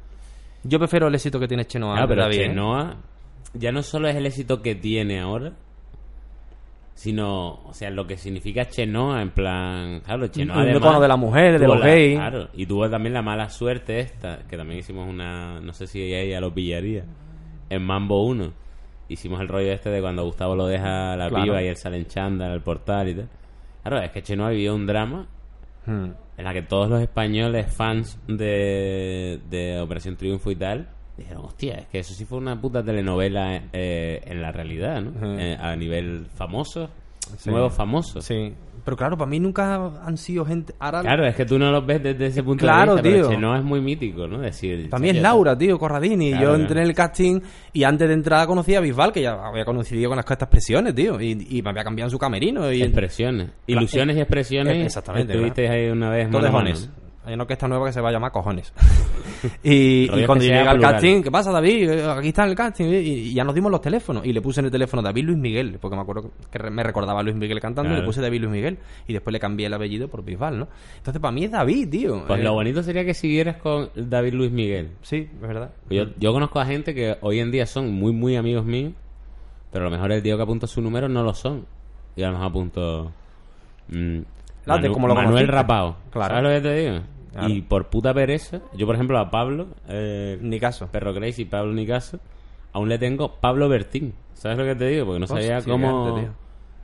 Yo 0.64 0.78
prefiero 0.78 1.08
el 1.08 1.14
éxito 1.14 1.38
que 1.38 1.46
tiene 1.46 1.66
Chenoa. 1.66 2.00
Ah, 2.02 2.06
pero 2.08 2.22
David, 2.22 2.36
¿eh? 2.40 2.46
Chenoa 2.48 2.96
ya 3.54 3.70
no 3.72 3.82
solo 3.82 4.08
es 4.08 4.16
el 4.16 4.24
éxito 4.26 4.62
que 4.62 4.74
tiene 4.74 5.20
ahora, 5.20 5.52
sino, 6.94 7.60
o 7.66 7.72
sea, 7.74 7.90
lo 7.90 8.06
que 8.06 8.16
significa 8.16 8.66
Chenoa 8.66 9.20
en 9.20 9.30
plan, 9.30 10.00
claro, 10.00 10.26
Chenoa 10.28 10.56
Un 10.62 10.68
además 10.70 11.00
de 11.00 11.08
las 11.08 11.18
mujeres, 11.18 11.60
de 11.60 11.66
los 11.68 11.78
la- 11.78 11.86
gays. 11.86 12.16
Claro, 12.18 12.48
y 12.54 12.64
tuvo 12.66 12.88
también 12.88 13.12
la 13.12 13.20
mala 13.22 13.50
suerte 13.50 14.00
esta, 14.00 14.38
que 14.48 14.56
también 14.56 14.80
hicimos 14.80 15.06
una, 15.08 15.60
no 15.60 15.72
sé 15.74 15.86
si 15.86 16.00
ella 16.02 16.40
lo 16.40 16.52
pillaría, 16.54 17.04
en 17.68 17.82
Mambo 17.82 18.24
1. 18.26 18.52
Hicimos 19.08 19.40
el 19.40 19.48
rollo 19.48 19.72
este 19.72 19.90
de 19.90 20.00
cuando 20.00 20.24
Gustavo 20.24 20.56
lo 20.56 20.66
deja 20.66 21.12
a 21.12 21.16
la 21.16 21.28
Claro. 21.28 21.44
piba 21.44 21.62
y 21.62 21.66
él 21.68 21.76
sale 21.76 21.96
en 21.98 22.06
chándal 22.06 22.50
al 22.52 22.62
portal 22.62 23.08
y 23.08 23.14
tal. 23.14 23.28
Claro, 23.82 24.00
es 24.02 24.10
que 24.10 24.22
Chenoa 24.22 24.50
vivió 24.50 24.74
un 24.74 24.86
drama 24.86 25.26
Hmm. 25.86 26.10
en 26.36 26.44
la 26.44 26.52
que 26.52 26.62
todos 26.62 26.88
los 26.90 27.00
españoles 27.00 27.72
fans 27.72 28.18
de, 28.26 29.38
de 29.48 29.78
Operación 29.80 30.16
Triunfo 30.16 30.50
y 30.50 30.56
tal 30.56 30.88
dijeron, 31.16 31.44
hostia, 31.44 31.74
es 31.76 31.86
que 31.86 32.00
eso 32.00 32.12
sí 32.12 32.24
fue 32.24 32.38
una 32.38 32.60
puta 32.60 32.82
telenovela 32.82 33.62
eh, 33.72 34.20
en 34.26 34.42
la 34.42 34.50
realidad, 34.52 35.00
¿no? 35.00 35.10
Ujú. 35.10 35.38
Eh, 35.40 35.56
a 35.58 35.74
nivel 35.76 36.26
famoso, 36.34 36.90
Sí. 37.38 37.50
nuevos 37.50 37.72
famosos. 37.74 38.24
Sí. 38.24 38.52
Pero 38.86 38.96
claro, 38.96 39.18
para 39.18 39.28
mí 39.28 39.40
nunca 39.40 39.84
han 40.06 40.16
sido 40.16 40.44
gente. 40.46 40.72
Ahora, 40.78 41.00
Claro, 41.00 41.26
es 41.26 41.34
que 41.34 41.44
tú 41.44 41.58
no 41.58 41.72
los 41.72 41.84
ves 41.84 42.00
desde 42.02 42.26
ese 42.26 42.42
punto 42.44 42.64
Claro, 42.64 42.94
de 42.94 43.02
vista, 43.02 43.16
pero 43.16 43.28
tío. 43.28 43.36
Chenoa 43.36 43.58
es 43.58 43.64
muy 43.64 43.80
mítico, 43.80 44.28
¿no? 44.28 44.38
Decir, 44.38 44.88
Para 44.88 45.00
mí 45.02 45.08
es 45.08 45.16
"Chacho, 45.16 45.22
Laura, 45.24 45.58
tío, 45.58 45.76
Corradini. 45.76 46.30
Claro, 46.30 46.42
yo 46.44 46.48
claro. 46.50 46.62
entré 46.62 46.80
en 46.82 46.86
el 46.86 46.94
casting 46.94 47.40
y 47.72 47.82
antes 47.82 48.06
de 48.06 48.14
entrar 48.14 48.46
conocí 48.46 48.76
a 48.76 48.80
Bisbal, 48.80 49.12
que 49.12 49.22
ya 49.22 49.32
había 49.44 49.64
conocido 49.64 50.08
con 50.08 50.16
las 50.16 50.24
estas 50.24 50.42
expresiones, 50.46 50.94
tío. 50.94 51.20
Y, 51.20 51.46
y 51.50 51.62
me 51.62 51.70
había 51.70 51.82
cambiado 51.82 52.06
en 52.06 52.10
su 52.12 52.18
camerino. 52.18 52.72
Y 52.72 52.80
Expresiones. 52.82 53.50
Ilusiones 53.66 54.16
y 54.16 54.20
expresiones. 54.20 54.86
Exactamente, 54.86 55.32
Estuviste 55.32 55.68
ahí 55.68 55.90
una 55.90 56.10
vez. 56.10 56.28
Hay 57.26 57.34
una 57.34 57.42
orquesta 57.42 57.66
nueva 57.66 57.86
que 57.86 57.92
se 57.92 58.00
va 58.00 58.08
a 58.10 58.12
llamar 58.12 58.30
Cojones. 58.30 58.72
y, 59.64 60.04
y 60.04 60.24
cuando 60.26 60.44
llegué 60.44 60.58
al 60.60 60.76
plural. 60.76 60.92
casting, 60.92 61.22
¿qué 61.22 61.30
pasa, 61.30 61.50
David? 61.50 61.90
Eh, 61.90 62.10
Aquí 62.10 62.28
está 62.28 62.44
el 62.44 62.54
casting. 62.54 62.84
Y, 62.86 62.96
y 62.96 63.34
ya 63.34 63.42
nos 63.42 63.54
dimos 63.54 63.70
los 63.72 63.80
teléfonos. 63.80 64.24
Y 64.24 64.32
le 64.32 64.40
puse 64.40 64.60
en 64.60 64.66
el 64.66 64.72
teléfono 64.72 65.02
David 65.02 65.24
Luis 65.24 65.38
Miguel, 65.38 65.78
porque 65.80 65.96
me 65.96 66.02
acuerdo 66.02 66.30
que 66.50 66.70
me 66.70 66.82
recordaba 66.84 67.20
a 67.20 67.22
Luis 67.24 67.34
Miguel 67.36 67.60
cantando. 67.60 67.88
Claro. 67.90 68.00
Le 68.02 68.06
puse 68.06 68.20
David 68.20 68.40
Luis 68.42 68.52
Miguel. 68.52 68.78
Y 69.08 69.12
después 69.12 69.32
le 69.32 69.40
cambié 69.40 69.66
el 69.66 69.74
apellido 69.74 70.08
por 70.08 70.24
Bisbal, 70.24 70.58
¿no? 70.58 70.68
Entonces, 70.98 71.20
para 71.20 71.32
mí 71.32 71.44
es 71.44 71.50
David, 71.50 71.88
tío. 71.90 72.24
Pues 72.26 72.40
Eh, 72.40 72.44
lo 72.44 72.52
bonito 72.54 72.82
sería 72.82 73.04
que 73.04 73.12
siguieras 73.14 73.56
con 73.56 73.90
David 73.96 74.32
Luis 74.34 74.52
Miguel. 74.52 74.90
Sí, 75.02 75.28
es 75.34 75.40
verdad. 75.40 75.70
Yo, 75.90 76.04
yo 76.18 76.32
conozco 76.32 76.60
a 76.60 76.64
gente 76.66 76.94
que 76.94 77.16
hoy 77.22 77.40
en 77.40 77.50
día 77.50 77.66
son 77.66 77.92
muy, 77.92 78.12
muy 78.12 78.36
amigos 78.36 78.64
míos, 78.64 78.92
pero 79.72 79.86
a 79.86 79.90
lo 79.90 79.96
mejor 79.96 80.12
el 80.12 80.22
tío 80.22 80.36
que 80.36 80.42
apunta 80.44 80.66
su 80.68 80.80
número 80.80 81.08
no 81.08 81.22
lo 81.24 81.34
son. 81.34 81.66
Y 82.14 82.22
a 82.22 82.26
lo 82.28 82.32
mejor 82.34 82.46
apunto. 82.48 83.12
mm, 83.88 84.18
La 84.64 84.78
de 84.78 84.88
Manu- 84.88 84.92
como 84.94 85.08
lo 85.08 85.14
Manuel. 85.14 85.48
Rapao. 85.48 85.96
Claro. 86.10 86.34
¿Sabes 86.36 86.42
lo 86.42 86.48
que 86.50 86.60
te 86.68 86.74
digo? 86.76 87.00
Claro. 87.36 87.48
Y 87.52 87.60
por 87.62 87.88
puta 87.88 88.14
pereza, 88.14 88.60
yo 88.74 88.86
por 88.86 88.94
ejemplo 88.94 89.18
a 89.18 89.30
Pablo, 89.30 89.66
eh, 89.88 90.38
Ni 90.40 90.58
caso. 90.58 90.88
Perro 90.90 91.12
Crazy, 91.14 91.44
Pablo 91.44 91.72
Nicaso, 91.74 92.18
aún 92.72 92.88
le 92.88 92.98
tengo 92.98 93.34
Pablo 93.40 93.68
Bertín. 93.68 94.14
¿Sabes 94.34 94.56
lo 94.58 94.64
que 94.64 94.74
te 94.74 94.86
digo? 94.86 95.06
Porque 95.06 95.20
no 95.20 95.26
sabía 95.26 95.58
Hostia, 95.58 95.72
cómo. 95.72 96.30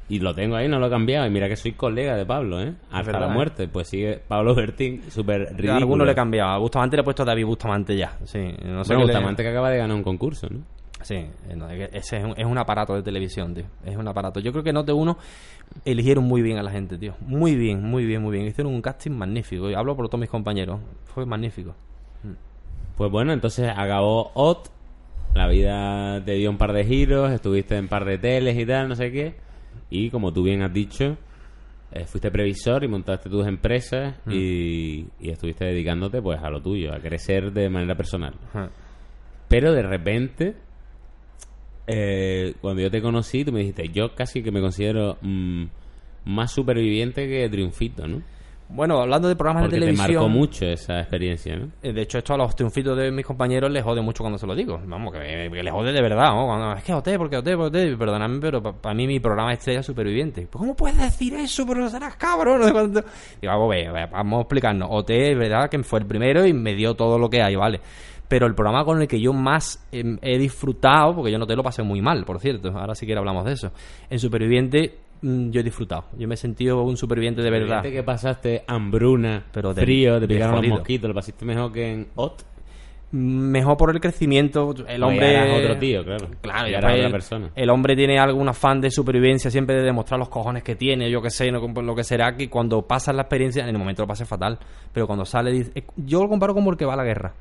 Y 0.08 0.18
lo 0.18 0.34
tengo 0.34 0.56
ahí, 0.56 0.68
no 0.68 0.78
lo 0.78 0.88
he 0.88 0.90
cambiado. 0.90 1.26
Y 1.26 1.30
mira 1.30 1.48
que 1.48 1.56
soy 1.56 1.72
colega 1.72 2.16
de 2.16 2.26
Pablo, 2.26 2.60
¿eh? 2.60 2.74
Hasta 2.90 3.12
verdad, 3.12 3.20
la 3.28 3.32
¿eh? 3.32 3.34
muerte. 3.34 3.68
Pues 3.68 3.88
sigue 3.88 4.20
Pablo 4.28 4.54
Bertín, 4.54 5.02
súper 5.10 5.42
ridículo. 5.54 5.72
a 5.72 5.76
alguno 5.76 6.04
le 6.04 6.12
he 6.12 6.14
cambiado. 6.14 6.50
A 6.50 6.58
Bustamante 6.58 6.96
le 6.96 7.00
he 7.00 7.04
puesto 7.04 7.24
David 7.24 7.46
Bustamante 7.46 7.96
ya. 7.96 8.18
Sí, 8.24 8.38
no 8.64 8.84
sé 8.84 8.92
Bueno, 8.94 9.06
le- 9.06 9.12
Bustamante 9.14 9.42
que 9.42 9.48
acaba 9.48 9.70
de 9.70 9.78
ganar 9.78 9.96
un 9.96 10.02
concurso, 10.02 10.48
¿no? 10.50 10.60
Sí, 11.00 11.26
no, 11.56 11.68
ese 11.68 12.18
es 12.18 12.24
un, 12.24 12.34
es 12.36 12.44
un 12.46 12.58
aparato 12.58 12.94
de 12.94 13.02
televisión, 13.02 13.54
tío. 13.54 13.64
Es 13.84 13.96
un 13.96 14.06
aparato. 14.06 14.38
Yo 14.38 14.52
creo 14.52 14.62
que 14.62 14.72
Note 14.72 14.92
Uno 14.92 15.16
eligieron 15.84 16.24
muy 16.24 16.42
bien 16.42 16.58
a 16.58 16.62
la 16.62 16.70
gente, 16.70 16.98
tío. 16.98 17.14
Muy 17.20 17.56
bien, 17.56 17.82
muy 17.82 18.04
bien, 18.04 18.22
muy 18.22 18.32
bien. 18.32 18.46
Hicieron 18.46 18.74
un 18.74 18.82
casting 18.82 19.12
magnífico. 19.12 19.66
Hablo 19.76 19.96
por 19.96 20.08
todos 20.08 20.20
mis 20.20 20.30
compañeros. 20.30 20.80
Fue 21.04 21.26
magnífico. 21.26 21.74
Pues 22.96 23.10
bueno, 23.10 23.32
entonces 23.32 23.68
acabó 23.74 24.32
OT, 24.34 24.68
la 25.34 25.48
vida 25.48 26.22
te 26.24 26.32
dio 26.32 26.50
un 26.50 26.58
par 26.58 26.72
de 26.72 26.84
giros, 26.84 27.32
estuviste 27.32 27.76
en 27.76 27.84
un 27.84 27.88
par 27.88 28.04
de 28.04 28.18
teles 28.18 28.56
y 28.56 28.66
tal, 28.66 28.88
no 28.88 28.94
sé 28.94 29.10
qué, 29.10 29.34
y 29.88 30.10
como 30.10 30.32
tú 30.32 30.42
bien 30.42 30.62
has 30.62 30.72
dicho, 30.72 31.16
eh, 31.90 32.04
fuiste 32.04 32.30
previsor 32.30 32.84
y 32.84 32.88
montaste 32.88 33.30
tus 33.30 33.46
empresas 33.46 34.14
y, 34.28 35.06
y 35.20 35.30
estuviste 35.30 35.64
dedicándote 35.64 36.20
pues 36.20 36.38
a 36.42 36.50
lo 36.50 36.60
tuyo, 36.60 36.92
a 36.92 36.98
crecer 37.00 37.50
de 37.50 37.70
manera 37.70 37.94
personal. 37.94 38.34
Ajá. 38.50 38.70
Pero 39.48 39.72
de 39.72 39.82
repente, 39.82 40.54
eh, 41.86 42.54
cuando 42.60 42.82
yo 42.82 42.90
te 42.90 43.02
conocí, 43.02 43.44
tú 43.44 43.52
me 43.52 43.60
dijiste, 43.60 43.88
yo 43.88 44.14
casi 44.14 44.42
que 44.42 44.50
me 44.50 44.60
considero 44.60 45.18
mm, 45.20 45.64
más 46.24 46.52
superviviente 46.52 47.28
que 47.28 47.48
triunfito, 47.48 48.06
¿no? 48.06 48.22
Bueno, 48.74 49.00
hablando 49.00 49.28
de 49.28 49.36
programas 49.36 49.64
Porque 49.64 49.76
de 49.76 49.80
te 49.80 49.86
televisión. 49.92 50.14
marcó 50.22 50.28
mucho 50.30 50.64
esa 50.64 51.00
experiencia, 51.00 51.56
¿no? 51.56 51.68
eh, 51.82 51.92
De 51.92 52.02
hecho, 52.02 52.18
esto 52.18 52.34
a 52.34 52.38
los 52.38 52.56
triunfitos 52.56 52.96
de 52.96 53.10
mis 53.10 53.24
compañeros 53.26 53.70
les 53.70 53.84
jode 53.84 54.00
mucho 54.00 54.22
cuando 54.22 54.38
se 54.38 54.46
lo 54.46 54.54
digo. 54.54 54.80
Vamos, 54.86 55.12
que, 55.12 55.18
que 55.52 55.62
les 55.62 55.72
jode 55.72 55.92
de 55.92 56.00
verdad, 56.00 56.30
¿no? 56.34 56.46
Cuando, 56.46 56.72
es 56.72 56.82
que 56.82 56.94
OT, 56.94 57.08
porque 57.18 57.36
OT, 57.36 57.50
porque 57.56 57.90
OT. 57.92 57.98
Perdóname, 57.98 58.38
pero 58.40 58.62
para 58.62 58.94
mí 58.94 59.06
mi 59.06 59.20
programa 59.20 59.52
estrella 59.52 59.80
es 59.80 59.86
Superviviente. 59.86 60.46
Pues, 60.50 60.58
¿Cómo 60.60 60.74
puedes 60.74 60.96
decir 60.98 61.34
eso? 61.34 61.66
Pero 61.66 61.80
no 61.80 61.90
serás 61.90 62.16
cabrón. 62.16 62.62
Digo, 62.94 63.02
vamos 63.44 63.66
a 63.66 63.68
ver, 63.76 63.88
a 63.88 63.92
ver, 63.92 64.08
vamos 64.10 64.38
a 64.38 64.40
explicarnos. 64.42 64.88
OT 64.90 65.10
es 65.10 65.38
verdad 65.38 65.68
que 65.68 65.78
fue 65.82 65.98
el 66.00 66.06
primero 66.06 66.46
y 66.46 66.52
me 66.52 66.74
dio 66.74 66.94
todo 66.94 67.18
lo 67.18 67.28
que 67.28 67.42
hay, 67.42 67.54
¿vale? 67.56 67.80
Pero 68.26 68.46
el 68.46 68.54
programa 68.54 68.84
con 68.86 69.02
el 69.02 69.06
que 69.06 69.20
yo 69.20 69.34
más 69.34 69.86
em, 69.92 70.18
he 70.22 70.38
disfrutado, 70.38 71.14
porque 71.14 71.30
yo 71.30 71.38
no 71.38 71.46
te 71.46 71.54
lo 71.54 71.62
pasé 71.62 71.82
muy 71.82 72.00
mal, 72.00 72.24
por 72.24 72.40
cierto, 72.40 72.70
ahora 72.70 72.94
sí 72.94 73.06
que 73.06 73.14
hablamos 73.14 73.44
de 73.44 73.52
eso. 73.52 73.72
En 74.08 74.18
Superviviente 74.18 74.94
yo 75.22 75.60
he 75.60 75.62
disfrutado. 75.62 76.04
Yo 76.18 76.26
me 76.28 76.34
he 76.34 76.36
sentido 76.36 76.82
un 76.82 76.96
superviviente 76.96 77.42
de 77.42 77.50
verdad. 77.50 77.82
Que 77.82 78.02
pasaste 78.02 78.64
hambruna, 78.66 79.44
Pero 79.52 79.72
de- 79.72 79.82
frío, 79.82 80.14
te 80.14 80.26
de 80.26 80.34
picaron 80.34 80.52
los 80.56 80.60
jodido. 80.60 80.74
mosquitos, 80.76 81.08
lo 81.08 81.14
pasaste 81.14 81.44
mejor 81.44 81.72
que 81.72 81.92
en 81.92 82.08
OT. 82.16 82.42
Mejor 83.14 83.76
por 83.76 83.90
el 83.90 84.00
crecimiento. 84.00 84.74
El 84.88 85.02
hombre. 85.02 85.32
ya 85.32 85.44
eras 85.44 85.60
otro 85.62 85.78
tío, 85.78 86.02
claro. 86.02 86.26
Claro, 86.40 86.66
ya 86.66 86.72
ya 86.72 86.78
eras 86.78 86.82
pues, 86.90 86.94
otra 86.94 87.06
el, 87.06 87.12
persona. 87.12 87.50
el 87.54 87.70
hombre 87.70 87.94
tiene 87.94 88.18
algún 88.18 88.48
afán 88.48 88.80
de 88.80 88.90
supervivencia 88.90 89.50
siempre 89.50 89.76
de 89.76 89.82
demostrar 89.82 90.18
los 90.18 90.30
cojones 90.30 90.62
que 90.62 90.76
tiene, 90.76 91.10
yo 91.10 91.20
que 91.20 91.28
sé, 91.28 91.52
no, 91.52 91.60
lo 91.60 91.94
que 91.94 92.04
será 92.04 92.34
que 92.34 92.48
cuando 92.48 92.80
pasas 92.86 93.14
la 93.14 93.22
experiencia, 93.22 93.62
en 93.64 93.68
el 93.68 93.78
momento 93.78 94.02
lo 94.02 94.06
pase 94.08 94.24
fatal, 94.24 94.58
pero 94.94 95.06
cuando 95.06 95.26
sale, 95.26 95.52
dice- 95.52 95.72
eh, 95.74 95.84
yo 95.96 96.22
lo 96.22 96.28
comparo 96.30 96.54
como 96.54 96.70
el 96.70 96.78
que 96.78 96.86
va 96.86 96.94
a 96.94 96.96
la 96.96 97.04
guerra. 97.04 97.34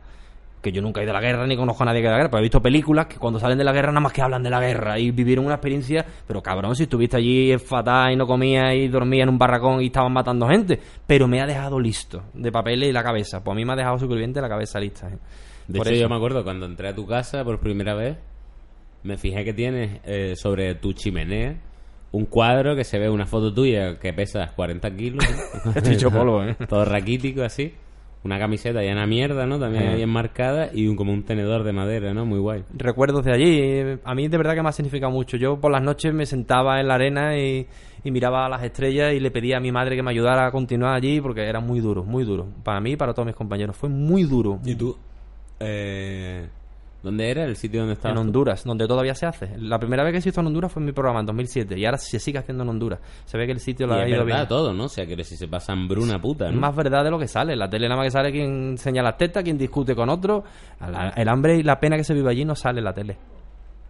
Que 0.62 0.72
yo 0.72 0.82
nunca 0.82 1.01
he 1.01 1.03
ido 1.03 1.12
a 1.12 1.16
la 1.16 1.22
guerra 1.22 1.47
ni 1.47 1.57
conozco 1.57 1.84
a 1.84 1.88
nadie 1.88 2.01
que 2.01 2.07
a 2.07 2.12
la 2.12 2.18
guerra, 2.18 2.30
pero 2.30 2.39
he 2.39 2.43
visto 2.43 2.62
películas 2.62 3.07
que 3.07 3.18
cuando 3.18 3.39
salen 3.39 3.57
de 3.57 3.64
la 3.64 3.74
guerra 3.74 3.89
nada 3.89 4.01
más 4.01 4.14
que 4.14 4.22
hablan 4.22 4.43
de 4.43 4.49
la 4.49 4.59
guerra 4.59 4.99
y 4.99 5.12
vivieron 5.12 5.45
una 5.45 5.55
experiencia, 5.55 6.05
pero 6.28 6.41
cabrón, 6.41 6.76
si 6.76 6.84
estuviste 6.84 7.18
allí 7.18 7.57
fatal 7.57 8.14
y 8.14 8.16
no 8.16 8.28
comías 8.28 8.76
y 8.76 8.88
dormías 8.88 9.24
en 9.24 9.30
un 9.30 9.38
barracón 9.38 9.82
y 9.82 9.88
estaban 9.88 10.14
matando 10.14 10.47
gente, 10.47 10.80
pero 11.07 11.28
me 11.28 11.41
ha 11.41 11.47
dejado 11.47 11.80
listo 11.80 12.24
de 12.34 12.51
papeles 12.51 12.89
y 12.89 12.91
la 12.91 13.03
cabeza, 13.03 13.43
pues 13.43 13.53
a 13.53 13.55
mí 13.55 13.66
me 13.66 13.74
ha 13.74 13.76
dejado 13.76 13.97
superviviente 13.97 14.39
la 14.41 14.49
cabeza 14.49 14.80
lista. 14.80 15.07
¿eh. 15.07 15.18
De 15.68 15.78
Por 15.78 15.88
hecho, 15.88 15.95
eso. 15.95 16.03
yo 16.03 16.09
me 16.09 16.16
acuerdo 16.16 16.43
cuando 16.43 16.66
entré 16.66 16.89
a 16.89 16.95
tu 16.95 17.07
casa 17.07 17.43
por 17.43 17.59
primera 17.59 17.95
vez, 17.95 18.18
me 19.03 19.18
fijé 19.18 19.43
que 19.43 19.53
tienes 19.53 19.99
eh, 20.05 20.36
sobre 20.36 20.76
tu 20.76 20.93
chimenea 20.93 21.55
un 22.12 22.26
cuadro 22.26 22.76
que 22.76 22.84
se 22.84 22.99
ve 22.99 23.09
una 23.09 23.26
foto 23.26 23.53
tuya 23.53 23.97
que 23.97 24.14
pesa 24.14 24.51
40 24.55 24.95
kilos. 24.95 25.26
hecho 25.86 26.12
polvo, 26.12 26.43
¿eh? 26.43 26.55
Todo 26.68 26.86
raquítico 26.86 27.41
así. 27.43 27.74
Una 28.24 28.38
camiseta 28.38 28.82
llena 28.82 29.01
de 29.01 29.07
mierda, 29.07 29.47
¿no? 29.47 29.57
También 29.59 29.88
ahí 29.88 30.01
enmarcada 30.03 30.69
y 30.72 30.88
un, 30.88 30.95
como 30.95 31.11
un 31.11 31.24
tenedor 31.24 31.63
de 31.63 31.74
madera, 31.74 32.13
¿no? 32.13 32.24
Muy 32.26 32.38
guay. 32.39 32.63
recuerdos 32.78 33.26
de 33.26 33.32
allí. 33.34 33.57
eh, 33.59 33.97
A 34.03 34.13
mí 34.13 34.28
de 34.28 34.38
verdad 34.38 34.53
que 34.53 34.61
me 34.61 34.69
ha 34.69 34.74
significado 34.74 35.11
mucho. 35.11 35.38
Yo 35.38 35.59
por 35.59 35.72
las 35.72 35.82
noches 35.82 36.13
me 36.13 36.28
sentaba 36.28 36.80
en 36.80 36.88
la 36.88 36.93
arena 36.95 37.36
y, 37.38 37.65
y 38.03 38.11
miraba 38.11 38.45
a 38.45 38.49
las 38.49 38.61
estrellas 38.63 39.13
y 39.13 39.19
le 39.19 39.32
pedía 39.32 39.57
a 39.57 39.59
mi 39.59 39.72
madre 39.72 39.95
que 39.95 40.03
me 40.03 40.11
ayudara 40.11 40.45
a 40.45 40.51
continuar 40.51 40.93
allí 40.93 41.19
porque 41.19 41.41
era 41.41 41.59
muy 41.61 41.80
duro, 41.80 42.03
muy 42.03 42.24
duro. 42.24 42.45
Para 42.63 42.80
mí 42.80 42.91
y 42.91 42.95
para 42.95 43.13
todos 43.13 43.26
mis 43.26 43.36
compañeros. 43.36 43.76
Fue 43.76 43.89
muy 43.89 44.24
duro. 44.24 44.59
¿Y 44.65 44.76
tú? 44.76 44.95
Eh, 45.59 46.47
¿Dónde 47.04 47.32
era 47.32 47.45
el 47.45 47.56
sitio 47.56 47.80
donde 47.80 47.93
estabas? 47.93 48.16
En? 48.16 48.22
Honduras, 48.28 48.64
donde 48.64 48.88
todavía 48.88 49.16
se 49.16 49.26
hace. 49.26 49.58
La 49.58 49.80
primera 49.80 50.04
vez 50.04 50.14
que 50.14 50.22
se 50.22 50.30
hizo 50.30 50.41
en 50.41 50.47
Honduras 50.47 50.72
fue 50.72 50.82
en 50.82 50.86
mi 50.86 50.91
programa, 50.91 51.22
en 51.22 51.26
2007. 51.26 51.78
Y 51.80 51.86
ahora 51.86 51.97
se 51.97 52.20
sigue 52.20 52.38
haciendo 52.38 52.64
en 52.64 52.70
Honduras. 52.70 52.99
Se 53.26 53.38
ve 53.39 53.47
que 53.47 53.54
el 53.54 53.60
sitio 53.60 53.88
lo 53.88 53.95
Y 53.95 53.99
ha 53.99 54.04
es 54.04 54.10
ido 54.10 54.24
verdad 54.24 54.38
bien. 54.39 54.47
todo, 54.47 54.72
¿no? 54.74 54.84
O 54.86 54.89
sea, 54.89 55.06
que 55.08 55.24
si 55.24 55.36
se 55.36 55.47
pasa 55.47 55.74
hambruna 55.74 56.22
puta, 56.22 56.49
Es 56.49 56.56
más 56.56 56.76
verdad 56.76 57.04
de 57.04 57.10
lo 57.10 57.18
que 57.18 57.28
sale. 57.28 57.56
La 57.56 57.68
tele 57.70 57.88
nada 57.88 57.97
más 57.97 58.06
que 58.08 58.12
sale 58.12 58.32
quien 58.32 58.72
enseña 58.72 59.02
las 59.02 59.18
tetas, 59.18 59.43
quien 59.43 59.58
discute 59.58 59.95
con 59.95 60.10
otro. 60.10 60.43
El 61.16 61.28
hambre 61.28 61.58
y 61.58 61.64
la 61.64 61.80
pena 61.80 61.97
que 61.97 62.04
se 62.04 62.14
vive 62.14 62.30
allí 62.30 62.45
no 62.45 62.56
sale 62.56 62.80
en 62.80 62.86
la 62.86 62.93
tele. 62.93 63.18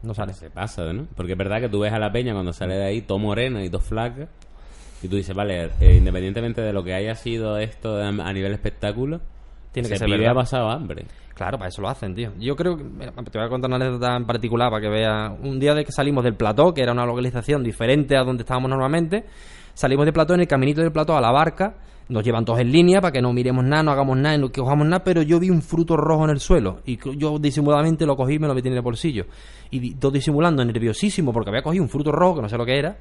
No 0.03 0.13
sale. 0.13 0.33
Se 0.33 0.49
pasa, 0.49 0.91
¿no? 0.93 1.05
Porque 1.15 1.33
es 1.33 1.37
verdad 1.37 1.59
que 1.59 1.69
tú 1.69 1.81
ves 1.81 1.91
a 1.93 1.99
la 1.99 2.11
peña 2.11 2.33
cuando 2.33 2.53
sale 2.53 2.75
de 2.75 2.85
ahí, 2.85 3.01
todo 3.01 3.19
morena 3.19 3.63
y 3.63 3.69
todo 3.69 3.81
flaca. 3.81 4.27
Y 5.03 5.07
tú 5.07 5.15
dices, 5.15 5.35
vale, 5.35 5.69
eh, 5.79 5.95
independientemente 5.97 6.61
de 6.61 6.71
lo 6.73 6.83
que 6.83 6.93
haya 6.93 7.13
sido 7.15 7.57
esto 7.57 7.97
a 8.01 8.33
nivel 8.33 8.53
espectáculo, 8.53 9.19
Tiene 9.71 9.89
que 9.89 9.95
ese 9.95 10.05
ser 10.05 10.15
pibe 10.15 10.27
ha 10.27 10.33
pasado 10.33 10.69
hambre. 10.69 11.05
Claro, 11.41 11.57
para 11.57 11.69
eso 11.69 11.81
lo 11.81 11.89
hacen, 11.89 12.13
tío. 12.13 12.33
Yo 12.37 12.55
creo 12.55 12.77
que. 12.77 12.83
Te 12.83 13.39
voy 13.39 13.47
a 13.47 13.49
contar 13.49 13.67
una 13.67 13.77
anécdota 13.77 14.15
en 14.15 14.27
particular 14.27 14.69
para 14.69 14.79
que 14.79 14.89
veas. 14.89 15.31
Un 15.41 15.59
día 15.59 15.73
de 15.73 15.83
que 15.83 15.91
salimos 15.91 16.23
del 16.23 16.35
plató, 16.35 16.71
que 16.71 16.83
era 16.83 16.91
una 16.91 17.03
localización 17.03 17.63
diferente 17.63 18.15
a 18.15 18.23
donde 18.23 18.43
estábamos 18.43 18.69
normalmente, 18.69 19.25
salimos 19.73 20.05
del 20.05 20.13
plató 20.13 20.35
en 20.35 20.41
el 20.41 20.47
caminito 20.47 20.81
del 20.81 20.91
plató 20.91 21.17
a 21.17 21.21
la 21.21 21.31
barca. 21.31 21.77
Nos 22.09 22.23
llevan 22.23 22.45
todos 22.45 22.59
en 22.59 22.71
línea 22.71 23.01
para 23.01 23.11
que 23.11 23.23
no 23.23 23.33
miremos 23.33 23.65
nada, 23.65 23.81
no 23.81 23.89
hagamos 23.89 24.19
nada, 24.19 24.37
no 24.37 24.51
cojamos 24.51 24.85
nada, 24.85 25.03
pero 25.03 25.23
yo 25.23 25.39
vi 25.39 25.49
un 25.49 25.63
fruto 25.63 25.97
rojo 25.97 26.25
en 26.25 26.29
el 26.29 26.39
suelo 26.39 26.81
y 26.85 26.99
yo 27.17 27.39
disimuladamente 27.39 28.05
lo 28.05 28.15
cogí 28.15 28.35
y 28.35 28.39
me 28.39 28.47
lo 28.47 28.53
metí 28.53 28.67
en 28.67 28.75
el 28.75 28.81
bolsillo. 28.83 29.25
Y 29.71 29.95
todo 29.95 30.11
disimulando, 30.11 30.63
nerviosísimo, 30.63 31.33
porque 31.33 31.49
había 31.49 31.63
cogido 31.63 31.83
un 31.83 31.89
fruto 31.89 32.11
rojo 32.11 32.35
que 32.35 32.41
no 32.43 32.49
sé 32.49 32.55
lo 32.55 32.65
que 32.67 32.77
era. 32.77 32.97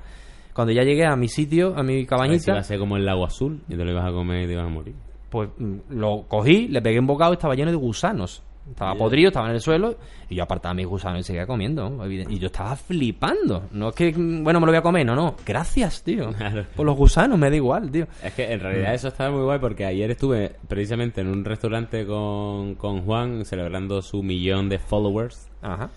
Cuando 0.54 0.72
ya 0.72 0.82
llegué 0.82 1.04
a 1.04 1.14
mi 1.14 1.28
sitio, 1.28 1.74
a 1.76 1.82
mi 1.82 1.92
A 1.92 1.96
ver 1.96 2.00
si 2.00 2.06
cabañita, 2.06 2.52
iba 2.52 2.60
a 2.60 2.62
ser 2.62 2.78
como 2.78 2.96
el 2.96 3.04
lago 3.04 3.26
azul 3.26 3.60
y 3.68 3.76
te 3.76 3.84
lo 3.84 3.90
ibas 3.90 4.08
a 4.08 4.12
comer 4.12 4.44
y 4.44 4.46
te 4.46 4.52
ibas 4.54 4.64
a 4.64 4.70
morir. 4.70 5.09
Pues 5.30 5.48
mm, 5.56 5.76
lo 5.90 6.24
cogí, 6.28 6.68
le 6.68 6.82
pegué 6.82 6.98
un 6.98 7.06
bocado 7.06 7.32
y 7.32 7.34
estaba 7.34 7.54
lleno 7.54 7.70
de 7.70 7.76
gusanos. 7.76 8.42
Estaba 8.68 8.94
podrido, 8.94 9.28
estaba 9.28 9.48
en 9.48 9.54
el 9.54 9.60
suelo 9.60 9.96
y 10.28 10.36
yo 10.36 10.44
apartaba 10.44 10.74
mis 10.74 10.86
gusanos 10.86 11.20
y 11.20 11.22
seguía 11.24 11.46
comiendo. 11.46 12.06
Y 12.08 12.38
yo 12.38 12.46
estaba 12.46 12.76
flipando. 12.76 13.64
No 13.72 13.88
es 13.88 13.94
que, 13.94 14.12
mm, 14.12 14.44
bueno, 14.44 14.60
me 14.60 14.66
lo 14.66 14.72
voy 14.72 14.78
a 14.78 14.82
comer, 14.82 15.04
no, 15.04 15.16
no. 15.16 15.34
Gracias, 15.44 16.04
tío. 16.04 16.32
Claro. 16.32 16.66
Por 16.76 16.86
los 16.86 16.96
gusanos, 16.96 17.38
me 17.38 17.50
da 17.50 17.56
igual, 17.56 17.90
tío. 17.90 18.06
Es 18.22 18.32
que 18.34 18.52
en 18.52 18.60
realidad 18.60 18.94
eso 18.94 19.08
estaba 19.08 19.30
muy 19.30 19.42
guay 19.42 19.58
porque 19.58 19.84
ayer 19.84 20.10
estuve 20.10 20.56
precisamente 20.68 21.20
en 21.20 21.28
un 21.28 21.44
restaurante 21.44 22.06
con, 22.06 22.74
con 22.76 23.02
Juan 23.02 23.44
celebrando 23.44 24.02
su 24.02 24.22
millón 24.22 24.68
de 24.68 24.78
followers 24.78 25.48
Ajá. 25.62 25.90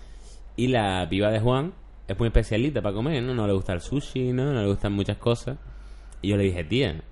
y 0.56 0.68
la 0.68 1.06
piba 1.08 1.30
de 1.30 1.40
Juan 1.40 1.72
es 2.08 2.18
muy 2.18 2.26
especialita 2.26 2.82
para 2.82 2.94
comer, 2.94 3.22
¿no? 3.22 3.34
No 3.34 3.46
le 3.46 3.52
gusta 3.52 3.72
el 3.72 3.80
sushi, 3.80 4.32
¿no? 4.32 4.52
No 4.52 4.60
le 4.60 4.66
gustan 4.66 4.92
muchas 4.92 5.16
cosas. 5.18 5.58
Y 6.22 6.28
yo 6.28 6.36
le 6.36 6.44
dije, 6.44 6.64
tía, 6.64 7.02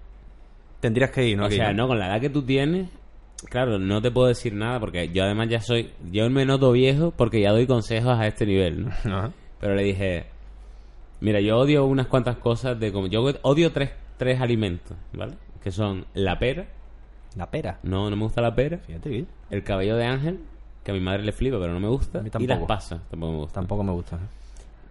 Tendrías 0.82 1.10
que 1.12 1.26
ir, 1.26 1.38
¿no? 1.38 1.44
o 1.44 1.46
Aquí, 1.46 1.56
sea, 1.56 1.72
no, 1.72 1.86
con 1.88 1.98
la 1.98 2.08
edad 2.08 2.20
que 2.20 2.28
tú 2.28 2.42
tienes, 2.42 2.90
claro, 3.48 3.78
no 3.78 4.02
te 4.02 4.10
puedo 4.10 4.26
decir 4.28 4.52
nada 4.52 4.78
porque 4.80 5.08
yo 5.08 5.24
además 5.24 5.48
ya 5.48 5.60
soy, 5.60 5.90
yo 6.10 6.28
me 6.28 6.44
noto 6.44 6.72
viejo 6.72 7.12
porque 7.16 7.40
ya 7.40 7.52
doy 7.52 7.66
consejos 7.66 8.18
a 8.18 8.26
este 8.26 8.44
nivel, 8.44 8.84
¿no? 8.86 8.90
Ajá. 8.90 9.32
Pero 9.60 9.74
le 9.76 9.84
dije, 9.84 10.26
mira, 11.20 11.40
yo 11.40 11.56
odio 11.56 11.84
unas 11.86 12.08
cuantas 12.08 12.36
cosas 12.36 12.78
de 12.78 12.92
como, 12.92 13.06
yo 13.06 13.22
odio 13.42 13.72
tres, 13.72 13.92
tres 14.18 14.40
alimentos, 14.40 14.96
¿vale? 15.12 15.34
Que 15.62 15.70
son 15.70 16.04
la 16.14 16.38
pera, 16.38 16.66
La 17.36 17.48
pera. 17.50 17.78
no, 17.84 18.10
no 18.10 18.16
me 18.16 18.24
gusta 18.24 18.42
la 18.42 18.54
pera, 18.54 18.78
Fíjate 18.78 19.08
bien. 19.08 19.28
el 19.50 19.62
cabello 19.62 19.96
de 19.96 20.04
ángel, 20.04 20.40
que 20.84 20.90
a 20.90 20.94
mi 20.94 21.00
madre 21.00 21.22
le 21.22 21.30
flipa, 21.32 21.58
pero 21.60 21.72
no 21.72 21.78
me 21.80 21.88
gusta, 21.88 22.18
A 22.18 22.22
mí 22.22 22.30
y 22.40 22.46
las 22.48 22.58
pasas, 22.66 23.00
tampoco 23.08 23.32
me 23.32 23.38
gustan. 23.38 23.62
Tampoco 23.62 23.84
me 23.84 23.92
gusta. 23.92 24.16
¿eh? 24.16 24.41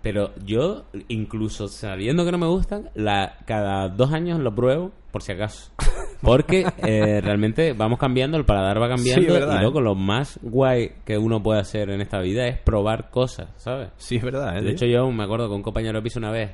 Pero 0.02 0.32
yo, 0.45 0.86
incluso 1.10 1.68
sabiendo 1.68 2.26
que 2.26 2.32
no 2.32 2.38
me 2.39 2.47
gustan, 2.47 2.89
la, 2.95 3.38
cada 3.45 3.88
dos 3.89 4.12
años 4.14 4.39
lo 4.39 4.54
pruebo, 4.56 4.91
por 5.12 5.22
si 5.22 5.32
acaso. 5.34 5.72
Porque 6.22 6.66
eh, 6.78 7.20
realmente 7.22 7.74
vamos 7.74 7.97
cambiando, 7.99 8.38
el 8.38 8.45
paladar 8.45 8.82
va 8.82 8.89
cambiando. 8.89 9.22
Sí, 9.28 9.32
verdad, 9.32 9.54
y 9.56 9.58
¿eh? 9.58 9.62
luego 9.62 9.82
lo 9.82 9.95
más 9.95 10.39
guay 10.41 10.91
que 11.06 11.18
uno 11.18 11.41
puede 11.41 11.60
hacer 11.60 11.89
en 11.91 12.02
esta 12.02 12.20
vida 12.20 12.47
es 12.47 12.58
probar 12.60 13.10
cosas, 13.12 13.49
¿sabes? 13.58 13.89
Sí, 13.97 14.16
es 14.18 14.24
verdad, 14.24 14.58
¿eh? 14.58 14.62
De 14.62 14.72
hecho, 14.72 14.86
yo 14.86 15.10
me 15.12 15.24
acuerdo 15.24 15.47
que 15.49 15.56
un 15.56 15.64
compañero 15.64 15.99
de 15.99 16.04
piso 16.04 16.20
una 16.20 16.32
vez 16.32 16.52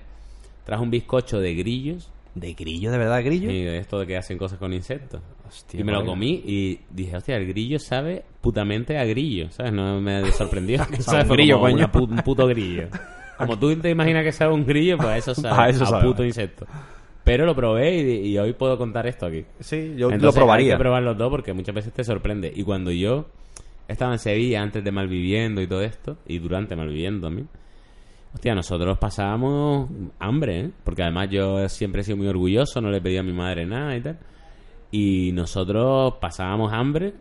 trajo 0.66 0.84
un 0.84 0.89
bizcocho 0.91 1.39
de 1.39 1.54
grillos. 1.56 2.10
¿De 2.36 2.54
grillo, 2.54 2.91
de 2.91 2.98
verdad, 2.98 3.24
grillo? 3.24 3.50
Y 3.50 3.64
de 3.64 3.78
esto 3.80 4.00
de 4.00 4.08
que 4.08 4.16
hacen 4.18 4.38
cosas 4.38 4.60
con 4.60 4.72
insectos. 4.74 5.22
Hostia, 5.48 5.80
y 5.80 5.84
me 5.84 5.91
lo 5.91 6.06
comí 6.06 6.41
y 6.45 6.80
dije, 6.89 7.16
hostia, 7.18 7.36
el 7.38 7.48
grillo 7.48 7.80
sabe 7.80 8.24
putamente 8.41 8.98
a 8.98 9.06
grillo, 9.06 9.50
¿sabes? 9.52 9.74
No 9.74 10.00
me 10.00 10.32
sorprendió. 10.34 10.78
Sabe 10.84 10.98
¿Sabes? 11.02 11.30
un 11.30 11.36
grillo, 11.36 11.56
como 11.60 11.66
coño. 11.72 11.78
una 11.78 11.91
pu- 11.91 12.10
un 12.10 12.18
puto 12.24 12.45
grillo. 12.48 12.88
Como 13.38 13.58
tú 13.60 13.76
te 13.78 13.90
imaginas 13.90 14.24
que 14.24 14.32
sabe 14.32 14.54
un 14.54 14.66
grillo, 14.66 14.98
pues 14.98 15.18
eso 15.28 15.36
sabe 15.42 15.62
A 15.64 15.70
eso 15.70 15.84
a 15.84 15.88
sabe. 15.88 16.04
puto 16.04 16.24
insecto. 16.24 16.66
Pero 17.24 17.46
lo 17.46 17.56
probé 17.56 17.96
y, 17.98 18.28
y 18.30 18.38
hoy 18.38 18.54
puedo 18.54 18.78
contar 18.78 19.06
esto 19.08 19.26
aquí. 19.26 19.46
Sí, 19.60 19.94
yo 19.98 20.08
Entonces, 20.08 20.24
lo 20.24 20.34
probaría. 20.34 20.74
Hay 20.74 20.78
que 20.78 20.82
probar 20.82 21.04
los 21.04 21.18
dos 21.18 21.30
porque 21.30 21.54
muchas 21.54 21.76
veces 21.76 21.94
te 21.94 22.04
sorprende. 22.04 22.52
Y 22.56 22.64
cuando 22.64 22.90
yo 22.92 23.26
estaba 23.88 24.14
en 24.14 24.20
Sevilla 24.20 24.62
antes 24.62 24.84
de 24.84 24.92
Malviviendo 24.92 25.62
y 25.62 25.68
todo 25.68 25.82
esto, 25.82 26.18
y 26.26 26.40
durante 26.40 26.76
Malviviendo 26.76 27.28
también, 27.28 27.50
hostia, 28.34 28.56
nosotros 28.56 28.98
pasábamos 28.98 29.90
hambre, 30.20 30.60
¿eh? 30.62 30.72
Porque 30.84 31.04
además 31.04 31.30
yo 31.30 31.68
siempre 31.70 32.02
he 32.02 32.04
sido 32.06 32.18
muy 32.18 32.28
orgulloso, 32.28 32.80
no 32.82 32.90
le 32.90 33.02
pedí 33.02 33.18
a 33.18 33.24
mi 33.24 33.34
madre 33.34 33.66
nada 33.66 33.96
y 33.98 34.02
tal. 34.02 34.20
Y 34.92 35.32
nosotros 35.34 36.14
pasábamos 36.22 36.72
hambre, 36.72 37.14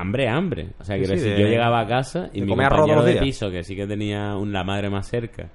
hambre, 0.00 0.28
hambre. 0.28 0.68
O 0.78 0.84
sea, 0.84 0.96
quiero 0.96 1.12
sí, 1.14 1.18
decir, 1.20 1.34
de- 1.34 1.40
yo 1.40 1.46
llegaba 1.48 1.80
a 1.80 1.86
casa 1.86 2.30
y 2.32 2.40
mi 2.42 2.46
compañero 2.48 3.02
de 3.02 3.16
piso, 3.16 3.50
que 3.50 3.62
sí 3.64 3.74
que 3.76 3.86
tenía 3.86 4.36
un- 4.36 4.52
la 4.52 4.64
madre 4.64 4.90
más 4.90 5.08
cerca, 5.08 5.48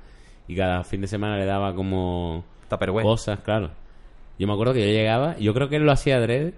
y 0.48 0.56
cada 0.56 0.84
fin 0.84 1.02
de 1.02 1.08
semana 1.08 1.38
le 1.38 1.46
daba 1.46 1.74
como 1.76 2.44
Tupperware. 2.70 3.04
cosas, 3.06 3.40
claro. 3.42 3.72
Yo 4.40 4.48
me 4.48 4.54
acuerdo 4.54 4.74
que 4.74 4.80
yo 4.82 4.88
llegaba, 4.92 5.38
yo 5.38 5.54
creo 5.54 5.70
que 5.70 5.76
él 5.76 5.84
lo 5.84 5.92
hacía 5.92 6.18
adrede, 6.18 6.54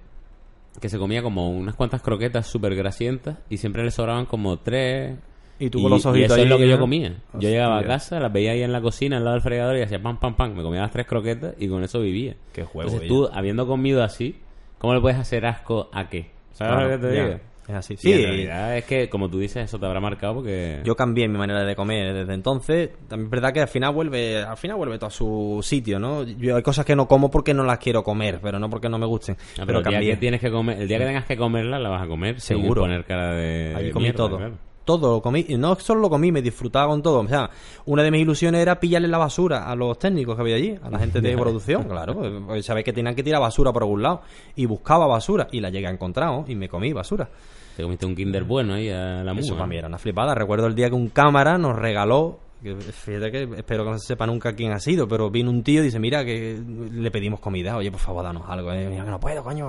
que 0.81 0.89
se 0.89 0.97
comía 0.97 1.21
como 1.21 1.49
unas 1.51 1.75
cuantas 1.75 2.01
croquetas 2.01 2.47
súper 2.47 2.75
grasientas 2.75 3.38
y 3.49 3.57
siempre 3.57 3.84
le 3.84 3.91
sobraban 3.91 4.25
como 4.25 4.57
tres. 4.57 5.17
Y 5.59 5.69
tú 5.69 5.81
con 5.81 5.91
los 5.91 6.05
ojitos 6.05 6.31
eso 6.31 6.41
es 6.43 6.49
lo 6.49 6.57
que 6.57 6.67
yo 6.67 6.79
comía. 6.79 7.13
Yo 7.34 7.49
llegaba 7.49 7.77
a 7.77 7.84
casa, 7.86 8.19
las 8.19 8.34
veía 8.34 8.51
ahí 8.53 8.63
en 8.63 8.71
la 8.71 8.81
cocina, 8.81 9.17
al 9.17 9.23
lado 9.23 9.36
del 9.36 9.43
fregador 9.43 9.77
y 9.77 9.81
hacía 9.84 10.01
pam, 10.01 10.17
pam, 10.17 10.36
pam. 10.36 10.55
Me 10.55 10.63
comía 10.63 10.81
las 10.81 10.91
tres 10.91 11.05
croquetas 11.05 11.53
y 11.59 11.67
con 11.67 11.84
eso 11.84 11.99
vivía. 11.99 12.36
Qué 12.53 12.63
juego, 12.63 12.89
Entonces 12.89 13.07
tú, 13.07 13.29
habiendo 13.31 13.67
comido 13.67 14.03
así, 14.03 14.39
¿cómo 14.79 14.95
le 14.95 15.01
puedes 15.01 15.19
hacer 15.19 15.45
asco 15.45 15.89
a 15.93 16.09
qué? 16.09 16.31
¿Sabes 16.53 16.73
Claro, 16.73 16.89
lo 16.89 16.95
que 17.01 17.07
te 17.07 17.11
digo? 17.13 17.39
Es 17.68 17.76
así. 17.76 17.95
Sí, 17.97 18.11
en 18.11 18.24
realidad 18.24 18.78
es 18.78 18.86
que, 18.86 19.09
como 19.09 19.30
tú 19.30 19.39
dices, 19.39 19.64
eso 19.64 19.80
te 19.80 19.86
habrá 19.86 19.99
marcado 20.01 20.36
porque... 20.36 20.82
Yo 20.84 20.95
cambié 20.95 21.28
mi 21.28 21.38
manera 21.38 21.64
de 21.64 21.76
comer 21.76 22.14
desde 22.14 22.34
entonces. 22.34 22.89
También 23.07 23.28
es 23.28 23.32
verdad 23.32 23.53
que 23.53 23.61
al 23.61 23.68
final 23.68 23.93
vuelve, 23.93 24.43
al 24.43 24.57
final 24.57 24.78
vuelve 24.78 24.97
todo 24.97 25.07
a 25.07 25.11
su 25.11 25.59
sitio, 25.64 25.97
¿no? 25.99 26.24
Yo 26.24 26.55
hay 26.57 26.64
cosas 26.64 26.86
que 26.86 26.95
no 26.95 27.07
como 27.07 27.32
porque 27.32 27.53
no 27.53 27.64
las 27.64 27.78
quiero 27.78 28.03
comer, 28.03 28.39
pero 28.41 28.59
no 28.59 28.70
porque 28.70 28.89
no 28.89 28.97
me 28.97 29.05
gusten. 29.05 29.36
Ah, 29.57 29.64
pero 29.66 29.82
pero 29.82 29.95
el 29.95 30.01
día 30.01 30.14
que 30.16 30.20
tienes 30.20 30.41
que 30.41 30.51
comer, 30.51 30.82
el 30.82 30.88
día 30.88 30.99
que 30.99 31.05
tengas 31.05 31.26
que 31.26 31.38
comerla, 31.38 31.80
la 31.80 31.89
vas 31.89 32.03
a 32.03 32.07
comer 32.07 32.39
Seguro. 32.39 32.82
sin 32.82 32.89
poner 32.89 33.05
cara 33.05 33.34
de. 33.34 33.74
De 33.76 33.91
comí 33.91 34.03
mierda, 34.03 34.18
todo. 34.18 34.38
claro. 34.38 34.72
Todo 34.86 35.13
lo 35.13 35.21
comí. 35.21 35.45
Y 35.47 35.57
no 35.57 35.75
solo 35.75 36.01
lo 36.01 36.09
comí, 36.09 36.31
me 36.31 36.41
disfrutaba 36.41 36.88
con 36.88 37.01
todo. 37.01 37.19
O 37.21 37.27
sea, 37.27 37.49
una 37.86 38.03
de 38.03 38.11
mis 38.11 38.21
ilusiones 38.21 38.61
era 38.61 38.79
pillarle 38.79 39.07
la 39.07 39.17
basura 39.17 39.69
a 39.69 39.75
los 39.75 39.97
técnicos 39.97 40.36
que 40.36 40.41
había 40.41 40.55
allí, 40.55 40.75
a 40.84 40.89
la 40.89 40.99
gente 40.99 41.21
de 41.21 41.38
producción, 41.38 41.84
claro. 41.84 42.15
Pues 42.47 42.65
sabéis 42.65 42.86
que 42.86 42.93
tenían 42.93 43.15
que 43.15 43.23
tirar 43.23 43.39
basura 43.41 43.71
por 43.71 43.84
algún 43.84 44.03
lado. 44.03 44.21
Y 44.55 44.65
buscaba 44.65 45.07
basura. 45.07 45.47
Y 45.51 45.59
la 45.61 45.69
llegué 45.69 45.88
a 45.88 45.91
encontrar, 45.91 46.27
¿no? 46.29 46.45
Y 46.47 46.55
me 46.55 46.67
comí 46.67 46.91
basura. 46.93 47.29
Te 47.75 47.81
comiste 47.84 48.05
un 48.05 48.15
Kinder 48.15 48.43
bueno 48.43 48.75
ahí 48.75 48.89
a 48.89 49.23
la 49.23 49.31
Eso 49.31 49.41
muga. 49.41 49.55
para 49.55 49.67
mí 49.67 49.77
era 49.77 49.88
una 49.88 49.97
flipada. 49.97 50.36
Recuerdo 50.36 50.67
el 50.67 50.75
día 50.75 50.89
que 50.89 50.95
un 50.95 51.09
cámara 51.09 51.57
nos 51.57 51.75
regaló. 51.75 52.39
Fíjate 52.64 53.32
que 53.32 53.43
espero 53.57 53.84
que 53.84 53.91
no 53.91 53.99
se 53.99 54.07
sepa 54.07 54.26
nunca 54.26 54.53
quién 54.53 54.72
ha 54.72 54.80
sido, 54.80 55.07
pero 55.07 55.30
vino 55.30 55.49
un 55.49 55.64
tío 55.64 55.82
y 55.82 55.86
dice: 55.86 55.99
Mira, 55.99 56.24
que 56.24 56.57
le 56.91 57.11
pedimos 57.11 57.39
comida. 57.39 57.76
Oye, 57.78 57.91
por 57.91 57.99
favor, 57.99 58.24
danos 58.24 58.43
algo. 58.47 58.72
eh. 58.72 58.88
Mira, 58.89 59.03
que 59.03 59.11
no 59.11 59.20
puedo, 59.20 59.43
coño. 59.43 59.68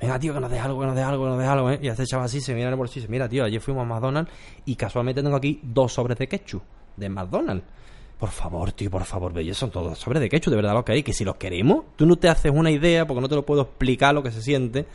Venga, 0.00 0.18
tío, 0.18 0.32
que 0.34 0.40
nos 0.40 0.50
dé 0.50 0.58
algo, 0.58 0.80
que 0.80 0.86
nos 0.86 0.96
dé 0.96 1.02
algo, 1.02 1.24
que 1.24 1.30
nos 1.30 1.38
dé 1.38 1.46
algo. 1.46 1.70
eh. 1.70 1.78
Y 1.82 1.88
hace 1.88 2.04
chaval 2.06 2.26
así, 2.26 2.40
se 2.40 2.54
mira 2.54 2.66
en 2.66 2.72
el 2.72 2.78
bolsillo 2.78 3.00
y 3.00 3.02
dice: 3.02 3.10
Mira, 3.12 3.28
tío, 3.28 3.44
ayer 3.44 3.60
fuimos 3.60 3.82
a 3.82 3.86
McDonald's 3.86 4.32
y 4.64 4.74
casualmente 4.76 5.22
tengo 5.22 5.36
aquí 5.36 5.60
dos 5.62 5.92
sobres 5.92 6.16
de 6.18 6.26
ketchup 6.28 6.62
de 6.96 7.08
McDonald's. 7.08 7.64
Por 8.18 8.30
favor, 8.30 8.72
tío, 8.72 8.90
por 8.90 9.04
favor, 9.04 9.32
ve, 9.32 9.52
son 9.52 9.70
todos 9.70 9.98
sobres 9.98 10.22
de 10.22 10.28
ketchup, 10.28 10.50
de 10.50 10.56
verdad 10.56 10.72
lo 10.72 10.84
que 10.84 10.92
hay. 10.92 11.02
Que 11.02 11.12
si 11.12 11.24
los 11.24 11.36
queremos, 11.36 11.84
tú 11.96 12.06
no 12.06 12.16
te 12.16 12.28
haces 12.28 12.52
una 12.54 12.70
idea 12.70 13.06
porque 13.06 13.20
no 13.20 13.28
te 13.28 13.34
lo 13.34 13.44
puedo 13.44 13.62
explicar 13.62 14.14
lo 14.14 14.22
que 14.22 14.30
se 14.30 14.40
siente. 14.40 14.86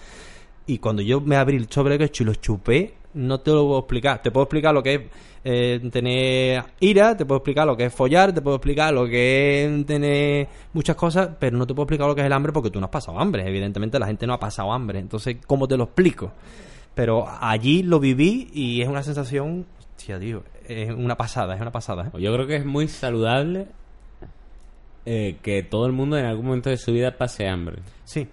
Y 0.65 0.77
cuando 0.79 1.01
yo 1.01 1.19
me 1.21 1.35
abrí 1.35 1.57
el 1.57 1.69
sobre 1.69 1.97
de 1.97 2.05
ketchup 2.05 2.21
y 2.21 2.25
lo 2.25 2.35
chupé, 2.35 2.93
no 3.13 3.39
te 3.39 3.51
lo 3.51 3.65
puedo 3.65 3.79
explicar. 3.79 4.21
Te 4.21 4.31
puedo 4.31 4.43
explicar 4.45 4.73
lo 4.73 4.81
que 4.83 4.93
es 4.93 5.01
eh, 5.43 5.79
tener 5.91 6.63
ira, 6.79 7.15
te 7.15 7.25
puedo 7.25 7.37
explicar 7.37 7.65
lo 7.65 7.75
que 7.77 7.85
es 7.85 7.93
follar, 7.93 8.33
te 8.33 8.41
puedo 8.41 8.57
explicar 8.57 8.93
lo 8.93 9.07
que 9.07 9.65
es 9.65 9.85
tener 9.85 10.47
muchas 10.73 10.95
cosas, 10.95 11.29
pero 11.39 11.57
no 11.57 11.65
te 11.65 11.73
puedo 11.73 11.83
explicar 11.85 12.07
lo 12.07 12.15
que 12.15 12.21
es 12.21 12.27
el 12.27 12.33
hambre 12.33 12.51
porque 12.51 12.69
tú 12.69 12.79
no 12.79 12.85
has 12.85 12.91
pasado 12.91 13.19
hambre. 13.19 13.47
Evidentemente 13.47 13.97
la 13.99 14.07
gente 14.07 14.25
no 14.27 14.33
ha 14.33 14.39
pasado 14.39 14.71
hambre. 14.71 14.99
Entonces, 14.99 15.37
¿cómo 15.47 15.67
te 15.67 15.77
lo 15.77 15.85
explico? 15.85 16.31
Pero 16.95 17.25
allí 17.39 17.83
lo 17.83 17.99
viví 17.99 18.49
y 18.53 18.81
es 18.81 18.87
una 18.89 19.03
sensación, 19.03 19.65
hostia, 19.97 20.19
tío, 20.19 20.43
es 20.67 20.89
una 20.91 21.15
pasada, 21.15 21.55
es 21.55 21.61
una 21.61 21.71
pasada. 21.71 22.07
¿eh? 22.13 22.21
Yo 22.21 22.33
creo 22.33 22.45
que 22.47 22.57
es 22.57 22.65
muy 22.65 22.87
saludable 22.87 23.67
eh, 25.05 25.37
que 25.41 25.63
todo 25.63 25.85
el 25.85 25.93
mundo 25.93 26.17
en 26.17 26.25
algún 26.25 26.45
momento 26.47 26.69
de 26.69 26.77
su 26.77 26.91
vida 26.91 27.17
pase 27.17 27.47
hambre. 27.47 27.77
Sí, 28.03 28.27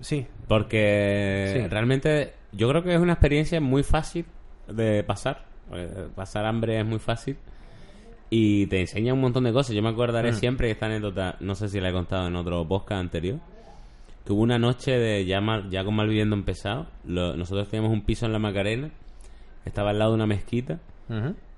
sí. 0.00 0.26
Porque 0.48 1.50
Sí. 1.54 1.68
realmente 1.68 2.34
yo 2.52 2.68
creo 2.68 2.82
que 2.82 2.94
es 2.94 3.00
una 3.00 3.14
experiencia 3.14 3.60
muy 3.60 3.82
fácil 3.82 4.24
de 4.68 5.02
pasar. 5.02 5.44
Eh, 5.74 6.08
Pasar 6.14 6.44
hambre 6.46 6.78
es 6.78 6.86
muy 6.86 6.98
fácil. 6.98 7.36
Y 8.30 8.66
te 8.66 8.80
enseña 8.80 9.12
un 9.12 9.20
montón 9.20 9.44
de 9.44 9.52
cosas. 9.52 9.74
Yo 9.76 9.82
me 9.82 9.90
acordaré 9.90 10.32
Mm. 10.32 10.36
siempre 10.36 10.68
que 10.68 10.72
esta 10.72 10.86
anécdota, 10.86 11.36
no 11.40 11.54
sé 11.54 11.68
si 11.68 11.80
la 11.80 11.90
he 11.90 11.92
contado 11.92 12.26
en 12.28 12.36
otro 12.36 12.66
podcast 12.66 13.00
anterior, 13.00 13.38
que 14.24 14.32
hubo 14.32 14.40
una 14.42 14.58
noche 14.58 14.92
de 14.98 15.24
ya, 15.26 15.40
mal- 15.40 15.68
ya 15.70 15.84
con 15.84 15.94
Malviviendo 15.96 16.34
empezado. 16.36 16.86
lo- 17.06 17.36
nosotros 17.36 17.68
teníamos 17.68 17.92
un 17.92 18.02
piso 18.02 18.24
en 18.26 18.32
la 18.32 18.38
Macarena, 18.38 18.90
estaba 19.64 19.90
al 19.90 19.98
lado 19.98 20.12
de 20.12 20.14
una 20.16 20.26
mezquita. 20.26 20.78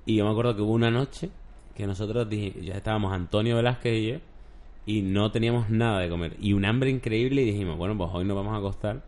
Y 0.06 0.16
yo 0.16 0.24
me 0.24 0.30
acuerdo 0.32 0.56
que 0.56 0.62
hubo 0.62 0.72
una 0.72 0.90
noche 0.90 1.30
que 1.76 1.86
nosotros 1.86 2.28
dij- 2.28 2.60
ya 2.60 2.74
estábamos 2.74 3.12
Antonio 3.12 3.54
Velázquez 3.56 3.94
y 3.94 4.06
yo 4.08 4.16
y 4.86 5.02
no 5.02 5.30
teníamos 5.30 5.70
nada 5.70 6.00
de 6.00 6.08
comer. 6.08 6.36
Y 6.40 6.54
un 6.54 6.64
hambre 6.64 6.90
increíble 6.90 7.42
y 7.42 7.44
dijimos, 7.46 7.78
bueno, 7.78 7.96
pues 7.96 8.10
hoy 8.12 8.24
nos 8.24 8.36
vamos 8.36 8.52
a 8.52 8.56
acostar 8.58 9.02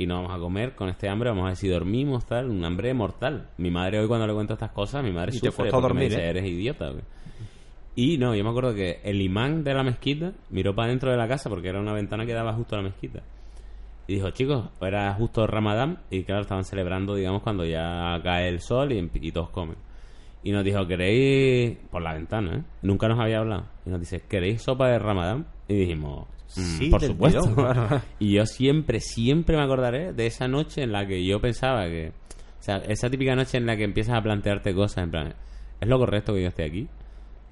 y 0.00 0.06
no 0.06 0.14
vamos 0.14 0.34
a 0.34 0.38
comer 0.38 0.74
con 0.74 0.88
este 0.88 1.10
hambre, 1.10 1.28
vamos 1.28 1.44
a 1.44 1.48
ver 1.48 1.56
si 1.56 1.68
dormimos, 1.68 2.24
tal, 2.24 2.48
un 2.48 2.64
hambre 2.64 2.94
mortal. 2.94 3.48
Mi 3.58 3.70
madre 3.70 3.98
hoy 4.00 4.08
cuando 4.08 4.26
le 4.26 4.32
cuento 4.32 4.54
estas 4.54 4.70
cosas, 4.70 5.04
mi 5.04 5.12
madre 5.12 5.32
Y 5.36 5.40
te 5.40 5.48
sufre 5.50 5.64
costó 5.64 5.82
porque 5.82 5.94
me 5.94 6.00
dormir, 6.00 6.08
dice, 6.08 6.22
¿eh? 6.22 6.30
eres 6.30 6.44
idiota. 6.46 6.88
güey". 6.88 7.02
Y 7.96 8.16
no, 8.16 8.34
yo 8.34 8.42
me 8.42 8.48
acuerdo 8.48 8.74
que 8.74 9.00
el 9.04 9.20
imán 9.20 9.62
de 9.62 9.74
la 9.74 9.82
mezquita 9.82 10.32
miró 10.48 10.74
para 10.74 10.88
dentro 10.88 11.10
de 11.10 11.18
la 11.18 11.28
casa 11.28 11.50
porque 11.50 11.68
era 11.68 11.80
una 11.80 11.92
ventana 11.92 12.24
que 12.24 12.32
daba 12.32 12.54
justo 12.54 12.76
a 12.76 12.78
la 12.78 12.84
mezquita. 12.84 13.20
Y 14.06 14.14
dijo, 14.14 14.30
chicos, 14.30 14.70
era 14.80 15.12
justo 15.12 15.46
Ramadán 15.46 15.98
y 16.10 16.22
claro, 16.22 16.40
estaban 16.42 16.64
celebrando, 16.64 17.14
digamos, 17.14 17.42
cuando 17.42 17.66
ya 17.66 18.18
cae 18.24 18.48
el 18.48 18.60
sol 18.60 18.92
y, 18.92 19.10
y 19.14 19.32
todos 19.32 19.50
comen. 19.50 19.76
Y 20.42 20.52
nos 20.52 20.64
dijo, 20.64 20.86
¿queréis...? 20.86 21.76
Por 21.90 22.00
la 22.00 22.14
ventana, 22.14 22.56
¿eh? 22.56 22.62
Nunca 22.80 23.06
nos 23.06 23.20
había 23.20 23.40
hablado. 23.40 23.66
Y 23.84 23.90
nos 23.90 24.00
dice, 24.00 24.22
¿queréis 24.26 24.62
sopa 24.62 24.88
de 24.88 24.98
Ramadán? 24.98 25.46
Y 25.68 25.74
dijimos, 25.74 26.26
"Mm, 26.26 26.39
Sí, 26.50 26.90
por 26.90 27.02
supuesto. 27.02 27.40
tirón, 27.40 27.54
claro. 27.54 28.02
Y 28.18 28.34
yo 28.34 28.46
siempre, 28.46 29.00
siempre 29.00 29.56
me 29.56 29.62
acordaré 29.62 30.12
de 30.12 30.26
esa 30.26 30.48
noche 30.48 30.82
en 30.82 30.92
la 30.92 31.06
que 31.06 31.24
yo 31.24 31.40
pensaba 31.40 31.86
que... 31.86 32.12
O 32.60 32.62
sea, 32.62 32.76
esa 32.78 33.08
típica 33.08 33.34
noche 33.34 33.56
en 33.56 33.66
la 33.66 33.76
que 33.76 33.84
empiezas 33.84 34.16
a 34.16 34.22
plantearte 34.22 34.74
cosas, 34.74 35.04
en 35.04 35.10
plan, 35.10 35.34
¿es 35.80 35.88
lo 35.88 35.98
correcto 35.98 36.34
que 36.34 36.42
yo 36.42 36.48
esté 36.48 36.64
aquí? 36.64 36.88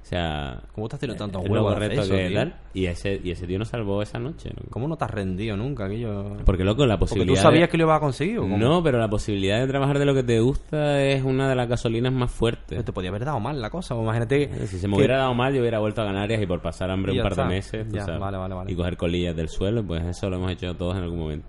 O 0.09 0.11
sea... 0.11 0.63
¿Cómo 0.75 0.89
te 0.89 0.97
has 0.97 1.01
tenido 1.01 1.19
tantos 1.19 1.43
¿Es 1.45 1.51
lo 1.51 1.55
huevos 1.67 1.83
eso, 1.83 2.15
que 2.15 2.31
tal? 2.31 2.55
Y 2.73 2.87
ese, 2.87 3.21
y 3.23 3.31
ese 3.31 3.47
tío 3.47 3.59
nos 3.59 3.69
salvó 3.69 4.01
esa 4.01 4.19
noche. 4.19 4.49
¿no? 4.57 4.63
¿Cómo 4.71 4.89
no 4.89 4.97
te 4.97 5.05
has 5.05 5.11
rendido 5.11 5.55
nunca? 5.55 5.85
Aquello... 5.85 6.35
Porque, 6.47 6.65
loco, 6.65 6.87
la 6.87 6.99
Porque 6.99 7.11
posibilidad... 7.11 7.35
tú 7.37 7.43
sabías 7.43 7.69
de- 7.69 7.69
que 7.69 7.77
lo 7.77 7.85
ibas 7.85 7.99
a 7.99 8.01
conseguir. 8.01 8.41
No, 8.41 8.83
pero 8.83 8.99
la 8.99 9.11
posibilidad 9.11 9.61
de 9.61 9.67
trabajar 9.67 9.99
de 9.99 10.07
lo 10.07 10.15
que 10.15 10.23
te 10.23 10.41
gusta 10.41 11.03
es 11.05 11.23
una 11.23 11.47
de 11.47 11.55
las 11.55 11.69
gasolinas 11.69 12.11
más 12.15 12.31
fuertes. 12.31 12.83
Te 12.83 12.91
podía 12.93 13.11
haber 13.11 13.27
dado 13.27 13.39
mal 13.39 13.61
la 13.61 13.69
cosa. 13.69 13.95
Imagínate. 13.95 14.45
Eh, 14.45 14.67
Si 14.67 14.79
se 14.79 14.89
me 14.89 14.95
que- 14.95 15.01
hubiera 15.01 15.19
dado 15.19 15.35
mal, 15.35 15.53
yo 15.53 15.61
hubiera 15.61 15.79
vuelto 15.79 16.01
a 16.01 16.07
Canarias 16.07 16.41
y 16.41 16.47
por 16.47 16.63
pasar 16.63 16.91
hambre 16.91 17.13
un 17.13 17.23
par 17.23 17.37
de 17.37 17.45
meses, 17.45 17.87
tú 17.87 17.97
Ya, 17.97 18.07
sabes, 18.07 18.19
vale, 18.19 18.39
vale, 18.39 18.55
vale. 18.55 18.73
y 18.73 18.77
coger 18.77 18.97
colillas 18.97 19.37
del 19.37 19.51
suelo, 19.51 19.85
pues 19.85 20.03
eso 20.07 20.31
lo 20.31 20.37
hemos 20.37 20.53
hecho 20.53 20.75
todos 20.75 20.97
en 20.97 21.03
algún 21.03 21.19
momento. 21.19 21.47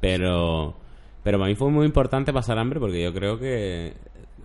Pero, 0.00 0.74
pero 1.22 1.38
para 1.38 1.48
mí 1.48 1.54
fue 1.54 1.70
muy 1.70 1.86
importante 1.86 2.32
pasar 2.32 2.58
hambre 2.58 2.80
porque 2.80 3.02
yo 3.02 3.14
creo 3.14 3.38
que, 3.38 3.94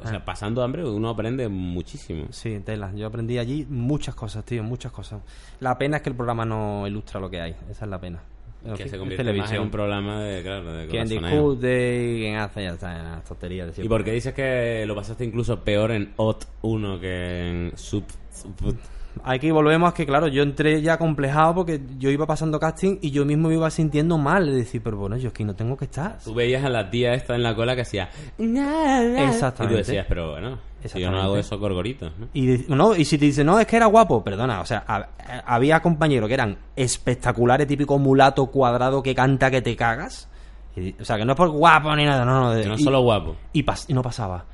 o 0.01 0.05
Ah. 0.05 0.09
sea, 0.09 0.25
pasando 0.25 0.63
hambre 0.63 0.83
uno 0.85 1.09
aprende 1.09 1.47
muchísimo. 1.49 2.25
Sí, 2.31 2.59
tela. 2.59 2.91
Yo 2.95 3.07
aprendí 3.07 3.37
allí 3.37 3.65
muchas 3.69 4.15
cosas, 4.15 4.43
tío, 4.45 4.63
muchas 4.63 4.91
cosas. 4.91 5.21
La 5.59 5.77
pena 5.77 5.97
es 5.97 6.03
que 6.03 6.09
el 6.09 6.15
programa 6.15 6.45
no 6.45 6.87
ilustra 6.87 7.19
lo 7.19 7.29
que 7.29 7.41
hay. 7.41 7.55
Esa 7.69 7.85
es 7.85 7.91
la 7.91 7.99
pena. 7.99 8.21
En 8.65 8.73
Que 8.75 8.89
se 8.89 8.97
convierte 8.97 9.31
más 9.33 9.51
en 9.53 9.61
un 9.61 9.71
programa 9.71 10.21
de, 10.21 10.41
claro, 10.43 10.73
de 10.73 10.87
Quien 10.87 11.07
discute 11.07 12.13
y 12.17 12.19
quien 12.23 12.35
hace, 12.35 12.63
ya 12.63 12.71
está, 12.71 12.97
en 12.97 13.03
las 13.05 13.23
tonterías 13.23 13.73
de 13.73 13.85
¿Y 13.85 13.87
por 13.87 14.03
qué 14.03 14.11
dices 14.11 14.33
que 14.33 14.83
lo 14.85 14.95
pasaste 14.95 15.23
incluso 15.23 15.61
peor 15.63 15.91
en 15.91 16.11
OT 16.17 16.45
1 16.61 16.99
que 16.99 17.47
en 17.49 17.77
Sub... 17.77 18.03
Sub- 18.31 18.75
Aquí 19.23 19.51
volvemos 19.51 19.89
a 19.91 19.93
que, 19.93 20.05
claro, 20.05 20.27
yo 20.27 20.43
entré 20.43 20.81
ya 20.81 20.97
complejado 20.97 21.55
porque 21.55 21.81
yo 21.97 22.09
iba 22.09 22.25
pasando 22.25 22.59
casting 22.59 22.97
y 23.01 23.11
yo 23.11 23.25
mismo 23.25 23.49
me 23.49 23.55
iba 23.55 23.69
sintiendo 23.69 24.17
mal. 24.17 24.45
De 24.45 24.53
decir, 24.55 24.81
pero 24.83 24.97
bueno, 24.97 25.17
yo 25.17 25.29
aquí 25.29 25.43
no 25.43 25.55
tengo 25.55 25.75
que 25.77 25.85
estar. 25.85 26.17
Tú 26.23 26.33
veías 26.33 26.63
a 26.63 26.69
la 26.69 26.89
tía 26.89 27.13
esta 27.13 27.35
en 27.35 27.43
la 27.43 27.55
cola 27.55 27.75
que 27.75 27.81
hacía... 27.81 28.09
Exactamente. 28.37 29.63
Y 29.63 29.67
tú 29.67 29.75
decías, 29.75 30.05
pero 30.07 30.31
bueno, 30.31 30.57
si 30.85 30.99
yo 30.99 31.11
no 31.11 31.17
hago 31.21 31.35
Exactamente. 31.37 31.39
eso 31.39 31.59
gorgoritos, 31.59 32.11
¿no? 32.17 32.27
Y, 32.33 32.45
de- 32.47 32.75
no, 32.75 32.95
y 32.95 33.05
si 33.05 33.17
te 33.17 33.25
dicen, 33.25 33.45
no, 33.45 33.59
es 33.59 33.67
que 33.67 33.75
era 33.75 33.85
guapo, 33.87 34.23
perdona, 34.23 34.61
o 34.61 34.65
sea, 34.65 34.83
ha- 34.87 35.07
había 35.45 35.81
compañeros 35.81 36.27
que 36.27 36.33
eran 36.33 36.57
espectaculares, 36.75 37.67
típico 37.67 37.97
mulato 37.99 38.45
cuadrado 38.47 39.03
que 39.03 39.13
canta 39.15 39.51
que 39.51 39.61
te 39.61 39.75
cagas. 39.75 40.29
Y- 40.75 40.95
o 41.01 41.05
sea, 41.05 41.17
que 41.17 41.25
no 41.25 41.33
es 41.33 41.37
por 41.37 41.49
guapo 41.49 41.93
ni 41.95 42.05
nada, 42.05 42.23
no, 42.25 42.39
no. 42.41 42.51
de- 42.51 42.63
Que 42.63 42.69
no 42.69 42.75
y, 42.75 42.83
solo 42.83 43.01
guapo. 43.01 43.35
y, 43.53 43.63
pas- 43.63 43.85
y 43.87 43.93
no 43.93 44.01
pasaba. 44.01 44.45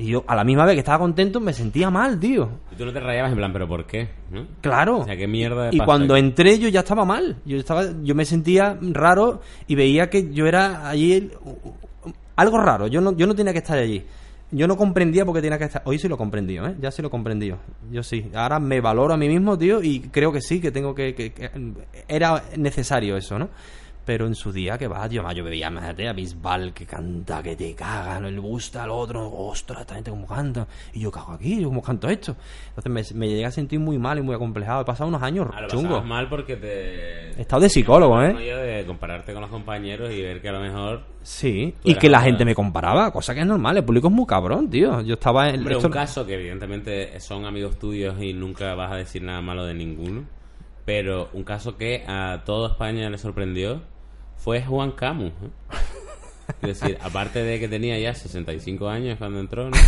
Y 0.00 0.06
yo, 0.06 0.22
a 0.28 0.36
la 0.36 0.44
misma 0.44 0.64
vez 0.64 0.74
que 0.74 0.78
estaba 0.80 0.98
contento, 1.00 1.40
me 1.40 1.52
sentía 1.52 1.90
mal, 1.90 2.20
tío. 2.20 2.48
Y 2.72 2.76
tú 2.76 2.84
no 2.86 2.92
te 2.92 3.00
rayabas 3.00 3.32
en 3.32 3.36
plan, 3.38 3.52
¿pero 3.52 3.66
por 3.66 3.84
qué? 3.84 4.08
¿no? 4.30 4.46
Claro. 4.60 4.98
O 4.98 5.04
sea, 5.04 5.16
¿qué 5.16 5.26
mierda 5.26 5.70
de 5.70 5.76
y 5.76 5.78
cuando 5.80 6.16
entré 6.16 6.58
yo 6.58 6.68
ya 6.68 6.80
estaba 6.80 7.04
mal. 7.04 7.36
Yo 7.44 7.56
estaba, 7.56 7.84
yo 8.04 8.14
me 8.14 8.24
sentía 8.24 8.78
raro 8.80 9.40
y 9.66 9.74
veía 9.74 10.08
que 10.08 10.32
yo 10.32 10.46
era 10.46 10.88
allí 10.88 11.14
el- 11.14 11.32
algo 12.36 12.58
raro. 12.58 12.86
Yo 12.86 13.00
no, 13.00 13.16
yo 13.16 13.26
no 13.26 13.34
tenía 13.34 13.52
que 13.52 13.58
estar 13.58 13.76
allí. 13.78 14.04
Yo 14.50 14.66
no 14.66 14.76
comprendía 14.76 15.26
por 15.26 15.34
qué 15.34 15.42
tenía 15.42 15.58
que 15.58 15.64
estar. 15.64 15.82
Hoy 15.84 15.98
sí 15.98 16.08
lo 16.08 16.16
comprendí, 16.16 16.56
¿eh? 16.56 16.76
Ya 16.80 16.90
sí 16.90 17.02
lo 17.02 17.10
comprendí. 17.10 17.52
Yo 17.90 18.02
sí. 18.02 18.30
Ahora 18.34 18.58
me 18.60 18.80
valoro 18.80 19.12
a 19.12 19.16
mí 19.16 19.28
mismo, 19.28 19.58
tío, 19.58 19.82
y 19.82 20.00
creo 20.00 20.32
que 20.32 20.40
sí, 20.40 20.60
que 20.60 20.70
tengo 20.70 20.94
que, 20.94 21.14
que- 21.14 21.32
que- 21.32 21.50
era 22.06 22.42
necesario 22.56 23.16
eso, 23.16 23.38
¿no? 23.38 23.48
Pero 24.08 24.26
en 24.26 24.34
su 24.34 24.50
día, 24.50 24.78
que 24.78 24.88
va, 24.88 25.06
yo, 25.06 25.22
yo 25.32 25.44
veía, 25.44 25.68
imagínate, 25.68 26.08
a 26.08 26.14
Bisbal 26.14 26.72
que 26.72 26.86
canta, 26.86 27.42
que 27.42 27.54
te 27.56 27.74
caga, 27.74 28.18
no 28.18 28.30
le 28.30 28.38
gusta 28.38 28.84
al 28.84 28.90
otro, 28.90 29.30
ostras, 29.30 29.82
esta 29.82 29.96
gente 29.96 30.10
como 30.10 30.26
canta, 30.26 30.66
y 30.94 31.00
yo 31.00 31.10
cago 31.10 31.32
aquí, 31.32 31.60
yo 31.60 31.68
como 31.68 31.82
canto 31.82 32.08
esto. 32.08 32.34
Entonces 32.74 33.14
me, 33.14 33.18
me 33.20 33.28
llegué 33.28 33.44
a 33.44 33.50
sentir 33.50 33.78
muy 33.78 33.98
mal 33.98 34.16
y 34.18 34.22
muy 34.22 34.34
acomplejado. 34.34 34.80
He 34.80 34.84
pasado 34.86 35.08
unos 35.08 35.22
años 35.22 35.48
Ah, 35.52 35.60
lo 35.60 35.68
chungos. 35.68 36.02
mal 36.06 36.26
porque 36.30 36.56
te... 36.56 37.32
He 37.38 37.42
estado 37.42 37.60
de 37.60 37.68
psicólogo, 37.68 38.22
¿eh? 38.22 38.32
de 38.32 38.86
compararte 38.86 39.34
con 39.34 39.42
los 39.42 39.50
compañeros 39.50 40.10
y 40.10 40.22
ver 40.22 40.40
que 40.40 40.48
a 40.48 40.52
lo 40.52 40.60
mejor... 40.60 41.02
Sí, 41.22 41.74
y 41.84 41.94
que 41.96 42.08
la 42.08 42.22
gente 42.22 42.46
me 42.46 42.54
comparaba, 42.54 43.10
cosa 43.12 43.34
que 43.34 43.40
es 43.40 43.46
normal, 43.46 43.76
el 43.76 43.84
público 43.84 44.08
es 44.08 44.14
muy 44.14 44.24
cabrón, 44.24 44.70
tío. 44.70 45.02
Yo 45.02 45.14
estaba 45.16 45.50
en... 45.50 45.56
Hombre, 45.58 45.74
esto- 45.74 45.88
un 45.88 45.92
caso 45.92 46.24
que 46.24 46.32
evidentemente 46.32 47.20
son 47.20 47.44
amigos 47.44 47.78
tuyos 47.78 48.14
y 48.22 48.32
nunca 48.32 48.74
vas 48.74 48.90
a 48.90 48.96
decir 48.96 49.22
nada 49.22 49.42
malo 49.42 49.66
de 49.66 49.74
ninguno, 49.74 50.24
pero 50.86 51.28
un 51.34 51.44
caso 51.44 51.76
que 51.76 52.04
a 52.08 52.40
toda 52.46 52.70
España 52.70 53.10
le 53.10 53.18
sorprendió 53.18 53.82
fue 54.38 54.62
Juan 54.62 54.92
Camus. 54.92 55.32
¿eh? 55.42 55.76
Es 56.62 56.80
decir, 56.80 56.98
aparte 57.02 57.42
de 57.42 57.60
que 57.60 57.68
tenía 57.68 57.98
ya 57.98 58.14
65 58.14 58.88
años 58.88 59.18
cuando 59.18 59.40
entró, 59.40 59.68
¿no? 59.70 59.76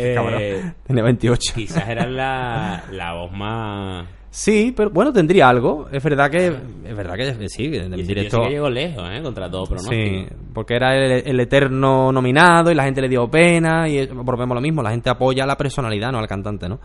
Eh. 0.00 0.72
Tiene 0.86 1.02
28. 1.02 1.54
quizás 1.56 1.88
era 1.88 2.06
la, 2.06 2.84
la 2.92 3.14
voz 3.14 3.32
más... 3.32 4.06
Sí, 4.30 4.72
pero 4.76 4.90
bueno, 4.90 5.12
tendría 5.12 5.48
algo. 5.48 5.88
Es 5.90 6.00
verdad 6.04 6.30
que... 6.30 6.46
Es 6.84 6.96
verdad 6.96 7.16
que 7.16 7.48
sí, 7.48 7.64
en 7.64 7.92
el 7.92 8.06
directo... 8.06 8.36
sí 8.36 8.42
que 8.44 8.50
llegó 8.50 8.70
lejos, 8.70 9.02
¿eh? 9.10 9.20
Contra 9.20 9.50
todo 9.50 9.64
pronóstico. 9.64 9.96
Sí, 9.96 10.26
porque 10.54 10.76
era 10.76 10.94
el, 10.94 11.26
el 11.26 11.40
eterno 11.40 12.12
nominado 12.12 12.70
y 12.70 12.76
la 12.76 12.84
gente 12.84 13.00
le 13.00 13.08
dio 13.08 13.28
pena 13.28 13.88
y 13.88 14.06
volvemos 14.06 14.52
a 14.52 14.54
lo 14.54 14.60
mismo, 14.60 14.84
la 14.84 14.90
gente 14.90 15.10
apoya 15.10 15.42
a 15.42 15.46
la 15.48 15.56
personalidad, 15.56 16.12
no 16.12 16.18
al 16.18 16.28
cantante, 16.28 16.68
¿no? 16.68 16.78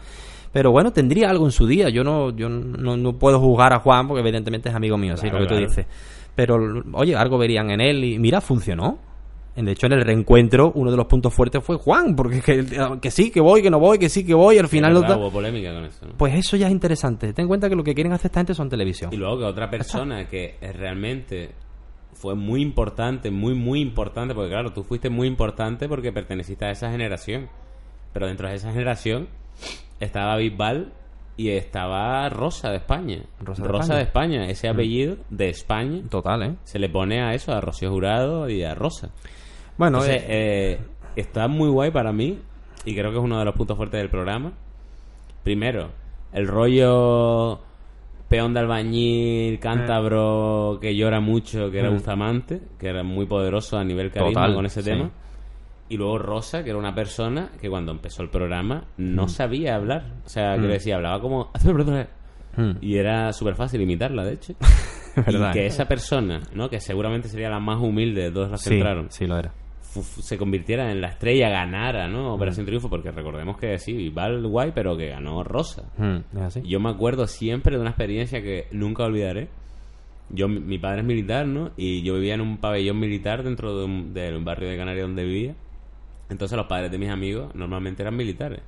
Pero 0.53 0.71
bueno, 0.71 0.93
tendría 0.93 1.29
algo 1.29 1.45
en 1.45 1.51
su 1.51 1.65
día. 1.65 1.89
Yo 1.89 2.03
no, 2.03 2.29
yo 2.29 2.47
no, 2.47 2.95
no 2.95 3.13
puedo 3.17 3.39
juzgar 3.39 3.73
a 3.73 3.79
Juan 3.79 4.07
porque 4.07 4.21
evidentemente 4.21 4.69
es 4.69 4.75
amigo 4.75 4.97
mío, 4.97 5.17
sí, 5.17 5.27
Claro, 5.27 5.39
lo 5.39 5.47
que 5.47 5.55
tú 5.55 5.59
dices. 5.59 5.87
Pero 6.35 6.57
oye, 6.93 7.15
algo 7.15 7.37
verían 7.37 7.69
en 7.71 7.81
él 7.81 8.03
y 8.03 8.19
mira, 8.19 8.41
funcionó. 8.41 8.99
De 9.55 9.71
hecho, 9.71 9.85
en 9.85 9.93
el 9.93 10.01
reencuentro, 10.01 10.71
uno 10.73 10.89
de 10.89 10.97
los 10.97 11.05
puntos 11.05 11.31
fuertes 11.31 11.63
fue 11.63 11.75
Juan, 11.77 12.15
porque 12.15 12.41
que, 12.41 12.65
que 12.99 13.11
sí, 13.11 13.29
que 13.29 13.39
voy, 13.39 13.61
que 13.61 13.69
no 13.69 13.79
voy, 13.79 13.99
que 13.99 14.09
sí, 14.09 14.25
que 14.25 14.33
voy, 14.33 14.57
al 14.57 14.67
final... 14.67 14.93
verdad, 14.95 15.09
no 15.09 15.13
ta- 15.13 15.19
hubo 15.19 15.31
polémica 15.31 15.71
con 15.71 15.85
eso, 15.85 16.07
¿no? 16.07 16.13
Pues 16.17 16.33
eso 16.33 16.57
ya 16.57 16.65
es 16.65 16.71
interesante. 16.71 17.33
Ten 17.33 17.43
en 17.43 17.47
cuenta 17.49 17.69
que 17.69 17.75
lo 17.75 17.83
que 17.83 17.93
quieren 17.93 18.13
hacer 18.13 18.27
esta 18.29 18.39
gente 18.39 18.55
son 18.55 18.67
televisión. 18.67 19.13
Y 19.13 19.17
luego 19.17 19.37
que 19.37 19.43
otra 19.45 19.69
persona 19.69 20.27
que 20.27 20.55
realmente 20.73 21.51
fue 22.13 22.33
muy 22.33 22.63
importante, 22.63 23.29
muy, 23.29 23.53
muy 23.53 23.79
importante, 23.79 24.33
porque 24.33 24.49
claro, 24.49 24.73
tú 24.73 24.83
fuiste 24.83 25.11
muy 25.11 25.27
importante 25.27 25.87
porque 25.87 26.11
perteneciste 26.11 26.65
a 26.65 26.71
esa 26.71 26.89
generación. 26.89 27.47
Pero 28.11 28.25
dentro 28.25 28.47
de 28.49 28.55
esa 28.55 28.71
generación 28.71 29.27
estaba 29.99 30.35
Bisbal 30.37 30.93
y 31.35 31.49
estaba 31.49 32.29
Rosa 32.29 32.69
de 32.69 32.77
España. 32.77 33.23
Rosa 33.39 33.63
de 33.63 33.71
España. 33.71 33.95
de 33.95 34.01
España, 34.03 34.45
ese 34.49 34.67
apellido 34.69 35.17
de 35.29 35.49
España 35.49 36.01
Total, 36.09 36.43
¿eh? 36.43 36.55
se 36.63 36.79
le 36.79 36.89
pone 36.89 37.21
a 37.21 37.33
eso, 37.33 37.51
a 37.53 37.61
Rocío 37.61 37.89
Jurado 37.89 38.49
y 38.49 38.63
a 38.63 38.75
Rosa. 38.75 39.09
Bueno, 39.77 39.99
Entonces, 39.99 40.23
eh, 40.29 40.73
eh, 40.73 40.79
está 41.15 41.47
muy 41.47 41.69
guay 41.69 41.91
para 41.91 42.11
mí 42.13 42.39
y 42.85 42.93
creo 42.95 43.11
que 43.11 43.17
es 43.17 43.23
uno 43.23 43.39
de 43.39 43.45
los 43.45 43.55
puntos 43.55 43.77
fuertes 43.77 43.99
del 43.99 44.09
programa. 44.09 44.53
Primero, 45.43 45.89
el 46.31 46.47
rollo 46.47 47.59
peón 48.29 48.53
de 48.53 48.59
albañil, 48.61 49.59
cántabro 49.59 50.79
que 50.81 50.95
llora 50.95 51.19
mucho, 51.19 51.69
que 51.69 51.79
era 51.79 51.89
Mm. 51.89 51.93
Bustamante, 51.93 52.61
que 52.79 52.87
era 52.87 53.03
muy 53.03 53.25
poderoso 53.25 53.77
a 53.77 53.83
nivel 53.83 54.09
carisma 54.11 54.41
Total, 54.41 54.55
con 54.55 54.65
ese 54.65 54.81
sí. 54.81 54.89
tema. 54.89 55.11
Y 55.89 55.97
luego 55.97 56.17
Rosa, 56.17 56.63
que 56.63 56.69
era 56.71 56.79
una 56.79 56.95
persona 56.95 57.51
que 57.61 57.69
cuando 57.69 57.91
empezó 57.91 58.23
el 58.23 58.29
programa 58.29 58.85
no 58.97 59.27
sabía 59.27 59.75
hablar. 59.75 60.13
O 60.25 60.29
sea, 60.29 60.55
que 60.55 60.61
Mm. 60.67 60.71
decía, 60.71 60.95
hablaba 60.95 61.19
como... 61.21 61.51
Mm, 62.55 62.71
Y 62.81 62.97
era 62.97 63.33
súper 63.33 63.55
fácil 63.55 63.81
imitarla, 63.81 64.23
de 64.23 64.33
hecho. 64.33 64.53
y 65.27 65.51
que 65.53 65.63
¿eh? 65.63 65.65
esa 65.67 65.87
persona, 65.87 66.41
¿no? 66.53 66.69
que 66.69 66.79
seguramente 66.79 67.27
sería 67.27 67.49
la 67.49 67.59
más 67.59 67.79
humilde 67.81 68.23
de 68.23 68.31
todas 68.31 68.51
las 68.51 68.63
que 68.63 68.69
sí, 68.69 68.75
entraron, 68.75 69.11
sí 69.11 69.27
lo 69.27 69.37
era. 69.37 69.51
se 69.81 70.37
convirtiera 70.37 70.91
en 70.91 71.01
la 71.01 71.09
estrella, 71.09 71.49
ganara, 71.49 72.07
¿no? 72.07 72.33
Operación 72.33 72.65
Triunfo, 72.65 72.89
porque 72.89 73.11
recordemos 73.11 73.57
que 73.57 73.77
sí, 73.77 74.09
Val 74.09 74.41
guay, 74.47 74.71
pero 74.73 74.97
que 74.97 75.09
ganó 75.09 75.43
Rosa. 75.43 75.83
Mm, 75.97 76.37
es 76.37 76.41
así. 76.41 76.61
Yo 76.63 76.79
me 76.79 76.89
acuerdo 76.89 77.27
siempre 77.27 77.75
de 77.75 77.81
una 77.81 77.91
experiencia 77.91 78.41
que 78.41 78.67
nunca 78.71 79.03
olvidaré. 79.03 79.49
Yo, 80.29 80.47
mi- 80.47 80.59
mi 80.61 80.79
padre 80.79 81.01
es 81.01 81.05
militar, 81.05 81.45
¿no? 81.45 81.71
Y 81.77 82.01
yo 82.01 82.15
vivía 82.15 82.33
en 82.33 82.41
un 82.41 82.57
pabellón 82.57 82.99
militar 82.99 83.43
dentro 83.43 83.77
de 83.77 83.85
un, 83.85 84.13
del 84.15 84.43
barrio 84.43 84.69
de 84.69 84.77
Canarias 84.77 85.05
donde 85.05 85.25
vivía. 85.25 85.55
Entonces 86.29 86.57
los 86.57 86.67
padres 86.67 86.91
de 86.91 86.97
mis 86.97 87.09
amigos 87.09 87.53
normalmente 87.55 88.01
eran 88.03 88.15
militares. 88.15 88.61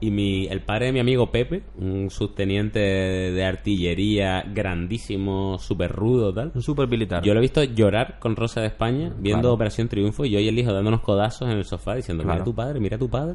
Y 0.00 0.12
mi, 0.12 0.46
el 0.46 0.60
padre 0.60 0.86
de 0.86 0.92
mi 0.92 1.00
amigo 1.00 1.32
Pepe, 1.32 1.62
un 1.76 2.08
subteniente 2.10 2.78
de, 2.78 3.44
artillería 3.44 4.42
grandísimo, 4.42 5.58
súper 5.58 5.90
rudo, 5.90 6.32
tal. 6.32 6.52
Un 6.54 6.62
super 6.62 6.86
militar. 6.86 7.22
Yo 7.24 7.34
lo 7.34 7.40
he 7.40 7.42
visto 7.42 7.64
llorar 7.64 8.18
con 8.20 8.36
Rosa 8.36 8.60
de 8.60 8.68
España, 8.68 9.12
viendo 9.18 9.40
Claro. 9.42 9.54
Operación 9.54 9.88
Triunfo, 9.88 10.24
y 10.24 10.30
yo 10.30 10.38
y 10.38 10.46
el 10.46 10.56
hijo 10.58 10.72
dándonos 10.72 11.00
codazos 11.00 11.50
en 11.50 11.56
el 11.58 11.64
sofá 11.64 11.96
diciendo, 11.96 12.22
mira 12.22 12.36
Claro. 12.36 12.44
tu 12.44 12.54
padre, 12.54 12.78
mira 12.78 12.96
tu 12.96 13.08
padre. 13.08 13.34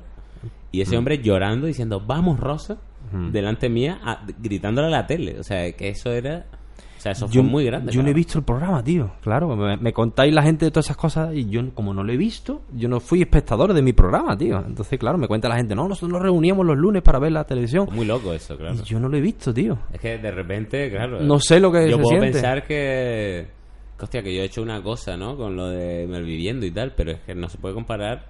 Y 0.71 0.79
ese 0.81 0.97
hombre 0.97 1.19
llorando, 1.21 1.67
diciendo, 1.67 2.01
vamos 2.05 2.39
Rosa, 2.39 2.77
delante 3.31 3.67
mía, 3.69 3.99
a- 4.03 4.25
gritándole 4.39 4.87
a 4.87 4.91
la 4.91 5.05
tele. 5.05 5.39
O 5.39 5.43
sea, 5.43 5.69
que 5.73 5.89
eso 5.89 6.11
era... 6.13 6.45
O 7.03 7.05
sea, 7.05 7.11
eso 7.11 7.27
Yo, 7.27 7.41
fue 7.41 7.51
muy 7.51 7.65
grande. 7.65 7.91
yo 7.91 8.01
no 8.01 8.07
he 8.07 8.13
visto 8.13 8.37
el 8.37 8.45
programa, 8.45 8.81
tío. 8.81 9.11
Claro, 9.19 9.53
me, 9.57 9.75
me 9.75 9.91
contáis 9.91 10.33
la 10.33 10.41
gente 10.41 10.63
de 10.63 10.71
todas 10.71 10.85
esas 10.85 10.95
cosas 10.95 11.35
y 11.35 11.49
yo, 11.49 11.59
como 11.73 11.93
no 11.93 12.01
lo 12.01 12.13
he 12.13 12.15
visto, 12.15 12.61
yo 12.73 12.87
no 12.87 13.01
fui 13.01 13.21
espectador 13.21 13.73
de 13.73 13.81
mi 13.81 13.91
programa, 13.91 14.37
tío. 14.37 14.63
Entonces, 14.65 14.97
claro, 14.97 15.17
me 15.17 15.27
cuenta 15.27 15.49
la 15.49 15.57
gente, 15.57 15.75
no, 15.75 15.89
nosotros 15.89 16.11
nos 16.13 16.21
reuníamos 16.21 16.65
los 16.65 16.77
lunes 16.77 17.01
para 17.01 17.19
ver 17.19 17.33
la 17.33 17.43
televisión. 17.43 17.89
Muy 17.91 18.05
loco 18.05 18.31
eso, 18.31 18.55
claro. 18.55 18.75
Y 18.75 18.83
yo 18.83 19.01
no 19.01 19.09
lo 19.09 19.17
he 19.17 19.21
visto, 19.21 19.53
tío. 19.53 19.77
Es 19.91 19.99
que 19.99 20.17
de 20.17 20.31
repente, 20.31 20.89
claro. 20.89 21.19
No 21.19 21.39
sé 21.39 21.59
lo 21.59 21.73
que 21.73 21.89
Yo 21.89 21.97
se 21.97 22.03
puedo 22.03 22.07
siente. 22.19 22.31
pensar 22.31 22.63
que. 22.65 23.47
Hostia, 23.99 24.23
que 24.23 24.33
yo 24.33 24.41
he 24.41 24.45
hecho 24.45 24.61
una 24.61 24.81
cosa, 24.81 25.17
¿no? 25.17 25.35
Con 25.35 25.57
lo 25.57 25.67
de 25.67 26.07
Melviviendo 26.07 26.65
y 26.65 26.71
tal, 26.71 26.93
pero 26.95 27.11
es 27.11 27.19
que 27.19 27.35
no 27.35 27.49
se 27.49 27.57
puede 27.57 27.73
comparar 27.75 28.27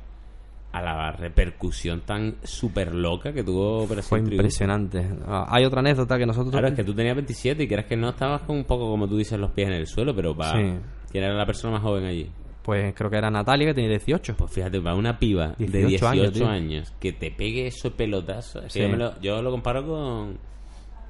a 0.74 0.82
la 0.82 1.11
repercusión 1.13 2.01
tan 2.01 2.36
súper 2.43 2.93
loca 2.93 3.32
que 3.32 3.43
tuvo 3.43 3.84
Operación 3.84 4.09
Fue 4.09 4.19
Triunfo. 4.19 4.34
impresionante. 4.36 5.07
Ah, 5.26 5.45
hay 5.49 5.63
otra 5.65 5.80
anécdota 5.80 6.17
que 6.17 6.26
nosotros... 6.26 6.51
Claro, 6.51 6.67
es 6.67 6.74
que 6.74 6.84
tú 6.84 6.93
tenías 6.93 7.15
27 7.15 7.63
y 7.63 7.67
creas 7.67 7.86
que 7.86 7.95
no 7.95 8.09
estabas 8.09 8.41
con 8.41 8.57
un 8.57 8.63
poco, 8.65 8.89
como 8.89 9.07
tú 9.07 9.15
dices, 9.17 9.39
los 9.39 9.51
pies 9.51 9.67
en 9.69 9.76
el 9.76 9.88
suelo, 9.88 10.13
pero 10.15 10.36
para. 10.36 10.59
Sí. 10.59 10.80
¿Quién 11.11 11.24
era 11.24 11.34
la 11.36 11.45
persona 11.45 11.74
más 11.74 11.84
joven 11.84 12.05
allí? 12.05 12.30
Pues 12.63 12.93
creo 12.95 13.09
que 13.09 13.17
era 13.17 13.30
Natalia, 13.30 13.67
que 13.67 13.74
tenía 13.76 13.89
18. 13.91 14.36
Pues 14.36 14.51
fíjate, 14.51 14.82
para 14.82 14.95
una 14.95 15.19
piba 15.19 15.53
de 15.59 15.86
18 15.86 16.11
18 16.32 16.47
años, 16.47 16.93
que 16.99 17.11
te 17.13 17.30
pegue 17.30 17.67
eso 17.67 17.91
pelotazo. 17.91 18.59
es 18.59 18.74
que 18.74 18.80
Sí. 18.80 18.80
yo, 18.82 18.89
me 18.89 18.97
lo, 18.97 19.19
yo 19.21 19.41
lo 19.41 19.51
comparo 19.51 19.86
con, 19.86 20.38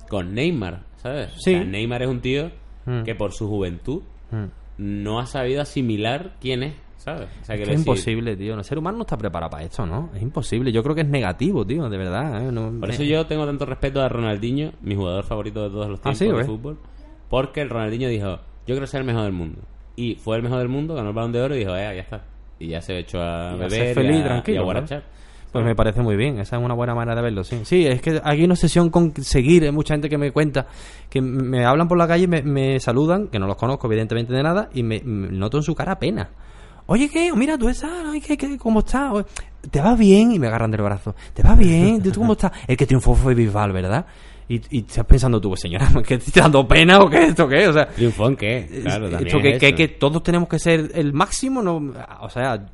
con 0.10 0.34
Neymar, 0.34 0.82
¿sabes? 0.98 1.32
O 1.36 1.40
sea, 1.40 1.64
Neymar 1.64 2.02
es 2.04 2.10
un 2.10 2.20
tío 2.22 2.52
Mm. 2.86 3.04
que 3.04 3.16
por 3.16 3.32
su 3.32 3.48
juventud 3.48 4.02
Mm. 4.32 4.46
no 4.80 5.20
ha 5.20 5.26
sabido 5.26 5.62
asimilar 5.62 6.34
quién 6.42 6.64
es, 6.64 6.74
¿sabes? 7.04 7.28
O 7.42 7.46
sea, 7.46 7.56
Es 7.56 7.68
que 7.68 7.74
imposible, 7.74 8.36
tío. 8.36 8.54
El 8.56 8.64
ser 8.64 8.78
humano 8.78 8.98
no 8.98 9.04
está 9.04 9.18
preparado 9.18 9.50
para 9.52 9.64
esto, 9.64 9.86
¿no? 9.86 10.10
Es 10.16 10.22
imposible. 10.22 10.72
Yo 10.72 10.82
creo 10.84 10.96
que 10.96 11.02
es 11.02 11.08
negativo, 11.08 11.66
tío, 11.66 11.90
de 11.90 11.98
verdad. 11.98 12.48
¿eh? 12.48 12.52
No- 12.52 12.72
Por 12.80 12.90
eso 12.90 13.04
eh, 13.04 13.08
yo 13.08 13.26
tengo 13.26 13.46
tanto 13.46 13.66
respeto 13.66 14.02
a 14.02 14.10
Ronaldinho, 14.10 14.72
mi 14.82 14.96
jugador 14.96 15.24
favorito 15.24 15.64
de 15.64 15.70
todos 15.70 15.90
los 15.90 16.00
Ah, 16.00 16.04
tiempos 16.04 16.18
¿sí, 16.20 16.28
o 16.30 16.38
de 16.38 16.44
fútbol, 16.46 16.78
porque 17.30 17.62
el 17.62 17.70
Ronaldinho 17.70 18.08
dijo, 18.10 18.30
yo 18.66 18.76
quiero 18.76 18.88
ser 18.88 19.02
el 19.02 19.08
mejor 19.08 19.24
del 19.24 19.34
mundo. 19.34 19.60
Y 19.96 20.16
fue 20.16 20.38
el 20.38 20.44
mejor 20.44 20.60
del 20.60 20.70
mundo, 20.70 20.96
ganó 20.96 21.10
el 21.10 21.16
balón 21.16 21.32
de 21.32 21.42
oro 21.42 21.56
y 21.56 21.60
dijo, 21.60 21.76
eh, 21.76 21.82
ya 21.96 22.02
está. 22.02 22.24
Y 22.60 22.68
ya 22.70 22.82
se 22.82 22.98
echó 23.00 23.22
a 23.22 23.56
beber 23.56 23.98
y 24.06 24.22
a- 24.22 24.24
tranquilo, 24.24 24.56
y 24.56 24.58
a 24.58 24.60
¿no? 24.60 24.66
guarachar. 24.66 25.04
Pues 25.52 25.64
me 25.64 25.76
parece 25.76 26.02
muy 26.02 26.16
bien, 26.16 26.40
esa 26.40 26.58
es 26.58 26.64
una 26.64 26.74
buena 26.74 26.96
manera 26.96 27.16
de 27.16 27.22
verlo, 27.22 27.44
sí. 27.44 27.60
Sí, 27.64 27.86
es 27.86 28.02
que 28.02 28.20
hay 28.24 28.44
una 28.44 28.54
obsesión 28.54 28.90
con 28.90 29.14
seguir, 29.18 29.64
hay 29.64 29.72
mucha 29.72 29.94
gente 29.94 30.10
que 30.10 30.18
me 30.18 30.32
cuenta, 30.32 30.66
que 31.12 31.22
me 31.22 31.64
hablan 31.64 31.88
por 31.88 31.96
la 31.96 32.08
calle, 32.08 32.28
me, 32.28 32.42
me 32.42 32.80
saludan, 32.80 33.28
que 33.28 33.38
no 33.38 33.46
los 33.46 33.56
conozco 33.56 33.86
evidentemente 33.86 34.34
de 34.34 34.42
nada, 34.42 34.70
y 34.74 34.82
me, 34.82 35.02
me 35.02 35.28
noto 35.32 35.58
en 35.58 35.64
su 35.64 35.76
cara 35.76 36.00
pena. 36.00 36.30
Oye, 36.86 37.10
¿qué? 37.10 37.32
Mira, 37.34 37.58
tú 37.58 37.70
estás, 37.70 37.92
ay, 38.06 38.22
¿qué, 38.22 38.38
qué, 38.38 38.58
¿cómo 38.58 38.80
estás? 38.80 39.12
Oye, 39.12 39.26
¿Te 39.70 39.82
va 39.82 39.96
bien? 39.96 40.32
Y 40.32 40.40
me 40.40 40.48
agarran 40.48 40.72
del 40.72 40.82
brazo. 40.82 41.16
¿Te 41.34 41.42
va 41.42 41.56
bien? 41.56 42.02
¿Tú 42.02 42.12
cómo 42.16 42.34
estás? 42.34 42.52
El 42.68 42.76
que 42.76 42.86
triunfó 42.86 43.16
fue 43.16 43.34
Bisbal, 43.34 43.72
¿verdad? 43.72 44.06
Y, 44.50 44.62
y 44.78 44.80
estás 44.82 45.06
pensando 45.06 45.40
tú, 45.40 45.50
pues 45.50 45.62
señora, 45.62 45.90
¿qué 46.08 46.18
te 46.18 46.26
está 46.26 46.42
dando 46.42 46.68
pena 46.68 47.00
o 47.00 47.10
qué? 47.10 47.28
¿Esto 47.28 47.48
qué? 47.48 47.68
O 47.68 47.74
sea, 47.74 47.88
¿Triunfó 47.88 48.28
en 48.28 48.36
qué? 48.36 48.82
Claro, 48.84 49.10
también 49.10 49.28
esto 49.28 49.42
que, 49.42 49.70
es 49.70 49.76
que, 49.76 49.88
todos 49.88 50.22
tenemos 50.22 50.50
que 50.50 50.60
ser 50.60 50.92
el 50.96 51.14
máximo, 51.14 51.62
no, 51.62 51.94
o 52.20 52.30
sea, 52.30 52.66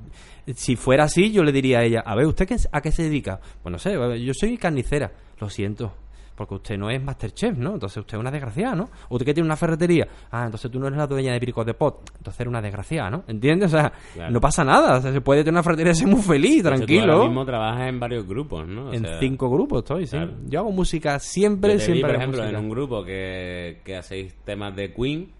si 0.55 0.75
fuera 0.75 1.03
así, 1.03 1.31
yo 1.31 1.43
le 1.43 1.51
diría 1.51 1.79
a 1.79 1.83
ella, 1.83 2.03
a 2.03 2.15
ver, 2.15 2.25
¿usted 2.25 2.47
qué, 2.47 2.57
a 2.71 2.81
qué 2.81 2.91
se 2.91 3.03
dedica? 3.03 3.39
Pues 3.61 3.71
no 3.71 3.77
sé, 3.77 3.93
yo 4.23 4.33
soy 4.33 4.57
carnicera, 4.57 5.11
lo 5.39 5.49
siento, 5.49 5.93
porque 6.39 6.55
usted 6.55 6.77
no 6.77 6.89
es 6.89 7.03
Masterchef, 7.03 7.57
¿no? 7.57 7.73
Entonces 7.73 7.97
usted 7.97 8.15
es 8.17 8.19
una 8.21 8.31
desgraciada, 8.31 8.73
¿no? 8.75 8.89
¿Usted 9.09 9.25
que 9.25 9.33
tiene 9.33 9.45
una 9.45 9.57
ferretería? 9.57 10.07
Ah, 10.31 10.45
entonces 10.45 10.71
tú 10.71 10.79
no 10.79 10.87
eres 10.87 10.97
la 10.97 11.05
dueña 11.05 11.33
de 11.33 11.39
Piricos 11.39 11.65
de 11.65 11.73
Pot, 11.73 12.09
entonces 12.17 12.39
eres 12.39 12.49
una 12.49 12.61
desgraciada, 12.61 13.09
¿no? 13.09 13.23
¿Entiendes? 13.27 13.73
O 13.73 13.77
sea, 13.77 13.91
Claro. 14.13 14.31
no 14.31 14.39
pasa 14.41 14.63
nada, 14.63 14.97
o 14.97 15.01
sea, 15.01 15.11
se 15.11 15.21
puede 15.21 15.41
tener 15.41 15.53
una 15.53 15.63
ferretería 15.63 15.91
y 15.91 15.95
ser 15.95 16.07
muy 16.07 16.21
feliz, 16.21 16.61
hecho, 16.61 16.69
tú 16.71 16.75
tranquilo. 16.77 17.13
ahora 17.13 17.25
mismo 17.25 17.45
trabajas 17.45 17.89
en 17.89 17.99
varios 17.99 18.25
grupos, 18.27 18.67
¿no? 18.67 18.89
O 18.89 18.93
En 18.93 19.01
sea, 19.05 19.19
cinco 19.19 19.49
grupos 19.49 19.79
estoy, 19.79 20.05
sí. 20.07 20.11
claro. 20.15 20.31
Yo 20.47 20.59
hago 20.61 20.71
música 20.71 21.13
yo 21.15 21.19
siempre, 21.19 21.73
vi, 21.75 21.79
siempre 21.81 22.07
por 22.07 22.15
ejemplo, 22.15 22.41
música. 22.41 22.57
en 22.57 22.63
un 22.65 22.69
grupo 22.71 23.03
que, 23.03 23.81
que 23.83 23.97
hacéis 23.97 24.33
temas 24.45 24.75
de 24.75 24.93
Queen, 24.93 25.31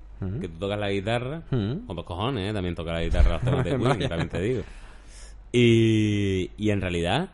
que 0.42 0.50
tú 0.50 0.56
tocas 0.60 0.78
la 0.78 0.90
guitarra, 0.92 1.44
Ujú. 1.50 1.82
o 1.88 1.94
dos 1.94 2.04
cojones, 2.04 2.50
¿eh? 2.50 2.54
también 2.54 2.76
toca 2.76 2.92
la 2.92 3.02
guitarra 3.02 3.40
los 3.42 3.42
temas 3.64 3.64
de 3.64 3.98
Queen, 3.98 4.10
también 4.10 4.30
te 4.30 4.42
digo. 4.42 4.62
Y, 5.52 6.52
y 6.58 6.70
en 6.70 6.82
realidad, 6.82 7.30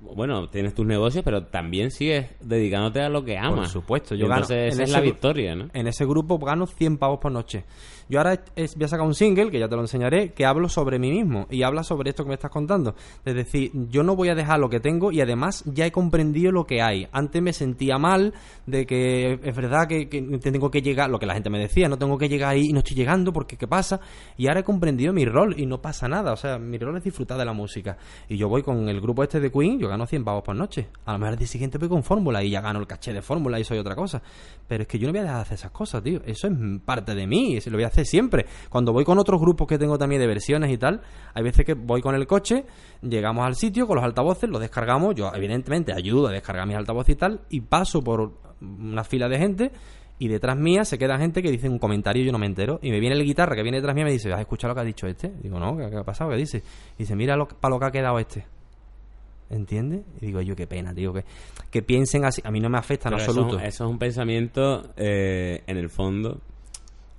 bueno, 0.00 0.48
tienes 0.48 0.74
tus 0.74 0.86
negocios, 0.86 1.22
pero 1.24 1.44
también 1.44 1.90
sigues 1.90 2.30
dedicándote 2.40 3.00
a 3.00 3.08
lo 3.08 3.24
que 3.24 3.36
amas. 3.36 3.58
Por 3.58 3.68
supuesto, 3.68 4.14
yo 4.14 4.26
gano. 4.26 4.42
entonces 4.42 4.74
en 4.74 4.80
esa 4.80 4.82
es 4.82 4.90
la 4.90 5.00
victoria, 5.00 5.54
¿no? 5.54 5.68
En 5.72 5.86
ese 5.86 6.04
grupo 6.06 6.38
gano 6.38 6.66
100 6.66 6.98
pavos 6.98 7.18
por 7.20 7.32
noche. 7.32 7.64
Yo 8.10 8.18
ahora 8.18 8.42
voy 8.56 8.84
a 8.84 8.88
sacar 8.88 9.06
un 9.06 9.14
single, 9.14 9.52
que 9.52 9.60
ya 9.60 9.68
te 9.68 9.76
lo 9.76 9.82
enseñaré, 9.82 10.32
que 10.32 10.44
hablo 10.44 10.68
sobre 10.68 10.98
mí 10.98 11.12
mismo 11.12 11.46
y 11.48 11.62
habla 11.62 11.84
sobre 11.84 12.10
esto 12.10 12.24
que 12.24 12.30
me 12.30 12.34
estás 12.34 12.50
contando. 12.50 12.96
Es 13.24 13.36
decir, 13.36 13.70
yo 13.88 14.02
no 14.02 14.16
voy 14.16 14.30
a 14.30 14.34
dejar 14.34 14.58
lo 14.58 14.68
que 14.68 14.80
tengo 14.80 15.12
y 15.12 15.20
además 15.20 15.62
ya 15.64 15.86
he 15.86 15.92
comprendido 15.92 16.50
lo 16.50 16.66
que 16.66 16.82
hay. 16.82 17.06
Antes 17.12 17.40
me 17.40 17.52
sentía 17.52 17.98
mal 17.98 18.34
de 18.66 18.84
que 18.84 19.38
es 19.40 19.54
verdad 19.54 19.86
que, 19.86 20.06
tengo 20.42 20.72
que 20.72 20.82
llegar, 20.82 21.08
lo 21.08 21.20
que 21.20 21.26
la 21.26 21.34
gente 21.34 21.50
me 21.50 21.60
decía, 21.60 21.88
no 21.88 21.98
tengo 21.98 22.18
que 22.18 22.28
llegar 22.28 22.50
ahí 22.50 22.70
y 22.70 22.72
no 22.72 22.80
estoy 22.80 22.96
llegando 22.96 23.32
porque 23.32 23.56
¿qué 23.56 23.68
pasa? 23.68 24.00
Y 24.36 24.48
ahora 24.48 24.60
he 24.60 24.64
comprendido 24.64 25.12
mi 25.12 25.24
rol 25.24 25.54
y 25.56 25.66
no 25.66 25.80
pasa 25.80 26.08
nada. 26.08 26.32
O 26.32 26.36
sea, 26.36 26.58
mi 26.58 26.78
rol 26.78 26.96
es 26.96 27.04
disfrutar 27.04 27.38
de 27.38 27.44
la 27.44 27.52
música. 27.52 27.96
Y 28.28 28.36
yo 28.36 28.48
voy 28.48 28.64
con 28.64 28.88
el 28.88 29.00
grupo 29.00 29.22
este 29.22 29.38
de 29.38 29.52
Queen, 29.52 29.78
yo 29.78 29.88
gano 29.88 30.04
100 30.04 30.24
pavos 30.24 30.42
por 30.42 30.56
noche. 30.56 30.88
A 31.04 31.12
lo 31.12 31.20
mejor 31.20 31.34
el 31.34 31.38
día 31.38 31.46
siguiente 31.46 31.78
voy 31.78 31.88
con 31.88 32.02
Fórmula 32.02 32.42
y 32.42 32.50
ya 32.50 32.60
gano 32.60 32.80
el 32.80 32.88
caché 32.88 33.12
de 33.12 33.22
Fórmula 33.22 33.60
y 33.60 33.62
soy 33.62 33.78
otra 33.78 33.94
cosa. 33.94 34.20
Pero 34.66 34.82
es 34.82 34.88
que 34.88 34.98
yo 34.98 35.06
no 35.06 35.12
voy 35.12 35.20
a 35.20 35.22
dejar 35.22 35.36
de 35.36 35.42
hacer 35.42 35.54
esas 35.54 35.70
cosas, 35.70 36.02
tío. 36.02 36.20
Eso 36.26 36.48
es 36.48 36.54
parte 36.84 37.14
de 37.14 37.28
mí, 37.28 37.56
eso 37.56 37.70
lo 37.70 37.76
voy 37.76 37.84
a 37.84 37.86
hacer 37.86 37.99
siempre. 38.04 38.46
Cuando 38.68 38.92
voy 38.92 39.04
con 39.04 39.18
otros 39.18 39.40
grupos 39.40 39.66
que 39.66 39.78
tengo 39.78 39.98
también 39.98 40.20
de 40.20 40.26
versiones 40.26 40.70
y 40.70 40.78
tal, 40.78 41.00
hay 41.34 41.42
veces 41.42 41.64
que 41.64 41.74
voy 41.74 42.00
con 42.00 42.14
el 42.14 42.26
coche, 42.26 42.64
llegamos 43.02 43.46
al 43.46 43.54
sitio 43.54 43.86
con 43.86 43.96
los 43.96 44.04
altavoces, 44.04 44.48
los 44.48 44.60
descargamos, 44.60 45.14
yo 45.14 45.30
evidentemente 45.34 45.92
ayudo 45.92 46.28
a 46.28 46.32
descargar 46.32 46.66
mis 46.66 46.76
altavoces 46.76 47.14
y 47.14 47.18
tal, 47.18 47.40
y 47.50 47.60
paso 47.60 48.02
por 48.02 48.32
una 48.60 49.04
fila 49.04 49.28
de 49.28 49.38
gente 49.38 49.72
y 50.20 50.28
detrás 50.28 50.54
mía 50.54 50.84
se 50.84 50.98
queda 50.98 51.18
gente 51.18 51.42
que 51.42 51.50
dice 51.50 51.66
un 51.66 51.78
comentario 51.78 52.22
y 52.22 52.26
yo 52.26 52.32
no 52.32 52.38
me 52.38 52.44
entero. 52.44 52.78
Y 52.82 52.90
me 52.90 53.00
viene 53.00 53.16
el 53.16 53.24
guitarra 53.24 53.56
que 53.56 53.62
viene 53.62 53.78
detrás 53.78 53.94
mía 53.94 54.02
y 54.02 54.04
me 54.04 54.12
dice, 54.12 54.30
¿has 54.30 54.40
escuchado 54.40 54.72
lo 54.72 54.74
que 54.74 54.80
ha 54.82 54.84
dicho 54.84 55.06
este? 55.06 55.32
Digo, 55.42 55.58
no, 55.58 55.78
¿qué, 55.78 55.96
ha 55.96 56.04
pasado? 56.04 56.30
¿Qué 56.30 56.36
dice? 56.36 56.58
Y 56.98 57.04
dice, 57.04 57.16
mira 57.16 57.36
lo, 57.36 57.48
para 57.48 57.74
lo 57.74 57.80
que 57.80 57.86
ha 57.86 57.90
quedado 57.90 58.18
este. 58.18 58.44
¿Entiendes? 59.48 60.02
Y 60.20 60.26
digo, 60.26 60.42
yo 60.42 60.54
qué 60.54 60.66
pena, 60.66 60.92
tío, 60.92 61.14
que, 61.14 61.24
que 61.70 61.82
piensen 61.82 62.26
así. 62.26 62.42
A 62.44 62.50
mí 62.50 62.60
no 62.60 62.68
me 62.68 62.76
afecta 62.76 63.08
en 63.08 63.14
Pero 63.14 63.22
eso, 63.22 63.30
absoluto. 63.30 63.64
eso 63.64 63.84
es 63.84 63.90
un 63.90 63.98
pensamiento, 63.98 64.92
eh, 64.94 65.62
en 65.66 65.78
el 65.78 65.88
fondo. 65.88 66.42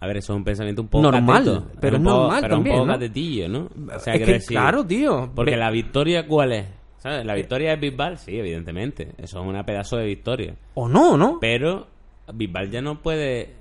A 0.02 0.08
ver, 0.08 0.18
eso 0.18 0.34
es 0.34 0.38
un 0.38 0.44
pensamiento 0.44 0.82
un 0.82 0.88
poco 0.90 1.04
Normal, 1.04 1.46
cateto. 1.46 1.68
pero 1.80 1.96
es 1.98 2.02
normal 2.02 2.42
pero 2.42 2.56
también, 2.56 2.76
un 2.76 2.80
poco 2.82 2.88
¿no? 2.88 2.94
catetillo, 2.94 3.48
¿no? 3.48 3.70
O 3.96 4.00
sea, 4.00 4.14
es 4.16 4.20
que, 4.26 4.34
decir, 4.34 4.58
claro, 4.58 4.86
tío. 4.86 5.32
Porque 5.34 5.52
Ve- 5.52 5.58
la 5.58 5.70
victoria, 5.72 6.28
¿cuál 6.28 6.52
es? 6.54 6.66
¿Sabes? 6.98 7.26
La 7.26 7.34
victoria 7.36 7.70
de 7.72 7.76
Bisbal, 7.90 8.18
sí, 8.18 8.38
evidentemente. 8.38 9.10
Eso 9.18 9.40
es 9.42 9.48
una 9.48 9.66
pedazo 9.66 9.98
de 9.98 10.06
victoria. 10.06 10.56
O 10.74 10.88
no, 10.90 11.18
¿no? 11.18 11.38
Pero 11.40 11.88
Bisbal 12.34 12.70
ya 12.72 12.82
no 12.82 13.00
puede 13.02 13.54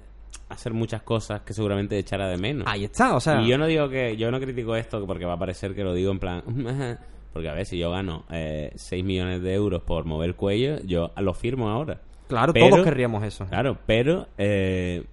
hacer 0.48 0.72
muchas 0.72 1.02
cosas 1.02 1.42
que 1.42 1.52
seguramente 1.52 1.96
echará 1.98 2.26
de 2.28 2.36
menos. 2.36 2.66
Ahí 2.66 2.84
está, 2.84 3.14
o 3.14 3.20
sea... 3.20 3.40
Y 3.42 3.48
yo 3.48 3.56
no 3.58 3.66
digo 3.66 3.88
que, 3.88 4.16
yo 4.16 4.30
no 4.30 4.40
critico 4.40 4.74
esto 4.76 5.06
porque 5.06 5.24
va 5.24 5.34
a 5.34 5.38
parecer 5.38 5.74
que 5.74 5.84
lo 5.84 5.92
digo 5.94 6.10
en 6.10 6.18
plan, 6.18 6.42
porque 7.32 7.48
a 7.48 7.54
ver, 7.54 7.66
si 7.66 7.78
yo 7.78 7.90
gano 7.90 8.24
eh, 8.30 8.72
6 8.74 9.04
millones 9.04 9.42
de 9.42 9.54
euros 9.54 9.82
por 9.82 10.04
mover 10.06 10.30
el 10.30 10.34
cuello, 10.36 10.78
yo 10.84 11.10
lo 11.18 11.34
firmo 11.34 11.68
ahora. 11.68 12.00
Claro, 12.28 12.52
Pero- 12.52 12.68
todos 12.70 12.84
querríamos 12.84 13.22
eso. 13.24 13.46
Claro, 13.46 13.76
pero 13.86 14.26
eh, 14.38 15.04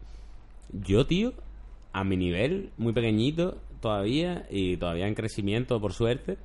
yo, 0.72 1.06
tío, 1.06 1.34
a 1.94 2.04
mi 2.04 2.18
nivel, 2.18 2.72
muy 2.78 2.94
pequeñito 2.94 3.58
todavía, 3.82 4.46
y 4.50 4.78
todavía 4.78 5.08
en 5.08 5.14
crecimiento, 5.16 5.80
por 5.80 5.94
suerte, 5.94 6.38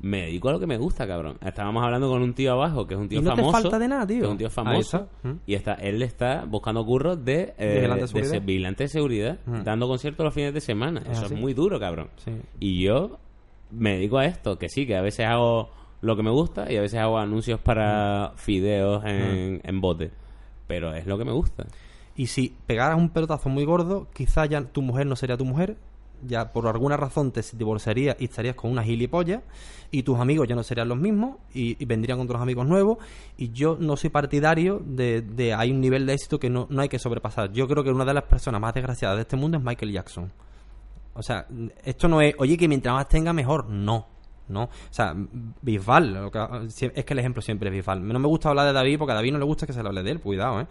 me 0.00 0.22
dedico 0.22 0.48
a 0.48 0.52
lo 0.52 0.60
que 0.60 0.66
me 0.66 0.76
gusta, 0.76 1.06
cabrón. 1.06 1.38
Estábamos 1.40 1.82
hablando 1.84 2.08
con 2.10 2.20
un 2.22 2.34
tío 2.34 2.52
abajo, 2.52 2.86
que 2.86 2.94
es 2.94 3.00
un 3.00 3.08
tío 3.08 3.20
Y 3.20 3.22
no 3.22 3.30
te 3.30 3.36
famoso. 3.36 3.62
falta 3.62 3.78
de 3.78 3.88
nada, 3.88 4.06
tío. 4.06 4.18
que 4.18 4.24
es 4.26 4.30
un 4.32 4.38
tío 4.38 4.50
famoso. 4.50 5.08
Mm. 5.22 5.30
Y 5.46 5.54
está, 5.54 5.74
él 5.74 6.02
está 6.02 6.44
buscando 6.44 6.84
curros 6.84 7.24
de, 7.24 7.54
eh, 7.58 7.76
Vigilante 7.80 8.20
de 8.20 8.28
de 8.28 8.40
vigilante 8.40 8.84
de 8.84 8.88
seguridad, 8.88 9.38
Mm. 9.46 9.62
dando 9.62 9.86
conciertos 9.88 10.24
los 10.24 10.34
fines 10.34 10.52
de 10.52 10.60
semana. 10.60 11.00
Es 11.02 11.10
Eso 11.18 11.26
así. 11.26 11.34
es 11.34 11.40
muy 11.40 11.54
duro, 11.54 11.78
cabrón. 11.80 12.08
Sí. 12.16 12.32
Y 12.60 12.82
yo 12.82 13.18
me 13.70 13.94
dedico 13.94 14.18
a 14.18 14.26
esto, 14.26 14.58
que 14.58 14.68
sí, 14.68 14.86
que 14.86 14.96
a 14.96 15.00
veces 15.00 15.26
hago 15.26 15.70
lo 16.02 16.16
que 16.16 16.22
me 16.22 16.30
gusta 16.30 16.70
y 16.70 16.76
a 16.76 16.80
veces 16.82 17.00
hago 17.00 17.16
anuncios 17.18 17.60
para 17.60 18.32
Mm. 18.34 18.36
fideos 18.36 19.04
en, 19.06 19.60
en 19.64 19.80
bote. 19.80 20.10
Pero 20.66 20.92
es 20.94 21.06
lo 21.06 21.16
que 21.16 21.24
me 21.24 21.32
gusta. 21.32 21.64
Y 22.16 22.28
si 22.28 22.54
pegaras 22.66 22.96
un 22.96 23.08
pelotazo 23.08 23.48
muy 23.48 23.64
gordo, 23.64 24.08
quizá 24.12 24.46
ya 24.46 24.62
tu 24.62 24.82
mujer 24.82 25.06
no 25.06 25.16
sería 25.16 25.36
tu 25.36 25.44
mujer, 25.44 25.76
ya 26.26 26.52
por 26.52 26.66
alguna 26.66 26.96
razón 26.96 27.32
te 27.32 27.42
divorciarías 27.52 28.16
y 28.18 28.24
estarías 28.24 28.54
con 28.54 28.70
una 28.70 28.82
gilipollas, 28.82 29.42
y 29.90 30.02
tus 30.02 30.18
amigos 30.18 30.48
ya 30.48 30.54
no 30.54 30.62
serían 30.62 30.88
los 30.88 30.98
mismos, 30.98 31.36
y, 31.52 31.84
vendrían 31.84 32.20
otros 32.20 32.40
amigos 32.40 32.66
nuevos, 32.66 32.98
y 33.36 33.50
yo 33.50 33.76
no 33.78 33.96
soy 33.96 34.10
partidario 34.10 34.80
de, 34.84 35.22
de 35.22 35.54
hay 35.54 35.70
un 35.70 35.80
nivel 35.80 36.06
de 36.06 36.14
éxito 36.14 36.38
que 36.38 36.50
no, 36.50 36.66
no 36.70 36.82
hay 36.82 36.88
que 36.88 36.98
sobrepasar. 36.98 37.52
Yo 37.52 37.66
creo 37.66 37.82
que 37.82 37.90
una 37.90 38.04
de 38.04 38.14
las 38.14 38.24
personas 38.24 38.60
más 38.60 38.74
desgraciadas 38.74 39.16
de 39.16 39.22
este 39.22 39.36
mundo 39.36 39.58
es 39.58 39.64
Michael 39.64 39.92
Jackson. 39.92 40.32
O 41.14 41.22
sea, 41.22 41.46
esto 41.84 42.08
no 42.08 42.20
es, 42.20 42.34
oye, 42.38 42.56
que 42.56 42.68
mientras 42.68 42.94
más 42.94 43.08
tenga 43.08 43.32
mejor, 43.32 43.68
no. 43.68 44.14
No, 44.46 44.64
o 44.64 44.70
sea, 44.90 45.14
Bisbal, 45.62 46.30
es 46.68 47.04
que 47.04 47.14
el 47.14 47.18
ejemplo 47.18 47.40
siempre 47.40 47.70
es 47.70 47.74
Bisbal. 47.74 48.06
No 48.06 48.18
me 48.18 48.28
gusta 48.28 48.50
hablar 48.50 48.66
de 48.66 48.74
David 48.74 48.98
porque 48.98 49.12
a 49.12 49.14
David 49.14 49.32
no 49.32 49.38
le 49.38 49.44
gusta 49.46 49.66
que 49.66 49.72
se 49.72 49.82
le 49.82 49.88
hable 49.88 50.02
de 50.02 50.10
él, 50.10 50.20
cuidado, 50.20 50.60
¿eh? 50.60 50.66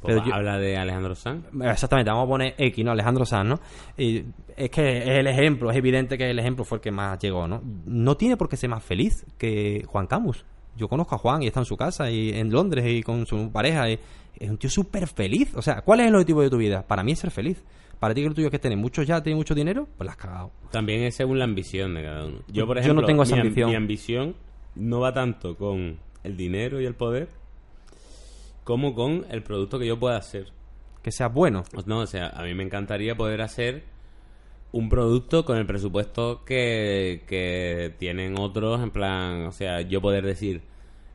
Pues 0.00 0.14
Pero 0.14 0.26
yo- 0.26 0.34
habla 0.34 0.58
de 0.58 0.76
Alejandro 0.76 1.14
Sanz. 1.14 1.44
Exactamente, 1.62 2.10
vamos 2.10 2.26
a 2.26 2.28
poner 2.28 2.54
X, 2.58 2.84
¿no? 2.84 2.90
Alejandro 2.92 3.24
Sanz, 3.24 3.48
¿no? 3.48 3.60
Y 3.96 4.24
es 4.56 4.70
que 4.70 4.98
es 4.98 5.08
el 5.08 5.26
ejemplo, 5.26 5.70
es 5.70 5.76
evidente 5.76 6.16
que 6.18 6.30
el 6.30 6.38
ejemplo 6.38 6.64
fue 6.64 6.76
el 6.78 6.82
que 6.82 6.90
más 6.90 7.18
llegó, 7.18 7.48
¿no? 7.48 7.62
No 7.86 8.16
tiene 8.16 8.36
por 8.36 8.48
qué 8.48 8.56
ser 8.56 8.70
más 8.70 8.84
feliz 8.84 9.24
que 9.38 9.84
Juan 9.86 10.06
Camus. 10.06 10.44
Yo 10.76 10.88
conozco 10.88 11.14
a 11.14 11.18
Juan 11.18 11.42
y 11.42 11.46
está 11.46 11.60
en 11.60 11.66
su 11.66 11.76
casa 11.76 12.10
y 12.10 12.30
en 12.30 12.50
Londres 12.52 12.84
y 12.86 13.02
con 13.02 13.24
su 13.26 13.50
pareja. 13.50 13.88
y 13.90 13.98
es 14.38 14.50
un 14.50 14.58
tío 14.58 14.68
súper 14.68 15.06
feliz. 15.06 15.54
O 15.56 15.62
sea, 15.62 15.80
¿cuál 15.80 16.00
es 16.00 16.08
el 16.08 16.14
objetivo 16.14 16.42
de 16.42 16.50
tu 16.50 16.58
vida? 16.58 16.86
Para 16.86 17.02
mí 17.02 17.12
es 17.12 17.18
ser 17.18 17.30
feliz. 17.30 17.64
Para 17.98 18.12
ti 18.12 18.20
que 18.20 18.28
lo 18.28 18.34
tuyo 18.34 18.48
es 18.48 18.50
que 18.50 18.58
tienes 18.58 18.78
muchos 18.78 19.06
ya, 19.06 19.22
tienes 19.22 19.38
mucho 19.38 19.54
dinero, 19.54 19.88
pues 19.96 20.04
la 20.04 20.10
has 20.12 20.18
cagado. 20.18 20.50
También 20.70 21.04
es 21.04 21.14
según 21.14 21.38
la 21.38 21.44
ambición 21.46 21.94
de 21.94 22.02
cada 22.02 22.26
uno. 22.26 22.40
Yo, 22.48 22.66
por 22.66 22.76
Yo 22.76 22.80
ejemplo, 22.82 23.00
no 23.00 23.06
tengo 23.06 23.22
esa 23.22 23.36
mi 23.36 23.40
am- 23.40 23.46
ambición. 23.46 23.70
Mi 23.70 23.76
ambición 23.76 24.34
no 24.74 25.00
va 25.00 25.14
tanto 25.14 25.56
con 25.56 25.96
el 26.22 26.36
dinero 26.36 26.78
y 26.82 26.84
el 26.84 26.94
poder 26.94 27.28
como 28.66 28.96
con 28.96 29.24
el 29.30 29.44
producto 29.44 29.78
que 29.78 29.86
yo 29.86 29.96
pueda 29.96 30.16
hacer. 30.16 30.48
Que 31.00 31.12
seas 31.12 31.32
bueno. 31.32 31.62
No, 31.86 32.00
o 32.00 32.06
sea, 32.06 32.30
a 32.30 32.42
mí 32.42 32.52
me 32.52 32.64
encantaría 32.64 33.16
poder 33.16 33.40
hacer 33.40 33.84
un 34.72 34.88
producto 34.88 35.44
con 35.44 35.56
el 35.56 35.66
presupuesto 35.66 36.44
que, 36.44 37.22
que 37.28 37.94
tienen 37.96 38.36
otros, 38.36 38.82
en 38.82 38.90
plan, 38.90 39.46
o 39.46 39.52
sea, 39.52 39.82
yo 39.82 40.02
poder 40.02 40.26
decir, 40.26 40.62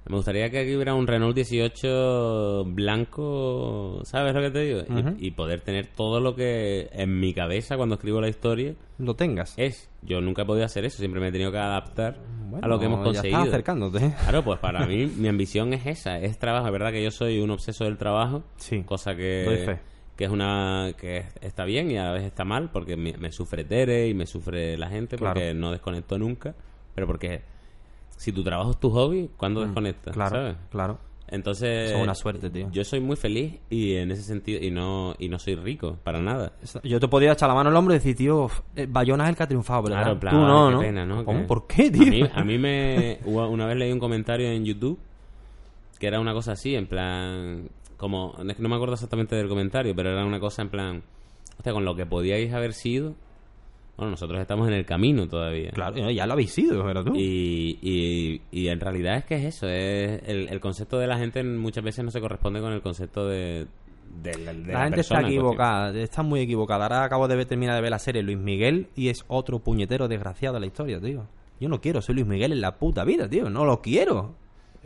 me 0.10 0.16
gustaría 0.16 0.50
que 0.50 0.60
aquí 0.60 0.76
hubiera 0.76 0.94
un 0.96 1.06
Renault 1.08 1.36
18 1.36 2.66
blanco, 2.66 4.02
¿sabes 4.04 4.34
lo 4.34 4.42
que 4.42 4.52
te 4.52 4.60
digo? 4.62 4.82
Y- 5.20 5.32
poder 5.32 5.62
tener 5.62 5.88
todo 5.88 6.20
lo 6.20 6.36
que 6.36 6.90
en 6.92 7.20
mi 7.20 7.34
cabeza 7.34 7.78
cuando 7.78 7.96
escribo 7.96 8.20
la 8.22 8.28
historia 8.30 8.74
Lo 8.98 9.16
tengas. 9.16 9.54
es. 9.58 9.90
Yo 10.02 10.20
nunca 10.22 10.42
he 10.42 10.46
podido 10.46 10.66
hacer 10.66 10.86
eso, 10.86 10.98
siempre 10.98 11.22
me 11.22 11.28
he 11.28 11.32
tenido 11.32 11.52
que 11.52 11.58
adaptar 11.60 12.18
Bueno, 12.50 12.66
a 12.66 12.68
lo 12.68 12.80
que 12.80 12.86
hemos 12.86 13.00
Ya 13.00 13.04
conseguido. 13.06 13.38
estás 13.40 13.50
acercándote. 13.54 14.14
Claro, 14.24 14.44
pues 14.44 14.60
para 14.60 14.86
mí 14.88 15.06
mi 15.06 15.28
ambición 15.28 15.74
es 15.74 15.86
esa, 15.86 16.20
es 16.20 16.38
trabajo. 16.40 16.66
Es 16.66 16.72
verdad 16.74 16.92
que 16.92 17.04
yo 17.04 17.12
soy 17.12 17.40
un 17.40 17.52
obseso 17.52 17.86
del 17.86 17.98
trabajo, 17.98 18.44
Sí. 18.58 18.82
cosa 18.84 19.12
Doy 19.14 19.20
que, 19.22 19.64
fe. 19.66 19.80
que 20.18 20.24
es 20.26 20.30
una 20.30 20.94
que 21.00 21.18
es- 21.18 21.36
está 21.42 21.64
bien 21.66 21.92
y 21.92 21.98
a 21.98 22.06
la 22.06 22.12
vez 22.14 22.24
está 22.24 22.44
mal 22.44 22.72
porque 22.72 22.98
me, 22.98 23.14
me 23.18 23.32
sufre 23.32 23.64
Tere 23.64 24.08
y 24.08 24.14
me 24.14 24.26
sufre 24.26 24.78
la 24.78 24.90
gente 24.90 25.18
porque 25.18 25.40
Claro. 25.40 25.60
no 25.60 25.72
desconecto 25.72 26.18
nunca, 26.18 26.56
pero 26.96 27.08
porque 27.08 27.42
si 28.22 28.32
tu 28.32 28.44
trabajo 28.44 28.72
es 28.72 28.78
tu 28.80 28.92
hobby, 28.92 29.30
¿cuándo 29.36 29.62
desconectas? 29.62 30.12
Mm, 30.14 30.18
Claro, 30.20 30.36
¿sabes? 30.36 30.56
claro. 30.70 30.98
Entonces, 31.28 31.92
es 31.92 31.98
una 32.02 32.14
suerte, 32.14 32.50
tío. 32.50 32.70
Yo 32.72 32.84
soy 32.84 33.00
muy 33.00 33.16
feliz 33.16 33.54
y 33.70 33.94
en 33.96 34.12
ese 34.12 34.22
sentido 34.22 34.62
y 34.62 34.70
no 34.70 35.16
y 35.18 35.30
no 35.30 35.40
soy 35.40 35.56
rico 35.56 35.98
para 36.04 36.20
nada. 36.22 36.52
Yo 36.84 37.00
te 37.00 37.08
podía 37.08 37.32
echar 37.32 37.48
la 37.48 37.56
mano 37.56 37.70
al 37.70 37.76
hombro 37.78 37.94
y 37.94 37.98
decir, 38.00 38.18
tío, 38.18 38.50
eh, 38.76 38.86
Bayona 38.90 39.24
es 39.24 39.30
el 39.30 39.36
que 39.38 39.44
ha 39.44 39.48
triunfado, 39.48 39.84
pero 39.84 39.96
Claro, 39.96 40.20
plan, 40.20 40.34
tú 40.34 40.40
no, 40.42 40.68
qué 40.68 40.74
¿no? 40.74 40.80
pena, 40.82 41.06
¿no? 41.06 41.24
¿Cómo? 41.24 41.48
¿Por 41.48 41.68
qué, 41.68 41.88
A 41.88 41.92
tío? 41.92 42.06
mí, 42.06 42.24
a 42.34 42.44
mí 42.44 42.58
me... 42.58 43.20
Una 43.26 43.66
vez 43.66 43.78
leí 43.78 43.92
un 43.94 44.00
comentario 44.00 44.50
en 44.50 44.66
YouTube 44.66 45.00
que 46.00 46.08
era 46.08 46.20
una 46.20 46.34
cosa 46.34 46.52
así, 46.52 46.76
en 46.76 46.86
plan... 46.88 47.70
Como... 47.96 48.36
No 48.60 48.68
me 48.70 48.76
acuerdo 48.76 48.96
exactamente 48.96 49.36
del 49.36 49.48
comentario, 49.48 49.96
pero 49.96 50.10
era 50.12 50.26
una 50.26 50.40
cosa 50.42 50.64
en 50.64 50.70
plan... 50.70 51.02
Hostia, 51.58 51.72
con 51.72 51.86
lo 51.86 51.96
que 51.96 52.06
podíais 52.06 52.52
haber 52.54 52.74
sido... 52.74 53.16
Bueno, 53.98 54.12
nosotros 54.12 54.40
estamos 54.40 54.68
en 54.68 54.74
el 54.74 54.86
camino 54.86 55.28
todavía. 55.28 55.70
Claro, 55.72 56.10
ya 56.10 56.26
lo 56.26 56.34
habéis 56.34 56.52
sido, 56.52 56.84
pero 56.84 57.04
tú. 57.04 57.14
Y, 57.16 57.78
y, 57.82 58.42
y 58.52 58.68
en 58.70 58.80
realidad 58.80 59.18
es 59.18 59.26
que 59.26 59.36
es 59.36 59.46
eso. 59.46 59.68
Es 59.68 60.22
el, 60.28 60.50
el 60.50 60.60
concepto 60.60 60.98
de 60.98 61.08
la 61.08 61.18
gente 61.18 61.44
muchas 61.44 61.84
veces 61.84 62.04
no 62.04 62.10
se 62.10 62.20
corresponde 62.20 62.62
con 62.62 62.74
el 62.74 62.82
concepto 62.82 63.28
de... 63.28 63.68
de 64.24 64.38
la, 64.40 64.54
de 64.54 64.74
la 64.74 64.84
gente 64.86 65.02
está 65.02 65.22
equivocada, 65.22 65.96
está 66.00 66.24
muy 66.24 66.40
equivocada. 66.42 66.86
Ahora 66.86 67.04
acabo 67.04 67.28
de 67.28 67.36
ver, 67.36 67.46
terminar 67.46 67.76
de 67.76 67.82
ver 67.82 67.92
la 67.92 68.00
serie 68.00 68.24
Luis 68.24 68.40
Miguel 68.40 68.88
y 68.96 69.10
es 69.10 69.24
otro 69.28 69.60
puñetero 69.60 70.08
desgraciado 70.08 70.56
de 70.56 70.62
la 70.62 70.66
historia, 70.66 71.00
tío. 71.00 71.28
Yo 71.60 71.70
no 71.70 71.80
quiero 71.80 72.02
ser 72.02 72.16
Luis 72.16 72.26
Miguel 72.26 72.54
en 72.54 72.62
la 72.62 72.78
puta 72.80 73.04
vida, 73.04 73.30
tío. 73.30 73.52
No 73.52 73.66
lo 73.66 73.82
quiero. 73.82 74.34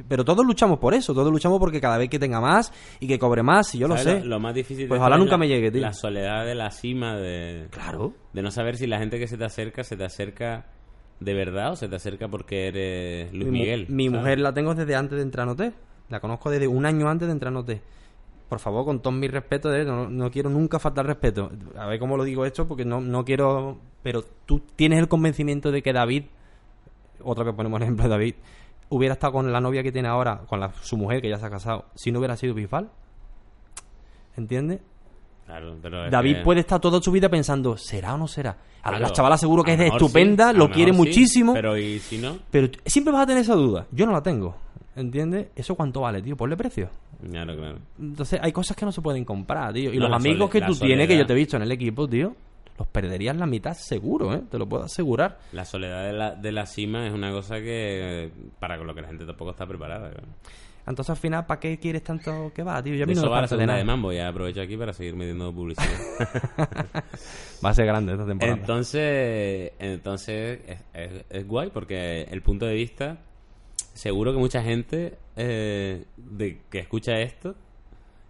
Pero 0.07 0.25
todos 0.25 0.45
luchamos 0.45 0.77
por 0.79 0.93
eso, 0.93 1.13
todos 1.13 1.31
luchamos 1.31 1.57
porque 1.59 1.79
cada 1.79 1.97
vez 1.97 2.09
que 2.09 2.19
tenga 2.19 2.41
más 2.41 2.73
y 2.99 3.07
que 3.07 3.17
cobre 3.17 3.43
más, 3.43 3.73
y 3.75 3.77
yo 3.79 3.87
lo 3.87 3.95
¿Sabes 3.97 4.21
sé. 4.23 4.25
Lo, 4.25 4.39
más 4.39 4.53
difícil 4.53 4.87
Pues 4.87 4.99
de 4.99 5.01
ojalá 5.01 5.17
nunca 5.17 5.31
la- 5.31 5.37
me 5.37 5.47
llegue, 5.47 5.71
tío. 5.71 5.81
La 5.81 5.93
soledad 5.93 6.45
de 6.45 6.53
la 6.55 6.69
cima 6.71 7.15
de... 7.15 7.67
Claro. 7.71 8.13
De 8.33 8.41
no 8.41 8.51
saber 8.51 8.75
si 8.75 8.87
la 8.87 8.99
gente 8.99 9.17
que 9.19 9.27
se 9.27 9.37
te 9.37 9.45
acerca, 9.45 9.83
se 9.85 9.95
te 9.95 10.03
acerca 10.03 10.65
de 11.21 11.33
verdad 11.33 11.71
o 11.71 11.75
se 11.77 11.87
te 11.87 11.95
acerca 11.95 12.27
porque 12.27 12.67
eres 12.67 13.33
Luis 13.33 13.45
mi, 13.47 13.59
Miguel. 13.59 13.85
Mi 13.89 14.07
¿sabes? 14.07 14.19
mujer 14.19 14.39
la 14.39 14.53
tengo 14.53 14.75
desde 14.75 14.95
antes 14.95 15.15
de 15.17 15.23
entrar 15.23 15.47
en 15.47 15.51
OT. 15.53 15.73
La 16.09 16.19
conozco 16.19 16.49
desde 16.49 16.67
un 16.67 16.85
año 16.85 17.07
antes 17.07 17.27
de 17.27 17.31
entrar 17.31 17.53
en 17.53 17.57
OT. 17.57 17.71
Por 18.49 18.59
favor, 18.59 18.83
con 18.85 19.01
todo 19.01 19.13
mi 19.13 19.27
respeto, 19.29 19.73
eh, 19.73 19.85
no, 19.85 20.09
no 20.09 20.29
quiero 20.29 20.49
nunca 20.49 20.77
faltar 20.77 21.05
respeto. 21.07 21.49
A 21.77 21.87
ver 21.87 21.99
cómo 21.99 22.17
lo 22.17 22.23
digo 22.25 22.45
esto, 22.45 22.67
porque 22.67 22.83
no, 22.85 22.99
no 23.01 23.23
quiero... 23.23 23.79
Pero 24.03 24.23
tú 24.45 24.61
tienes 24.75 24.99
el 24.99 25.07
convencimiento 25.07 25.71
de 25.71 25.81
que 25.81 25.93
David, 25.93 26.25
otra 27.23 27.43
vez 27.45 27.55
ponemos 27.55 27.77
el 27.77 27.83
ejemplo 27.83 28.03
de 28.03 28.09
David, 28.09 28.35
hubiera 28.89 29.13
estado 29.13 29.33
con 29.33 29.51
la 29.51 29.59
novia 29.61 29.83
que 29.83 29.91
tiene 29.91 30.07
ahora, 30.07 30.41
con 30.47 30.59
la- 30.59 30.71
su 30.81 30.97
mujer 30.97 31.21
que 31.21 31.29
ya 31.29 31.37
se 31.37 31.45
ha 31.45 31.49
casado, 31.49 31.85
si 31.95 32.11
no 32.11 32.19
hubiera 32.19 32.35
sido 32.37 32.53
Bisbal. 32.53 32.89
¿Entiendes? 34.37 34.81
Claro, 35.45 35.75
pero 35.81 36.09
David 36.09 36.37
que- 36.37 36.41
puede 36.43 36.59
estar 36.61 36.79
toda 36.81 36.99
su 37.01 37.11
vida 37.11 37.29
pensando, 37.29 37.77
¿será 37.77 38.15
o 38.15 38.17
no 38.17 38.27
será? 38.27 38.51
Ahora 38.81 38.97
Claro, 38.97 39.01
la 39.07 39.11
chavala 39.13 39.37
seguro 39.37 39.63
que 39.63 39.71
a 39.71 39.73
es 39.75 39.79
sí, 39.79 39.85
estupenda, 39.87 40.49
a 40.49 40.53
lo 40.53 40.69
quiere 40.71 40.91
sí, 40.91 40.97
muchísimo. 40.97 41.53
pero 41.53 41.77
¿y 41.77 41.99
si 41.99 42.17
no? 42.17 42.37
Pero 42.51 42.67
siempre 42.85 43.13
vas 43.13 43.23
a 43.23 43.27
tener 43.27 43.41
esa 43.43 43.55
duda. 43.55 43.85
Yo 43.91 44.05
no 44.05 44.11
la 44.11 44.21
tengo. 44.23 44.55
¿Entiendes? 44.95 45.47
¿Eso 45.55 45.75
cuánto 45.75 46.01
vale, 46.01 46.21
tío? 46.21 46.35
Ponle 46.37 46.55
precio. 46.55 46.89
Claro, 47.29 47.55
claro. 47.55 47.79
Entonces, 47.99 48.39
hay 48.41 48.51
cosas 48.51 48.77
que 48.77 48.85
no 48.85 48.91
se 48.91 49.01
pueden 49.01 49.25
comprar, 49.25 49.73
tío. 49.73 49.93
Y 49.93 49.97
No, 49.97 50.07
los 50.07 50.15
amigos 50.15 50.49
que 50.49 50.61
tú 50.61 50.73
tienes, 50.75 51.07
que 51.07 51.17
yo 51.17 51.25
te 51.25 51.33
he 51.33 51.35
visto 51.35 51.57
en 51.57 51.63
el 51.63 51.71
equipo, 51.71 52.07
tío, 52.07 52.33
los 52.77 52.87
perderías 52.87 53.35
la 53.37 53.45
mitad 53.45 53.73
seguro, 53.73 54.33
¿eh? 54.33 54.41
Te 54.51 54.57
lo 54.57 54.67
puedo 54.67 54.83
asegurar. 54.83 55.39
La 55.53 55.63
soledad 55.65 56.03
de 56.05 56.13
la, 56.13 56.35
de 56.35 56.51
la 56.51 56.65
cima 56.65 57.07
es 57.07 57.13
una 57.13 57.31
cosa 57.31 57.55
que... 57.59 58.31
Para 58.59 58.77
lo 58.77 58.93
que 58.93 59.01
la 59.01 59.07
gente 59.07 59.25
tampoco 59.25 59.51
está 59.51 59.65
preparada. 59.65 60.09
claro. 60.11 60.27
Entonces, 60.87 61.09
al 61.09 61.17
final, 61.17 61.45
¿para 61.47 61.59
qué 61.59 61.79
quieres 61.79 62.03
tanto 62.03 62.51
que 62.53 62.61
va, 62.61 62.83
tío? 62.83 62.93
Yo 62.93 63.05
a 63.05 63.07
mí 63.07 63.13
no 63.15 63.21
eso 63.21 63.25
me 63.27 63.31
va 63.31 63.41
la 63.41 63.47
falta 63.47 63.55
de 63.55 63.59
segunda 63.61 63.73
nada. 63.73 63.77
de 63.79 63.85
Mambo. 63.85 64.11
Ya 64.11 64.27
aprovecho 64.27 64.61
aquí 64.61 64.77
para 64.77 64.93
seguir 64.93 65.15
metiendo 65.15 65.51
publicidad. 65.51 65.87
Va 67.65 67.69
a 67.69 67.73
ser 67.73 67.85
grande 67.87 68.11
esta 68.13 68.25
temporada. 68.27 68.57
Entonces, 68.57 69.71
entonces 69.79 70.59
es, 70.67 70.79
es- 70.93 71.25
es 71.29 71.47
guay 71.47 71.71
porque 71.71 72.23
el 72.29 72.41
punto 72.43 72.65
de 72.67 72.75
vista, 72.75 73.17
seguro 73.93 74.31
que 74.31 74.37
mucha 74.37 74.61
gente 74.61 75.17
eh, 75.35 76.05
de 76.17 76.61
que 76.69 76.79
escucha 76.79 77.17
esto, 77.19 77.55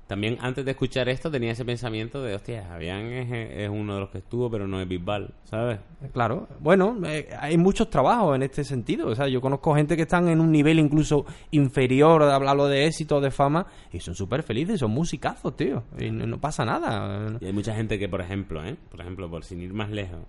también 0.08 0.38
antes 0.42 0.64
de 0.64 0.72
escuchar 0.72 1.10
esto 1.10 1.32
tenía 1.32 1.52
ese 1.52 1.66
pensamiento 1.66 2.22
de, 2.22 2.36
hostia, 2.36 2.66
Javián 2.68 3.12
es, 3.12 3.32
es 3.32 3.70
uno 3.70 3.96
de 3.96 4.00
los 4.02 4.10
que 4.10 4.20
estuvo, 4.20 4.50
pero 4.50 4.68
no 4.68 4.80
es 4.80 4.88
Bisbal, 4.88 5.34
¿sabes? 5.46 5.80
Claro, 6.14 6.48
bueno, 6.60 6.98
eh, 7.06 7.30
hay 7.40 7.58
muchos 7.58 7.90
trabajos 7.90 8.36
en 8.36 8.44
este 8.44 8.64
sentido. 8.64 9.08
O 9.08 9.16
sea, 9.16 9.28
yo 9.28 9.42
conozco 9.42 9.74
gente 9.74 9.96
que 9.96 10.04
están 10.04 10.30
en 10.30 10.40
un 10.40 10.52
nivel 10.52 10.80
incluso 10.80 11.26
inferior 11.52 12.24
de 12.24 12.32
hablarlo 12.32 12.68
de 12.68 12.86
éxito, 12.86 13.20
de 13.20 13.32
fama, 13.32 13.66
y 13.92 14.00
son 14.00 14.16
súper 14.16 14.44
felices, 14.44 14.80
son 14.80 14.92
musicazos, 14.92 15.56
tío. 15.56 15.84
Y 15.98 16.12
no, 16.12 16.28
no 16.28 16.40
pasa 16.40 16.66
nada. 16.66 17.38
Y 17.42 17.46
hay 17.46 17.54
mucha 17.54 17.74
gente 17.74 17.98
que, 17.98 18.08
por 18.08 18.22
ejemplo, 18.22 18.64
¿eh? 18.64 18.76
por 18.92 19.02
ejemplo, 19.02 19.30
por 19.30 19.44
sin 19.44 19.62
ir 19.62 19.74
más 19.74 19.90
lejos, 19.90 20.20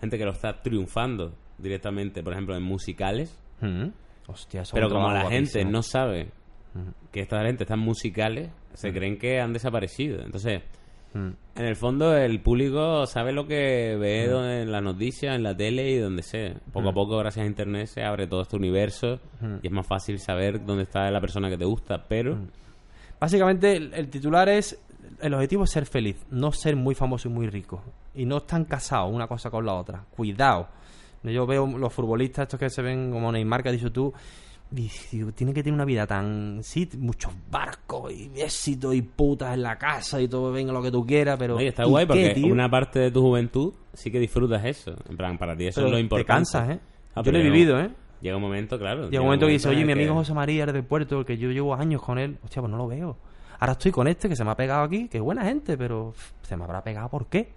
gente 0.00 0.18
que 0.18 0.24
lo 0.24 0.32
está 0.32 0.62
triunfando 0.62 1.34
directamente, 1.58 2.22
por 2.22 2.32
ejemplo, 2.32 2.56
en 2.56 2.62
musicales, 2.62 3.38
Mm. 3.62 3.88
Hostia, 4.26 4.62
pero 4.72 4.88
como 4.88 5.10
la 5.10 5.28
gente 5.30 5.64
no 5.64 5.82
sabe 5.82 6.30
que 7.10 7.20
esta 7.20 7.42
gente 7.44 7.64
está 7.64 7.74
en 7.74 7.80
musicales, 7.80 8.50
se 8.74 8.92
creen 8.92 9.18
que 9.18 9.40
han 9.40 9.52
desaparecido. 9.52 10.22
Entonces, 10.22 10.62
en 11.14 11.36
el 11.54 11.76
fondo 11.76 12.16
el 12.16 12.40
público 12.40 13.06
sabe 13.06 13.32
lo 13.32 13.46
que 13.46 13.96
ve 14.00 14.24
en 14.62 14.72
las 14.72 14.82
noticias, 14.82 15.36
en 15.36 15.42
la 15.42 15.56
tele 15.56 15.90
y 15.90 15.98
donde 15.98 16.22
sea. 16.22 16.54
Poco 16.72 16.88
a 16.88 16.92
poco, 16.92 17.18
gracias 17.18 17.44
a 17.44 17.46
internet, 17.46 17.86
se 17.86 18.02
abre 18.02 18.26
todo 18.26 18.42
este 18.42 18.56
universo 18.56 19.20
y 19.62 19.66
es 19.66 19.72
más 19.72 19.86
fácil 19.86 20.18
saber 20.18 20.64
dónde 20.64 20.84
está 20.84 21.10
la 21.10 21.20
persona 21.20 21.50
que 21.50 21.58
te 21.58 21.64
gusta, 21.64 22.04
pero... 22.08 22.38
Básicamente, 23.20 23.76
el, 23.76 23.94
el 23.94 24.08
titular 24.08 24.48
es: 24.48 24.76
el 25.20 25.32
objetivo 25.34 25.62
es 25.62 25.70
ser 25.70 25.86
feliz, 25.86 26.26
no 26.32 26.50
ser 26.50 26.74
muy 26.74 26.96
famoso 26.96 27.28
y 27.28 27.30
muy 27.30 27.46
rico. 27.46 27.80
Y 28.16 28.26
no 28.26 28.38
están 28.38 28.64
casados 28.64 29.12
una 29.14 29.28
cosa 29.28 29.48
con 29.48 29.64
la 29.64 29.74
otra. 29.74 30.04
Cuidado. 30.10 30.66
Yo 31.22 31.46
veo 31.46 31.66
los 31.66 31.92
futbolistas, 31.92 32.42
estos 32.42 32.58
que 32.58 32.68
se 32.68 32.82
ven 32.82 33.12
como 33.12 33.30
Neymar, 33.30 33.62
que 33.62 33.68
has 33.68 33.76
dicho 33.76 33.92
tú, 33.92 34.12
digo, 34.72 35.32
tienen 35.32 35.54
que 35.54 35.62
tener 35.62 35.74
una 35.74 35.84
vida 35.84 36.06
tan. 36.06 36.60
Sí, 36.62 36.88
muchos 36.98 37.32
barcos 37.50 38.12
y 38.12 38.30
éxito 38.40 38.92
y 38.92 39.02
putas 39.02 39.54
en 39.54 39.62
la 39.62 39.76
casa 39.78 40.20
y 40.20 40.28
todo, 40.28 40.50
venga 40.52 40.72
lo 40.72 40.82
que 40.82 40.90
tú 40.90 41.04
quieras, 41.06 41.36
pero. 41.38 41.56
Oye, 41.56 41.68
está 41.68 41.84
¿y 41.84 41.88
guay 41.88 42.06
porque 42.06 42.42
una 42.50 42.68
parte 42.70 42.98
de 42.98 43.10
tu 43.10 43.20
juventud 43.22 43.72
sí 43.92 44.10
que 44.10 44.18
disfrutas 44.18 44.64
eso. 44.64 44.94
En 45.08 45.16
plan, 45.16 45.36
para 45.38 45.56
ti 45.56 45.66
eso 45.66 45.76
Pero 45.80 45.86
es 45.88 45.90
lo 45.92 45.96
te 45.98 46.02
importante. 46.02 46.26
cansas, 46.32 46.70
¿eh? 46.70 46.80
Ah, 47.14 47.22
Yo 47.22 47.32
lo 47.32 47.38
he 47.38 47.42
vivido, 47.42 47.78
¿eh? 47.80 47.90
Llega 48.20 48.36
un 48.36 48.42
momento, 48.42 48.78
claro. 48.78 49.10
Llega 49.10 49.20
un 49.20 49.26
momento 49.26 49.46
que 49.46 49.52
dice, 49.52 49.68
oye, 49.68 49.84
mi 49.84 49.92
amigo 49.92 50.14
José 50.14 50.32
María 50.32 50.64
es 50.64 50.72
del 50.72 50.84
puerto, 50.84 51.24
que 51.24 51.36
yo 51.36 51.50
llevo 51.50 51.74
años 51.74 52.00
con 52.02 52.18
él. 52.18 52.38
Hostia, 52.44 52.62
pues 52.62 52.70
no 52.70 52.78
lo 52.78 52.86
veo. 52.86 53.16
Ahora 53.58 53.72
estoy 53.72 53.90
con 53.92 54.06
este 54.08 54.28
que 54.28 54.36
se 54.36 54.44
me 54.44 54.50
ha 54.52 54.56
pegado 54.56 54.82
aquí, 54.84 55.08
que 55.08 55.18
es 55.18 55.22
buena 55.22 55.44
gente, 55.44 55.76
pero 55.76 56.14
se 56.42 56.56
me 56.56 56.64
habrá 56.64 56.82
pegado, 56.82 57.08
¿por 57.08 57.26
qué? 57.26 57.50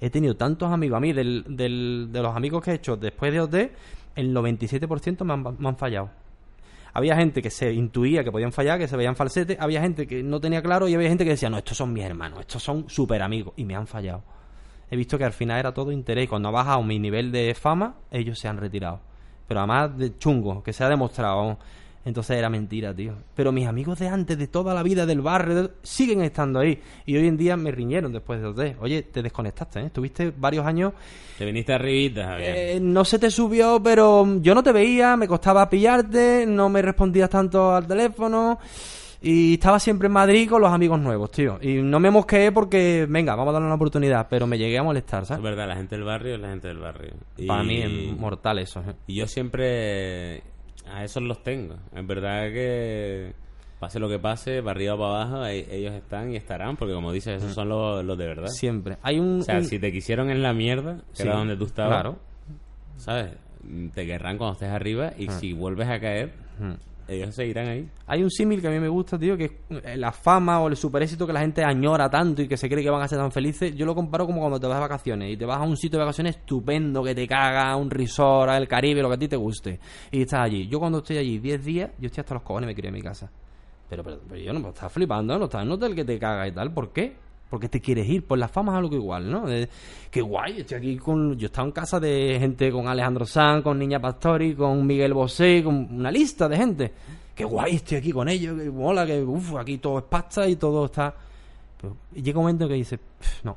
He 0.00 0.08
tenido 0.08 0.36
tantos 0.36 0.72
amigos. 0.72 0.96
A 0.96 1.00
mí, 1.00 1.12
del, 1.12 1.44
del- 1.48 2.08
de 2.10 2.22
los 2.22 2.34
amigos 2.34 2.64
que 2.64 2.70
he 2.70 2.74
hecho 2.74 2.96
después 2.96 3.30
de 3.30 3.40
OT, 3.40 3.54
el 4.16 4.34
97% 4.34 5.22
me 5.24 5.32
han, 5.34 5.42
me 5.58 5.68
han 5.68 5.76
fallado. 5.76 6.10
Había 6.92 7.16
gente 7.16 7.42
que 7.42 7.50
se 7.50 7.72
intuía 7.72 8.24
que 8.24 8.32
podían 8.32 8.52
fallar, 8.52 8.78
que 8.78 8.88
se 8.88 8.96
veían 8.96 9.16
falsete. 9.16 9.56
Había 9.60 9.80
gente 9.80 10.06
que 10.06 10.22
no 10.22 10.40
tenía 10.40 10.62
claro 10.62 10.88
y 10.88 10.94
había 10.94 11.08
gente 11.08 11.24
que 11.24 11.30
decía, 11.30 11.50
no, 11.50 11.58
estos 11.58 11.76
son 11.76 11.92
mis 11.92 12.04
hermanos, 12.04 12.40
estos 12.40 12.62
son 12.62 12.88
súper 12.88 13.22
amigos. 13.22 13.54
Y 13.56 13.64
me 13.64 13.74
han 13.74 13.86
fallado. 13.86 14.22
He 14.90 14.96
visto 14.96 15.16
que 15.16 15.24
al 15.24 15.32
final 15.32 15.58
era 15.58 15.72
todo 15.72 15.92
interés. 15.92 16.28
Cuando 16.28 16.48
ha 16.48 16.52
bajado 16.52 16.82
mi 16.82 16.98
nivel 16.98 17.30
de 17.30 17.54
fama, 17.54 17.96
ellos 18.10 18.38
se 18.38 18.48
han 18.48 18.56
retirado. 18.56 19.00
Pero 19.46 19.60
además 19.60 19.96
de 19.96 20.18
chungo, 20.18 20.62
que 20.62 20.72
se 20.72 20.84
ha 20.84 20.88
demostrado. 20.88 21.58
Entonces 22.04 22.38
era 22.38 22.48
mentira, 22.48 22.94
tío. 22.94 23.12
Pero 23.34 23.52
mis 23.52 23.66
amigos 23.66 23.98
de 23.98 24.08
antes, 24.08 24.38
de 24.38 24.46
toda 24.48 24.72
la 24.72 24.82
vida 24.82 25.04
del 25.04 25.20
barrio, 25.20 25.72
siguen 25.82 26.22
estando 26.22 26.58
ahí. 26.60 26.80
Y 27.04 27.16
hoy 27.16 27.26
en 27.28 27.36
día 27.36 27.56
me 27.58 27.70
riñeron 27.70 28.12
después 28.12 28.40
de 28.40 28.46
OT. 28.46 28.76
Oye, 28.80 29.02
te 29.02 29.22
desconectaste, 29.22 29.80
¿eh? 29.80 29.86
Estuviste 29.86 30.32
varios 30.34 30.64
años. 30.64 30.94
Te 31.36 31.44
viniste 31.44 31.74
arribita, 31.74 32.24
Javier. 32.28 32.54
eh, 32.56 32.78
no 32.80 33.04
se 33.04 33.18
te 33.18 33.30
subió, 33.30 33.82
pero 33.82 34.26
yo 34.40 34.54
no 34.54 34.62
te 34.62 34.72
veía, 34.72 35.16
me 35.16 35.28
costaba 35.28 35.68
pillarte, 35.68 36.46
no 36.46 36.68
me 36.70 36.80
respondías 36.80 37.28
tanto 37.28 37.74
al 37.74 37.86
teléfono. 37.86 38.58
Y 39.22 39.54
estaba 39.54 39.78
siempre 39.78 40.06
en 40.06 40.12
Madrid 40.12 40.48
con 40.48 40.62
los 40.62 40.72
amigos 40.72 40.98
nuevos, 40.98 41.30
tío. 41.30 41.58
Y 41.60 41.82
no 41.82 42.00
me 42.00 42.10
mosqueé 42.10 42.50
porque, 42.52 43.06
venga, 43.06 43.34
vamos 43.34 43.50
a 43.50 43.52
darle 43.52 43.66
una 43.66 43.74
oportunidad. 43.74 44.26
Pero 44.30 44.46
me 44.46 44.56
llegué 44.56 44.78
a 44.78 44.82
molestar, 44.82 45.22
Es 45.24 45.28
¿sabes? 45.28 45.42
verdad, 45.44 45.68
la 45.68 45.76
gente 45.76 45.94
del 45.96 46.04
barrio 46.06 46.36
es 46.36 46.40
la 46.40 46.48
gente 46.48 46.68
del 46.68 46.78
barrio. 46.78 47.12
Y- 47.36 47.46
Para 47.46 47.62
mí 47.62 47.76
es 47.82 48.16
mortal 48.18 48.58
eso. 48.60 48.80
¿eh? 48.80 48.94
Y 49.06 49.16
yo 49.16 49.26
siempre 49.26 50.42
a 50.92 51.04
esos 51.04 51.22
los 51.22 51.42
tengo. 51.42 51.76
Es 51.94 52.06
verdad 52.06 52.48
que 52.50 53.32
pase 53.78 53.98
lo 53.98 54.08
que 54.08 54.18
pase, 54.18 54.60
para 54.62 54.72
arriba 54.72 54.94
o 54.94 54.98
para 54.98 55.22
abajo, 55.22 55.46
ellos 55.46 55.94
están 55.94 56.30
y 56.32 56.36
estarán, 56.36 56.76
porque 56.76 56.92
como 56.94 57.12
dices, 57.12 57.42
esos 57.42 57.54
son 57.54 57.68
los, 57.70 58.04
los 58.04 58.18
de 58.18 58.26
verdad. 58.26 58.48
Siempre. 58.48 58.98
Hay 59.02 59.18
un... 59.18 59.40
O 59.40 59.42
sea, 59.42 59.56
un- 59.58 59.64
si 59.64 59.78
te 59.78 59.90
quisieron 59.90 60.30
en 60.30 60.42
la 60.42 60.52
mierda, 60.52 60.96
que 60.96 61.16
Sí, 61.16 61.22
era 61.22 61.36
donde 61.36 61.56
tú 61.56 61.64
estabas, 61.64 61.92
Claro. 62.02 62.18
¿sabes? 62.96 63.30
Te 63.94 64.06
querrán 64.06 64.36
cuando 64.38 64.54
estés 64.54 64.70
arriba 64.70 65.12
y 65.18 65.28
si 65.30 65.52
vuelves 65.52 65.88
a 65.88 65.98
caer. 66.00 66.32
Ellos 67.10 67.34
seguirán 67.34 67.68
ahí. 67.68 67.88
Hay 68.06 68.22
un 68.22 68.30
símil 68.30 68.60
que 68.60 68.68
a 68.68 68.70
mí 68.70 68.78
me 68.78 68.88
gusta, 68.88 69.18
tío, 69.18 69.36
que 69.36 69.44
es 69.44 69.52
eh, 69.70 69.96
la 69.96 70.12
fama 70.12 70.60
o 70.60 70.68
el 70.68 70.76
super 70.76 71.02
éxito 71.02 71.26
que 71.26 71.32
la 71.32 71.40
gente 71.40 71.64
añora 71.64 72.08
tanto 72.08 72.42
y 72.42 72.48
que 72.48 72.56
se 72.56 72.68
cree 72.68 72.84
que 72.84 72.90
van 72.90 73.02
a 73.02 73.08
ser 73.08 73.18
tan 73.18 73.32
felices. 73.32 73.74
Yo 73.74 73.84
lo 73.84 73.94
comparo 73.94 74.26
como 74.26 74.38
cuando 74.40 74.60
te 74.60 74.66
vas 74.66 74.76
de 74.76 74.80
vacaciones 74.80 75.32
y 75.32 75.36
te 75.36 75.44
vas 75.44 75.58
a 75.58 75.62
un 75.62 75.76
sitio 75.76 75.98
de 75.98 76.04
vacaciones 76.04 76.36
estupendo, 76.36 77.02
que 77.02 77.14
te 77.14 77.26
caga, 77.26 77.74
un 77.76 77.90
resort, 77.90 78.52
el 78.52 78.68
Caribe, 78.68 79.02
lo 79.02 79.08
que 79.08 79.14
a 79.14 79.18
ti 79.18 79.28
te 79.28 79.36
guste. 79.36 79.80
Y 80.12 80.22
estás 80.22 80.40
allí. 80.40 80.68
Yo 80.68 80.78
cuando 80.78 80.98
estoy 80.98 81.18
allí 81.18 81.38
10 81.38 81.64
días, 81.64 81.90
yo 81.98 82.06
estoy 82.06 82.20
hasta 82.20 82.34
los 82.34 82.44
cojones, 82.44 82.68
me 82.68 82.74
quiero 82.74 82.88
ir 82.88 82.94
a 82.94 82.96
mi 82.96 83.02
casa. 83.02 83.30
Pero, 83.88 84.04
pero, 84.04 84.20
pero 84.28 84.40
yo 84.40 84.52
no 84.52 84.60
me 84.60 84.68
estás 84.68 84.92
flipando, 84.92 85.36
no 85.36 85.46
estás 85.46 85.62
en 85.62 85.68
un 85.68 85.74
hotel 85.74 85.96
que 85.96 86.04
te 86.04 86.16
caga 86.18 86.46
y 86.46 86.52
tal. 86.52 86.72
¿Por 86.72 86.92
qué? 86.92 87.16
Porque 87.50 87.68
te 87.68 87.80
quieres 87.80 88.08
ir, 88.08 88.24
pues 88.24 88.38
la 88.38 88.46
fama 88.48 88.72
es 88.72 88.78
algo 88.78 88.94
igual, 88.94 89.28
¿no? 89.30 89.44
De- 89.46 89.68
qué 90.10 90.22
guay, 90.22 90.60
estoy 90.60 90.78
aquí 90.78 90.96
con... 90.96 91.36
Yo 91.36 91.46
he 91.46 91.50
estado 91.50 91.66
en 91.66 91.72
casa 91.72 91.98
de 91.98 92.36
gente 92.38 92.70
con 92.70 92.86
Alejandro 92.86 93.26
Sanz, 93.26 93.64
con 93.64 93.76
Niña 93.78 93.98
Pastori, 94.00 94.54
con 94.54 94.86
Miguel 94.86 95.12
Bosé, 95.12 95.62
con 95.64 95.88
una 95.92 96.12
lista 96.12 96.48
de 96.48 96.56
gente. 96.56 96.92
Qué 97.34 97.44
guay, 97.44 97.76
estoy 97.76 97.98
aquí 97.98 98.12
con 98.12 98.28
ellos, 98.28 98.56
que 98.56 98.70
mola, 98.70 99.04
que 99.04 99.20
uff, 99.22 99.56
aquí 99.56 99.78
todo 99.78 99.98
es 99.98 100.04
pasta 100.04 100.48
y 100.48 100.54
todo 100.56 100.84
está... 100.86 101.12
Pero 101.80 101.96
llega 102.14 102.38
un 102.38 102.44
momento 102.44 102.68
que 102.68 102.74
dices, 102.74 103.00
"Pff, 103.00 103.44
no, 103.44 103.56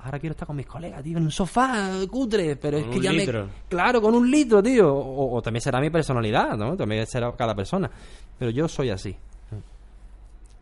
ahora 0.00 0.18
quiero 0.20 0.32
estar 0.32 0.46
con 0.46 0.54
mis 0.56 0.66
colegas, 0.66 1.02
tío, 1.02 1.16
en 1.18 1.24
un 1.24 1.30
sofá 1.32 1.90
cutre, 2.10 2.54
pero 2.56 2.76
es 2.78 2.84
que 2.84 3.00
ya 3.00 3.10
litro. 3.10 3.46
me... 3.46 3.50
Claro, 3.68 4.00
con 4.02 4.14
un 4.14 4.30
litro, 4.30 4.62
tío. 4.62 4.94
O, 4.94 5.34
o 5.36 5.42
también 5.42 5.62
será 5.62 5.80
mi 5.80 5.90
personalidad, 5.90 6.56
¿no? 6.56 6.76
También 6.76 7.04
será 7.06 7.32
cada 7.32 7.54
persona. 7.54 7.90
Pero 8.38 8.50
yo 8.52 8.68
soy 8.68 8.90
así. 8.90 9.16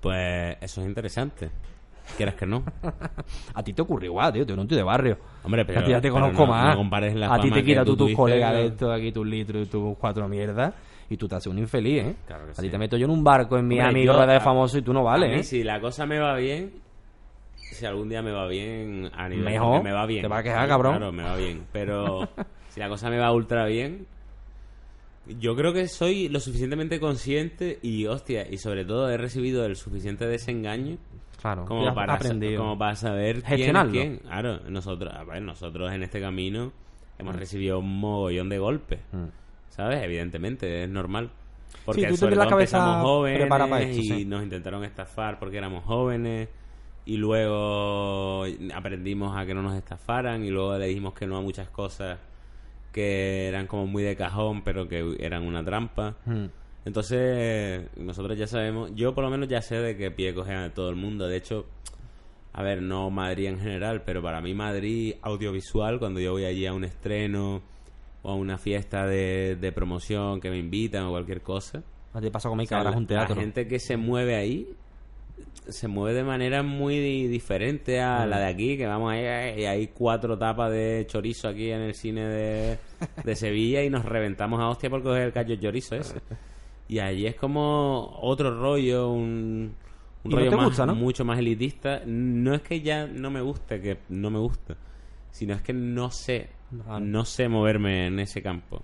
Pues 0.01 0.57
eso 0.61 0.81
es 0.81 0.86
interesante. 0.86 1.51
Quieras 2.16 2.35
que 2.35 2.47
no. 2.47 2.62
A 3.55 3.62
ti 3.62 3.73
te 3.73 3.83
ocurre 3.83 4.07
igual, 4.07 4.33
tío. 4.33 4.45
Tú 4.45 4.53
eres 4.53 4.62
un 4.62 4.69
tío 4.69 4.77
de 4.77 4.83
barrio. 4.83 5.16
Hombre, 5.45 5.65
pero, 5.65 5.81
a 5.81 5.85
ti 5.85 5.91
ya 5.91 6.01
te 6.01 6.11
conozco 6.11 6.43
no- 6.47 6.53
más. 6.53 6.77
no 6.77 7.33
a 7.33 7.41
ti 7.41 7.51
te 7.51 7.65
quita 7.65 7.85
tú 7.85 7.97
tus 7.97 8.12
colegas 8.15 8.53
de 8.55 8.66
esto, 8.66 8.93
aquí 8.93 9.12
tus 9.12 9.27
litros 9.27 9.66
y 9.66 9.70
tus 9.70 9.97
cuatro 9.99 10.29
mierdas. 10.29 10.74
Y 11.09 11.16
tú 11.16 11.29
te 11.29 11.35
haces 11.37 11.49
un 11.49 11.59
infeliz, 11.59 12.03
¿eh? 12.05 12.16
Claro 12.27 12.47
que 12.47 12.51
a 12.53 12.55
sí. 12.55 12.62
ti 12.62 12.69
te 12.70 12.79
meto 12.79 12.97
yo 12.97 13.05
en 13.05 13.11
un 13.11 13.23
barco 13.23 13.59
en 13.59 13.69
yo- 13.70 14.12
rueda 14.15 14.27
de 14.27 14.37
a- 14.37 14.41
famoso 14.41 14.79
y 14.79 14.83
tú 14.83 14.93
no 14.93 15.01
A 15.01 15.12
vales, 15.12 15.31
mí, 15.31 15.41
¿eh? 15.41 15.43
si 15.45 15.62
la 15.62 15.79
cosa 15.81 16.07
me 16.07 16.19
va 16.19 16.35
bien, 16.37 16.73
si 17.57 17.85
algún 17.87 18.09
día 18.09 18.23
me 18.23 18.33
va 18.33 18.47
bien 18.47 19.11
a 19.15 19.29
nivel 19.29 19.45
Mejor. 19.45 19.83
me 19.83 19.93
va 19.93 20.07
bien. 20.07 20.23
Te 20.23 20.29
va 20.29 20.39
a 20.39 20.43
quejar, 20.43 20.69
cabrón. 20.69 20.97
Claro, 20.97 21.12
me 21.12 21.23
va 21.23 21.37
bien. 21.37 21.66
Pero 21.73 22.29
si 22.70 22.81
la 22.81 22.89
cosa 22.89 23.11
me 23.11 23.19
va 23.19 23.31
ultra 23.33 23.66
bien, 23.66 24.07
yo 25.39 25.55
creo 25.55 25.73
que 25.73 25.87
soy 25.89 26.29
lo 26.29 26.41
suficientemente 26.41 26.99
consciente 26.99 27.79
y, 27.83 28.07
hostia, 28.07 28.47
y 28.51 28.57
sobre 28.59 28.85
todo 28.85 29.09
he 29.11 29.16
recibido 29.16 29.65
el 29.66 29.77
suficiente 29.77 30.27
desengaño 30.27 30.97
Claro, 31.43 31.64
como 31.66 31.85
ya 31.85 31.93
para, 31.93 32.14
aprendido. 32.14 32.60
como 32.60 32.78
para 32.78 32.94
saber 32.94 33.43
quién 33.43 33.44
es 33.44 33.48
Gestionarlo. 33.59 33.93
quién. 33.93 34.16
Claro, 34.19 34.60
nosotros, 34.70 35.12
a 35.12 35.24
ver, 35.24 35.43
nosotros 35.43 35.93
en 35.93 36.02
este 36.05 36.20
camino 36.20 36.73
hemos 37.19 37.36
recibido 37.36 37.81
un 37.81 37.98
mogollón 38.01 38.48
de 38.48 38.59
golpes. 38.59 39.01
Mm. 39.12 39.24
¿Sabes? 39.69 40.02
Evidentemente, 40.05 40.85
es 40.85 40.89
normal. 40.89 41.31
Porque 41.85 42.02
Sí, 42.02 42.06
tú 42.09 42.16
sobre 42.16 42.36
la 42.36 42.47
cabeza 42.47 42.77
empezamos 42.78 43.05
jóvenes 43.06 43.48
para 43.48 43.81
esto, 43.81 43.98
y 44.01 44.05
sí. 44.05 44.24
nos 44.24 44.43
intentaron 44.43 44.85
estafar 44.85 45.39
porque 45.39 45.56
éramos 45.59 45.85
jóvenes 45.85 46.48
y 47.05 47.16
luego 47.16 48.44
aprendimos 48.74 49.36
a 49.36 49.44
que 49.44 49.55
no 49.55 49.62
nos 49.62 49.74
estafaran 49.74 50.44
y 50.44 50.51
luego 50.51 50.78
le 50.78 50.86
dijimos 50.86 51.14
que 51.14 51.27
no 51.27 51.36
a 51.39 51.40
muchas 51.40 51.69
cosas 51.70 52.19
que 52.93 53.48
eran 53.48 53.66
como 53.66 53.86
muy 53.86 54.02
de 54.05 54.14
cajón 54.14 54.62
pero 54.62 54.86
que 54.86 55.16
eran 55.19 55.43
una 55.44 55.64
trampa. 55.64 56.14
Mm. 56.27 56.44
Entonces, 56.84 57.84
nosotros 57.96 58.36
ya 58.36 58.46
sabemos, 58.46 58.90
yo 58.94 59.14
por 59.14 59.24
lo 59.24 59.30
menos 59.30 59.48
ya 59.48 59.62
sé 59.62 59.76
de 59.76 59.96
qué 59.96 60.10
pie 60.10 60.34
cogen 60.34 60.56
a 60.56 60.74
todo 60.74 60.90
el 60.90 60.96
mundo. 60.96 61.28
De 61.28 61.36
hecho, 61.36 61.66
a 62.52 62.62
ver, 62.62 62.82
no 62.82 63.09
Madrid 63.10 63.46
en 63.46 63.59
general, 63.60 64.02
pero 64.04 64.20
para 64.22 64.40
mí 64.40 64.52
Madrid 64.52 65.14
audiovisual, 65.22 65.98
cuando 65.98 66.20
yo 66.20 66.32
voy 66.32 66.44
allí 66.44 66.66
a 66.66 66.72
un 66.74 66.84
estreno 66.84 67.62
o 68.22 68.30
a 68.30 68.34
una 68.34 68.59
fiesta 68.59 69.06
de, 69.06 69.56
de 69.60 69.72
promoción 69.72 70.40
que 70.40 70.50
me 70.50 70.59
invitan 70.59 71.04
o 71.04 71.10
cualquier 71.10 71.40
cosa. 71.40 71.82
Ti 72.14 72.20
te 72.20 72.30
pasa 72.30 72.48
conmigo 72.48 72.68
que 72.68 72.74
ahora 72.74 72.90
es 72.90 72.94
la- 72.94 72.98
un 72.98 73.06
teatro. 73.06 73.34
La 73.36 73.40
gente 73.40 73.66
que 73.68 73.78
se 73.78 73.96
mueve 73.96 74.34
ahí 74.36 74.68
se 75.68 75.86
mueve 75.88 76.16
de 76.18 76.24
manera 76.24 76.62
muy 76.64 76.98
di- 76.98 77.26
diferente 77.28 78.00
Mm. 78.00 78.04
a 78.04 78.26
la 78.26 78.38
de 78.40 78.46
aquí, 78.46 78.76
que 78.76 78.86
vamos 78.86 79.12
ahí 79.12 79.60
y 79.60 79.64
hay 79.64 79.86
cuatro 79.88 80.36
tapas 80.36 80.70
de 80.72 81.04
chorizo 81.09 81.48
aquí 81.48 81.70
en 81.70 81.80
el 81.80 81.94
cine 81.94 82.26
de, 82.26 82.78
de 83.24 83.36
Sevilla 83.36 83.82
y 83.82 83.88
nos 83.88 84.04
reventamos 84.04 84.60
a 84.60 84.68
hostia 84.68 84.90
por 84.90 85.02
coger 85.02 85.22
el 85.22 85.32
callo 85.32 85.54
chorizo 85.56 85.94
ese. 85.96 86.16
Y 86.88 86.98
allí 86.98 87.26
es 87.26 87.36
como 87.36 88.18
otro 88.20 88.59
rollo, 88.60 89.10
un, 89.10 89.74
un 90.24 90.30
Y 90.30 90.34
no 90.34 90.36
rollo 90.36 90.56
más- 90.56 90.66
gusta, 90.66 90.86
¿no? 90.86 90.94
mucho 90.94 91.24
más 91.24 91.38
elitista. 91.38 92.02
No 92.06 92.54
es 92.54 92.62
que 92.62 92.80
ya 92.80 93.06
no 93.06 93.30
me 93.30 93.40
guste, 93.40 93.80
que 93.80 93.98
no 94.10 94.30
me 94.30 94.38
gusta, 94.38 94.76
sino 95.30 95.54
es 95.54 95.62
que 95.62 95.72
no 95.72 96.10
sé, 96.10 96.50
Ah. 96.88 96.98
no 97.00 97.24
sé 97.24 97.48
moverme 97.48 98.06
en 98.09 98.18
ese 98.20 98.42
campo. 98.42 98.82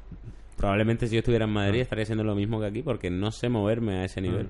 Probablemente 0.57 1.07
si 1.07 1.15
yo 1.15 1.19
estuviera 1.21 1.45
en 1.45 1.53
Madrid 1.53 1.81
estaría 1.81 2.03
haciendo 2.03 2.25
lo 2.25 2.35
mismo 2.35 2.59
que 2.61 2.67
aquí 2.67 2.83
porque 2.83 3.11
no 3.11 3.31
sé 3.31 3.49
moverme 3.49 3.99
a 4.01 4.05
ese 4.05 4.21
nivel. 4.21 4.49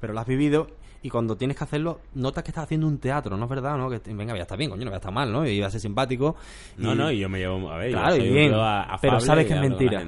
Pero 0.00 0.12
lo 0.12 0.20
has 0.20 0.26
vivido 0.26 0.68
y 1.02 1.08
cuando 1.10 1.36
tienes 1.36 1.56
que 1.56 1.64
hacerlo, 1.64 2.00
notas 2.14 2.44
que 2.44 2.50
estás 2.50 2.64
haciendo 2.64 2.86
un 2.86 2.98
teatro, 2.98 3.36
¿no 3.36 3.44
es 3.44 3.50
verdad? 3.50 3.76
¿no? 3.76 3.90
Que 3.90 3.98
venga, 4.14 4.34
ya 4.36 4.42
está 4.42 4.56
bien, 4.56 4.70
coño, 4.70 4.84
no 4.84 4.90
voy 4.90 4.94
a 4.94 4.98
estar 4.98 5.12
mal, 5.12 5.32
¿no? 5.32 5.46
Y 5.46 5.58
va 5.60 5.66
a 5.66 5.70
ser 5.70 5.80
simpático. 5.80 6.36
No, 6.78 6.92
y- 6.92 6.96
no, 6.96 7.10
y 7.10 7.18
yo 7.18 7.28
me 7.28 7.38
llevo 7.38 7.70
a 7.70 7.78
ver, 7.78 7.90
yo 7.90 7.96
Claro, 7.98 8.16
soy 8.16 8.24
y 8.24 8.28
un 8.28 8.34
bien, 8.34 8.50
tío 8.52 8.62
a- 8.62 8.98
pero 9.00 9.20
sabes 9.20 9.46
que 9.46 9.54
es 9.54 9.60
mentira. 9.60 10.04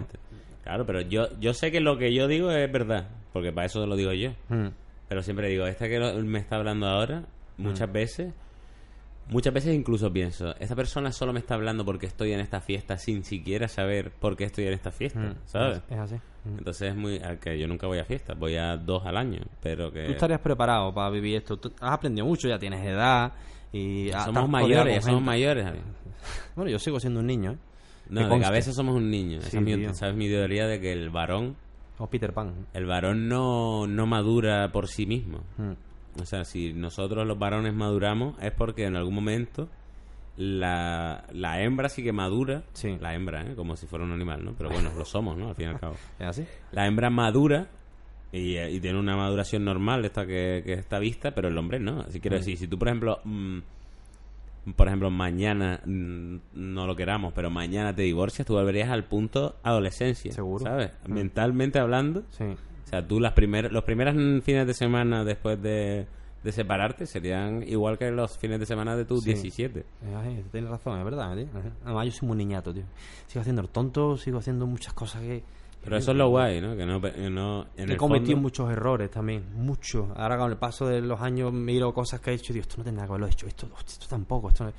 Claro, 0.62 0.86
pero 0.86 1.00
yo 1.00 1.28
yo 1.40 1.54
sé 1.54 1.70
que 1.72 1.80
lo 1.80 1.98
que 1.98 2.14
yo 2.14 2.28
digo 2.28 2.50
es 2.52 2.70
verdad, 2.70 3.08
porque 3.32 3.52
para 3.52 3.66
eso 3.66 3.84
lo 3.86 3.96
digo 3.96 4.12
yo. 4.12 4.30
Mm. 4.48 4.68
Pero 5.08 5.22
siempre 5.22 5.48
digo, 5.48 5.66
esta 5.66 5.88
que 5.88 5.98
lo- 5.98 6.14
me 6.22 6.38
está 6.38 6.56
hablando 6.56 6.86
ahora, 6.86 7.24
muchas 7.58 7.88
Mm. 7.88 7.92
veces, 7.92 8.32
muchas 9.28 9.52
veces 9.52 9.74
incluso 9.74 10.12
pienso, 10.12 10.54
esta 10.58 10.74
persona 10.76 11.10
solo 11.12 11.32
me 11.32 11.38
está 11.40 11.54
hablando 11.54 11.84
porque 11.84 12.06
estoy 12.06 12.32
en 12.32 12.40
esta 12.40 12.60
fiesta 12.60 12.96
sin 12.96 13.24
siquiera 13.24 13.68
saber 13.68 14.10
por 14.12 14.36
qué 14.36 14.44
estoy 14.44 14.66
en 14.66 14.72
esta 14.74 14.90
fiesta, 14.92 15.20
Mm. 15.20 15.34
¿sabes? 15.46 15.82
Es, 15.90 15.98
así. 15.98 16.16
Entonces 16.58 16.88
es 16.90 16.96
muy... 16.96 17.18
a 17.18 17.38
que 17.38 17.58
yo 17.58 17.66
nunca 17.68 17.86
voy 17.86 17.98
a 17.98 18.04
fiestas, 18.04 18.36
voy 18.38 18.56
a 18.56 18.76
dos 18.76 19.04
al 19.06 19.16
año, 19.16 19.40
pero 19.62 19.92
que... 19.92 20.04
Tú 20.06 20.12
estarías 20.12 20.40
preparado 20.40 20.92
para 20.92 21.08
vivir 21.10 21.36
esto. 21.36 21.56
Tú 21.56 21.72
has 21.80 21.92
aprendido 21.92 22.26
mucho, 22.26 22.48
ya 22.48 22.58
tienes 22.58 22.84
edad. 22.84 23.32
Y 23.72 24.10
has- 24.10 24.24
somos 24.26 24.48
mayores, 24.48 25.04
somos 25.04 25.22
mayores. 25.22 25.66
Bueno, 26.54 26.70
yo 26.70 26.78
sigo 26.78 27.00
siendo 27.00 27.18
un 27.20 27.26
niño, 27.26 27.52
¿eh? 27.52 27.56
No, 28.08 28.28
de 28.28 28.40
cabeza 28.40 28.72
somos 28.72 28.94
un 28.96 29.10
niño. 29.10 29.38
Esa 29.38 29.50
Sí, 29.50 29.56
es 29.58 29.62
mi, 29.62 29.74
tío. 29.76 29.90
esa 29.90 30.08
es 30.08 30.14
mi 30.16 30.28
teoría 30.28 30.66
de 30.66 30.80
que 30.80 30.92
el 30.92 31.10
varón, 31.10 31.56
O 31.98 32.06
Peter 32.08 32.32
Pan. 32.32 32.66
el 32.74 32.86
varón 32.86 33.28
no, 33.28 33.86
no 33.86 34.06
madura 34.06 34.70
por 34.72 34.88
sí 34.88 35.06
mismo. 35.06 35.40
Mm. 35.56 36.20
O 36.20 36.26
sea, 36.26 36.44
si 36.44 36.72
nosotros 36.74 37.26
los 37.26 37.38
varones 37.38 37.72
maduramos 37.74 38.34
es 38.42 38.52
porque 38.52 38.84
en 38.84 38.96
algún 38.96 39.14
momento 39.14 39.68
la, 40.36 41.24
la 41.32 41.62
hembra 41.62 41.88
sí 41.88 42.02
que 42.02 42.12
madura. 42.12 42.64
Sí. 42.72 42.96
La 43.00 43.14
hembra, 43.14 43.42
¿eh? 43.42 43.54
como 43.54 43.76
si 43.76 43.86
fuera 43.86 44.04
un 44.04 44.12
animal, 44.12 44.44
¿no? 44.44 44.52
Pero 44.56 44.70
bueno, 44.70 44.90
lo 44.96 45.04
somos, 45.04 45.36
¿no? 45.36 45.48
Al 45.48 45.54
fin 45.54 45.66
y 45.66 45.68
al 45.68 45.80
cabo. 45.80 45.94
¿Es 46.18 46.26
así? 46.26 46.44
La 46.72 46.86
hembra 46.86 47.10
madura 47.10 47.68
y, 48.32 48.56
eh, 48.56 48.70
y 48.70 48.80
tiene 48.80 48.98
una 48.98 49.16
maduración 49.16 49.64
normal 49.64 50.04
esta 50.04 50.26
que, 50.26 50.62
que 50.64 50.72
está 50.74 50.98
vista, 50.98 51.32
pero 51.32 51.48
el 51.48 51.58
hombre 51.58 51.78
no. 51.78 52.00
Así 52.00 52.20
quiero 52.20 52.36
decir, 52.36 52.56
si 52.56 52.66
tú, 52.66 52.78
por 52.78 52.88
ejemplo, 52.88 53.20
mm, 53.24 53.58
por 54.76 54.86
ejemplo, 54.86 55.10
mañana, 55.10 55.80
mm, 55.84 56.36
no 56.54 56.86
lo 56.86 56.94
queramos, 56.96 57.32
pero 57.34 57.50
mañana 57.50 57.94
te 57.94 58.02
divorcias, 58.02 58.46
tú 58.46 58.54
volverías 58.54 58.90
al 58.90 59.04
punto 59.04 59.56
adolescencia. 59.62 60.32
Seguro. 60.32 60.64
¿Sabes? 60.64 60.92
Mm. 61.06 61.12
Mentalmente 61.12 61.78
hablando. 61.78 62.22
Sí. 62.30 62.44
O 62.44 62.88
sea, 62.88 63.06
tú 63.06 63.20
las 63.20 63.32
primeras, 63.32 63.72
los 63.72 63.84
primeros 63.84 64.14
fines 64.44 64.66
de 64.66 64.74
semana 64.74 65.24
después 65.24 65.60
de, 65.62 66.06
de 66.44 66.52
separarte 66.52 67.06
serían 67.06 67.62
igual 67.66 67.96
que 67.98 68.10
los 68.10 68.36
fines 68.36 68.60
de 68.60 68.66
semana 68.66 68.94
de 68.96 69.04
tus 69.04 69.22
Sí. 69.24 69.30
17. 69.32 69.80
Es 69.80 70.14
así, 70.14 70.44
tienes 70.52 70.70
razón, 70.70 70.98
es 70.98 71.04
verdad, 71.04 71.34
tío. 71.36 71.46
Además, 71.84 72.06
yo 72.06 72.12
soy 72.12 72.28
muy 72.28 72.36
niñato, 72.36 72.72
tío. 72.74 72.84
Sigo 73.26 73.40
haciendo 73.40 73.62
el 73.62 73.68
tonto, 73.70 74.16
sigo 74.16 74.38
haciendo 74.38 74.66
muchas 74.66 74.92
cosas 74.92 75.22
que... 75.22 75.42
Pero 75.84 75.96
eso 75.96 76.12
es 76.12 76.16
lo 76.16 76.28
guay, 76.28 76.60
¿no? 76.60 76.76
Que 76.76 76.86
no, 76.86 77.00
que 77.00 77.28
no 77.28 77.66
en 77.76 77.88
he 77.90 77.92
el 77.94 77.98
fondo- 78.34 78.42
muchos 78.42 78.70
errores 78.70 79.10
también, 79.10 79.44
muchos. 79.54 80.06
Ahora 80.16 80.38
con 80.38 80.50
el 80.50 80.56
paso 80.56 80.86
de 80.86 81.00
los 81.00 81.20
años 81.20 81.52
miro 81.52 81.92
cosas 81.92 82.20
que 82.20 82.30
he 82.30 82.34
hecho 82.34 82.52
y 82.52 82.54
digo, 82.54 82.62
esto 82.62 82.76
no 82.78 82.84
tendría 82.84 83.04
que 83.06 83.10
haberlo 83.10 83.26
hecho, 83.26 83.46
esto, 83.46 83.68
esto 83.86 84.06
tampoco, 84.08 84.48
esto 84.50 84.64
no- 84.64 84.72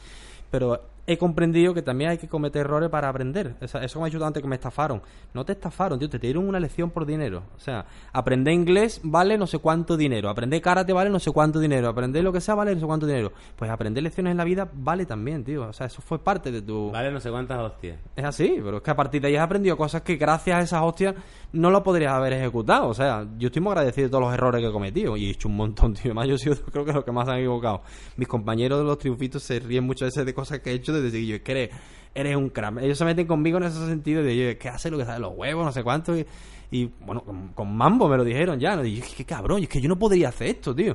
Pero 0.49 0.81
he 1.05 1.17
comprendido 1.17 1.73
que 1.73 1.81
también 1.81 2.11
hay 2.11 2.17
que 2.17 2.27
cometer 2.27 2.61
errores 2.65 2.89
para 2.89 3.09
aprender. 3.09 3.55
Eso, 3.59 3.79
eso 3.79 3.99
me 3.99 4.05
ha 4.05 4.09
dicho 4.09 4.23
antes 4.25 4.41
que 4.41 4.47
me 4.47 4.55
estafaron. 4.55 5.01
No 5.33 5.43
te 5.43 5.53
estafaron, 5.53 5.99
tío, 5.99 6.09
te 6.09 6.19
dieron 6.19 6.47
una 6.47 6.59
lección 6.59 6.91
por 6.91 7.05
dinero. 7.05 7.43
O 7.55 7.59
sea, 7.59 7.85
aprender 8.13 8.53
inglés 8.53 9.01
vale 9.03 9.37
no 9.37 9.47
sé 9.47 9.59
cuánto 9.59 9.97
dinero, 9.97 10.29
aprender 10.29 10.61
karate 10.61 10.93
vale 10.93 11.09
no 11.09 11.19
sé 11.19 11.31
cuánto 11.31 11.59
dinero, 11.59 11.89
aprender 11.89 12.23
lo 12.23 12.31
que 12.31 12.39
sea 12.39 12.55
vale 12.55 12.73
no 12.73 12.79
sé 12.79 12.85
cuánto 12.85 13.05
dinero. 13.05 13.33
Pues 13.55 13.69
aprender 13.69 14.03
lecciones 14.03 14.31
en 14.31 14.37
la 14.37 14.43
vida 14.43 14.69
vale 14.73 15.05
también, 15.05 15.43
tío. 15.43 15.67
O 15.67 15.73
sea, 15.73 15.87
eso 15.87 16.01
fue 16.01 16.19
parte 16.19 16.51
de 16.51 16.61
tu... 16.61 16.91
Vale, 16.91 17.11
no 17.11 17.19
sé 17.19 17.29
cuántas 17.29 17.59
hostias. 17.59 17.99
Es 18.15 18.23
así, 18.23 18.59
pero 18.63 18.77
es 18.77 18.83
que 18.83 18.91
a 18.91 18.95
partir 18.95 19.21
de 19.21 19.27
ahí 19.27 19.35
has 19.35 19.43
aprendido 19.43 19.75
cosas 19.75 20.01
que 20.03 20.15
gracias 20.15 20.57
a 20.57 20.61
esas 20.61 20.81
hostias 20.83 21.15
no 21.51 21.69
lo 21.69 21.83
podrías 21.83 22.13
haber 22.13 22.33
ejecutado. 22.33 22.87
O 22.87 22.93
sea, 22.93 23.27
yo 23.37 23.47
estoy 23.47 23.61
muy 23.61 23.71
agradecido 23.71 24.07
de 24.07 24.11
todos 24.11 24.23
los 24.23 24.33
errores 24.33 24.61
que 24.61 24.69
he 24.69 24.71
cometido 24.71 25.17
y 25.17 25.27
he 25.27 25.31
hecho 25.31 25.49
un 25.49 25.57
montón, 25.57 25.93
tío. 25.93 26.13
Más 26.13 26.27
yo 26.27 26.35
he 26.35 26.37
sido, 26.37 26.55
creo 26.71 26.85
que 26.85 26.93
los 26.93 27.03
que 27.03 27.11
más 27.11 27.25
se 27.25 27.31
han 27.31 27.39
equivocado. 27.39 27.81
Mis 28.15 28.27
compañeros 28.27 28.79
de 28.79 28.85
los 28.85 28.97
triunfitos 28.97 29.43
se 29.43 29.59
ríen 29.59 29.83
muchas 29.83 30.07
veces 30.07 30.25
de 30.25 30.33
cosas 30.33 30.59
que 30.59 30.71
he 30.71 30.73
hecho 30.73 30.92
desde 31.01 31.19
que 31.19 31.25
yo, 31.27 31.35
es 31.35 31.41
que 31.41 31.51
eres, 31.51 31.69
eres 32.15 32.35
un 32.35 32.49
cram. 32.49 32.79
Ellos 32.79 32.97
se 32.97 33.05
meten 33.05 33.27
conmigo 33.27 33.57
en 33.57 33.63
ese 33.65 33.85
sentido 33.87 34.21
de, 34.23 34.29
oye, 34.31 34.57
¿qué 34.57 34.69
hace 34.69 34.89
lo 34.91 34.97
que 34.97 35.05
sabe 35.05 35.19
los 35.19 35.33
huevos? 35.35 35.65
No 35.65 35.71
sé 35.71 35.83
cuánto. 35.83 36.17
Y, 36.17 36.25
y, 36.71 36.89
bueno, 37.01 37.21
con, 37.21 37.49
con 37.49 37.75
Mambo 37.75 38.07
me 38.09 38.17
lo 38.17 38.23
dijeron 38.23 38.59
ya. 38.59 38.75
¿no? 38.75 38.83
Y 38.85 38.95
yo, 38.97 39.03
qué 39.17 39.25
cabrón, 39.25 39.59
y 39.59 39.63
es 39.63 39.69
que 39.69 39.81
yo 39.81 39.89
no 39.89 39.97
podría 39.99 40.29
hacer 40.29 40.47
esto, 40.47 40.73
tío. 40.75 40.93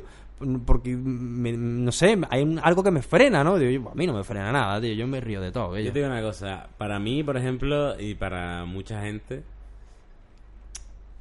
Porque, 0.64 0.94
me- 0.96 1.50
no 1.52 1.90
sé, 1.90 2.16
hay 2.30 2.42
un- 2.44 2.60
algo 2.60 2.84
que 2.84 2.92
me 2.92 3.02
frena, 3.02 3.42
¿no? 3.42 3.58
Digo, 3.58 3.70
yo, 3.84 3.90
a 3.90 3.94
mí 3.96 4.06
no 4.06 4.12
me 4.12 4.22
frena 4.22 4.52
nada, 4.52 4.80
tío. 4.80 4.94
Yo 4.94 5.06
me 5.08 5.20
río 5.20 5.40
de 5.40 5.50
todo. 5.50 5.76
Yo 5.78 5.92
te 5.92 5.98
digo 5.98 6.10
una 6.10 6.22
cosa, 6.22 6.68
para 6.78 7.00
mí, 7.00 7.24
por 7.24 7.36
ejemplo, 7.36 7.98
y 8.00 8.14
para 8.14 8.64
mucha 8.64 9.02
gente, 9.02 9.42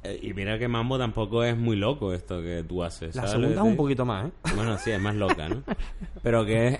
eh, 0.04 0.20
y 0.22 0.32
mira 0.34 0.56
que 0.58 0.68
Mambo 0.68 0.96
tampoco 0.98 1.42
es 1.42 1.56
muy 1.56 1.74
loco 1.76 2.12
esto 2.12 2.40
que 2.40 2.64
tú 2.66 2.84
haces. 2.84 3.16
La 3.16 3.22
¿sabes 3.22 3.34
lo 3.34 3.40
que 3.40 3.54
segunda 3.54 3.62
es 3.62 3.70
un 3.72 3.76
poquito 3.76 4.04
más, 4.04 4.26
¿eh? 4.28 4.30
Bueno, 4.54 4.78
sí, 4.78 4.92
es 4.92 5.00
más 5.00 5.16
loca, 5.16 5.48
¿no? 5.48 5.62
Pero 6.22 6.46
que 6.46 6.68
es- 6.68 6.78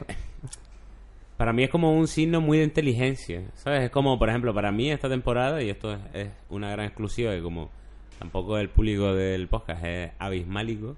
para 1.39 1.55
mí 1.55 1.63
es 1.65 1.71
como 1.71 1.95
un 1.97 2.07
signo 2.09 2.41
muy 2.43 2.59
de 2.59 2.65
inteligencia, 2.65 3.43
¿sabes? 3.55 3.85
Es 3.85 3.91
como, 3.91 4.19
por 4.19 4.29
ejemplo, 4.29 4.53
para 4.53 4.71
mí 4.71 4.91
esta 4.91 5.09
temporada, 5.09 5.63
y 5.63 5.71
esto 5.71 5.93
es, 5.95 5.99
es 6.13 6.29
una 6.51 6.71
gran 6.71 6.85
exclusiva, 6.87 7.33
que 7.33 7.41
como 7.41 7.71
tampoco 8.19 8.59
el 8.59 8.69
público 8.69 9.15
del 9.15 9.49
podcast 9.49 9.83
es 9.85 10.11
abismálico, 10.19 10.97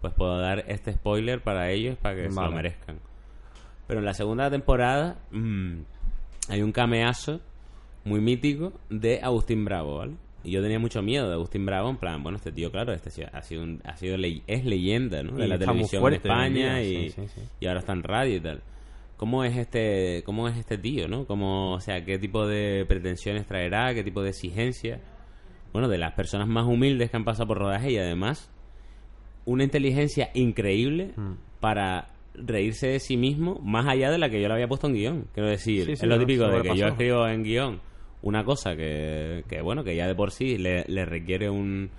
pues 0.00 0.12
puedo 0.14 0.36
dar 0.38 0.64
este 0.66 0.92
spoiler 0.94 1.40
para 1.42 1.70
ellos 1.70 1.96
para 2.02 2.16
que 2.16 2.22
se 2.30 2.34
lo 2.34 2.50
merezcan. 2.56 2.98
Pero 3.86 4.00
en 4.00 4.06
la 4.06 4.14
segunda 4.14 4.50
temporada 4.50 5.18
mm, 5.30 5.74
hay 6.48 6.62
un 6.62 6.72
cameazo 6.72 7.40
muy 8.04 8.20
mítico 8.20 8.72
de 8.90 9.20
Agustín 9.22 9.64
Bravo, 9.64 9.98
¿vale? 9.98 10.14
Y 10.44 10.50
yo 10.50 10.60
tenía 10.62 10.80
mucho 10.80 11.02
miedo 11.02 11.28
de 11.28 11.34
Agustín 11.34 11.64
Bravo, 11.66 11.88
en 11.90 11.98
plan, 11.98 12.20
bueno, 12.22 12.36
este 12.38 12.50
tío, 12.50 12.72
claro, 12.72 12.92
este 12.92 13.10
ha 13.32 13.42
sido, 13.42 13.62
un- 13.62 13.80
ha 13.84 13.96
sido 13.96 14.16
ley- 14.16 14.42
es 14.48 14.64
leyenda, 14.64 15.22
¿no? 15.22 15.36
De 15.36 15.44
Y 15.44 15.48
la 15.48 15.56
televisión 15.58 16.00
fuerte 16.00 16.26
de 16.26 16.34
España 16.34 16.78
día, 16.78 16.82
y, 16.82 17.10
sí, 17.10 17.20
sí, 17.22 17.28
sí. 17.34 17.40
y 17.60 17.66
ahora 17.66 17.78
está 17.80 17.92
en 17.92 18.02
radio 18.02 18.36
y 18.36 18.40
tal. 18.40 18.62
¿Cómo 19.22 19.44
es 19.44 19.56
este, 19.56 20.24
cómo 20.26 20.48
es 20.48 20.56
este 20.56 20.78
tío, 20.78 21.06
no? 21.06 21.26
¿Cómo, 21.26 21.74
o 21.74 21.80
sea, 21.80 22.04
qué 22.04 22.18
tipo 22.18 22.44
de 22.44 22.84
pretensiones 22.88 23.46
traerá, 23.46 23.94
qué 23.94 24.02
tipo 24.02 24.20
de 24.20 24.30
exigencia? 24.30 24.98
Bueno, 25.72 25.86
de 25.86 25.96
las 25.96 26.14
personas 26.14 26.48
más 26.48 26.66
humildes 26.66 27.08
que 27.08 27.16
han 27.18 27.24
pasado 27.24 27.46
por 27.46 27.58
rodaje 27.58 27.92
y 27.92 27.98
además 27.98 28.50
una 29.44 29.62
inteligencia 29.62 30.30
increíble 30.34 31.12
Mm. 31.16 31.34
para 31.60 32.08
reírse 32.34 32.88
de 32.88 32.98
sí 32.98 33.16
mismo 33.16 33.60
más 33.62 33.86
allá 33.86 34.10
de 34.10 34.18
la 34.18 34.28
que 34.28 34.42
yo 34.42 34.48
le 34.48 34.54
había 34.54 34.66
puesto 34.66 34.88
en 34.88 34.94
guion. 34.94 35.26
Quiero 35.34 35.48
decir, 35.48 35.84
Sí, 35.86 35.94
sí, 35.96 36.02
es 36.02 36.08
lo 36.08 36.16
no, 36.16 36.20
típico 36.26 36.48
de 36.48 36.62
que 36.62 36.76
yo 36.76 36.88
escribo 36.88 37.28
en 37.28 37.44
guion 37.44 37.80
una 38.22 38.42
cosa 38.44 38.74
que, 38.74 39.44
que 39.48 39.62
bueno, 39.62 39.84
que 39.84 39.94
ya 39.94 40.08
de 40.08 40.16
por 40.16 40.32
sí 40.32 40.58
le, 40.58 40.82
le 40.88 41.04
requiere 41.04 41.48
un, 41.48 41.90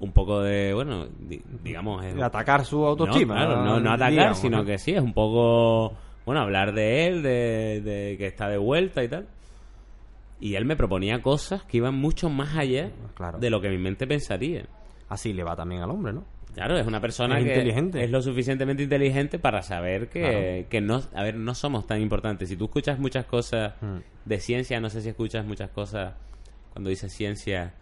un 0.00 0.10
poco 0.10 0.40
de, 0.42 0.74
bueno, 0.74 1.06
di- 1.20 1.40
digamos... 1.62 2.04
es- 2.04 2.16
De 2.16 2.22
atacar 2.24 2.64
su 2.64 2.84
autoestima. 2.84 3.34
no, 3.36 3.46
claro, 3.46 3.64
no, 3.64 3.78
no 3.80 3.90
atacar, 3.92 4.10
digamos, 4.10 4.38
sino 4.38 4.56
¿no? 4.58 4.64
que 4.64 4.78
sí, 4.78 4.90
es 4.92 5.00
un 5.02 5.12
poco, 5.14 5.94
bueno, 6.24 6.40
hablar 6.40 6.72
de 6.74 7.06
él, 7.06 7.22
de, 7.22 7.80
de 7.84 8.16
que 8.18 8.26
está 8.26 8.48
de 8.48 8.58
vuelta 8.58 9.02
y 9.04 9.08
tal. 9.08 9.26
Y 10.40 10.56
él 10.56 10.64
me 10.64 10.76
proponía 10.76 11.22
cosas 11.22 11.62
que 11.64 11.78
iban 11.78 11.94
mucho 11.94 12.28
más 12.28 12.56
allá 12.56 12.90
Claro. 13.14 13.38
de 13.38 13.50
lo 13.50 13.60
que 13.60 13.68
mi 13.70 13.78
mente 13.78 14.06
pensaría. 14.06 14.66
Así 15.08 15.32
le 15.32 15.44
va 15.44 15.54
también 15.56 15.82
al 15.82 15.90
hombre, 15.90 16.12
¿no? 16.12 16.24
Claro, 16.54 16.76
es 16.78 16.86
una 16.86 17.00
persona 17.00 17.38
Es 17.38 17.44
que 17.44 17.50
inteligente. 17.50 18.04
es 18.04 18.10
lo 18.10 18.22
suficientemente 18.22 18.82
inteligente 18.82 19.38
para 19.38 19.62
saber 19.62 20.08
que, 20.08 20.20
Claro. 20.20 20.68
que 20.70 20.80
no, 20.80 21.02
a 21.14 21.22
ver, 21.22 21.34
no 21.36 21.54
somos 21.54 21.86
tan 21.86 22.00
importantes. 22.00 22.48
Si 22.48 22.56
tú 22.56 22.66
escuchas 22.66 22.98
muchas 22.98 23.26
cosas 23.26 23.74
Mm. 23.80 23.96
de 24.24 24.40
ciencia, 24.40 24.80
no 24.80 24.88
sé 24.88 25.00
si 25.02 25.08
escuchas 25.08 25.44
muchas 25.44 25.70
cosas 25.70 26.14
cuando 26.72 26.90
dices 26.90 27.12
ciencia 27.12 27.74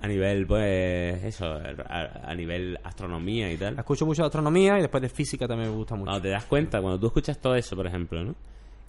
a 0.00 0.06
nivel, 0.06 0.46
pues, 0.46 1.24
eso, 1.24 1.46
a, 1.46 2.30
a 2.30 2.34
nivel 2.34 2.78
astronomía 2.84 3.50
y 3.52 3.56
tal. 3.56 3.78
Escucho 3.78 4.06
mucho 4.06 4.22
de 4.22 4.26
astronomía 4.26 4.78
y 4.78 4.82
después 4.82 5.02
de 5.02 5.08
física 5.08 5.46
también 5.48 5.70
me 5.70 5.76
gusta 5.76 5.94
mucho. 5.96 6.06
Cuando 6.06 6.22
te 6.22 6.28
das 6.28 6.44
cuenta, 6.44 6.80
cuando 6.80 6.98
tú 7.00 7.06
escuchas 7.08 7.38
todo 7.40 7.54
eso, 7.56 7.74
por 7.76 7.86
ejemplo, 7.86 8.22
¿no? 8.24 8.34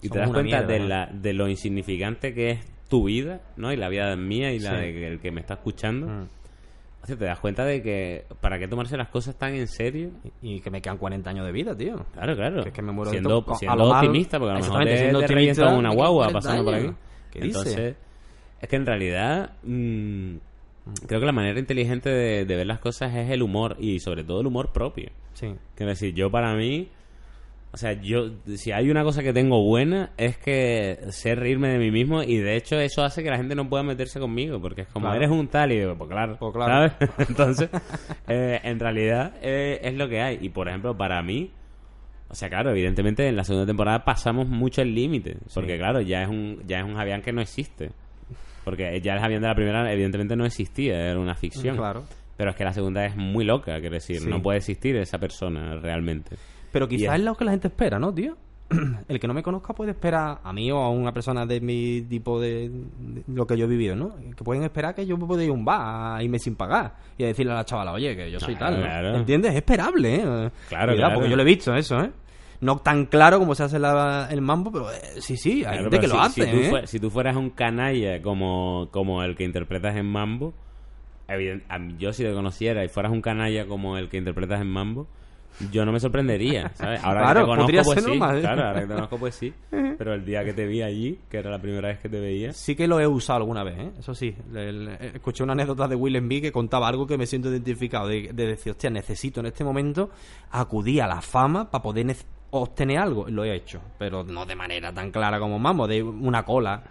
Y 0.02 0.08
te 0.08 0.14
Somos 0.14 0.20
das 0.20 0.28
una 0.28 0.34
cuenta 0.38 0.56
mierda, 0.58 0.72
de, 0.72 0.78
¿no? 0.80 0.88
la, 0.88 1.06
de 1.12 1.32
lo 1.32 1.48
insignificante 1.48 2.32
que 2.32 2.50
es 2.50 2.60
tu 2.88 3.04
vida, 3.04 3.40
¿no? 3.56 3.72
Y 3.72 3.76
la 3.76 3.88
vida 3.88 4.14
mía 4.16 4.52
y 4.52 4.58
la 4.60 4.70
Sí. 4.70 4.76
de 4.92 5.06
el 5.08 5.20
que 5.20 5.30
me 5.30 5.40
está 5.40 5.54
escuchando. 5.54 6.06
Mm. 6.06 6.28
O 7.02 7.06
sea, 7.06 7.16
te 7.16 7.24
das 7.24 7.38
cuenta 7.40 7.64
de 7.64 7.82
que 7.82 8.26
para 8.40 8.58
qué 8.58 8.68
tomarse 8.68 8.96
las 8.96 9.08
cosas 9.08 9.34
tan 9.36 9.54
en 9.54 9.66
serio. 9.68 10.10
Y, 10.42 10.56
y 10.56 10.60
que 10.60 10.70
me 10.70 10.80
quedan 10.82 10.98
40 10.98 11.30
años 11.30 11.46
de 11.46 11.52
vida, 11.52 11.74
tío. 11.76 12.04
Claro, 12.12 12.36
claro. 12.36 12.62
Que 12.62 12.68
es 12.68 12.74
que 12.74 12.82
me 12.82 12.92
muero 12.92 13.10
de 13.10 13.16
siendo, 13.16 13.42
to- 13.42 13.52
a 13.52 13.56
siendo 13.56 13.76
lo 13.84 13.90
optimista, 13.90 14.38
porque 14.38 14.52
a 14.52 14.58
lo 14.58 14.64
mejor 14.64 14.84
te, 14.84 14.96
siendo 14.98 15.18
te 15.20 15.24
optimista, 15.24 15.74
una 15.74 15.90
guagua 15.94 16.28
pasando 16.30 16.62
por 16.64 16.72
40 16.74 16.90
aquí. 16.92 16.98
¿Qué 17.30 17.40
dice? 17.40 17.58
Entonces, 17.58 17.96
es 18.60 18.68
que 18.68 18.76
en 18.76 18.86
realidad 18.86 19.50
mm, 19.62 20.34
creo 21.06 21.20
que 21.20 21.26
la 21.26 21.32
manera 21.32 21.58
inteligente 21.58 22.08
de, 22.10 22.44
de 22.44 22.56
ver 22.56 22.66
las 22.66 22.78
cosas 22.78 23.14
es 23.14 23.30
el 23.30 23.42
humor 23.42 23.76
y 23.78 24.00
sobre 24.00 24.24
todo 24.24 24.40
el 24.40 24.46
humor 24.46 24.72
propio. 24.72 25.10
Sí. 25.34 25.54
Quiero 25.74 25.90
decir, 25.90 26.14
yo 26.14 26.30
para 26.30 26.54
mí, 26.54 26.88
o 27.72 27.76
sea, 27.76 27.92
yo, 27.92 28.30
si 28.56 28.72
hay 28.72 28.90
una 28.90 29.04
cosa 29.04 29.22
que 29.22 29.32
tengo 29.32 29.62
buena 29.62 30.10
es 30.16 30.36
que 30.38 30.98
sé 31.10 31.34
reírme 31.36 31.68
de 31.68 31.78
mí 31.78 31.90
mismo 31.90 32.22
y 32.22 32.36
de 32.38 32.56
hecho 32.56 32.78
eso 32.80 33.04
hace 33.04 33.22
que 33.22 33.30
la 33.30 33.36
gente 33.36 33.54
no 33.54 33.68
pueda 33.68 33.82
meterse 33.84 34.18
conmigo 34.18 34.60
porque 34.60 34.82
es 34.82 34.88
como 34.88 35.06
Claro. 35.06 35.16
eres 35.18 35.30
un 35.30 35.46
tal 35.48 35.70
y 35.72 35.78
digo, 35.78 35.96
pues 35.96 36.10
claro, 36.10 36.36
Pues 36.38 36.52
claro. 36.52 36.92
¿sabes? 36.98 37.10
Entonces, 37.28 37.70
eh, 38.28 38.60
en 38.64 38.80
realidad 38.80 39.34
eh, 39.40 39.78
es 39.82 39.94
lo 39.94 40.08
que 40.08 40.20
hay 40.20 40.38
y 40.42 40.48
por 40.48 40.68
ejemplo 40.68 40.96
para 40.96 41.22
mí, 41.22 41.52
o 42.28 42.34
sea, 42.34 42.48
claro, 42.48 42.70
evidentemente 42.70 43.26
en 43.28 43.36
la 43.36 43.44
segunda 43.44 43.66
temporada 43.66 44.04
pasamos 44.04 44.46
mucho 44.48 44.82
el 44.82 44.94
límite 44.94 45.36
porque 45.54 45.78
claro, 45.78 46.00
ya 46.00 46.22
es 46.22 46.28
un 46.28 46.62
ya 46.66 46.78
es 46.80 46.84
un 46.84 46.94
Javián 46.96 47.22
que 47.22 47.32
no 47.32 47.40
existe. 47.40 47.90
Porque 48.64 49.00
ya 49.00 49.14
el 49.14 49.20
Javián 49.20 49.42
de 49.42 49.48
la 49.48 49.54
primera 49.54 49.92
evidentemente 49.92 50.36
no 50.36 50.44
existía, 50.44 51.10
era 51.10 51.18
una 51.18 51.34
ficción. 51.34 51.76
Claro. 51.76 52.04
Pero 52.36 52.50
es 52.50 52.56
que 52.56 52.64
la 52.64 52.72
segunda 52.72 53.04
es 53.04 53.16
muy 53.16 53.44
loca, 53.44 53.78
quiero 53.80 53.94
decir, 53.94 54.20
Sí. 54.20 54.28
no 54.28 54.40
puede 54.42 54.58
existir 54.58 54.96
esa 54.96 55.18
persona 55.18 55.74
realmente. 55.76 56.36
Pero 56.72 56.88
quizás 56.88 57.14
es- 57.14 57.20
es 57.20 57.24
lo 57.24 57.34
que 57.34 57.44
la 57.44 57.50
gente 57.50 57.68
espera, 57.68 57.98
¿no, 57.98 58.14
tío? 58.14 58.36
El 59.08 59.18
que 59.18 59.26
no 59.26 59.34
me 59.34 59.42
conozca 59.42 59.74
puede 59.74 59.90
esperar 59.90 60.38
a 60.44 60.52
mí 60.52 60.70
o 60.70 60.78
a 60.78 60.90
una 60.90 61.12
persona 61.12 61.44
de 61.44 61.60
mi 61.60 62.02
tipo 62.02 62.40
de, 62.40 62.70
de 62.70 63.22
lo 63.26 63.44
que 63.46 63.58
yo 63.58 63.64
he 63.64 63.68
vivido, 63.68 63.96
¿no? 63.96 64.14
Que 64.36 64.44
pueden 64.44 64.62
esperar 64.62 64.94
que 64.94 65.04
yo 65.04 65.16
me 65.18 65.26
pueda 65.26 65.42
ir 65.42 65.50
a 65.50 65.52
un 65.52 65.64
bar 65.64 66.16
a 66.18 66.22
irme 66.22 66.38
sin 66.38 66.54
pagar 66.54 66.94
y 67.18 67.24
a 67.24 67.26
decirle 67.26 67.52
a 67.52 67.56
la 67.56 67.64
chavala, 67.64 67.92
oye, 67.92 68.14
que 68.14 68.30
yo 68.30 68.38
soy 68.38 68.54
Claro, 68.54 68.76
tal. 68.76 68.84
¿no? 68.84 68.88
claro. 68.88 69.16
¿Entiendes? 69.16 69.50
Es 69.50 69.56
esperable, 69.56 70.14
¿eh? 70.14 70.20
Claro, 70.20 70.50
Cuidado, 70.68 70.96
claro. 70.96 71.14
porque 71.14 71.30
yo 71.30 71.36
lo 71.36 71.42
he 71.42 71.46
visto 71.46 71.74
eso, 71.74 72.00
¿eh? 72.00 72.10
No 72.60 72.76
tan 72.78 73.06
claro 73.06 73.38
como 73.38 73.54
se 73.54 73.62
hace 73.62 73.78
la- 73.78 74.28
el 74.30 74.42
mambo, 74.42 74.70
pero 74.70 74.92
eh, 74.92 74.96
sí, 75.20 75.36
sí, 75.36 75.58
hay 75.64 75.78
Claro, 75.78 75.82
gente 75.84 76.00
que 76.00 76.08
lo 76.08 76.20
hace, 76.20 76.44
si 76.44 76.50
tú, 76.50 76.76
¿eh? 76.76 76.86
si 76.86 77.00
tú 77.00 77.10
fueras 77.10 77.36
un 77.36 77.50
canalla 77.50 78.20
como, 78.20 78.88
como 78.90 79.22
el 79.22 79.34
que 79.36 79.44
interpretas 79.44 79.96
en 79.96 80.06
Mambo, 80.06 80.52
evident- 81.28 81.96
yo 81.98 82.12
si 82.12 82.22
te 82.22 82.32
conociera 82.32 82.84
y 82.84 82.88
fueras 82.88 83.12
un 83.12 83.22
canalla 83.22 83.66
como 83.66 83.96
el 83.96 84.08
que 84.08 84.18
interpretas 84.18 84.60
en 84.60 84.66
Mambo, 84.68 85.06
yo 85.70 85.84
no 85.84 85.92
me 85.92 86.00
sorprendería, 86.00 86.70
¿sabes? 86.74 87.02
Ahora 87.02 87.20
Claro, 87.20 87.40
que 87.40 87.40
te 87.40 87.46
conozco, 87.76 87.82
pues 87.92 88.04
sí. 88.04 88.10
normal. 88.10 88.40
Claro, 88.40 88.62
ahora 88.66 88.80
que 88.80 88.86
te 88.86 88.94
conozco, 88.94 89.18
pues 89.18 89.34
sí. 89.34 89.54
Pero 89.70 90.14
el 90.14 90.24
día 90.24 90.44
que 90.44 90.52
te 90.52 90.66
vi 90.66 90.82
allí, 90.82 91.18
que 91.30 91.38
era 91.38 91.50
la 91.50 91.60
primera 91.60 91.88
vez 91.88 91.98
que 91.98 92.08
te 92.08 92.20
veía, 92.20 92.52
Sí 92.52 92.74
que 92.74 92.86
lo 92.86 93.00
he 93.00 93.06
usado 93.06 93.38
alguna 93.38 93.62
vez, 93.64 93.78
¿eh? 93.78 93.90
Eso 93.98 94.14
sí. 94.14 94.34
Le- 94.52 94.72
le- 94.72 95.06
escuché 95.16 95.42
una 95.42 95.52
anécdota 95.52 95.86
de 95.88 95.94
Will 95.96 96.20
B 96.20 96.40
que 96.40 96.52
contaba 96.52 96.88
algo 96.88 97.06
que 97.06 97.16
me 97.18 97.26
siento 97.26 97.50
identificado. 97.50 98.08
De, 98.08 98.30
de 98.32 98.46
decir, 98.46 98.72
hostia, 98.72 98.90
necesito 98.90 99.40
en 99.40 99.46
este 99.46 99.64
momento 99.64 100.10
acudir 100.50 101.02
a 101.02 101.06
la 101.06 101.20
fama 101.20 101.70
para 101.70 101.82
poder 101.82 102.06
obtener 102.50 102.98
algo. 102.98 103.26
Lo 103.28 103.44
he 103.44 103.54
hecho, 103.54 103.80
pero 103.98 104.24
no 104.24 104.44
de 104.46 104.54
manera 104.56 104.92
tan 104.92 105.10
clara 105.10 105.38
como 105.38 105.58
Mambo, 105.58 105.86
de 105.86 106.02
una 106.02 106.44
cola 106.44 106.82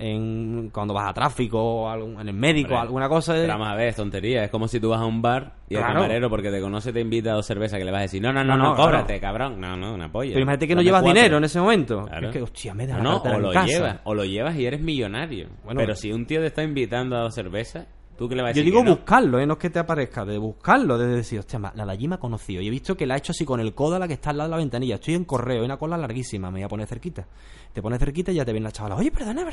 en 0.00 0.70
cuando 0.72 0.94
vas 0.94 1.10
a 1.10 1.12
tráfico 1.12 1.92
en 1.92 2.28
el 2.28 2.32
médico, 2.32 2.68
Hombre, 2.68 2.82
alguna 2.82 3.08
cosa. 3.08 3.34
De... 3.34 3.40
Pero 3.40 3.54
vamos 3.54 3.68
a 3.68 3.74
ver, 3.74 3.88
es 3.88 3.96
tontería. 3.96 4.44
Es 4.44 4.50
como 4.50 4.68
si 4.68 4.78
tú 4.78 4.90
vas 4.90 5.00
a 5.00 5.04
un 5.04 5.20
bar 5.20 5.54
y 5.68 5.74
el 5.74 5.80
Claro. 5.80 5.94
camarero, 5.94 6.30
porque 6.30 6.52
te 6.52 6.60
conoce, 6.60 6.92
te 6.92 7.00
invita 7.00 7.32
a 7.32 7.34
dos 7.34 7.46
cervezas 7.46 7.80
que 7.80 7.84
le 7.84 7.90
vas 7.90 7.98
a 7.98 8.02
decir, 8.02 8.22
no, 8.22 8.32
no, 8.32 8.44
no, 8.44 8.56
No, 8.56 8.62
no, 8.68 8.74
cóbrate, 8.76 9.18
cabrón. 9.18 9.60
No, 9.60 9.76
no, 9.76 9.94
una 9.94 10.10
polla. 10.10 10.30
Pero 10.34 10.42
imagínate 10.42 10.68
que 10.68 10.74
no 10.76 10.82
llevas 10.82 11.02
cuatro. 11.02 11.18
dinero 11.20 11.38
en 11.38 11.44
ese 11.44 11.60
momento. 11.60 12.04
Claro. 12.06 12.28
Es 12.28 12.32
que, 12.32 12.42
hostia, 12.42 12.74
me 12.74 12.86
da 12.86 12.98
No, 12.98 13.20
la 13.24 13.30
no, 13.32 13.36
o 13.36 13.40
lo 13.40 13.52
casa. 13.52 13.66
llevas, 13.66 13.96
o 14.04 14.14
lo 14.14 14.24
llevas 14.24 14.54
y 14.56 14.66
eres 14.66 14.80
millonario. 14.80 15.48
Bueno, 15.64 15.80
pero 15.80 15.96
si 15.96 16.12
un 16.12 16.26
tío 16.26 16.40
te 16.40 16.46
está 16.46 16.62
invitando 16.62 17.16
a 17.16 17.20
dos 17.22 17.34
cervezas, 17.34 17.86
¿tú 18.18 18.28
qué 18.28 18.34
le 18.34 18.42
vas 18.42 18.50
a 18.50 18.52
Yo 18.52 18.60
decir? 18.60 18.72
digo 18.72 18.82
que 18.82 18.90
no? 18.90 18.96
buscarlo, 18.96 19.38
¿eh? 19.38 19.46
no 19.46 19.54
es 19.54 19.58
que 19.60 19.70
te 19.70 19.78
aparezca, 19.78 20.24
de 20.24 20.36
buscarlo, 20.36 20.98
de 20.98 21.06
decir, 21.06 21.38
hostia, 21.38 21.58
la 21.74 21.86
de 21.86 21.92
allí 21.92 22.08
me 22.08 22.16
ha 22.16 22.18
conocido. 22.18 22.60
Y 22.60 22.66
he 22.66 22.70
visto 22.70 22.96
que 22.96 23.06
la 23.06 23.14
ha 23.14 23.16
hecho 23.16 23.32
así 23.32 23.44
con 23.44 23.60
el 23.60 23.72
codo 23.74 23.96
a 23.96 23.98
la 23.98 24.08
que 24.08 24.14
está 24.14 24.30
al 24.30 24.38
lado 24.38 24.48
de 24.48 24.50
la 24.50 24.56
ventanilla. 24.58 24.96
Estoy 24.96 25.14
en 25.14 25.24
correo, 25.24 25.60
hay 25.60 25.64
una 25.64 25.76
cola 25.78 25.96
larguísima, 25.96 26.50
me 26.50 26.58
voy 26.58 26.64
a 26.64 26.68
poner 26.68 26.86
cerquita. 26.86 27.26
Te 27.72 27.80
pones 27.80 28.00
cerquita 28.00 28.32
y 28.32 28.34
ya 28.34 28.44
te 28.44 28.52
viene 28.52 28.64
la 28.64 28.72
chavala. 28.72 28.96
Oye, 28.96 29.10
perdona, 29.10 29.44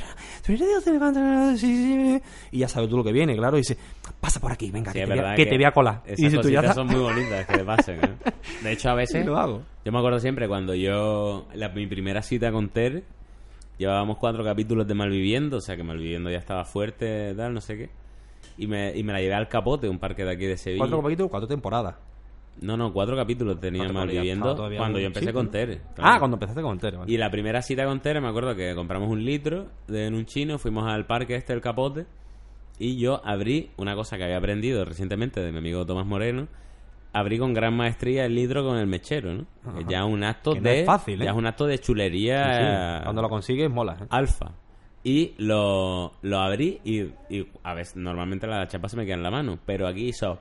sí. 1.57 2.19
Y 2.51 2.57
ya 2.57 2.67
sabes 2.67 2.89
tú 2.89 2.97
lo 2.97 3.03
que 3.03 3.11
viene, 3.11 3.35
claro. 3.35 3.57
Y 3.57 3.61
dice, 3.61 3.77
pasa 4.19 4.39
por 4.39 4.51
aquí, 4.51 4.71
venga, 4.71 4.91
Sí, 4.91 4.99
que, 4.99 5.05
te, 5.05 5.11
voy 5.11 5.19
a, 5.19 5.21
verdad 5.21 5.35
que 5.35 5.45
te 5.45 5.55
voy 5.55 5.65
a 5.65 5.71
colar. 5.71 6.01
Y 6.07 6.11
Esas 6.13 6.17
dices 6.31 6.41
tú, 6.41 6.49
ya 6.49 6.73
son 6.73 6.87
muy 6.87 7.01
bonitas 7.01 7.45
que 7.45 7.57
te 7.57 7.63
pasen. 7.63 7.99
¿eh? 8.03 8.31
De 8.63 8.71
hecho, 8.71 8.89
a 8.89 8.93
Y 8.95 8.97
veces... 8.97 9.25
lo 9.25 9.37
hago. 9.37 9.61
Yo 9.83 9.91
me 9.91 9.99
acuerdo 9.99 10.19
siempre 10.19 10.47
cuando 10.47 10.73
yo... 10.73 11.45
La, 11.53 11.69
mi 11.69 11.85
primera 11.87 12.21
cita 12.21 12.51
con 12.51 12.69
Tere... 12.69 13.03
Llevábamos 13.77 14.17
cuatro 14.19 14.41
capítulos 14.43 14.87
de 14.87 14.93
Malviviendo, 14.93 15.57
o 15.57 15.61
sea 15.61 15.75
que 15.75 15.83
Malviviendo 15.83 16.29
ya 16.31 16.37
estaba 16.37 16.63
fuerte, 16.63 17.33
tal, 17.35 17.53
no 17.53 17.59
sé 17.59 17.75
qué. 17.75 17.89
Y 18.57 18.67
me, 18.67 18.95
y 18.95 19.03
me 19.03 19.13
la 19.13 19.19
llevé 19.19 19.33
al 19.33 19.47
Capote, 19.47 19.89
un 19.89 19.99
parque 19.99 20.23
de 20.23 20.31
aquí 20.31 20.45
de 20.45 20.57
Sevilla. 20.57 20.79
¿Cuatro 20.79 21.01
capítulos? 21.01 21.31
¿Cuatro 21.31 21.47
temporadas? 21.47 21.95
No, 22.61 22.77
no, 22.77 22.93
cuatro 22.93 23.17
capítulos 23.17 23.59
tenía 23.59 23.91
Malviviendo 23.91 24.55
cuando 24.77 24.97
yo 24.97 25.07
empecé 25.07 25.27
sí, 25.27 25.33
con. 25.33 25.51
Tere. 25.51 25.81
Ah, 25.97 26.17
cuando 26.19 26.35
empezaste 26.35 26.61
con 26.61 26.79
Tere, 26.79 26.97
vale. 26.97 27.11
Y 27.11 27.17
la 27.17 27.29
primera 27.29 27.61
cita 27.61 27.85
con 27.85 27.99
Tere, 27.99 28.21
me 28.21 28.29
acuerdo 28.29 28.55
que 28.55 28.73
compramos 28.75 29.09
un 29.09 29.25
litro 29.25 29.67
de, 29.87 30.07
en 30.07 30.13
un 30.13 30.25
chino, 30.25 30.57
fuimos 30.57 30.87
al 30.87 31.05
parque 31.05 31.35
este 31.35 31.51
del 31.51 31.61
Capote 31.61 32.05
y 32.79 32.97
yo 32.97 33.21
abrí 33.25 33.71
una 33.77 33.95
cosa 33.95 34.17
que 34.17 34.23
había 34.23 34.37
aprendido 34.37 34.85
recientemente 34.85 35.41
de 35.41 35.51
mi 35.51 35.57
amigo 35.57 35.85
Tomás 35.85 36.05
Moreno. 36.05 36.47
Abrí 37.13 37.37
con 37.39 37.53
gran 37.53 37.73
maestría 37.75 38.25
el 38.25 38.35
litro 38.35 38.65
con 38.65 38.77
el 38.77 38.87
mechero, 38.87 39.33
¿no? 39.33 39.45
Ajá. 39.65 39.79
ya 39.87 39.99
es 39.99 40.05
un 40.05 40.23
acto 40.23 40.51
Que 40.51 40.59
no 40.59 40.69
de 40.69 40.79
es 40.81 40.85
fácil, 40.85 41.21
¿eh? 41.21 41.25
ya 41.25 41.31
es 41.31 41.37
un 41.37 41.45
acto 41.45 41.65
de 41.65 41.77
Sí, 41.77 41.83
chulería 41.83 42.97
sí. 42.99 43.03
Cuando 43.03 43.21
lo 43.21 43.29
consigues, 43.29 43.69
mola. 43.69 43.97
¿eh? 44.01 44.05
alfa. 44.09 44.51
Y 45.05 45.35
lo, 45.37 46.13
lo 46.23 46.39
abrí 46.39 46.81
y, 46.83 47.01
y 47.29 47.47
a 47.61 47.75
veces 47.75 47.95
normalmente 47.95 48.47
la 48.47 48.67
chapa 48.67 48.89
se 48.89 48.97
me 48.97 49.05
queda 49.05 49.13
en 49.13 49.21
la 49.21 49.29
mano, 49.29 49.59
pero 49.63 49.87
aquí 49.87 50.07
hizo 50.07 50.39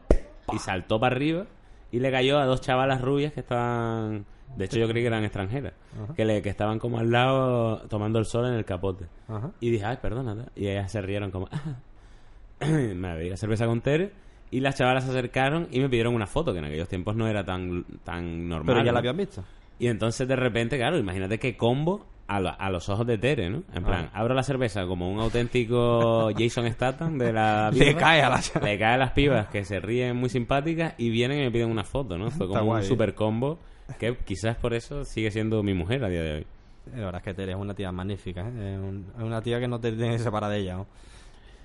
y 0.50 0.58
saltó 0.58 0.98
para 0.98 1.14
arriba 1.14 1.44
y 1.92 2.00
le 2.00 2.10
cayó 2.10 2.38
a 2.38 2.46
dos 2.46 2.62
chavalas 2.62 3.02
rubias 3.02 3.34
que 3.34 3.40
estaban, 3.40 4.24
de 4.56 4.64
hecho 4.64 4.78
yo 4.78 4.88
creí 4.88 5.02
que 5.02 5.08
eran 5.08 5.22
extranjeras, 5.22 5.74
que 6.16 6.24
le 6.24 6.40
que 6.40 6.48
estaban 6.48 6.78
como 6.78 6.98
al 6.98 7.10
lado 7.10 7.82
tomando 7.88 8.18
el 8.18 8.24
sol 8.24 8.46
en 8.46 8.54
el 8.54 8.64
capote. 8.64 9.04
Ajá. 9.28 9.50
Y 9.60 9.68
dije, 9.68 9.84
ay, 9.84 9.98
perdona, 10.00 10.46
y 10.56 10.66
ellas 10.66 10.90
se 10.90 11.02
rieron 11.02 11.30
como, 11.30 11.46
me 12.60 13.16
bebí 13.16 13.28
la 13.28 13.36
cerveza 13.36 13.66
con 13.66 13.82
Tere 13.82 14.12
y 14.50 14.60
las 14.60 14.76
chavalas 14.76 15.04
se 15.04 15.10
acercaron 15.10 15.68
y 15.70 15.80
me 15.80 15.90
pidieron 15.90 16.14
una 16.14 16.26
foto 16.26 16.54
que 16.54 16.60
en 16.60 16.64
aquellos 16.64 16.88
tiempos 16.88 17.14
no 17.16 17.28
era 17.28 17.44
tan 17.44 17.84
tan 18.02 18.48
normal. 18.48 18.66
Pero 18.66 18.78
ya 18.78 18.86
¿no? 18.86 18.92
la 18.94 18.98
habías 19.00 19.16
visto. 19.16 19.44
Y 19.78 19.88
entonces 19.88 20.26
de 20.26 20.36
repente, 20.36 20.78
claro, 20.78 20.96
imagínate 20.96 21.38
qué 21.38 21.54
combo 21.54 22.06
a, 22.26 22.40
lo- 22.40 22.58
a 22.58 22.70
los 22.70 22.88
ojos 22.88 23.06
de 23.06 23.18
Tere, 23.18 23.50
¿no? 23.50 23.62
En 23.74 23.84
plan, 23.84 24.08
Ah. 24.12 24.20
abro 24.20 24.34
la 24.34 24.42
cerveza 24.42 24.86
como 24.86 25.10
un 25.10 25.20
auténtico 25.20 26.30
Jason 26.38 26.70
Statham 26.72 27.18
de 27.18 27.32
la 27.32 27.70
Le 27.70 27.94
cae 27.94 28.22
a 28.22 28.30
la 28.30 28.40
Le 28.62 28.78
cae 28.78 28.94
a 28.94 28.96
las 28.96 29.10
pibas 29.12 29.48
que 29.48 29.64
se 29.64 29.78
ríen 29.80 30.16
muy 30.16 30.28
simpáticas 30.30 30.94
y 30.98 31.10
vienen 31.10 31.40
y 31.40 31.42
me 31.42 31.50
piden 31.50 31.70
una 31.70 31.84
foto, 31.84 32.16
¿no? 32.16 32.30
Fue 32.30 32.46
Está 32.46 32.58
como 32.58 32.70
un 32.72 32.76
guay. 32.78 32.84
super 32.86 33.14
combo 33.14 33.58
que 33.98 34.16
quizás 34.24 34.56
por 34.56 34.72
eso 34.74 35.04
sigue 35.04 35.30
siendo 35.30 35.62
mi 35.62 35.74
mujer 35.74 36.02
a 36.04 36.08
día 36.08 36.22
de 36.22 36.32
hoy. 36.36 36.46
La 36.94 37.04
verdad 37.06 37.16
es 37.16 37.22
que 37.24 37.34
Tere 37.34 37.52
es 37.52 37.58
una 37.58 37.74
tía 37.74 37.92
magnífica, 37.92 38.40
¿eh? 38.42 38.74
Es, 38.74 38.78
un- 38.80 39.06
es 39.16 39.22
una 39.22 39.42
tía 39.42 39.60
que 39.60 39.68
no 39.68 39.78
te 39.80 39.92
tienes 39.92 40.16
que 40.18 40.22
separar 40.24 40.50
de 40.50 40.58
ella, 40.58 40.76
¿no? 40.76 40.86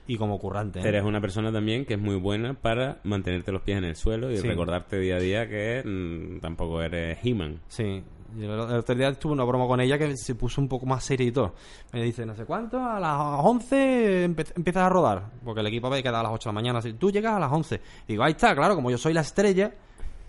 Y 0.07 0.17
como 0.17 0.39
currante, 0.39 0.79
¿eh? 0.79 0.83
Tere 0.83 0.97
es 0.97 1.03
una 1.03 1.21
persona 1.21 1.51
también 1.51 1.85
que 1.85 1.93
es 1.93 1.99
muy 1.99 2.15
buena 2.15 2.53
para 2.55 2.97
mantenerte 3.03 3.51
los 3.51 3.61
pies 3.61 3.77
en 3.77 3.83
el 3.85 3.95
suelo 3.95 4.31
y 4.31 4.37
Sí. 4.37 4.47
recordarte 4.47 4.97
día 4.99 5.17
a 5.17 5.19
día 5.19 5.47
que 5.47 5.83
mm, 5.85 6.39
tampoco 6.39 6.81
eres 6.81 7.17
He-Man. 7.23 7.59
Sí. 7.67 8.03
El 8.37 8.49
otro 8.51 8.95
día 8.95 9.13
tuve 9.13 9.33
una 9.33 9.43
broma 9.43 9.65
con 9.67 9.79
ella 9.79 9.97
que 9.97 10.15
se 10.17 10.35
puso 10.35 10.59
un 10.61 10.67
poco 10.67 10.85
más 10.85 11.03
seria 11.03 11.27
y 11.27 11.31
todo. 11.31 11.53
Me 11.93 12.01
dice, 12.03 12.25
no 12.25 12.35
sé 12.35 12.45
cuánto, 12.45 12.77
a 12.83 12.99
las 12.99 13.17
11 13.45 14.25
empe- 14.27 14.51
empiezas 14.55 14.83
a 14.83 14.89
rodar. 14.89 15.23
Porque 15.43 15.61
el 15.61 15.67
equipo 15.67 15.89
ve 15.89 16.03
que 16.03 16.11
da 16.11 16.19
a 16.19 16.23
las 16.23 16.31
8 16.33 16.49
de 16.49 16.53
la 16.53 16.61
mañana. 16.61 16.79
Así, 16.79 16.93
tú 16.93 17.11
llegas 17.11 17.33
a 17.35 17.39
las 17.39 17.51
11. 17.51 17.79
Digo, 18.07 18.23
ahí 18.23 18.31
está, 18.31 18.55
claro, 18.55 18.75
como 18.75 18.91
yo 18.91 18.97
soy 18.97 19.13
la 19.13 19.21
estrella. 19.21 19.71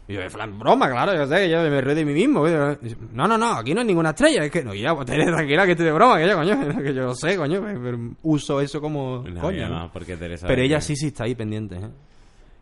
Y 0.09 0.15
yo, 0.15 0.21
en 0.23 0.59
broma, 0.59 0.91
claro, 0.91 1.15
yo 1.15 1.25
sé, 1.27 1.49
yo 1.49 1.59
me 1.63 1.81
río 1.81 1.95
de 1.95 2.05
mí 2.05 2.13
mismo. 2.13 2.45
Dice, 2.45 2.97
No, 3.13 3.29
no, 3.29 3.39
no, 3.39 3.53
aquí 3.53 3.75
no 3.75 3.81
hay 3.81 3.87
ninguna 3.87 4.11
estrella. 4.11 4.43
Es 4.45 4.51
que, 4.51 4.65
no, 4.65 4.75
ya, 4.75 4.93
pues 4.95 5.07
tenés 5.07 5.27
tranquila 5.29 5.65
que 5.67 5.73
estoy 5.73 5.87
de 5.87 5.93
broma, 5.93 6.19
que 6.19 6.27
yo, 6.29 6.37
coño, 6.37 6.59
que 6.83 6.93
yo 6.95 7.03
lo 7.05 7.15
sé, 7.15 7.37
coño. 7.37 7.61
Pero 7.63 7.99
uso 8.25 8.61
eso 8.61 8.81
como 8.81 9.23
No, 9.29 9.41
coño. 9.41 9.91
porque 9.93 10.17
Tere 10.17 10.37
sabe 10.37 10.53
Pero 10.53 10.63
ella 10.67 10.77
que- 10.79 10.83
sí, 10.83 10.97
sí 10.97 11.07
está 11.09 11.25
ahí 11.25 11.37
pendiente, 11.37 11.77
¿eh? 11.77 11.89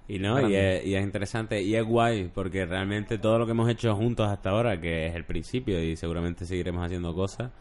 Y 0.08 0.18
no, 0.18 0.48
y 0.48 0.56
es, 0.56 0.86
y 0.86 0.94
es 0.94 1.04
interesante 1.04 1.60
y 1.60 1.74
es 1.74 1.84
guay 1.84 2.30
porque 2.34 2.64
realmente 2.64 3.18
todo 3.18 3.38
lo 3.38 3.44
que 3.44 3.52
hemos 3.52 3.68
hecho 3.68 3.94
juntos 3.94 4.26
hasta 4.26 4.50
ahora, 4.50 4.80
que 4.80 5.06
es 5.06 5.14
el 5.14 5.24
principio 5.24 5.82
y 5.82 5.96
seguramente 5.96 6.46
seguiremos 6.46 6.82
haciendo 6.84 7.14
cosas, 7.14 7.52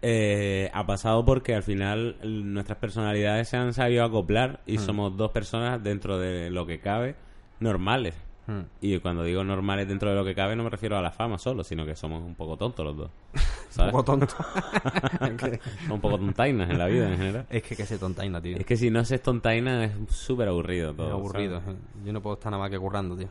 eh, 0.00 0.70
ha 0.72 0.86
pasado 0.86 1.24
porque 1.24 1.54
al 1.54 1.62
final 1.62 2.16
nuestras 2.22 2.78
personalidades 2.78 3.48
se 3.48 3.56
han 3.56 3.72
sabido 3.72 4.04
acoplar 4.04 4.60
Hmm. 4.66 4.70
y 4.70 4.78
somos 4.78 5.16
dos 5.16 5.32
personas 5.32 5.82
dentro 5.82 6.18
de 6.18 6.50
lo 6.50 6.64
que 6.66 6.78
cabe 6.78 7.16
normales. 7.58 8.14
Hmm. 8.46 8.60
Y 8.80 8.98
cuando 8.98 9.22
digo 9.24 9.42
normales 9.42 9.88
dentro 9.88 10.10
de 10.10 10.16
lo 10.16 10.24
que 10.24 10.34
cabe 10.34 10.54
no 10.54 10.64
me 10.64 10.70
refiero 10.70 10.98
a 10.98 11.02
la 11.02 11.10
fama 11.10 11.38
solo, 11.38 11.64
sino 11.64 11.86
que 11.86 11.96
somos 11.96 12.22
un 12.22 12.34
poco 12.34 12.56
tontos 12.58 12.84
los 12.84 12.96
dos. 12.96 13.10
Un 13.34 13.40
¿sabes? 13.70 13.92
poco 13.92 14.04
tonto. 14.04 14.26
Somos 15.20 15.90
un 15.90 16.00
poco 16.00 16.18
tontainas 16.18 16.70
en 16.70 16.78
la 16.78 16.86
vida 16.86 17.08
en 17.10 17.16
general. 17.16 17.46
es 17.50 17.62
que 17.62 17.74
que 17.74 17.86
se 17.86 17.98
tontaina, 17.98 18.40
tío. 18.40 18.56
Es 18.56 18.64
que 18.66 18.76
si 18.76 18.90
no 18.90 19.04
se 19.04 19.18
tontaina 19.18 19.84
es 19.84 19.92
súper 20.10 20.48
aburrido 20.48 20.94
todo. 20.94 21.12
Aburrido. 21.12 21.58
¿eh? 21.58 21.74
Yo 22.04 22.12
no 22.12 22.20
puedo 22.22 22.34
estar 22.34 22.52
nada 22.52 22.62
más 22.62 22.70
que 22.70 22.78
currando, 22.78 23.16
tío. 23.16 23.28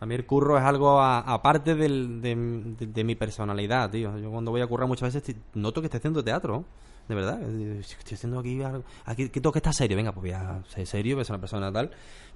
A 0.00 0.06
mí 0.06 0.14
el 0.14 0.24
curro 0.26 0.56
es 0.58 0.64
algo 0.64 1.00
aparte 1.00 1.74
de, 1.74 1.88
de- 1.88 2.86
de 2.86 3.04
mi 3.04 3.14
personalidad, 3.14 3.90
tío. 3.90 4.18
Yo 4.18 4.30
cuando 4.30 4.50
voy 4.50 4.60
a 4.62 4.66
currar 4.66 4.88
muchas 4.88 5.12
veces 5.14 5.36
noto 5.54 5.80
que 5.80 5.86
estoy 5.88 5.98
haciendo 5.98 6.24
teatro. 6.24 6.64
De 7.08 7.14
verdad. 7.16 7.40
Estoy 7.42 8.14
haciendo 8.14 8.38
aquí 8.38 8.62
algo. 8.62 8.84
Aquí, 9.04 9.28
que 9.28 9.40
tengo 9.40 9.52
que 9.52 9.58
estar 9.58 9.74
serio. 9.74 9.96
Venga, 9.96 10.12
pues 10.12 10.22
voy 10.22 10.32
a 10.32 10.62
ser 10.68 10.86
serio, 10.86 11.16
voy 11.16 11.22
a 11.22 11.24
ser 11.24 11.34
una 11.34 11.40
persona 11.40 11.72
tal. 11.72 11.90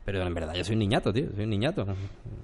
Pero 0.06 0.22
en 0.22 0.32
verdad 0.32 0.54
yo 0.54 0.64
soy 0.64 0.74
un 0.74 0.78
niñato, 0.78 1.12
tío. 1.12 1.26
Soy 1.34 1.44
un 1.44 1.50
niñato. 1.50 1.84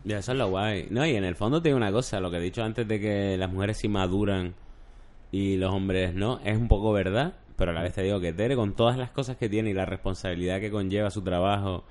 Ya, 0.05 0.19
eso 0.19 0.33
es 0.33 0.39
lo 0.39 0.49
guay. 0.49 0.89
No, 0.91 1.07
y 1.07 1.15
en 1.15 1.25
el 1.25 1.37
fondo 1.37 1.63
tiene 1.63 1.77
una 1.77 1.93
cosa, 1.93 2.21
lo 2.21 2.31
que 2.31 2.37
he 2.37 2.41
dicho 2.41 2.63
antes 2.63 2.87
de 2.87 3.01
que 3.01 3.37
las 3.39 3.51
mujeres 3.51 3.79
sí 3.79 3.89
maduran 3.89 4.55
y 5.31 5.57
los 5.57 5.73
hombres 5.73 6.15
no, 6.15 6.41
es 6.45 6.59
un 6.59 6.69
poco 6.69 6.93
verdad, 6.93 7.35
pero 7.57 7.71
a 7.71 7.75
la 7.75 7.83
vez 7.83 7.95
te 7.95 8.03
digo 8.03 8.21
que 8.21 8.33
Tere, 8.33 8.57
con 8.57 8.75
todas 8.75 8.99
las 8.99 9.11
cosas 9.13 9.37
que 9.37 9.49
tiene 9.49 9.71
y 9.71 9.75
la 9.75 9.87
responsabilidad 9.87 10.61
que 10.61 10.71
conlleva 10.71 11.11
su 11.11 11.23
trabajo, 11.23 11.85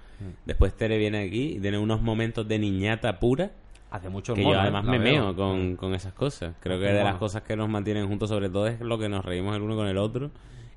después 0.46 0.76
Tere 0.76 0.98
viene 0.98 1.24
aquí 1.24 1.54
y 1.56 1.60
tiene 1.60 1.80
unos 1.80 2.02
momentos 2.02 2.48
de 2.48 2.60
niñata 2.60 3.18
pura 3.20 3.52
Hace 3.92 4.08
mucho 4.08 4.34
que 4.34 4.42
mono, 4.42 4.54
yo 4.54 4.60
¿eh? 4.60 4.62
además 4.62 4.86
me 4.86 5.00
veo. 5.00 5.26
meo 5.26 5.36
con, 5.36 5.76
con 5.76 5.94
esas 5.94 6.14
cosas. 6.14 6.56
Creo 6.62 6.80
que 6.80 6.86
de 6.86 7.04
las 7.04 7.18
cosas 7.18 7.44
que 7.44 7.58
nos 7.58 7.68
mantienen 7.68 8.08
juntos 8.08 8.30
sobre 8.30 8.50
todo 8.50 8.68
es 8.68 8.80
lo 8.80 8.98
que 8.98 9.10
nos 9.10 9.24
reímos 9.26 9.54
el 9.54 9.62
uno 9.62 9.76
con 9.76 9.88
el 9.88 9.98
otro. 9.98 10.32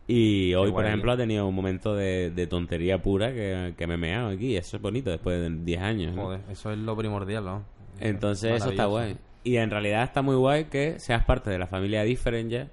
Y 0.06 0.54
hoy, 0.54 0.70
por 0.70 0.84
ejemplo, 0.84 1.12
ha 1.12 1.16
tenido 1.16 1.46
un 1.46 1.54
momento 1.54 1.94
de, 1.94 2.30
de 2.30 2.46
tontería 2.46 3.00
pura 3.00 3.32
que, 3.32 3.74
que 3.76 3.86
me 3.86 3.94
he 3.94 3.98
meado 3.98 4.28
aquí. 4.28 4.56
Eso 4.56 4.76
es 4.76 4.82
bonito 4.82 5.10
después 5.10 5.40
de 5.40 5.50
10 5.50 5.80
años. 5.80 6.14
¿no? 6.14 6.24
Joder, 6.24 6.40
eso 6.50 6.72
es 6.72 6.78
lo 6.78 6.96
primordial, 6.96 7.44
¿no? 7.44 7.64
Entonces 8.00 8.52
eso 8.56 8.70
está 8.70 8.86
guay. 8.86 9.16
Y 9.44 9.56
en 9.56 9.70
realidad 9.70 10.02
está 10.02 10.22
muy 10.22 10.36
guay 10.36 10.64
que 10.64 10.98
seas 10.98 11.24
parte 11.24 11.50
de 11.50 11.58
la 11.58 11.66
familia 11.66 12.02
Different 12.02 12.50
ya. 12.50 12.68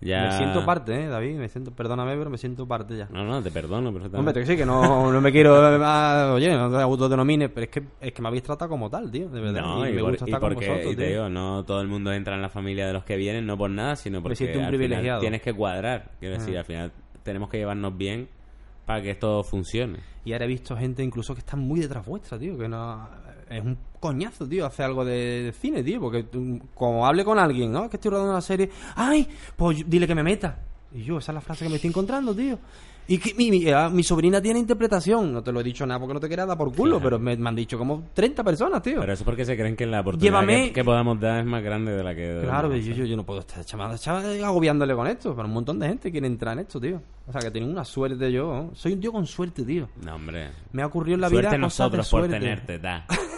Ya... 0.00 0.24
Me 0.28 0.32
siento 0.38 0.64
parte, 0.64 1.04
¿eh, 1.04 1.08
David? 1.08 1.36
Me 1.36 1.48
siento, 1.48 1.70
perdóname, 1.72 2.16
pero 2.16 2.30
me 2.30 2.38
siento 2.38 2.66
parte 2.66 2.96
ya. 2.96 3.08
No, 3.12 3.24
no, 3.24 3.42
te 3.42 3.50
perdono 3.50 3.88
Hombre, 3.88 4.02
perfectamente. 4.02 4.40
que 4.40 4.46
sí, 4.46 4.56
que 4.56 4.64
no, 4.66 5.12
no 5.12 5.20
me 5.20 5.30
quiero... 5.32 5.56
ah, 5.84 6.32
oye, 6.34 6.50
no 6.56 6.70
te 6.70 6.76
autodenomines, 6.82 7.50
pero 7.50 7.64
es 7.64 7.70
que, 7.70 7.82
es 8.00 8.12
que 8.12 8.22
me 8.22 8.28
habéis 8.28 8.42
tratado 8.42 8.68
como 8.68 8.88
tal, 8.88 9.10
tío, 9.10 9.28
de 9.28 9.40
verdad. 9.40 9.60
No, 9.62 9.86
y, 9.86 9.90
y, 9.90 9.92
me 9.94 10.00
por- 10.00 10.10
gusta 10.10 10.24
y 10.26 10.28
estar 10.30 10.40
con 10.40 10.52
porque 10.54 10.68
vosotros, 10.68 10.92
y 10.92 10.96
te 10.96 11.02
tío. 11.02 11.12
digo, 11.12 11.28
no 11.28 11.64
todo 11.64 11.80
el 11.80 11.88
mundo 11.88 12.12
entra 12.12 12.34
en 12.34 12.42
la 12.42 12.48
familia 12.48 12.86
de 12.86 12.92
los 12.92 13.04
que 13.04 13.16
vienen, 13.16 13.46
no 13.46 13.56
por 13.58 13.70
nada, 13.70 13.96
sino 13.96 14.22
porque 14.22 14.36
siento 14.36 14.58
un 14.58 14.64
al 14.64 14.70
final 14.72 14.78
privilegiado. 14.86 15.20
tienes 15.20 15.42
que 15.42 15.52
cuadrar. 15.52 16.12
Quiero 16.20 16.34
decir, 16.36 16.56
al 16.56 16.64
final 16.64 16.92
tenemos 17.22 17.48
que 17.50 17.58
llevarnos 17.58 17.96
bien 17.96 18.28
para 18.86 19.02
que 19.02 19.10
esto 19.10 19.44
funcione. 19.44 19.98
Y 20.24 20.32
ahora 20.32 20.46
he 20.46 20.48
visto 20.48 20.76
gente 20.76 21.02
incluso 21.02 21.34
que 21.34 21.40
está 21.40 21.56
muy 21.56 21.80
detrás 21.80 22.04
vuestra, 22.06 22.38
tío, 22.38 22.58
que 22.58 22.68
no... 22.68 23.08
Es 23.50 23.62
un 23.64 23.76
coñazo, 23.98 24.46
tío, 24.48 24.64
hacer 24.64 24.86
algo 24.86 25.04
de, 25.04 25.52
cine, 25.60 25.82
tío, 25.82 26.00
porque 26.00 26.22
tú, 26.22 26.60
como 26.74 27.06
hable 27.06 27.24
con 27.24 27.38
alguien, 27.38 27.72
¿no? 27.72 27.90
Que 27.90 27.96
estoy 27.96 28.12
rodando 28.12 28.30
una 28.32 28.40
serie, 28.40 28.70
¡ay! 28.94 29.28
Pues 29.56 29.84
dile 29.90 30.06
que 30.06 30.14
me 30.14 30.22
meta. 30.22 30.56
Y 30.92 31.02
yo, 31.02 31.18
esa 31.18 31.32
es 31.32 31.34
la 31.34 31.40
frase 31.40 31.64
que 31.64 31.68
me 31.68 31.74
estoy 31.76 31.88
encontrando, 31.88 32.34
tío. 32.34 32.58
Y 33.08 33.18
que 33.18 33.34
mi, 33.34 33.50
mi, 33.50 33.68
ah, 33.70 33.88
mi 33.88 34.04
sobrina 34.04 34.40
tiene 34.40 34.60
interpretación. 34.60 35.32
No 35.32 35.42
te 35.42 35.50
lo 35.50 35.60
he 35.60 35.64
dicho 35.64 35.84
nada 35.84 35.98
porque 35.98 36.14
no 36.14 36.20
te 36.20 36.28
quería 36.28 36.46
dar 36.46 36.56
por 36.56 36.72
culo, 36.72 36.98
Claro. 36.98 37.02
pero 37.02 37.18
me, 37.18 37.36
me 37.36 37.48
han 37.48 37.56
dicho 37.56 37.76
como 37.76 38.04
30 38.14 38.44
personas, 38.44 38.80
tío. 38.82 39.00
Pero 39.00 39.12
eso 39.12 39.22
es 39.22 39.24
porque 39.24 39.44
se 39.44 39.56
creen 39.56 39.74
que 39.74 39.84
la 39.84 40.00
oportunidad 40.00 40.46
que, 40.46 40.72
que 40.72 40.84
podamos 40.84 41.18
dar 41.18 41.40
es 41.40 41.46
más 41.46 41.60
grande 41.62 41.90
de 41.90 42.04
la 42.04 42.14
que... 42.14 42.40
Claro, 42.44 42.74
yo, 42.76 42.92
yo, 42.94 43.04
yo 43.04 43.16
no 43.16 43.26
puedo 43.26 43.40
estar 43.40 43.64
chamada, 43.64 43.96
agobiándole 44.46 44.94
con 44.94 45.08
esto, 45.08 45.34
pero 45.34 45.48
un 45.48 45.54
montón 45.54 45.80
de 45.80 45.88
gente 45.88 46.12
quiere 46.12 46.28
entrar 46.28 46.52
en 46.52 46.60
esto, 46.60 46.80
tío. 46.80 47.02
O 47.26 47.32
sea, 47.32 47.40
que 47.40 47.50
tengo 47.50 47.68
una 47.68 47.84
suerte 47.84 48.30
yo. 48.30 48.70
Soy 48.74 48.92
un 48.92 49.00
tío 49.00 49.10
con 49.10 49.26
suerte, 49.26 49.64
tío. 49.64 49.88
No, 50.04 50.14
hombre. 50.14 50.50
Me 50.72 50.82
ha 50.82 50.86
ocurrido 50.86 51.16
en 51.16 51.22
la 51.22 51.28
Suerte 51.30 51.48
vida 51.56 51.60
cosas 51.64 51.90
de 51.90 51.96
nosotros 51.96 52.08
por 52.10 52.20
suerte. 52.20 52.38
tenerte, 52.38 52.78
da. 52.78 53.06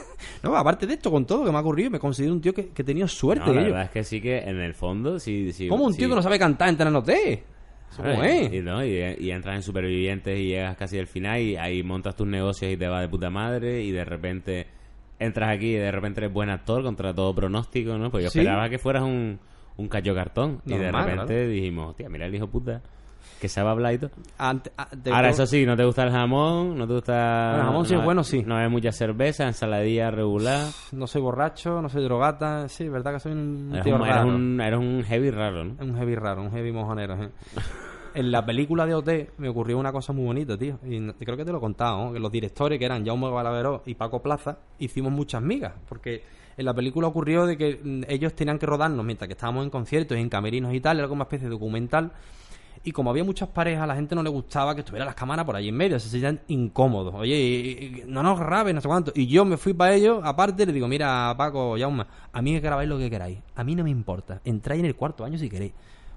No, 0.42 0.56
aparte 0.56 0.86
de 0.86 0.94
esto, 0.94 1.10
con 1.10 1.24
todo 1.26 1.38
lo 1.40 1.44
que 1.46 1.50
me 1.52 1.58
ha 1.58 1.60
ocurrido, 1.60 1.90
me 1.90 1.98
considero 1.98 2.32
un 2.32 2.40
tío 2.40 2.52
que, 2.54 2.68
que 2.68 2.82
tenido 2.84 3.06
suerte. 3.08 3.46
No, 3.46 3.52
la 3.54 3.62
verdad 3.62 3.82
es 3.84 3.90
que 3.90 4.04
sí 4.04 4.20
que 4.20 4.38
en 4.38 4.60
el 4.60 4.74
fondo 4.74 5.18
sí... 5.18 5.52
sí 5.52 5.68
¿Cómo 5.68 5.84
un 5.84 5.92
sí- 5.92 5.98
tío 6.00 6.08
que 6.08 6.14
no 6.14 6.22
sabe 6.22 6.38
cantar 6.38 6.68
entra 6.68 6.88
en 6.88 6.92
es? 8.22 8.52
Y, 8.52 8.60
no, 8.60 8.84
y, 8.84 8.90
y 9.18 9.30
entras 9.30 9.56
en 9.56 9.62
supervivientes 9.62 10.38
y 10.38 10.46
llegas 10.48 10.76
casi 10.76 10.98
al 10.98 11.06
final 11.06 11.40
y 11.40 11.56
ahí 11.56 11.82
montas 11.82 12.16
tus 12.16 12.26
negocios 12.26 12.72
y 12.72 12.76
te 12.76 12.88
va 12.88 13.00
de 13.02 13.08
puta 13.08 13.28
madre 13.28 13.82
y 13.82 13.90
de 13.90 14.04
repente 14.04 14.66
entras 15.18 15.50
aquí 15.54 15.72
y 15.72 15.74
de 15.78 15.90
repente 15.92 16.20
eres 16.20 16.32
buen 16.32 16.48
actor 16.50 16.82
contra 16.82 17.14
todo 17.14 17.34
pronóstico, 17.34 17.98
¿no? 17.98 18.10
Pues 18.10 18.24
yo 18.24 18.30
Sí. 18.30 18.38
esperaba 18.40 18.68
que 18.70 18.78
fueras 18.78 19.02
un, 19.02 19.38
un 19.76 19.88
cacho 19.88 20.14
cartón 20.14 20.62
y 20.66 20.70
de 20.76 20.90
repente 20.90 21.34
claro. 21.34 21.48
dijimos, 21.48 21.94
tía, 21.96 22.08
mira 22.08 22.26
el 22.26 22.34
hijo 22.34 22.46
puta 22.46 22.80
que 23.42 23.48
sabe 23.48 23.68
hablar 23.70 23.92
y 23.94 23.98
todo. 23.98 24.10
Ante- 24.38 24.70
a- 24.76 24.86
te- 24.88 25.10
Ahora, 25.12 25.28
eso 25.30 25.44
sí, 25.46 25.66
no 25.66 25.76
te 25.76 25.84
gusta 25.84 26.04
el 26.04 26.10
jamón, 26.12 26.78
no 26.78 26.86
te 26.86 26.94
gusta... 26.94 27.56
El 27.56 27.62
jamón 27.64 27.84
sí 27.84 27.92
no- 27.92 27.98
es 27.98 28.04
bueno, 28.04 28.24
sí. 28.24 28.42
No 28.46 28.58
es 28.58 28.70
mucha 28.70 28.92
cerveza, 28.92 29.46
ensaladilla 29.46 30.10
regular. 30.10 30.68
No 30.92 31.06
soy 31.06 31.20
borracho, 31.20 31.82
no 31.82 31.88
soy 31.88 32.04
drogata. 32.04 32.68
Sí, 32.68 32.88
verdad 32.88 33.14
que 33.14 33.20
soy 33.20 33.32
un 33.32 33.70
Eres 33.72 33.84
tío 33.84 33.96
un, 33.96 34.02
eres 34.02 34.14
raro. 34.16 34.28
un, 34.28 34.60
eres 34.60 34.78
un 34.78 35.02
heavy 35.04 35.30
raro, 35.30 35.64
¿no? 35.64 35.74
Un 35.84 35.96
heavy 35.96 36.14
raro, 36.14 36.42
un 36.42 36.50
heavy 36.52 36.72
mojonero. 36.72 37.14
¿eh? 37.22 37.28
En 38.14 38.30
la 38.30 38.44
película 38.44 38.84
de 38.84 38.94
OT 38.94 39.08
me 39.38 39.48
ocurrió 39.48 39.78
una 39.78 39.90
cosa 39.90 40.12
muy 40.12 40.26
bonita, 40.26 40.56
tío. 40.58 40.78
Y 40.84 41.00
creo 41.24 41.34
que 41.36 41.46
te 41.46 41.50
lo 41.50 41.56
he 41.56 41.60
contado, 41.62 42.04
¿no? 42.04 42.12
Que 42.12 42.20
los 42.20 42.30
directores, 42.30 42.78
que 42.78 42.84
eran 42.84 43.06
Jaume 43.06 43.30
Balaveró 43.30 43.82
y 43.86 43.94
Paco 43.94 44.20
Plaza, 44.22 44.58
hicimos 44.78 45.10
muchas 45.12 45.40
migas. 45.40 45.72
Porque 45.88 46.22
En 46.58 46.66
la 46.66 46.74
película 46.74 47.06
ocurrió 47.08 47.46
de 47.46 47.56
que 47.56 47.80
mm, 47.82 48.02
ellos 48.08 48.34
tenían 48.34 48.58
que 48.58 48.66
rodarnos 48.66 49.02
mientras 49.02 49.26
que 49.28 49.32
estábamos 49.32 49.64
en 49.64 49.70
conciertos, 49.70 50.18
en 50.18 50.28
camerinos 50.28 50.74
y 50.74 50.80
tal, 50.80 50.98
era 50.98 51.08
como 51.08 51.20
una 51.20 51.24
especie 51.24 51.46
de 51.46 51.52
documental. 51.52 52.12
Y 52.84 52.90
como 52.92 53.10
había 53.10 53.22
muchas 53.22 53.48
parejas, 53.48 53.84
a 53.84 53.86
la 53.86 53.94
gente 53.94 54.14
no 54.14 54.22
le 54.22 54.28
gustaba 54.30 54.74
que 54.74 54.80
estuvieran 54.80 55.06
las 55.06 55.14
cámaras 55.14 55.44
por 55.44 55.54
allí 55.54 55.68
en 55.68 55.76
medio, 55.76 56.00
se 56.00 56.08
sentían 56.08 56.40
incómodos. 56.48 57.14
Oye, 57.14 57.36
y- 57.36 58.02
no 58.06 58.22
nos 58.22 58.40
grabes, 58.40 58.74
no 58.74 58.80
sé 58.80 58.88
cuánto. 58.88 59.12
Y 59.14 59.26
yo 59.28 59.44
me 59.44 59.56
fui 59.56 59.72
para 59.72 59.94
ellos, 59.94 60.20
aparte 60.24 60.66
le 60.66 60.72
digo, 60.72 60.88
mira, 60.88 61.32
Paco, 61.36 61.76
Yauma, 61.76 62.06
a 62.32 62.42
mí 62.42 62.58
grabáis 62.58 62.88
lo 62.88 62.98
que 62.98 63.08
queráis. 63.08 63.38
A 63.54 63.62
mí 63.62 63.74
no 63.76 63.84
me 63.84 63.90
importa. 63.90 64.40
Entráis 64.44 64.80
en 64.80 64.86
el 64.86 64.96
cuarto 64.96 65.24
año 65.24 65.38
si 65.38 65.48
queréis. 65.48 65.72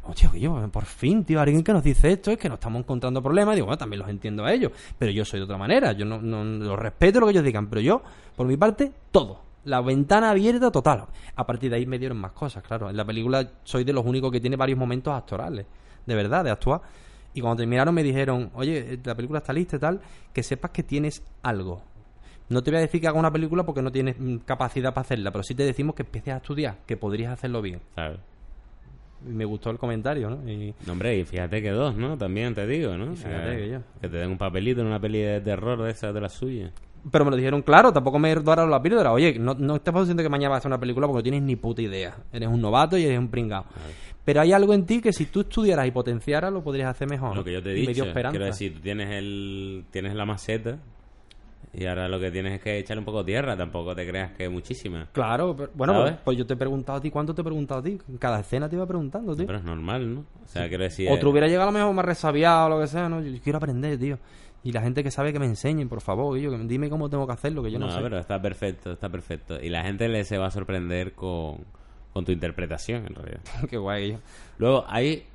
Hostia, 0.07 0.29
que 0.31 0.39
yo, 0.39 0.67
por 0.71 0.85
fin, 0.85 1.23
tío, 1.23 1.39
alguien 1.41 1.63
que 1.63 1.73
nos 1.73 1.83
dice 1.83 2.11
esto 2.11 2.29
es 2.31 2.37
que 2.37 2.47
nos 2.49 2.57
estamos 2.57 2.79
encontrando 2.79 3.21
problemas. 3.23 3.55
Digo, 3.55 3.65
bueno, 3.65 3.77
también 3.77 3.99
los 3.99 4.09
entiendo 4.09 4.43
a 4.45 4.53
ellos, 4.53 4.71
pero 4.99 5.11
yo 5.11 5.25
soy 5.25 5.39
de 5.39 5.45
otra 5.45 5.57
manera. 5.57 5.93
Yo 5.93 6.05
no, 6.05 6.19
no 6.21 6.43
los 6.43 6.77
respeto 6.79 7.19
lo 7.19 7.25
que 7.27 7.31
ellos 7.31 7.43
digan, 7.43 7.67
pero 7.67 7.81
yo, 7.81 8.01
por 8.35 8.45
mi 8.47 8.55
parte, 8.57 8.91
todo. 9.11 9.39
La 9.65 9.81
ventana 9.81 10.29
abierta 10.29 10.69
total. 10.71 11.05
A 11.35 11.45
partir 11.47 11.71
de 11.71 11.77
ahí 11.77 11.85
me 11.87 11.97
dieron 11.97 12.17
más 12.19 12.33
cosas, 12.33 12.61
claro. 12.63 12.87
En 12.89 12.95
la 12.97 13.03
película 13.03 13.49
soy 13.63 13.83
de 13.83 13.93
los 13.93 14.05
únicos 14.05 14.31
que 14.31 14.39
tiene 14.39 14.55
varios 14.55 14.77
momentos 14.77 15.11
actorales, 15.11 15.65
de 16.05 16.15
verdad, 16.15 16.43
de 16.43 16.51
actuar. 16.51 16.81
Y 17.33 17.41
cuando 17.41 17.57
terminaron 17.57 17.93
me 17.93 18.03
dijeron, 18.03 18.49
oye, 18.53 18.99
la 19.03 19.15
película 19.15 19.39
está 19.39 19.51
lista 19.53 19.75
y 19.75 19.79
tal, 19.79 19.99
que 20.33 20.41
sepas 20.43 20.71
que 20.71 20.83
tienes 20.83 21.21
algo. 21.43 21.81
No 22.47 22.61
te 22.61 22.71
voy 22.71 22.77
a 22.77 22.81
decir 22.81 23.01
que 23.01 23.07
haga 23.07 23.17
una 23.19 23.31
película 23.31 23.63
porque 23.65 23.81
no 23.81 23.91
tienes 23.91 24.15
mm, 24.19 24.37
capacidad 24.45 24.93
para 24.93 25.01
hacerla, 25.03 25.31
pero 25.31 25.43
sí 25.43 25.55
te 25.55 25.63
decimos 25.63 25.95
que 25.95 26.03
empieces 26.03 26.33
a 26.33 26.37
estudiar, 26.37 26.77
que 26.85 26.95
podrías 26.95 27.33
hacerlo 27.33 27.61
bien. 27.61 27.81
¿sabes? 27.95 28.19
Y 29.27 29.29
me 29.31 29.43
gustó 29.45 29.71
el 29.71 29.79
comentario, 29.79 30.29
¿no? 30.29 30.47
Y 30.49 30.73
No, 30.85 30.93
hombre, 30.93 31.17
y 31.17 31.25
fíjate 31.25 31.61
que 31.61 31.71
dos, 31.71 31.95
¿no? 31.95 32.17
También 32.17 32.53
te 32.53 32.67
digo, 32.67 32.95
¿no? 32.95 33.13
Y 33.13 33.15
fíjate 33.15 33.53
Eh, 33.53 33.57
que 33.57 33.69
yo. 33.71 33.79
que 33.99 34.09
te 34.09 34.17
den 34.17 34.29
un 34.29 34.37
papelito 34.37 34.81
en 34.81 34.87
una 34.87 34.99
peli 34.99 35.19
de 35.19 35.41
terror 35.41 35.81
de 35.81 35.89
esas 35.91 36.13
de 36.13 36.21
las 36.21 36.33
suyas. 36.33 36.71
Pero 37.11 37.25
me 37.25 37.31
lo 37.31 37.37
dijeron 37.37 37.61
claro, 37.63 37.91
tampoco 37.91 38.17
me 38.19 38.33
doraron 38.35 38.69
la 38.71 38.81
píldora. 38.81 39.11
Oye, 39.11 39.37
no, 39.39 39.53
no 39.55 39.75
estás 39.75 39.93
diciendo 39.95 40.21
que 40.23 40.29
mañana 40.29 40.49
vas 40.51 40.57
a 40.57 40.59
hacer 40.59 40.69
una 40.69 40.79
película 40.79 41.07
porque 41.07 41.19
no 41.19 41.23
tienes 41.23 41.41
ni 41.43 41.55
puta 41.55 41.81
idea. 41.81 42.15
Eres 42.31 42.49
un 42.49 42.61
novato 42.61 42.97
y 42.97 43.05
eres 43.05 43.17
un 43.19 43.27
pringao. 43.29 43.65
Pero 44.25 44.41
hay 44.41 44.51
algo 44.51 44.73
en 44.73 44.85
ti 44.85 45.01
que 45.01 45.13
si 45.13 45.27
tú 45.27 45.41
estudiaras 45.41 45.87
y 45.87 45.91
potenciaras 45.91 46.51
lo 46.51 46.63
podrías 46.63 46.89
hacer 46.89 47.07
mejor. 47.07 47.35
Lo 47.35 47.43
que 47.43 47.53
yo 47.53 47.61
te 47.61 47.71
he 47.71 47.73
dicho, 47.75 48.05
quiero 48.11 48.45
decir, 48.45 48.73
tú 48.73 48.81
tienes 48.81 49.09
el 49.11 49.85
tienes 49.91 50.15
la 50.15 50.25
maceta 50.25 50.79
y 51.77 51.85
ahora 51.85 52.07
lo 52.07 52.19
que 52.19 52.31
tienes 52.31 52.53
es 52.53 52.61
que 52.61 52.79
echarle 52.79 52.99
un 52.99 53.05
poco 53.05 53.19
de 53.19 53.25
tierra, 53.25 53.57
tampoco 53.57 53.93
te 53.93 54.07
creas 54.07 54.31
que 54.31 54.47
muchísima. 54.47 55.07
Claro, 55.11 55.55
pero- 55.55 55.71
bueno, 55.75 56.01
pues, 56.01 56.15
pues 56.23 56.37
yo 56.37 56.45
te 56.45 56.53
he 56.53 56.57
preguntado 56.57 56.99
a 56.99 57.01
ti, 57.01 57.11
¿cuánto 57.11 57.35
te 57.35 57.41
he 57.41 57.43
preguntado 57.43 57.81
a 57.81 57.83
ti? 57.83 57.97
En 58.07 58.17
cada 58.17 58.39
escena 58.39 58.69
te 58.69 58.77
iba 58.77 58.85
preguntando, 58.85 59.35
tío. 59.35 59.45
Pero 59.45 59.59
es 59.59 59.65
normal, 59.65 60.15
¿no? 60.15 60.21
O 60.21 60.47
sea, 60.47 60.69
quiero 60.69 60.85
decir, 60.85 61.09
Otro 61.11 61.27
eh, 61.27 61.31
hubiera 61.31 61.47
llegado 61.47 61.69
a 61.69 61.71
lo 61.71 61.77
mejor 61.77 61.93
más 61.93 62.05
resabiado 62.05 62.67
o 62.67 62.69
lo 62.69 62.79
que 62.79 62.87
sea, 62.87 63.09
¿no? 63.09 63.21
Yo 63.21 63.39
quiero 63.43 63.57
aprender, 63.57 63.99
tío. 63.99 64.17
Y 64.63 64.71
la 64.71 64.81
gente 64.81 65.03
que 65.03 65.11
sabe 65.11 65.33
que 65.33 65.39
me 65.39 65.45
enseñen, 65.45 65.89
por 65.89 66.01
favor, 66.01 66.37
yo, 66.39 66.49
que 66.49 66.57
dime 66.59 66.89
cómo 66.89 67.09
tengo 67.09 67.27
que 67.27 67.33
hacerlo, 67.33 67.61
que 67.61 67.71
yo 67.71 67.77
no, 67.77 67.87
no, 67.87 67.91
sé. 67.91 67.99
pero 68.01 68.17
está 68.17 68.41
perfecto, 68.41 68.93
está 68.93 69.09
perfecto. 69.09 69.61
Y 69.61 69.69
la 69.69 69.83
gente 69.83 70.07
le 70.07 70.23
se 70.23 70.37
va 70.37 70.47
a 70.47 70.51
sorprender 70.51 71.13
con, 71.13 71.57
con 72.15 72.23
tu 72.23 72.31
interpretación, 72.31 73.07
en 73.07 73.13
realidad. 73.13 73.41
Qué 73.69 73.75
guay. 73.75 74.17
Luego, 74.57 74.85
ahí, 74.87 75.25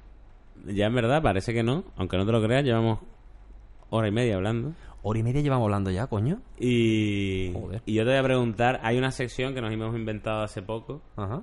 ya 0.66 0.86
en 0.86 0.94
verdad, 0.94 1.20
parece 1.23 1.52
que 1.52 1.62
no, 1.62 1.85
aunque 1.98 2.16
no 2.16 2.24
te 2.24 2.32
lo 2.32 2.43
creas, 2.43 2.65
llevamos 2.65 3.01
hora 3.90 4.09
y 4.09 4.11
media 4.11 4.36
hablando. 4.36 4.73
Hora 5.02 5.19
y 5.19 5.23
media 5.23 5.43
llevamos 5.43 5.66
hablando 5.66 5.90
ya, 5.90 6.07
coño. 6.07 6.40
Y, 6.59 7.52
Joder. 7.52 7.82
y 7.85 7.93
yo 7.93 8.05
te 8.05 8.09
voy 8.09 8.19
a 8.19 8.23
preguntar, 8.23 8.81
hay 8.82 8.97
una 8.97 9.11
sección 9.11 9.52
que 9.52 9.61
nos 9.61 9.70
hemos 9.70 9.94
inventado 9.94 10.43
hace 10.43 10.62
poco, 10.62 11.02
Ajá. 11.16 11.43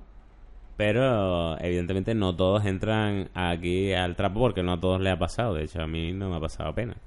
pero 0.76 1.56
evidentemente 1.60 2.16
no 2.16 2.36
todos 2.36 2.66
entran 2.66 3.30
aquí 3.36 3.94
al 3.94 4.16
trapo 4.16 4.40
porque 4.40 4.64
no 4.64 4.74
a 4.74 4.80
todos 4.80 5.00
les 5.00 5.14
ha 5.14 5.20
pasado. 5.20 5.54
De 5.54 5.66
hecho, 5.66 5.84
a 5.84 5.88
mí 5.88 6.14
no 6.14 6.32
me 6.32 6.38
ha 6.38 6.40
pasado 6.40 6.70
apenas. 6.70 6.98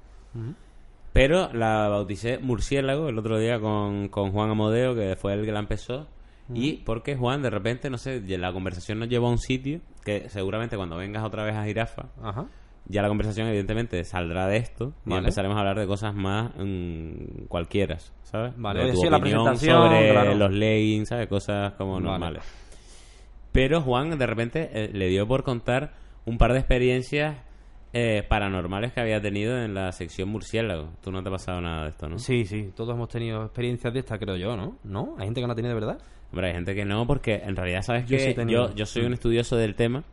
Pero 1.11 1.51
la 1.51 1.89
bauticé 1.89 2.37
Murciélago 2.37 3.09
el 3.09 3.19
otro 3.19 3.37
día 3.37 3.59
con, 3.59 4.07
con 4.07 4.31
Juan 4.31 4.51
Amodeo, 4.51 4.95
que 4.95 5.17
fue 5.17 5.33
el 5.33 5.43
que 5.43 5.51
la 5.51 5.59
empezó. 5.59 6.07
Y 6.53 6.77
porque 6.77 7.15
Juan, 7.15 7.41
de 7.41 7.49
repente, 7.49 7.89
no 7.89 7.97
sé, 7.97 8.21
la 8.37 8.51
conversación 8.53 8.99
nos 8.99 9.09
llevó 9.09 9.27
a 9.27 9.31
un 9.31 9.37
sitio 9.37 9.81
que 10.03 10.29
seguramente 10.29 10.75
cuando 10.77 10.97
vengas 10.97 11.23
otra 11.23 11.43
vez 11.43 11.55
a 11.55 11.63
Jirafa, 11.65 12.09
Ajá. 12.21 12.47
ya 12.87 13.01
la 13.01 13.07
conversación 13.07 13.47
evidentemente 13.47 14.03
saldrá 14.03 14.47
de 14.47 14.57
esto 14.57 14.93
y 15.05 15.13
empezaremos 15.13 15.57
a 15.57 15.59
hablar 15.61 15.79
de 15.79 15.87
cosas 15.87 16.13
más 16.15 16.51
mm, 16.57 17.45
cualquiera, 17.47 17.97
¿sabes? 18.23 18.53
Vale, 18.57 18.85
de 18.85 18.91
tu 18.91 19.01
sí, 19.01 19.09
la 19.09 19.19
presentación, 19.19 19.89
sobre 19.89 20.11
claro. 20.11 20.35
los 20.35 20.51
leggings, 20.51 21.09
¿sabes? 21.09 21.27
Cosas 21.27 21.73
como 21.73 21.93
Vale. 21.93 22.05
normales. 22.05 22.43
Pero 23.51 23.81
Juan 23.81 24.17
de 24.17 24.27
repente 24.27 24.69
eh, 24.73 24.89
le 24.93 25.07
dio 25.07 25.27
por 25.27 25.43
contar 25.43 25.93
un 26.25 26.37
par 26.37 26.53
de 26.53 26.59
experiencias 26.59 27.37
eh, 27.93 28.23
paranormales 28.27 28.93
que 28.93 29.01
había 29.01 29.21
tenido 29.21 29.61
en 29.61 29.73
la 29.73 29.91
sección 29.91 30.29
murciélago. 30.29 30.91
Tú 31.01 31.11
no 31.11 31.21
te 31.21 31.27
ha 31.27 31.31
pasado 31.31 31.59
nada 31.59 31.83
de 31.83 31.89
esto, 31.89 32.07
¿no? 32.07 32.19
Sí, 32.19 32.45
sí, 32.45 32.71
todos 32.73 32.95
hemos 32.95 33.09
tenido 33.09 33.43
experiencias 33.43 33.93
de 33.93 33.99
esta, 33.99 34.17
creo 34.17 34.37
yo, 34.37 34.55
¿no? 34.55 34.77
¿No? 34.85 35.15
Hay 35.17 35.25
gente 35.25 35.41
que 35.41 35.47
no 35.47 35.53
ha 35.53 35.55
tenido 35.55 35.75
de 35.75 35.79
verdad. 35.81 36.01
Hombre, 36.31 36.47
hay 36.47 36.53
gente 36.53 36.73
que 36.73 36.85
no, 36.85 37.05
porque 37.05 37.35
en 37.35 37.55
realidad 37.55 37.81
sabes 37.81 38.05
Yo 38.05 38.17
que 38.17 38.33
sí 38.33 38.35
yo, 38.47 38.73
yo 38.73 38.85
soy 38.85 39.03
un 39.03 39.13
estudioso 39.13 39.57
del 39.57 39.75
tema 39.75 40.03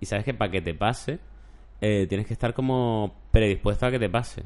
y 0.00 0.06
sabes 0.06 0.24
que 0.24 0.34
para 0.34 0.50
que 0.50 0.60
te 0.60 0.74
pase 0.74 1.18
eh, 1.80 2.06
tienes 2.08 2.26
que 2.26 2.32
estar 2.32 2.54
como 2.54 3.14
predispuesto 3.30 3.86
a 3.86 3.90
que 3.90 3.98
te 3.98 4.08
pase. 4.08 4.44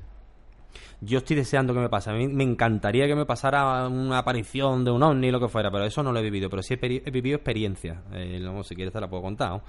Yo 1.00 1.18
estoy 1.18 1.36
deseando 1.36 1.72
que 1.72 1.80
me 1.80 1.88
pase. 1.88 2.10
A 2.10 2.12
mí 2.12 2.28
me 2.28 2.44
encantaría 2.44 3.06
que 3.06 3.14
me 3.14 3.24
pasara 3.24 3.88
una 3.88 4.18
aparición 4.18 4.84
de 4.84 4.90
un 4.90 5.02
ovni, 5.02 5.30
lo 5.30 5.40
que 5.40 5.48
fuera, 5.48 5.70
pero 5.70 5.84
eso 5.84 6.02
no 6.02 6.12
lo 6.12 6.18
he 6.18 6.22
vivido. 6.22 6.50
Pero 6.50 6.62
sí 6.62 6.74
he, 6.74 7.10
vivido 7.10 7.36
experiencias. 7.36 7.98
Eh, 8.12 8.38
no, 8.40 8.62
si 8.62 8.74
quieres 8.74 8.92
te 8.92 9.00
la 9.00 9.08
puedo 9.08 9.22
contar. 9.22 9.50
¿no? 9.50 9.62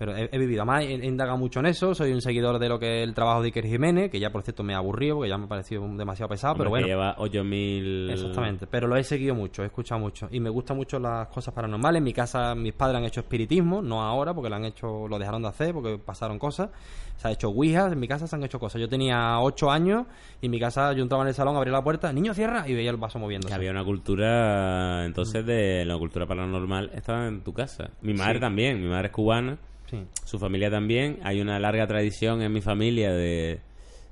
Pero 0.00 0.16
he, 0.16 0.30
he 0.32 0.38
vivido. 0.38 0.62
Además, 0.62 0.84
he, 0.84 0.94
he 0.94 1.06
indagado 1.06 1.36
mucho 1.36 1.60
en 1.60 1.66
eso. 1.66 1.94
Soy 1.94 2.10
un 2.12 2.22
seguidor 2.22 2.58
de 2.58 2.70
lo 2.70 2.78
que 2.78 3.02
es 3.02 3.04
el 3.06 3.12
trabajo 3.14 3.42
de 3.42 3.48
Iker 3.48 3.66
Jiménez, 3.66 4.10
que 4.10 4.18
ya 4.18 4.30
por 4.32 4.42
cierto 4.42 4.62
me 4.62 4.72
ha 4.72 4.78
aburrido 4.78 5.16
porque 5.16 5.28
ya 5.28 5.36
me 5.36 5.44
ha 5.44 5.48
parecido 5.48 5.86
demasiado 5.94 6.30
pesado, 6.30 6.54
pero 6.56 6.70
bueno. 6.70 6.86
que 6.86 6.90
lleva 6.92 7.14
8000 7.18 8.10
Exactamente, 8.10 8.66
pero 8.66 8.88
lo 8.88 8.96
he 8.96 9.04
seguido 9.04 9.34
mucho, 9.34 9.62
he 9.62 9.66
escuchado 9.66 10.00
mucho 10.00 10.26
y 10.30 10.40
me 10.40 10.48
gustan 10.48 10.78
mucho 10.78 10.98
las 10.98 11.28
cosas 11.28 11.52
paranormales. 11.52 11.98
En 11.98 12.04
mi 12.04 12.14
casa 12.14 12.54
mis 12.54 12.72
padres 12.72 12.96
han 12.96 13.04
hecho 13.04 13.20
espiritismo, 13.20 13.82
no 13.82 14.00
ahora 14.02 14.32
porque 14.32 14.48
lo 14.48 14.56
han 14.56 14.64
hecho, 14.64 15.06
lo 15.06 15.18
dejaron 15.18 15.42
de 15.42 15.48
hacer 15.48 15.74
porque 15.74 15.98
pasaron 15.98 16.38
cosas. 16.38 16.70
Se 17.16 17.28
ha 17.28 17.32
hecho 17.32 17.48
ouija, 17.48 17.88
en 17.92 18.00
mi 18.00 18.08
casa 18.08 18.26
se 18.26 18.34
han 18.34 18.42
hecho 18.42 18.58
cosas. 18.58 18.80
Yo 18.80 18.88
tenía 18.88 19.38
8 19.40 19.70
años 19.70 20.06
y 20.40 20.46
en 20.46 20.50
mi 20.52 20.58
casa 20.58 20.94
yo 20.94 21.02
entraba 21.02 21.24
en 21.24 21.28
el 21.28 21.34
salón, 21.34 21.54
abría 21.56 21.74
la 21.74 21.84
puerta, 21.84 22.10
niño 22.10 22.32
cierra 22.32 22.66
y 22.66 22.72
veía 22.74 22.88
el 22.90 22.96
vaso 22.96 23.18
moviéndose. 23.18 23.50
Que 23.52 23.54
había 23.56 23.70
una 23.70 23.84
cultura, 23.84 25.04
entonces, 25.04 25.44
de 25.44 25.84
la 25.84 25.98
cultura 25.98 26.24
paranormal 26.26 26.90
estaba 26.94 27.26
en 27.26 27.42
tu 27.42 27.52
casa. 27.52 27.90
Mi 28.00 28.14
madre 28.14 28.36
Sí. 28.36 28.40
también, 28.40 28.80
mi 28.80 28.88
madre 28.88 29.08
es 29.08 29.12
cubana, 29.12 29.58
Sí. 29.90 30.06
su 30.24 30.38
familia 30.38 30.70
también. 30.70 31.18
Hay 31.22 31.40
una 31.40 31.58
larga 31.58 31.86
tradición 31.86 32.42
en 32.42 32.52
mi 32.52 32.60
familia 32.60 33.12
de 33.12 33.60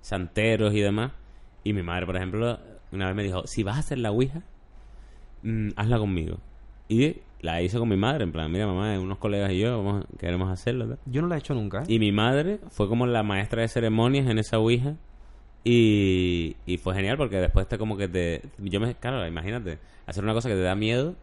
santeros 0.00 0.74
y 0.74 0.80
demás. 0.80 1.12
Y 1.64 1.72
mi 1.72 1.82
madre, 1.82 2.06
por 2.06 2.16
ejemplo, 2.16 2.59
una 2.92 3.06
vez 3.06 3.16
me 3.16 3.22
dijo, 3.22 3.46
si 3.46 3.62
vas 3.62 3.76
a 3.76 3.80
hacer 3.80 3.98
la 3.98 4.10
Ouija, 4.10 4.42
mm, 5.42 5.70
hazla 5.76 5.98
conmigo. 5.98 6.38
Y 6.88 7.16
la 7.40 7.62
hice 7.62 7.78
con 7.78 7.88
mi 7.88 7.96
madre, 7.96 8.24
en 8.24 8.32
plan, 8.32 8.50
mira 8.50 8.66
mamá, 8.66 8.98
unos 8.98 9.18
colegas 9.18 9.52
y 9.52 9.60
yo 9.60 9.82
vamos, 9.82 10.05
queremos 10.18 10.50
hacerlo. 10.50 10.98
Yo 11.06 11.22
no 11.22 11.28
la 11.28 11.36
he 11.36 11.38
hecho 11.38 11.55
nunca, 11.55 11.82
¿eh? 11.82 11.84
Y 11.86 11.98
mi 11.98 12.10
madre 12.10 12.59
fue 12.70 12.88
como 12.88 13.06
la 13.06 13.22
maestra 13.22 13.62
de 13.62 13.68
ceremonias 13.68 14.26
en 14.26 14.38
esa 14.38 14.59
Ouija. 14.59 14.96
Y, 15.64 16.56
y 16.66 16.78
fue 16.78 16.94
genial 16.94 17.16
porque 17.16 17.36
después 17.36 17.68
te 17.68 17.76
como 17.78 17.96
que 17.96 18.09
te... 18.09 18.42
Yo 18.59 18.80
me... 18.80 18.94
Claro, 18.94 19.26
imagínate, 19.26 19.78
hacer 20.06 20.24
una 20.24 20.32
cosa 20.32 20.48
que 20.48 20.55
te 20.55 20.62
da 20.62 20.74
miedo, 20.74 21.14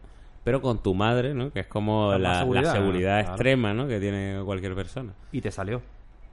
pero 0.46 0.62
con 0.62 0.80
tu 0.80 0.94
madre, 0.94 1.34
¿no? 1.34 1.50
Que 1.52 1.58
es 1.58 1.66
como 1.66 2.12
la, 2.12 2.18
la 2.18 2.38
seguridad, 2.38 2.72
seguridad, 2.72 3.18
claro. 3.18 3.28
extrema, 3.34 3.74
¿no? 3.74 3.88
Que 3.88 3.98
tiene 3.98 4.40
cualquier 4.44 4.76
persona. 4.76 5.12
Y 5.32 5.40
te 5.40 5.50
salió. 5.50 5.82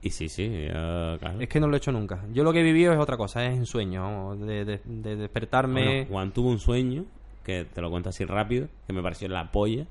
Y 0.02 0.10
sí, 0.10 0.28
sí, 0.28 0.66
yo, 0.68 1.18
claro. 1.18 1.40
Es 1.40 1.48
que 1.48 1.58
no 1.58 1.66
lo 1.66 1.74
he 1.74 1.78
hecho 1.78 1.90
nunca. 1.90 2.24
Yo 2.32 2.44
lo 2.44 2.52
que 2.52 2.60
he 2.60 2.62
vivido 2.62 2.92
es 2.92 2.98
otra 3.00 3.16
cosa, 3.16 3.44
es 3.44 3.56
en 3.56 3.66
sueño, 3.66 4.36
de, 4.36 4.64
de- 4.64 4.80
de 4.84 5.16
despertarme. 5.16 5.82
Bueno, 5.84 6.06
Juan 6.10 6.30
tuvo 6.32 6.48
un 6.50 6.60
sueño, 6.60 7.06
que 7.42 7.64
te 7.64 7.80
lo 7.80 7.90
cuento 7.90 8.10
así 8.10 8.24
rápido, 8.24 8.68
que 8.86 8.92
me 8.92 9.02
pareció 9.02 9.26
la 9.26 9.50
polla. 9.50 9.84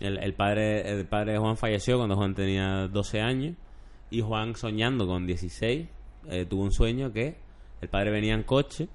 El, 0.00 0.18
el 0.18 0.34
padre, 0.34 0.90
el 0.90 1.06
padre 1.06 1.34
de 1.34 1.38
Juan 1.38 1.56
falleció 1.56 1.98
cuando 1.98 2.16
Juan 2.16 2.34
tenía 2.34 2.88
12 2.88 3.20
años 3.20 3.54
y 4.10 4.22
Juan 4.22 4.56
soñando 4.56 5.06
con 5.06 5.24
16 5.26 5.86
eh, 6.30 6.46
tuvo 6.50 6.62
un 6.64 6.72
sueño 6.72 7.12
que 7.12 7.36
el 7.80 7.88
padre 7.88 8.10
venía 8.10 8.34
en 8.34 8.42
coche, 8.42 8.88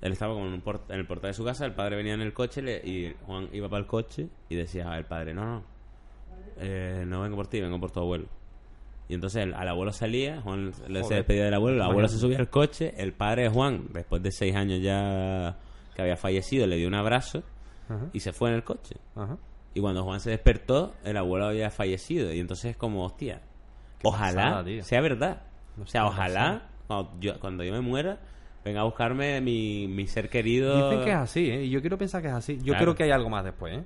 él 0.00 0.12
estaba 0.12 0.32
como 0.34 0.46
en, 0.46 0.54
un 0.54 0.60
port- 0.62 0.90
en 0.90 0.98
el 1.00 1.06
portal 1.06 1.30
de 1.30 1.34
su 1.34 1.44
casa, 1.44 1.64
el 1.66 1.74
padre 1.74 1.96
venía 1.96 2.14
en 2.14 2.20
el 2.22 2.32
coche 2.32 2.62
le- 2.62 2.78
y 2.84 3.14
Juan 3.26 3.48
iba 3.52 3.68
para 3.68 3.80
el 3.80 3.86
coche 3.86 4.28
y 4.48 4.54
decía 4.56 4.90
al 4.92 5.04
padre, 5.06 5.34
no, 5.34 5.44
no, 5.44 5.64
eh, 6.58 7.04
no 7.06 7.22
vengo 7.22 7.36
por 7.36 7.46
ti, 7.46 7.60
vengo 7.60 7.78
por 7.80 7.90
tu 7.90 8.00
abuelo. 8.00 8.26
Y 9.08 9.14
entonces 9.14 9.42
el- 9.42 9.54
al 9.54 9.68
abuelo 9.68 9.92
salía, 9.92 10.40
Juan 10.42 10.72
le 10.88 11.02
se 11.04 11.14
despedía 11.14 11.44
del 11.44 11.54
abuelo, 11.54 11.76
el 11.78 11.82
abuelo 11.82 12.08
se 12.08 12.18
subía 12.18 12.38
al 12.38 12.48
coche, 12.48 12.94
el 12.96 13.12
padre 13.12 13.42
de 13.44 13.48
Juan, 13.48 13.86
después 13.92 14.22
de 14.22 14.30
seis 14.30 14.54
años 14.54 14.80
ya 14.82 15.56
que 15.94 16.02
había 16.02 16.16
fallecido, 16.16 16.66
le 16.66 16.76
dio 16.76 16.86
un 16.88 16.94
abrazo 16.94 17.42
Ajá, 17.88 18.06
y 18.12 18.20
se 18.20 18.32
fue 18.32 18.50
en 18.50 18.54
el 18.56 18.64
coche. 18.64 18.96
ajá. 19.16 19.36
Y 19.74 19.80
cuando 19.80 20.02
Juan 20.02 20.18
se 20.20 20.30
despertó, 20.30 20.94
el 21.04 21.16
abuelo 21.16 21.46
había 21.46 21.70
fallecido. 21.70 22.32
Y 22.32 22.40
entonces 22.40 22.72
es 22.72 22.76
como, 22.76 23.04
hostia, 23.04 23.40
Qué 24.00 24.08
ojalá 24.08 24.62
pasada, 24.64 24.82
sea 24.82 25.00
verdad. 25.00 25.42
No 25.76 25.84
o 25.84 25.86
sea, 25.86 26.06
ojalá 26.06 26.62
cuando 26.88 27.12
yo, 27.20 27.38
cuando 27.38 27.62
yo 27.64 27.72
me 27.72 27.80
muera, 27.80 28.18
venga 28.64 28.80
a 28.80 28.84
buscarme 28.84 29.40
mi, 29.40 29.86
mi 29.88 30.06
ser 30.06 30.28
querido. 30.28 30.88
Dicen 30.90 31.04
que 31.04 31.10
es 31.10 31.16
así, 31.16 31.50
¿eh? 31.50 31.64
Y 31.64 31.70
yo 31.70 31.80
quiero 31.80 31.96
pensar 31.98 32.22
que 32.22 32.28
es 32.28 32.34
así. 32.34 32.56
Yo 32.58 32.64
Claro. 32.72 32.78
creo 32.84 32.94
que 32.96 33.02
hay 33.04 33.10
algo 33.10 33.28
más 33.30 33.44
después, 33.44 33.78
¿eh? 33.78 33.84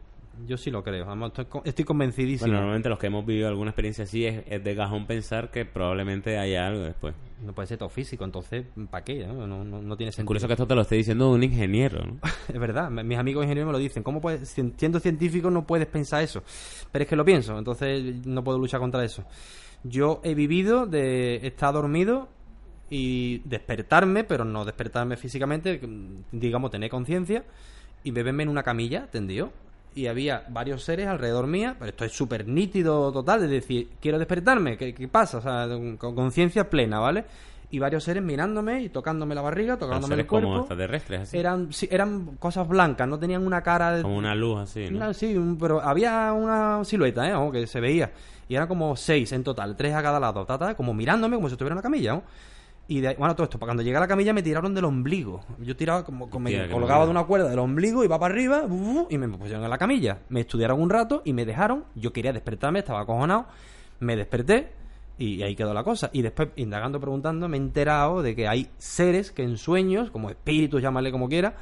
Yo 0.49 0.57
sí 0.57 0.69
lo 0.69 0.83
creo. 0.83 1.07
Estoy, 1.27 1.45
con- 1.45 1.63
estoy 1.65 1.85
convencidísimo. 1.85 2.47
Bueno, 2.49 2.57
normalmente 2.59 2.89
los 2.89 2.99
que 2.99 3.07
hemos 3.07 3.25
vivido 3.25 3.47
alguna 3.47 3.71
experiencia 3.71 4.03
así 4.03 4.27
es, 4.27 4.43
es 4.49 4.65
de 4.65 4.75
cajón 4.75 5.07
pensar 5.07 5.53
que 5.53 5.65
probablemente 5.65 6.37
haya 6.39 6.67
algo 6.67 6.83
después. 6.83 7.15
no 7.45 7.53
puede 7.53 7.69
ser 7.69 7.79
todo 7.79 7.89
físico, 7.91 8.25
entonces, 8.25 8.65
¿para 8.91 9.05
qué? 9.05 9.25
No, 9.27 9.47
no, 9.47 9.63
no- 9.65 9.81
no 9.83 9.97
tiene 9.97 10.09
Es 10.09 10.17
sentido. 10.17 10.27
curioso 10.29 10.47
que 10.49 10.55
esto 10.55 10.67
te 10.67 10.75
lo 10.75 10.81
esté 10.81 10.97
diciendo 10.97 11.31
un 11.31 11.43
ingeniero, 11.45 12.05
¿no? 12.05 12.19
Es 12.49 12.59
verdad, 12.59 12.91
mis 12.91 13.17
amigos 13.19 13.45
ingenieros 13.45 13.69
me 13.69 13.73
lo 13.73 13.79
dicen. 13.79 14.03
¿Cómo 14.03 14.21
puedes, 14.21 14.49
si- 14.49 14.73
siendo 14.77 14.99
científico 14.99 15.51
no 15.51 15.65
puedes 15.67 15.87
pensar 15.87 16.23
eso? 16.25 16.43
Pero 16.91 17.05
es 17.05 17.09
que 17.09 17.15
lo 17.17 17.25
pienso, 17.25 17.57
entonces 17.57 18.27
no 18.27 18.43
puedo 18.43 18.59
luchar 18.59 18.81
contra 18.81 19.05
eso. 19.05 19.25
Yo 19.85 20.21
he 20.25 20.35
vivido 20.35 20.87
de 20.87 21.47
estar 21.47 21.73
dormido 21.75 22.29
y 22.91 23.39
despertarme, 23.45 24.25
pero 24.25 24.45
no 24.45 24.65
despertarme 24.65 25.17
físicamente, 25.17 25.81
digamos, 26.33 26.71
tener 26.71 26.91
conciencia 26.91 27.45
y 28.03 28.11
beberme 28.11 28.43
en 28.43 28.49
una 28.51 28.63
camilla 28.63 29.07
tendido. 29.11 29.51
Y 29.97 30.09
había 30.09 30.45
varios 30.49 30.83
seres 30.83 31.07
alrededor 31.07 31.47
mía, 31.47 31.77
pero 31.79 31.91
esto 31.91 32.05
es 32.05 32.13
súper 32.13 32.49
nítido 32.49 33.13
total, 33.13 33.45
es 33.45 33.51
decir, 33.51 33.91
quiero 34.01 34.19
despertarme, 34.19 34.77
¿qué, 34.77 34.93
qué 34.93 35.07
pasa? 35.07 35.39
O 35.39 35.41
sea, 35.41 35.69
con 35.99 36.15
conciencia 36.17 36.69
plena, 36.69 36.99
¿vale? 36.99 37.25
Y 37.71 37.79
varios 37.79 38.03
seres 38.05 38.23
mirándome 38.23 38.83
y 38.83 38.89
tocándome 38.89 39.35
la 39.37 39.41
barriga, 39.41 39.77
tocándome 39.77 40.15
el 40.15 40.19
seres 40.19 40.27
como 40.27 40.41
cuerpo 40.43 40.59
extraterrestres, 40.61 41.21
así. 41.23 41.39
eran 41.39 41.73
sí, 41.73 41.89
eran 41.91 42.37
cosas 42.39 42.67
blancas, 42.69 43.07
no 43.09 43.19
tenían 43.21 43.47
una 43.47 43.63
cara 43.63 43.93
de, 43.93 44.03
Como 44.03 44.17
una 44.19 44.35
luz 44.35 44.59
así, 44.61 44.91
¿no? 44.91 44.97
una- 44.99 45.15
sí, 45.15 45.37
un- 45.37 45.59
pero 45.59 45.81
había 45.81 46.33
una 46.33 46.85
silueta, 46.85 47.29
¿eh? 47.29 47.35
Ojo, 47.35 47.53
que 47.53 47.67
se 47.69 47.81
veía. 47.81 48.11
Y 48.49 48.55
eran 48.57 48.67
como 48.69 48.95
seis 48.97 49.31
en 49.33 49.43
total, 49.45 49.77
tres 49.77 49.95
a 49.95 50.03
cada 50.03 50.19
lado, 50.21 50.45
ta, 50.45 50.59
ta, 50.59 50.75
como 50.77 50.93
mirándome 50.93 51.37
como 51.37 51.49
si 51.49 51.55
estuviera 51.55 51.73
en 51.73 51.79
una 51.79 51.83
camilla, 51.83 52.15
¿no? 52.15 52.23
Y 52.87 53.01
de, 53.01 53.15
bueno, 53.15 53.35
todo 53.35 53.45
esto, 53.45 53.59
para 53.59 53.69
cuando 53.69 53.83
llegué 53.83 53.97
a 53.97 54.01
la 54.01 54.09
camilla 54.09 54.33
me 54.35 54.43
tiraron 54.43 54.75
del 54.75 54.85
ombligo. 54.85 55.41
Yo 55.61 55.75
tiraba 55.75 56.05
como, 56.05 56.29
como 56.29 56.47
Hostia, 56.49 56.67
me 56.67 56.71
colgaba 56.71 57.05
de 57.07 57.11
una 57.11 57.25
cuerda 57.25 57.49
del 57.49 57.59
ombligo, 57.59 58.05
iba 58.05 58.19
para 58.19 58.35
arriba, 58.35 58.65
y 59.09 59.17
me 59.17 59.29
pusieron 59.29 59.65
en 59.65 59.71
la 59.71 59.79
camilla. 59.79 60.19
Me 60.29 60.41
estudiaron 60.41 60.81
un 60.81 60.91
rato 60.91 61.23
y 61.25 61.33
me 61.33 61.47
dejaron. 61.47 61.85
Yo 61.95 62.13
quería 62.13 62.33
despertarme, 62.33 62.81
estaba 62.81 63.01
acojonado. 63.01 63.47
Me 64.01 64.17
desperté 64.17 64.73
y 65.17 65.43
ahí 65.43 65.57
quedó 65.57 65.73
la 65.73 65.83
cosa. 65.83 66.11
Y 66.13 66.23
después, 66.23 66.51
indagando, 66.57 67.01
preguntando, 67.01 67.49
me 67.49 67.57
he 67.57 67.61
enterado 67.61 68.23
de 68.23 68.37
que 68.37 68.49
hay 68.49 68.71
seres 68.77 69.33
que 69.33 69.43
en 69.43 69.57
sueños, 69.57 70.11
como 70.11 70.29
espíritus, 70.29 70.83
llámale 70.83 71.11
como 71.11 71.29
quiera, 71.29 71.55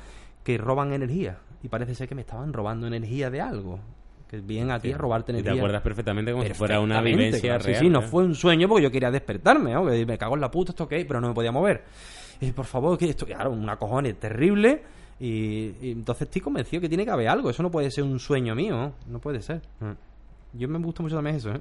que 0.43 0.59
roban 0.59 0.93
energía. 0.93 1.39
Y 1.63 1.69
parece 1.69 1.95
ser 1.95 2.09
que 2.09 2.17
me 2.17 2.23
estaban 2.23 2.53
robando 2.53 2.89
energía 2.89 3.31
de 3.31 3.41
algo. 3.41 3.79
Que 4.33 4.41
vienen 4.41 4.71
a 4.71 4.81
ti 4.81 4.91
a 4.93 4.97
robarte 4.97 5.31
Y 5.31 5.35
energía. 5.35 5.53
te 5.53 5.59
acuerdas 5.59 5.83
perfectamente 5.83 6.33
como 6.33 6.43
si 6.43 6.55
fuera 6.55 6.81
una 6.81 7.03
vivencia 7.03 7.41
claro. 7.51 7.65
real. 7.65 7.79
Sí, 7.79 7.85
sí, 7.85 7.91
no 7.91 8.01
fue 8.01 8.25
un 8.25 8.35
sueño 8.35 8.67
porque 8.67 8.83
yo 8.85 8.91
quería 8.91 9.11
despertarme, 9.11 9.75
¿no? 9.75 9.85
Que 9.87 10.07
me 10.07 10.17
cago 10.17 10.35
en 10.37 10.41
la 10.41 10.51
puta, 10.51 10.73
esto 10.73 10.89
qué, 10.89 11.05
pero 11.05 11.21
no 11.21 11.29
me 11.29 11.35
podía 11.35 11.53
mover. 11.53 11.85
Y 12.41 12.51
por 12.53 12.65
favor, 12.65 12.97
que 12.97 13.11
esto, 13.11 13.27
claro, 13.27 13.51
una 13.51 13.77
cojones 13.77 14.19
terrible. 14.19 14.83
Y, 15.21 15.75
y 15.83 15.91
entonces 15.93 16.23
estoy 16.29 16.41
convencido 16.41 16.81
que 16.81 16.89
tiene 16.89 17.05
que 17.05 17.11
haber 17.11 17.29
algo. 17.29 17.51
Eso 17.51 17.63
no 17.63 17.71
puede 17.71 17.91
ser 17.91 18.05
un 18.05 18.19
sueño 18.19 18.55
mío, 18.55 18.93
¿no? 19.07 19.19
Puede 19.19 19.43
ser. 19.43 19.61
Yo 20.55 20.67
me 20.67 20.79
gusta 20.79 21.03
mucho 21.03 21.15
también 21.17 21.37
eso, 21.37 21.51
¿eh? 21.51 21.61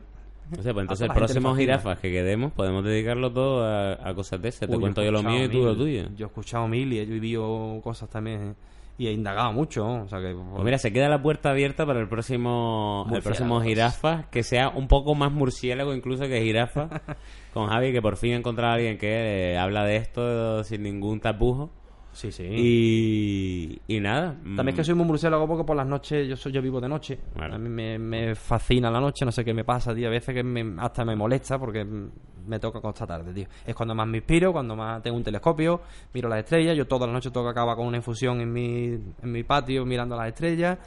O 0.57 0.61
sea, 0.64 0.73
pues 0.73 0.84
entonces 0.84 1.07
toda 1.07 1.07
el 1.07 1.10
la 1.10 1.14
gente 1.14 1.34
le 1.34 1.41
próximo 1.41 1.49
fascina. 1.49 1.60
jirafas 1.77 1.99
que 1.99 2.11
quedemos 2.11 2.52
podemos 2.53 2.84
dedicarlo 2.84 3.31
todo 3.31 3.64
a, 3.65 3.93
a 4.10 4.14
cosas 4.15 4.41
de 4.41 4.49
esas. 4.49 4.69
Te 4.69 4.76
Uy, 4.76 4.81
cuento 4.81 5.03
yo 5.03 5.11
lo 5.11 5.22
mío 5.23 5.43
y 5.45 5.49
tú 5.49 5.60
lo 5.64 5.76
tuyo. 5.76 6.07
Yo 6.15 6.26
he 6.26 6.30
escuchado 6.30 6.68
mil 6.68 6.91
y 6.91 6.99
he 6.99 7.06
vivido 7.06 7.80
cosas 7.84 8.10
también. 8.10 8.41
¿eh? 8.49 8.53
Y 8.97 9.07
he 9.07 9.11
indagado 9.11 9.51
mucho. 9.51 9.85
O 9.85 10.07
sea 10.07 10.19
que... 10.19 10.35
Pues 10.35 10.63
mira, 10.63 10.77
se 10.77 10.93
queda 10.93 11.09
la 11.09 11.22
puerta 11.22 11.49
abierta 11.49 11.85
para 11.85 11.99
el 11.99 12.07
próximo 12.07 13.07
el 13.11 13.22
próximo 13.23 13.55
Murciélagos. 13.55 13.93
jirafa 13.95 14.30
que 14.30 14.43
sea 14.43 14.69
un 14.69 14.88
poco 14.88 15.15
más 15.15 15.31
murciélago 15.31 15.93
incluso 15.95 16.23
que 16.27 16.41
jirafa 16.41 17.01
con 17.53 17.68
Javi 17.68 17.91
que 17.91 18.01
por 18.01 18.18
fin 18.18 18.34
he 18.34 18.35
encontrado 18.35 18.73
a 18.73 18.76
alguien 18.76 18.97
que 18.97 19.53
eh, 19.53 19.57
habla 19.57 19.85
de 19.85 19.95
esto 19.95 20.63
sin 20.63 20.84
ningún 20.84 21.19
tapujo 21.19 21.72
Sí, 22.13 22.31
sí. 22.31 22.43
y, 22.43 23.81
y 23.88 23.99
nada 23.99 24.35
También 24.43 24.69
es 24.69 24.75
que 24.75 24.83
soy 24.83 24.95
muy 24.95 25.05
murciélago 25.05 25.47
porque 25.47 25.63
por 25.63 25.75
las 25.77 25.88
noches 25.88 26.27
yo 26.27 26.35
soy 26.35 26.51
yo 26.51 26.61
vivo 26.61 26.81
de 26.81 26.89
noche. 26.89 27.17
A 27.39 27.57
mí 27.57 27.69
me, 27.69 27.97
me 27.97 28.35
fascina 28.35 28.91
la 28.91 28.99
noche, 28.99 29.23
no 29.25 29.31
sé 29.31 29.45
qué 29.45 29.53
me 29.53 29.63
pasa, 29.63 29.95
tío. 29.95 30.07
A 30.07 30.11
veces 30.11 30.35
que 30.35 30.43
me- 30.43 30.75
hasta 30.81 31.05
me 31.05 31.15
molesta 31.15 31.57
porque 31.57 31.85
mm, 31.85 32.09
me 32.47 32.59
toca 32.59 32.79
acostar 32.79 33.07
tarde, 33.07 33.33
tío. 33.33 33.45
Es 33.65 33.73
cuando 33.75 33.95
más 33.95 34.07
me 34.07 34.17
inspiro, 34.17 34.51
cuando 34.51 34.75
más 34.75 35.01
tengo 35.01 35.15
un 35.17 35.23
telescopio, 35.23 35.81
miro 36.13 36.27
las 36.27 36.39
estrellas. 36.39 36.75
Yo 36.75 36.85
toda 36.85 37.07
la 37.07 37.13
noche 37.13 37.31
tengo 37.31 37.45
que 37.45 37.51
acabar 37.51 37.75
con 37.77 37.88
una 37.88 37.97
infusión 37.97 38.41
en 38.41 38.51
mi, 38.51 38.85
en 38.88 39.31
mi 39.31 39.43
patio 39.43 39.85
mirando 39.85 40.15
las 40.17 40.27
estrellas 40.27 40.77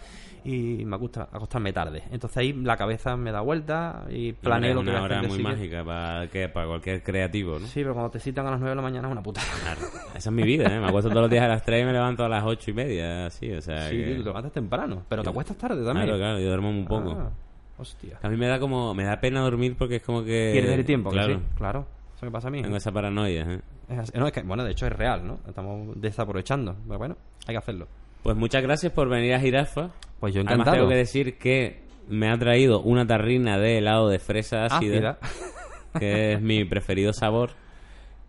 y 0.45 0.85
me 0.85 0.97
gusta 0.99 1.29
acostarme 1.33 1.73
tarde. 1.73 2.03
Entonces 2.11 2.37
ahí 2.37 2.53
la 2.53 2.77
cabeza 2.77 3.17
me 3.17 3.33
da 3.33 3.41
vuelta 3.41 4.05
y 4.11 4.33
planeo 4.33 4.75
lo 4.75 4.81
que 4.83 4.87
voy 4.87 4.91
una 4.93 4.99
a 5.01 5.03
hora 5.05 5.17
hacer 5.21 5.31
de 5.31 5.35
muy 5.35 5.43
mágica 5.43 5.85
para, 5.85 6.27
que, 6.29 6.49
para 6.49 6.67
cualquier 6.67 7.03
creativo 7.03 7.59
¿no? 7.59 7.67
Sí, 7.67 7.81
pero 7.81 7.95
cuando 7.95 8.11
te 8.11 8.21
citan 8.21 8.47
a 8.47 8.51
las 8.51 8.61
9 8.61 8.71
de 8.71 8.77
la 8.77 8.83
mañana 8.83 9.09
es 9.09 9.13
una 9.13 9.23
puta. 9.23 9.41
Claro. 9.63 9.81
esa 10.15 10.29
es 10.31 10.33
mi 10.35 10.43
vida 10.43 10.67
¿eh? 10.75 10.79
me 10.81 10.87
acuesto 10.89 11.09
todos 11.09 11.23
los 11.23 11.31
días 11.31 11.45
a 11.45 11.49
las 11.49 11.65
3 11.65 11.83
y 11.83 11.87
me 11.87 11.93
levanto 11.93 12.25
a 12.25 12.29
las 12.29 12.45
8 12.45 12.71
y 12.71 12.75
media 12.75 13.27
así 13.27 13.51
o 13.53 13.61
sea 13.63 13.89
Sí, 13.89 13.97
que- 13.97 14.05
tío, 14.05 14.17
te 14.19 14.25
levantas 14.25 14.53
temprano, 14.53 15.03
pero 15.09 15.23
te 15.23 15.31
acuestas 15.31 15.57
tarde 15.57 15.83
también. 15.85 16.07
claro 16.07 16.19
claro 16.19 16.39
yo 16.39 16.47
duermo 16.49 16.73
muy 16.73 16.85
poco 16.85 17.11
Ah, 17.19 17.31
hostia. 17.79 18.19
a 18.23 18.29
mí 18.29 18.37
me 18.37 18.47
da 18.47 18.59
como 18.61 18.93
me 18.95 19.05
da 19.05 19.19
pena 19.21 19.41
dormir 19.41 19.77
porque 19.79 19.97
es 19.97 20.03
como 20.03 20.23
que 20.25 20.51
Pierdes 20.53 20.79
el 20.79 20.85
tiempo, 20.85 21.11
claro 21.11 21.35
sí, 21.37 21.41
claro. 21.57 21.87
Eso 22.17 22.27
me 22.27 22.33
pasa 22.33 22.49
a 22.49 22.51
mí. 22.51 22.63
tengo 22.63 22.77
esa 22.77 22.93
paranoia 22.93 23.43
¿eh? 23.51 23.61
Es. 23.89 24.15
No, 24.15 24.27
es 24.27 24.33
que, 24.33 24.43
bueno, 24.43 24.63
de 24.65 24.71
hecho 24.71 24.87
es 24.87 24.93
real, 24.93 25.27
¿no? 25.27 25.41
Estamos 25.47 26.01
desaprovechando. 26.01 26.75
Pero 26.87 26.97
bueno, 26.99 27.17
hay 27.47 27.55
que 27.55 27.59
hacerlo. 27.59 27.87
Pues 28.23 28.35
muchas 28.35 28.63
gracias 28.63 28.93
por 28.93 29.11
venir 29.11 29.35
a 29.35 29.41
Jirafa. 29.41 29.91
Pues 30.25 30.33
yo 30.33 30.43
Además 30.47 30.73
tengo 30.73 30.89
que 30.89 30.95
decir 30.95 31.37
que 31.37 31.83
me 32.09 32.31
ha 32.31 32.39
traído 32.39 32.81
una 32.81 33.07
tarrina 33.07 33.59
de 33.59 33.77
helado 33.77 34.09
de 34.09 34.19
fresa 34.19 34.65
ácida, 34.65 35.19
Ácida. 35.21 35.99
que 35.99 36.33
es 36.33 36.41
mi 36.41 36.65
preferido 36.65 37.13
sabor, 37.13 37.51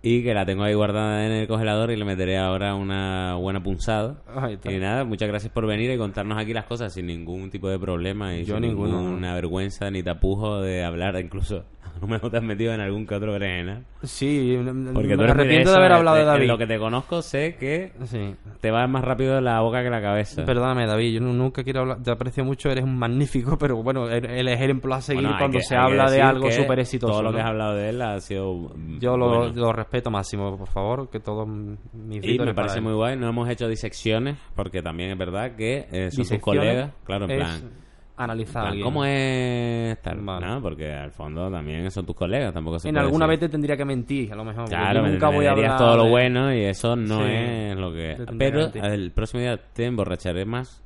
y 0.01 0.21
que 0.21 0.33
la 0.33 0.45
tengo 0.45 0.63
ahí 0.63 0.73
guardada 0.73 1.25
en 1.25 1.31
el 1.31 1.47
congelador 1.47 1.91
y 1.91 1.95
le 1.95 2.03
meteré 2.03 2.37
ahora 2.37 2.75
una 2.75 3.35
buena 3.35 3.63
punzada. 3.63 4.17
Ahí 4.27 4.55
está. 4.55 4.73
Y 4.73 4.77
nada, 4.77 5.05
muchas 5.05 5.29
gracias 5.29 5.53
por 5.53 5.67
venir 5.67 5.89
y 5.89 5.97
contarnos 5.97 6.37
aquí 6.37 6.53
las 6.53 6.65
cosas 6.65 6.91
sin 6.91 7.05
ningún 7.05 7.49
tipo 7.49 7.69
de 7.69 7.79
problema 7.79 8.35
y 8.35 8.43
Yo 8.43 8.55
sin 8.55 8.63
ninguna 8.63 9.33
vergüenza 9.33 9.89
ni 9.89 10.03
tapujo 10.03 10.59
de 10.59 10.83
hablar, 10.83 11.17
incluso 11.17 11.63
no 12.01 12.07
me 12.07 12.19
te 12.19 12.37
has 12.37 12.43
metido 12.43 12.73
en 12.73 12.81
algún 12.81 13.05
que 13.05 13.15
otro 13.15 13.31
berenjena. 13.31 13.83
Sí, 14.03 14.57
Porque 14.93 15.09
me 15.09 15.15
tú 15.17 15.23
arrepiento 15.31 15.71
de 15.71 15.77
haber 15.77 15.91
hablado 15.93 16.17
de 16.17 16.23
en 16.23 16.27
David. 16.27 16.47
lo 16.47 16.57
que 16.57 16.67
te 16.67 16.77
conozco 16.77 17.21
sé 17.21 17.55
que 17.59 17.91
Sí. 18.05 18.35
te 18.61 18.71
va 18.71 18.85
más 18.87 19.03
rápido 19.03 19.39
la 19.41 19.61
boca 19.61 19.81
que 19.83 19.89
la 19.89 20.01
cabeza. 20.01 20.45
Perdóname, 20.45 20.85
David, 20.85 21.13
yo 21.13 21.21
nu- 21.21 21.33
nunca 21.33 21.63
quiero 21.63 21.81
hablar. 21.81 22.03
Te 22.03 22.11
aprecio 22.11 22.43
mucho, 22.45 22.69
eres 22.69 22.83
un 22.83 22.97
magnífico, 22.97 23.57
pero 23.59 23.81
bueno, 23.81 24.09
el, 24.09 24.25
el 24.25 24.47
ejemplo 24.47 24.93
a 24.93 25.01
seguir 25.01 25.23
Bueno, 25.23 25.37
cuando 25.39 25.57
que- 25.57 25.63
se 25.63 25.75
que 25.75 25.79
habla 25.81 26.09
de 26.11 26.21
algo 26.21 26.45
que 26.47 26.51
súper 26.53 26.79
exitoso. 26.79 27.13
Todo 27.13 27.23
lo 27.23 27.31
que 27.31 27.37
¿no? 27.37 27.43
has 27.43 27.49
hablado 27.49 27.75
de 27.75 27.89
él 27.89 28.01
ha 28.01 28.19
sido. 28.19 28.73
Yo 28.99 29.17
lo, 29.17 29.27
bueno. 29.27 29.53
lo 29.55 29.73
respeto 29.73 30.11
máximo, 30.11 30.57
por 30.57 30.67
favor, 30.67 31.09
que 31.09 31.19
todos 31.19 31.47
mis 31.47 32.23
Y 32.23 32.37
me 32.39 32.53
parece 32.53 32.81
muy 32.81 32.93
guay. 32.93 33.17
No 33.17 33.27
hemos 33.29 33.49
hecho 33.49 33.67
disecciones, 33.67 34.37
porque 34.55 34.81
también 34.81 35.11
es 35.11 35.17
verdad 35.17 35.55
que 35.55 35.87
eh, 35.91 36.11
son 36.11 36.27
tus 36.27 36.39
colegas. 36.39 36.91
Claro, 37.05 37.25
en 37.29 37.37
plan. 37.37 37.84
Analizar. 38.17 38.67
a. 38.67 38.81
¿Cómo 38.81 39.03
es 39.05 40.01
tal? 40.01 40.21
Vale. 40.21 40.45
No, 40.45 40.61
porque 40.61 40.91
al 40.93 41.11
fondo 41.11 41.49
también 41.51 41.89
son 41.91 42.05
tus 42.05 42.15
colegas. 42.15 42.53
Tampoco 42.53 42.79
se 42.79 42.87
En 42.89 42.95
puede 42.95 43.05
alguna 43.05 43.27
vez 43.27 43.39
te 43.39 43.49
tendría 43.49 43.75
que 43.75 43.85
mentir, 43.85 44.31
a 44.31 44.35
lo 44.35 44.45
mejor. 44.45 44.69
Claro, 44.69 45.03
me 45.03 45.11
nunca 45.11 45.29
voy 45.29 45.45
a 45.45 45.51
hablar. 45.51 45.77
todo 45.77 45.97
lo 45.97 46.03
de- 46.05 46.09
bueno 46.11 46.53
y 46.53 46.61
eso 46.63 46.95
no 46.95 47.17
Sí, 47.25 47.31
es 47.31 47.75
lo 47.77 47.91
que. 47.93 48.17
Pero 48.37 48.71
que 48.71 48.79
el 48.79 49.11
próximo 49.11 49.41
día 49.41 49.57
te 49.73 49.85
emborracharé 49.85 50.45
más. 50.45 50.81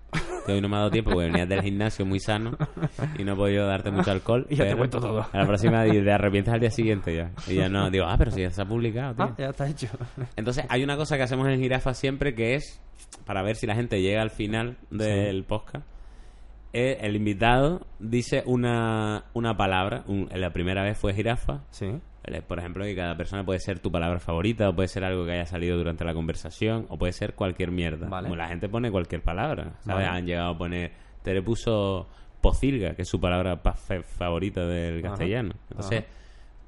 Que 0.47 0.53
hoy 0.53 0.61
no 0.61 0.67
me 0.69 0.77
ha 0.77 0.79
dado 0.79 0.89
tiempo 0.89 1.11
porque 1.11 1.27
venías 1.27 1.47
del 1.47 1.61
gimnasio 1.61 2.03
muy 2.03 2.19
sano 2.19 2.57
y 3.19 3.23
no 3.23 3.33
he 3.33 3.35
podido 3.35 3.67
darte 3.67 3.91
mucho 3.91 4.09
alcohol. 4.09 4.47
Y 4.49 4.55
ya 4.55 4.65
te 4.67 4.75
cuento 4.75 4.99
todo. 4.99 5.23
A 5.31 5.37
la 5.37 5.45
próxima 5.45 5.85
y 5.85 6.01
te 6.03 6.11
arrepientes 6.11 6.51
al 6.51 6.59
día 6.59 6.71
siguiente 6.71 7.15
ya. 7.15 7.29
Y 7.47 7.55
ya 7.57 7.69
no, 7.69 7.91
digo, 7.91 8.05
ah, 8.07 8.15
pero 8.17 8.31
si 8.31 8.41
ya 8.41 8.49
se 8.49 8.59
ha 8.63 8.65
publicado, 8.65 9.13
tío. 9.13 9.25
Ah, 9.25 9.35
ya 9.37 9.49
está 9.49 9.69
hecho. 9.69 9.87
Entonces, 10.35 10.65
hay 10.69 10.83
una 10.83 10.97
cosa 10.97 11.15
que 11.17 11.23
hacemos 11.23 11.47
en 11.47 11.59
Jirafa 11.59 11.93
siempre 11.93 12.33
que 12.33 12.55
es, 12.55 12.81
para 13.25 13.43
ver 13.43 13.55
si 13.57 13.67
la 13.67 13.75
gente 13.75 14.01
llega 14.01 14.23
al 14.23 14.31
final 14.31 14.77
del 14.89 15.43
podcast, 15.43 15.85
eh, 16.73 16.97
el 17.01 17.15
invitado 17.15 17.85
dice 17.99 18.43
una, 18.45 19.25
una 19.33 19.55
palabra. 19.57 20.03
Un- 20.07 20.29
la 20.33 20.51
primera 20.51 20.83
vez 20.83 20.97
fue 20.97 21.13
jirafa. 21.13 21.61
Sí. 21.71 21.87
Eh, 22.25 22.41
Por 22.41 22.59
ejemplo, 22.59 22.83
que 22.85 22.95
cada 22.95 23.15
persona 23.17 23.43
puede 23.43 23.59
ser 23.59 23.79
tu 23.79 23.91
palabra 23.91 24.19
favorita, 24.19 24.69
o 24.69 24.75
puede 24.75 24.87
ser 24.87 25.03
algo 25.03 25.25
que 25.25 25.31
haya 25.31 25.45
salido 25.45 25.77
durante 25.77 26.03
la 26.05 26.13
conversación, 26.13 26.85
o 26.89 26.97
puede 26.97 27.13
ser 27.13 27.33
cualquier 27.33 27.71
mierda. 27.71 28.07
Vale. 28.07 28.27
Como 28.27 28.35
la 28.35 28.47
gente 28.47 28.69
pone 28.69 28.91
cualquier 28.91 29.21
palabra. 29.23 29.73
¿sabes? 29.81 30.05
Vale. 30.05 30.17
Han 30.19 30.25
llegado 30.25 30.51
a 30.51 30.57
poner. 30.57 30.91
Tere 31.23 31.41
puso 31.41 32.07
pocilga, 32.41 32.93
que 32.95 33.01
es 33.01 33.09
su 33.09 33.19
palabra 33.19 33.57
favorita 34.03 34.65
del 34.65 34.99
Ajá. 34.99 35.09
castellano. 35.09 35.53
Entonces, 35.69 36.05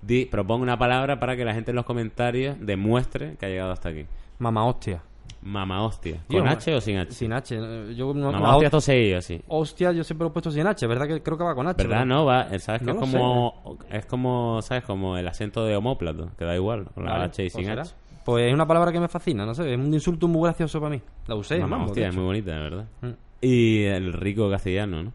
di, 0.01 0.25
propongo 0.25 0.63
una 0.63 0.77
palabra 0.77 1.19
para 1.19 1.35
que 1.37 1.45
la 1.45 1.53
gente 1.53 1.71
en 1.71 1.75
los 1.75 1.85
comentarios 1.85 2.57
demuestre 2.59 3.35
que 3.37 3.45
ha 3.45 3.49
llegado 3.49 3.71
hasta 3.71 3.89
aquí. 3.89 4.05
Mamá 4.39 4.65
hostia. 4.65 5.01
Mamá 5.43 5.83
hostia. 5.83 6.17
¿Con 6.29 6.47
H 6.47 6.75
o 6.75 6.79
sin 6.81 6.97
H? 6.97 7.13
Sin 7.13 7.33
H. 7.33 7.55
Yo 7.95 8.13
no, 8.13 8.31
Mamá 8.31 8.47
la 8.49 8.55
hostia 8.55 8.67
ho- 8.67 8.71
toseillo, 8.71 9.17
así. 9.17 9.41
hostia, 9.47 9.91
yo 9.91 10.03
siempre 10.03 10.25
lo 10.25 10.29
he 10.29 10.33
puesto 10.33 10.51
sin 10.51 10.67
H, 10.67 10.85
¿verdad? 10.85 11.07
Que 11.07 11.23
creo 11.23 11.35
que 11.37 11.43
va 11.43 11.55
con 11.55 11.67
H. 11.67 11.81
¿Verdad? 11.81 12.05
No, 12.05 12.25
va, 12.25 12.47
eh, 12.51 12.59
sabes 12.59 12.81
que 12.81 12.85
No 12.85 12.91
es 12.91 12.95
lo 12.95 13.01
como 13.01 13.77
es 13.89 14.05
como, 14.05 14.61
¿sabes? 14.61 14.83
Como 14.83 15.17
el 15.17 15.27
acento 15.27 15.65
de 15.65 15.75
homóplato, 15.75 16.29
que 16.37 16.45
da 16.45 16.55
igual, 16.55 16.85
con 16.93 17.05
la 17.05 17.23
H 17.23 17.43
y 17.43 17.49
pues 17.49 17.53
sin 17.53 17.65
será. 17.65 17.81
H. 17.81 17.91
Pues 18.23 18.47
es 18.49 18.53
una 18.53 18.67
palabra 18.67 18.91
que 18.91 18.99
me 18.99 19.07
fascina, 19.07 19.43
no 19.45 19.55
sé, 19.55 19.73
es 19.73 19.79
un 19.79 19.91
insulto 19.91 20.27
muy 20.27 20.43
gracioso 20.43 20.79
para 20.79 20.91
mí. 20.95 21.01
La 21.25 21.33
usé, 21.33 21.57
Mamá 21.57 21.85
hostia, 21.85 22.03
de 22.03 22.09
es 22.09 22.15
muy 22.15 22.23
bonita, 22.25 22.51
de 22.51 22.59
verdad. 22.59 22.85
Mm. 23.01 23.09
Y 23.41 23.83
el 23.85 24.13
rico 24.13 24.47
castellano, 24.47 25.01
¿no? 25.03 25.13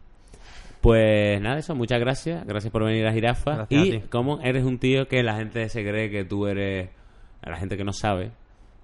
Pues 0.81 1.41
nada, 1.41 1.59
eso, 1.59 1.75
muchas 1.75 1.99
gracias. 2.01 2.45
Gracias 2.47 2.73
por 2.73 2.85
venir 2.85 3.07
a 3.07 3.13
Jirafa. 3.13 3.55
Gracias 3.57 3.85
y 3.87 3.97
a 3.97 4.01
ti. 4.01 4.07
como 4.09 4.41
eres 4.41 4.65
un 4.65 4.79
tío 4.79 5.07
que 5.09 5.23
la 5.23 5.37
gente 5.37 5.69
se 5.69 5.83
cree 5.83 6.11
que 6.11 6.25
tú 6.25 6.47
eres. 6.47 6.91
La 7.43 7.57
gente 7.59 7.77
que 7.77 7.85
no 7.85 7.93
sabe, 7.93 8.33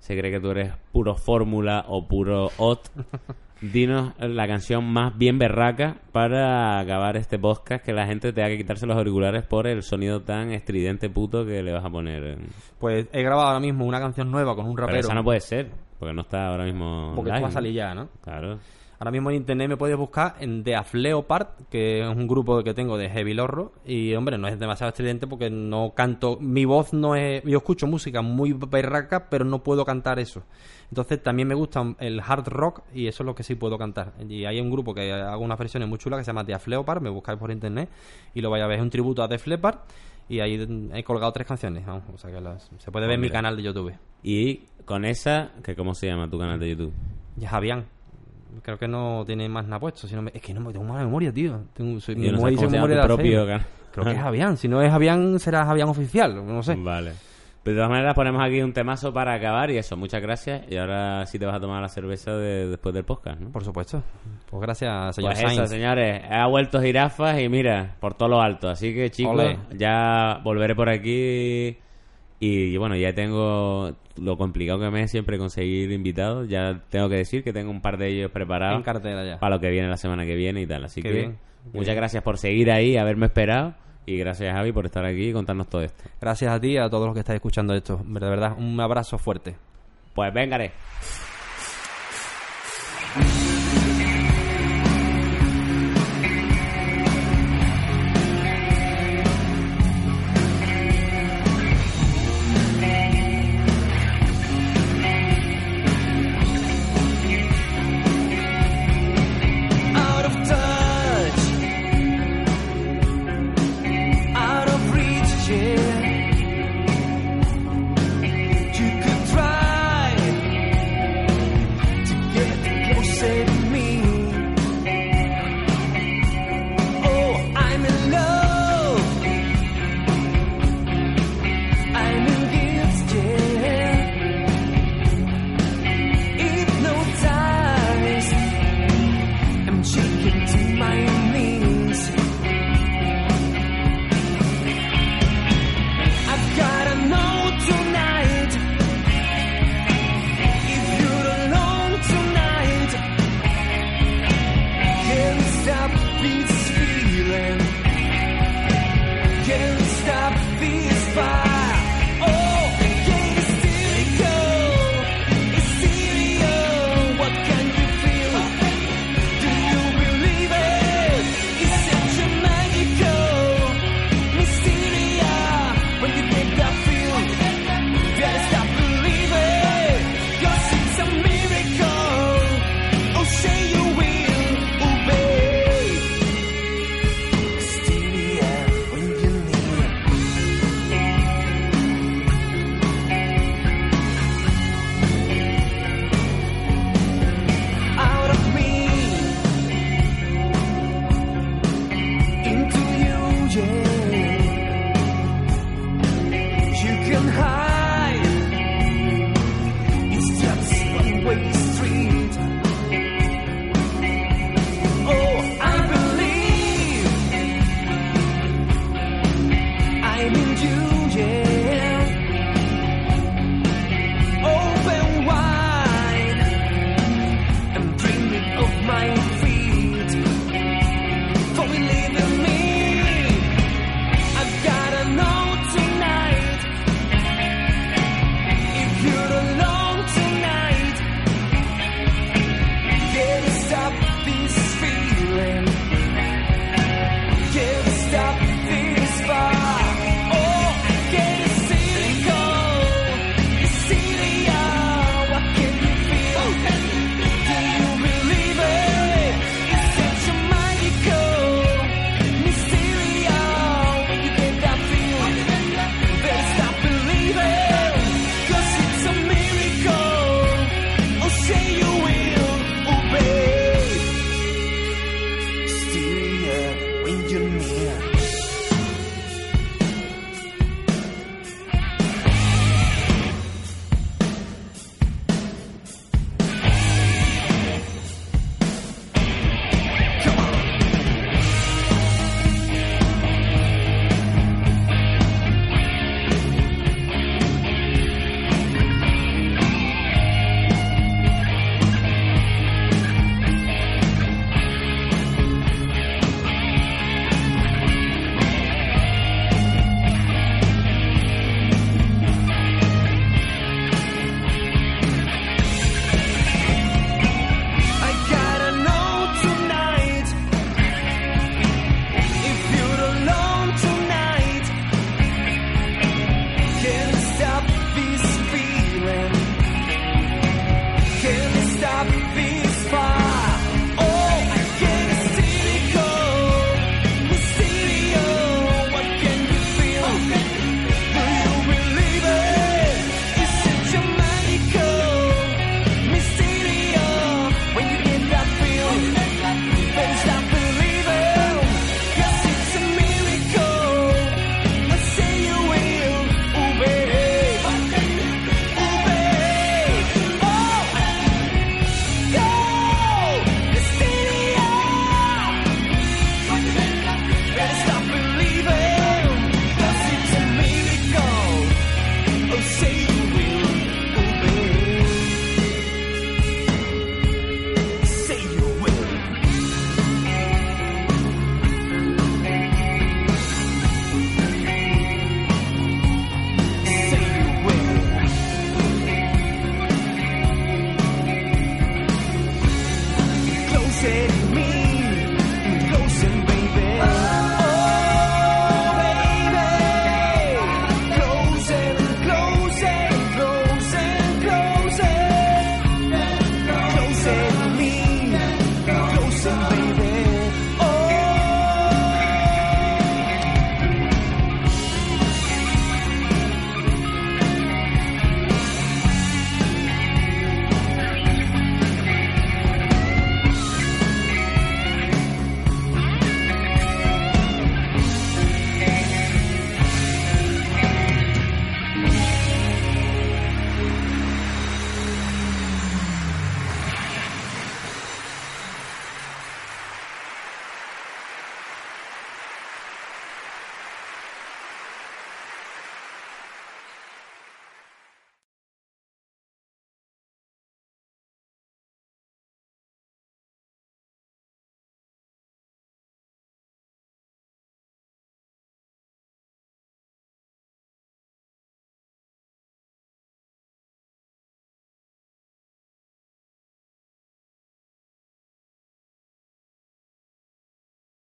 se 0.02 0.18
cree 0.18 0.32
que 0.32 0.40
tú 0.40 0.50
eres 0.50 0.72
puro 0.90 1.14
fórmula 1.14 1.84
o 1.86 2.08
puro 2.08 2.48
hot. 2.56 2.90
dinos 3.60 4.12
la 4.18 4.48
canción 4.48 4.84
más 4.84 5.16
bien 5.16 5.38
berraca 5.38 5.98
para 6.10 6.80
acabar 6.80 7.16
este 7.16 7.38
podcast 7.38 7.84
que 7.84 7.92
la 7.92 8.06
gente 8.06 8.32
tenga 8.32 8.48
que 8.48 8.56
quitarse 8.58 8.84
los 8.84 8.96
auriculares 8.96 9.44
por 9.44 9.68
el 9.68 9.84
sonido 9.84 10.22
tan 10.22 10.50
estridente 10.50 11.08
puto 11.08 11.46
que 11.46 11.62
le 11.62 11.72
vas 11.72 11.84
a 11.84 11.88
poner. 11.90 12.36
Pues 12.80 13.06
he 13.12 13.22
grabado 13.22 13.46
ahora 13.48 13.60
mismo 13.60 13.84
una 13.86 14.00
canción 14.00 14.28
nueva 14.32 14.56
con 14.56 14.66
un 14.66 14.74
Pero 14.74 14.88
rapero. 14.88 15.00
esa 15.06 15.14
no 15.14 15.22
puede 15.22 15.38
ser, 15.40 15.70
porque 16.00 16.12
no 16.12 16.22
está 16.22 16.48
ahora 16.48 16.64
mismo. 16.64 17.12
porque 17.14 17.30
live, 17.30 17.42
va 17.42 17.48
a 17.48 17.52
salir 17.52 17.72
ya, 17.72 17.94
¿no? 17.94 18.08
Claro. 18.22 18.58
Ahora 19.02 19.10
mismo 19.10 19.30
en 19.30 19.36
internet 19.38 19.68
me 19.68 19.76
puedes 19.76 19.96
buscar 19.96 20.36
en 20.38 20.62
The 20.62 20.80
Leopard, 20.92 21.48
que 21.68 22.02
es 22.02 22.06
un 22.16 22.28
grupo 22.28 22.62
que 22.62 22.72
tengo 22.72 22.96
de 22.96 23.10
heavy 23.10 23.34
lorro. 23.34 23.72
Y 23.84 24.14
hombre, 24.14 24.38
no 24.38 24.46
es 24.46 24.56
demasiado 24.60 24.90
estridente 24.90 25.26
porque 25.26 25.50
no 25.50 25.90
canto. 25.92 26.38
Mi 26.40 26.64
voz 26.64 26.92
no 26.92 27.16
es. 27.16 27.42
Yo 27.42 27.58
escucho 27.58 27.88
música 27.88 28.22
muy 28.22 28.52
berraca, 28.52 29.28
pero 29.28 29.44
no 29.44 29.64
puedo 29.64 29.84
cantar 29.84 30.20
eso. 30.20 30.44
Entonces 30.88 31.20
también 31.20 31.48
me 31.48 31.56
gusta 31.56 31.96
el 31.98 32.20
hard 32.20 32.46
rock 32.46 32.82
y 32.94 33.08
eso 33.08 33.24
es 33.24 33.26
lo 33.26 33.34
que 33.34 33.42
sí 33.42 33.56
puedo 33.56 33.76
cantar. 33.76 34.12
Y 34.28 34.44
hay 34.44 34.60
un 34.60 34.70
grupo 34.70 34.94
que 34.94 35.10
hago 35.12 35.42
unas 35.42 35.58
versiones 35.58 35.88
muy 35.88 35.98
chulas 35.98 36.18
que 36.20 36.24
se 36.24 36.28
llama 36.28 36.44
The 36.46 36.56
Leopard, 36.66 37.02
me 37.02 37.10
buscáis 37.10 37.40
por 37.40 37.50
internet 37.50 37.88
y 38.34 38.40
lo 38.40 38.50
vais 38.50 38.62
a 38.62 38.68
ver. 38.68 38.76
Es 38.78 38.82
un 38.84 38.90
tributo 38.90 39.24
a 39.24 39.26
Def 39.26 39.48
Leppard 39.48 39.78
y 40.28 40.38
ahí 40.38 40.64
he 40.94 41.02
colgado 41.02 41.32
tres 41.32 41.48
canciones. 41.48 41.84
vamos, 41.84 42.04
o 42.14 42.18
sea 42.18 42.30
que 42.30 42.40
las- 42.40 42.70
se 42.78 42.92
puede 42.92 43.06
ver 43.08 43.16
en 43.16 43.20
mi 43.20 43.30
canal 43.30 43.56
de 43.56 43.64
YouTube. 43.64 43.94
Y 44.22 44.58
con 44.84 45.04
esa, 45.04 45.50
que 45.64 45.74
¿cómo 45.74 45.92
se 45.96 46.06
llama 46.06 46.30
tu 46.30 46.38
canal 46.38 46.60
de 46.60 46.68
YouTube? 46.70 46.92
Javián. 47.44 47.86
Creo 48.62 48.78
que 48.78 48.88
no 48.88 49.24
tiene 49.26 49.48
más 49.48 49.64
nada 49.66 49.80
puesto. 49.80 50.06
Si 50.06 50.14
no 50.14 50.22
me- 50.22 50.32
Es 50.34 50.42
que 50.42 50.52
no 50.52 50.60
me 50.60 50.72
tengo 50.72 50.84
mala 50.84 51.04
memoria, 51.04 51.32
tío. 51.32 51.60
Tengo, 51.72 51.98
soy, 52.00 52.16
mi 52.16 52.26
no 52.26 52.32
memoria 52.34 52.56
dice 52.58 52.68
memoria 52.70 52.96
de 52.98 53.02
propio. 53.04 53.46
Creo 53.92 54.04
que 54.04 54.12
es 54.12 54.18
Javián. 54.22 54.56
Si 54.56 54.68
no 54.68 54.82
es 54.82 54.90
Javián, 54.90 55.38
será 55.38 55.64
Javián 55.64 55.88
oficial. 55.88 56.46
No 56.46 56.62
sé. 56.62 56.74
Vale. 56.76 57.12
Pero 57.62 57.76
de 57.76 57.78
todas 57.78 57.90
maneras 57.90 58.14
ponemos 58.16 58.42
aquí 58.42 58.60
un 58.60 58.72
temazo 58.72 59.12
para 59.12 59.34
acabar 59.34 59.70
y 59.70 59.76
eso, 59.78 59.96
muchas 59.96 60.20
gracias. 60.20 60.62
Y 60.68 60.76
ahora 60.76 61.24
sí 61.26 61.38
te 61.38 61.46
vas 61.46 61.54
a 61.54 61.60
tomar 61.60 61.80
la 61.80 61.88
cerveza 61.88 62.32
de- 62.36 62.66
después 62.66 62.92
del 62.92 63.04
podcast, 63.04 63.38
¿no? 63.40 63.50
Por 63.50 63.62
supuesto. 63.64 64.02
Pues 64.50 64.60
gracias, 64.60 65.14
señor 65.14 65.32
Pues 65.34 65.52
eso, 65.52 65.66
señores, 65.68 66.22
ha 66.28 66.46
vuelto 66.48 66.80
jirafas 66.82 67.40
y 67.40 67.48
mira, 67.48 67.94
por 68.00 68.14
todo 68.14 68.30
lo 68.30 68.42
alto. 68.42 68.68
Así 68.68 68.92
que 68.92 69.10
chicos, 69.12 69.40
ya 69.78 70.40
volveré 70.42 70.74
por 70.74 70.88
aquí 70.88 71.78
y 72.44 72.76
bueno, 72.76 72.96
ya 72.96 73.14
tengo 73.14 73.92
lo 74.16 74.36
complicado 74.36 74.80
que 74.80 74.90
me 74.90 75.02
es 75.04 75.10
siempre 75.12 75.38
conseguir 75.38 75.92
invitados. 75.92 76.48
Ya 76.48 76.82
tengo 76.90 77.08
que 77.08 77.14
decir 77.14 77.44
que 77.44 77.52
tengo 77.52 77.70
un 77.70 77.80
par 77.80 77.98
de 77.98 78.08
ellos 78.08 78.32
preparados 78.32 78.78
En 78.78 78.82
cartera 78.82 79.24
ya. 79.24 79.38
para 79.38 79.54
lo 79.54 79.60
que 79.60 79.70
viene 79.70 79.86
la 79.88 79.96
semana 79.96 80.26
que 80.26 80.34
viene 80.34 80.60
y 80.62 80.66
tal. 80.66 80.84
Así 80.84 81.02
Qué 81.02 81.08
que 81.08 81.14
bien, 81.14 81.38
muchas 81.66 81.86
bien. 81.86 81.96
gracias 81.98 82.22
por 82.24 82.38
seguir 82.38 82.72
ahí, 82.72 82.96
haberme 82.96 83.26
esperado 83.26 83.74
y 84.06 84.16
gracias 84.18 84.52
Javi 84.52 84.72
por 84.72 84.86
estar 84.86 85.04
aquí 85.04 85.28
y 85.28 85.32
contarnos 85.32 85.68
todo 85.68 85.82
esto. 85.82 86.02
Gracias 86.20 86.50
a 86.52 86.58
ti 86.60 86.70
y 86.72 86.76
a 86.78 86.90
todos 86.90 87.06
los 87.06 87.14
que 87.14 87.20
estáis 87.20 87.36
escuchando 87.36 87.74
esto. 87.74 88.00
De 88.04 88.18
verdad, 88.28 88.56
un 88.58 88.80
abrazo 88.80 89.18
fuerte. 89.18 89.54
Pues 90.12 90.34
vengaré. 90.34 90.72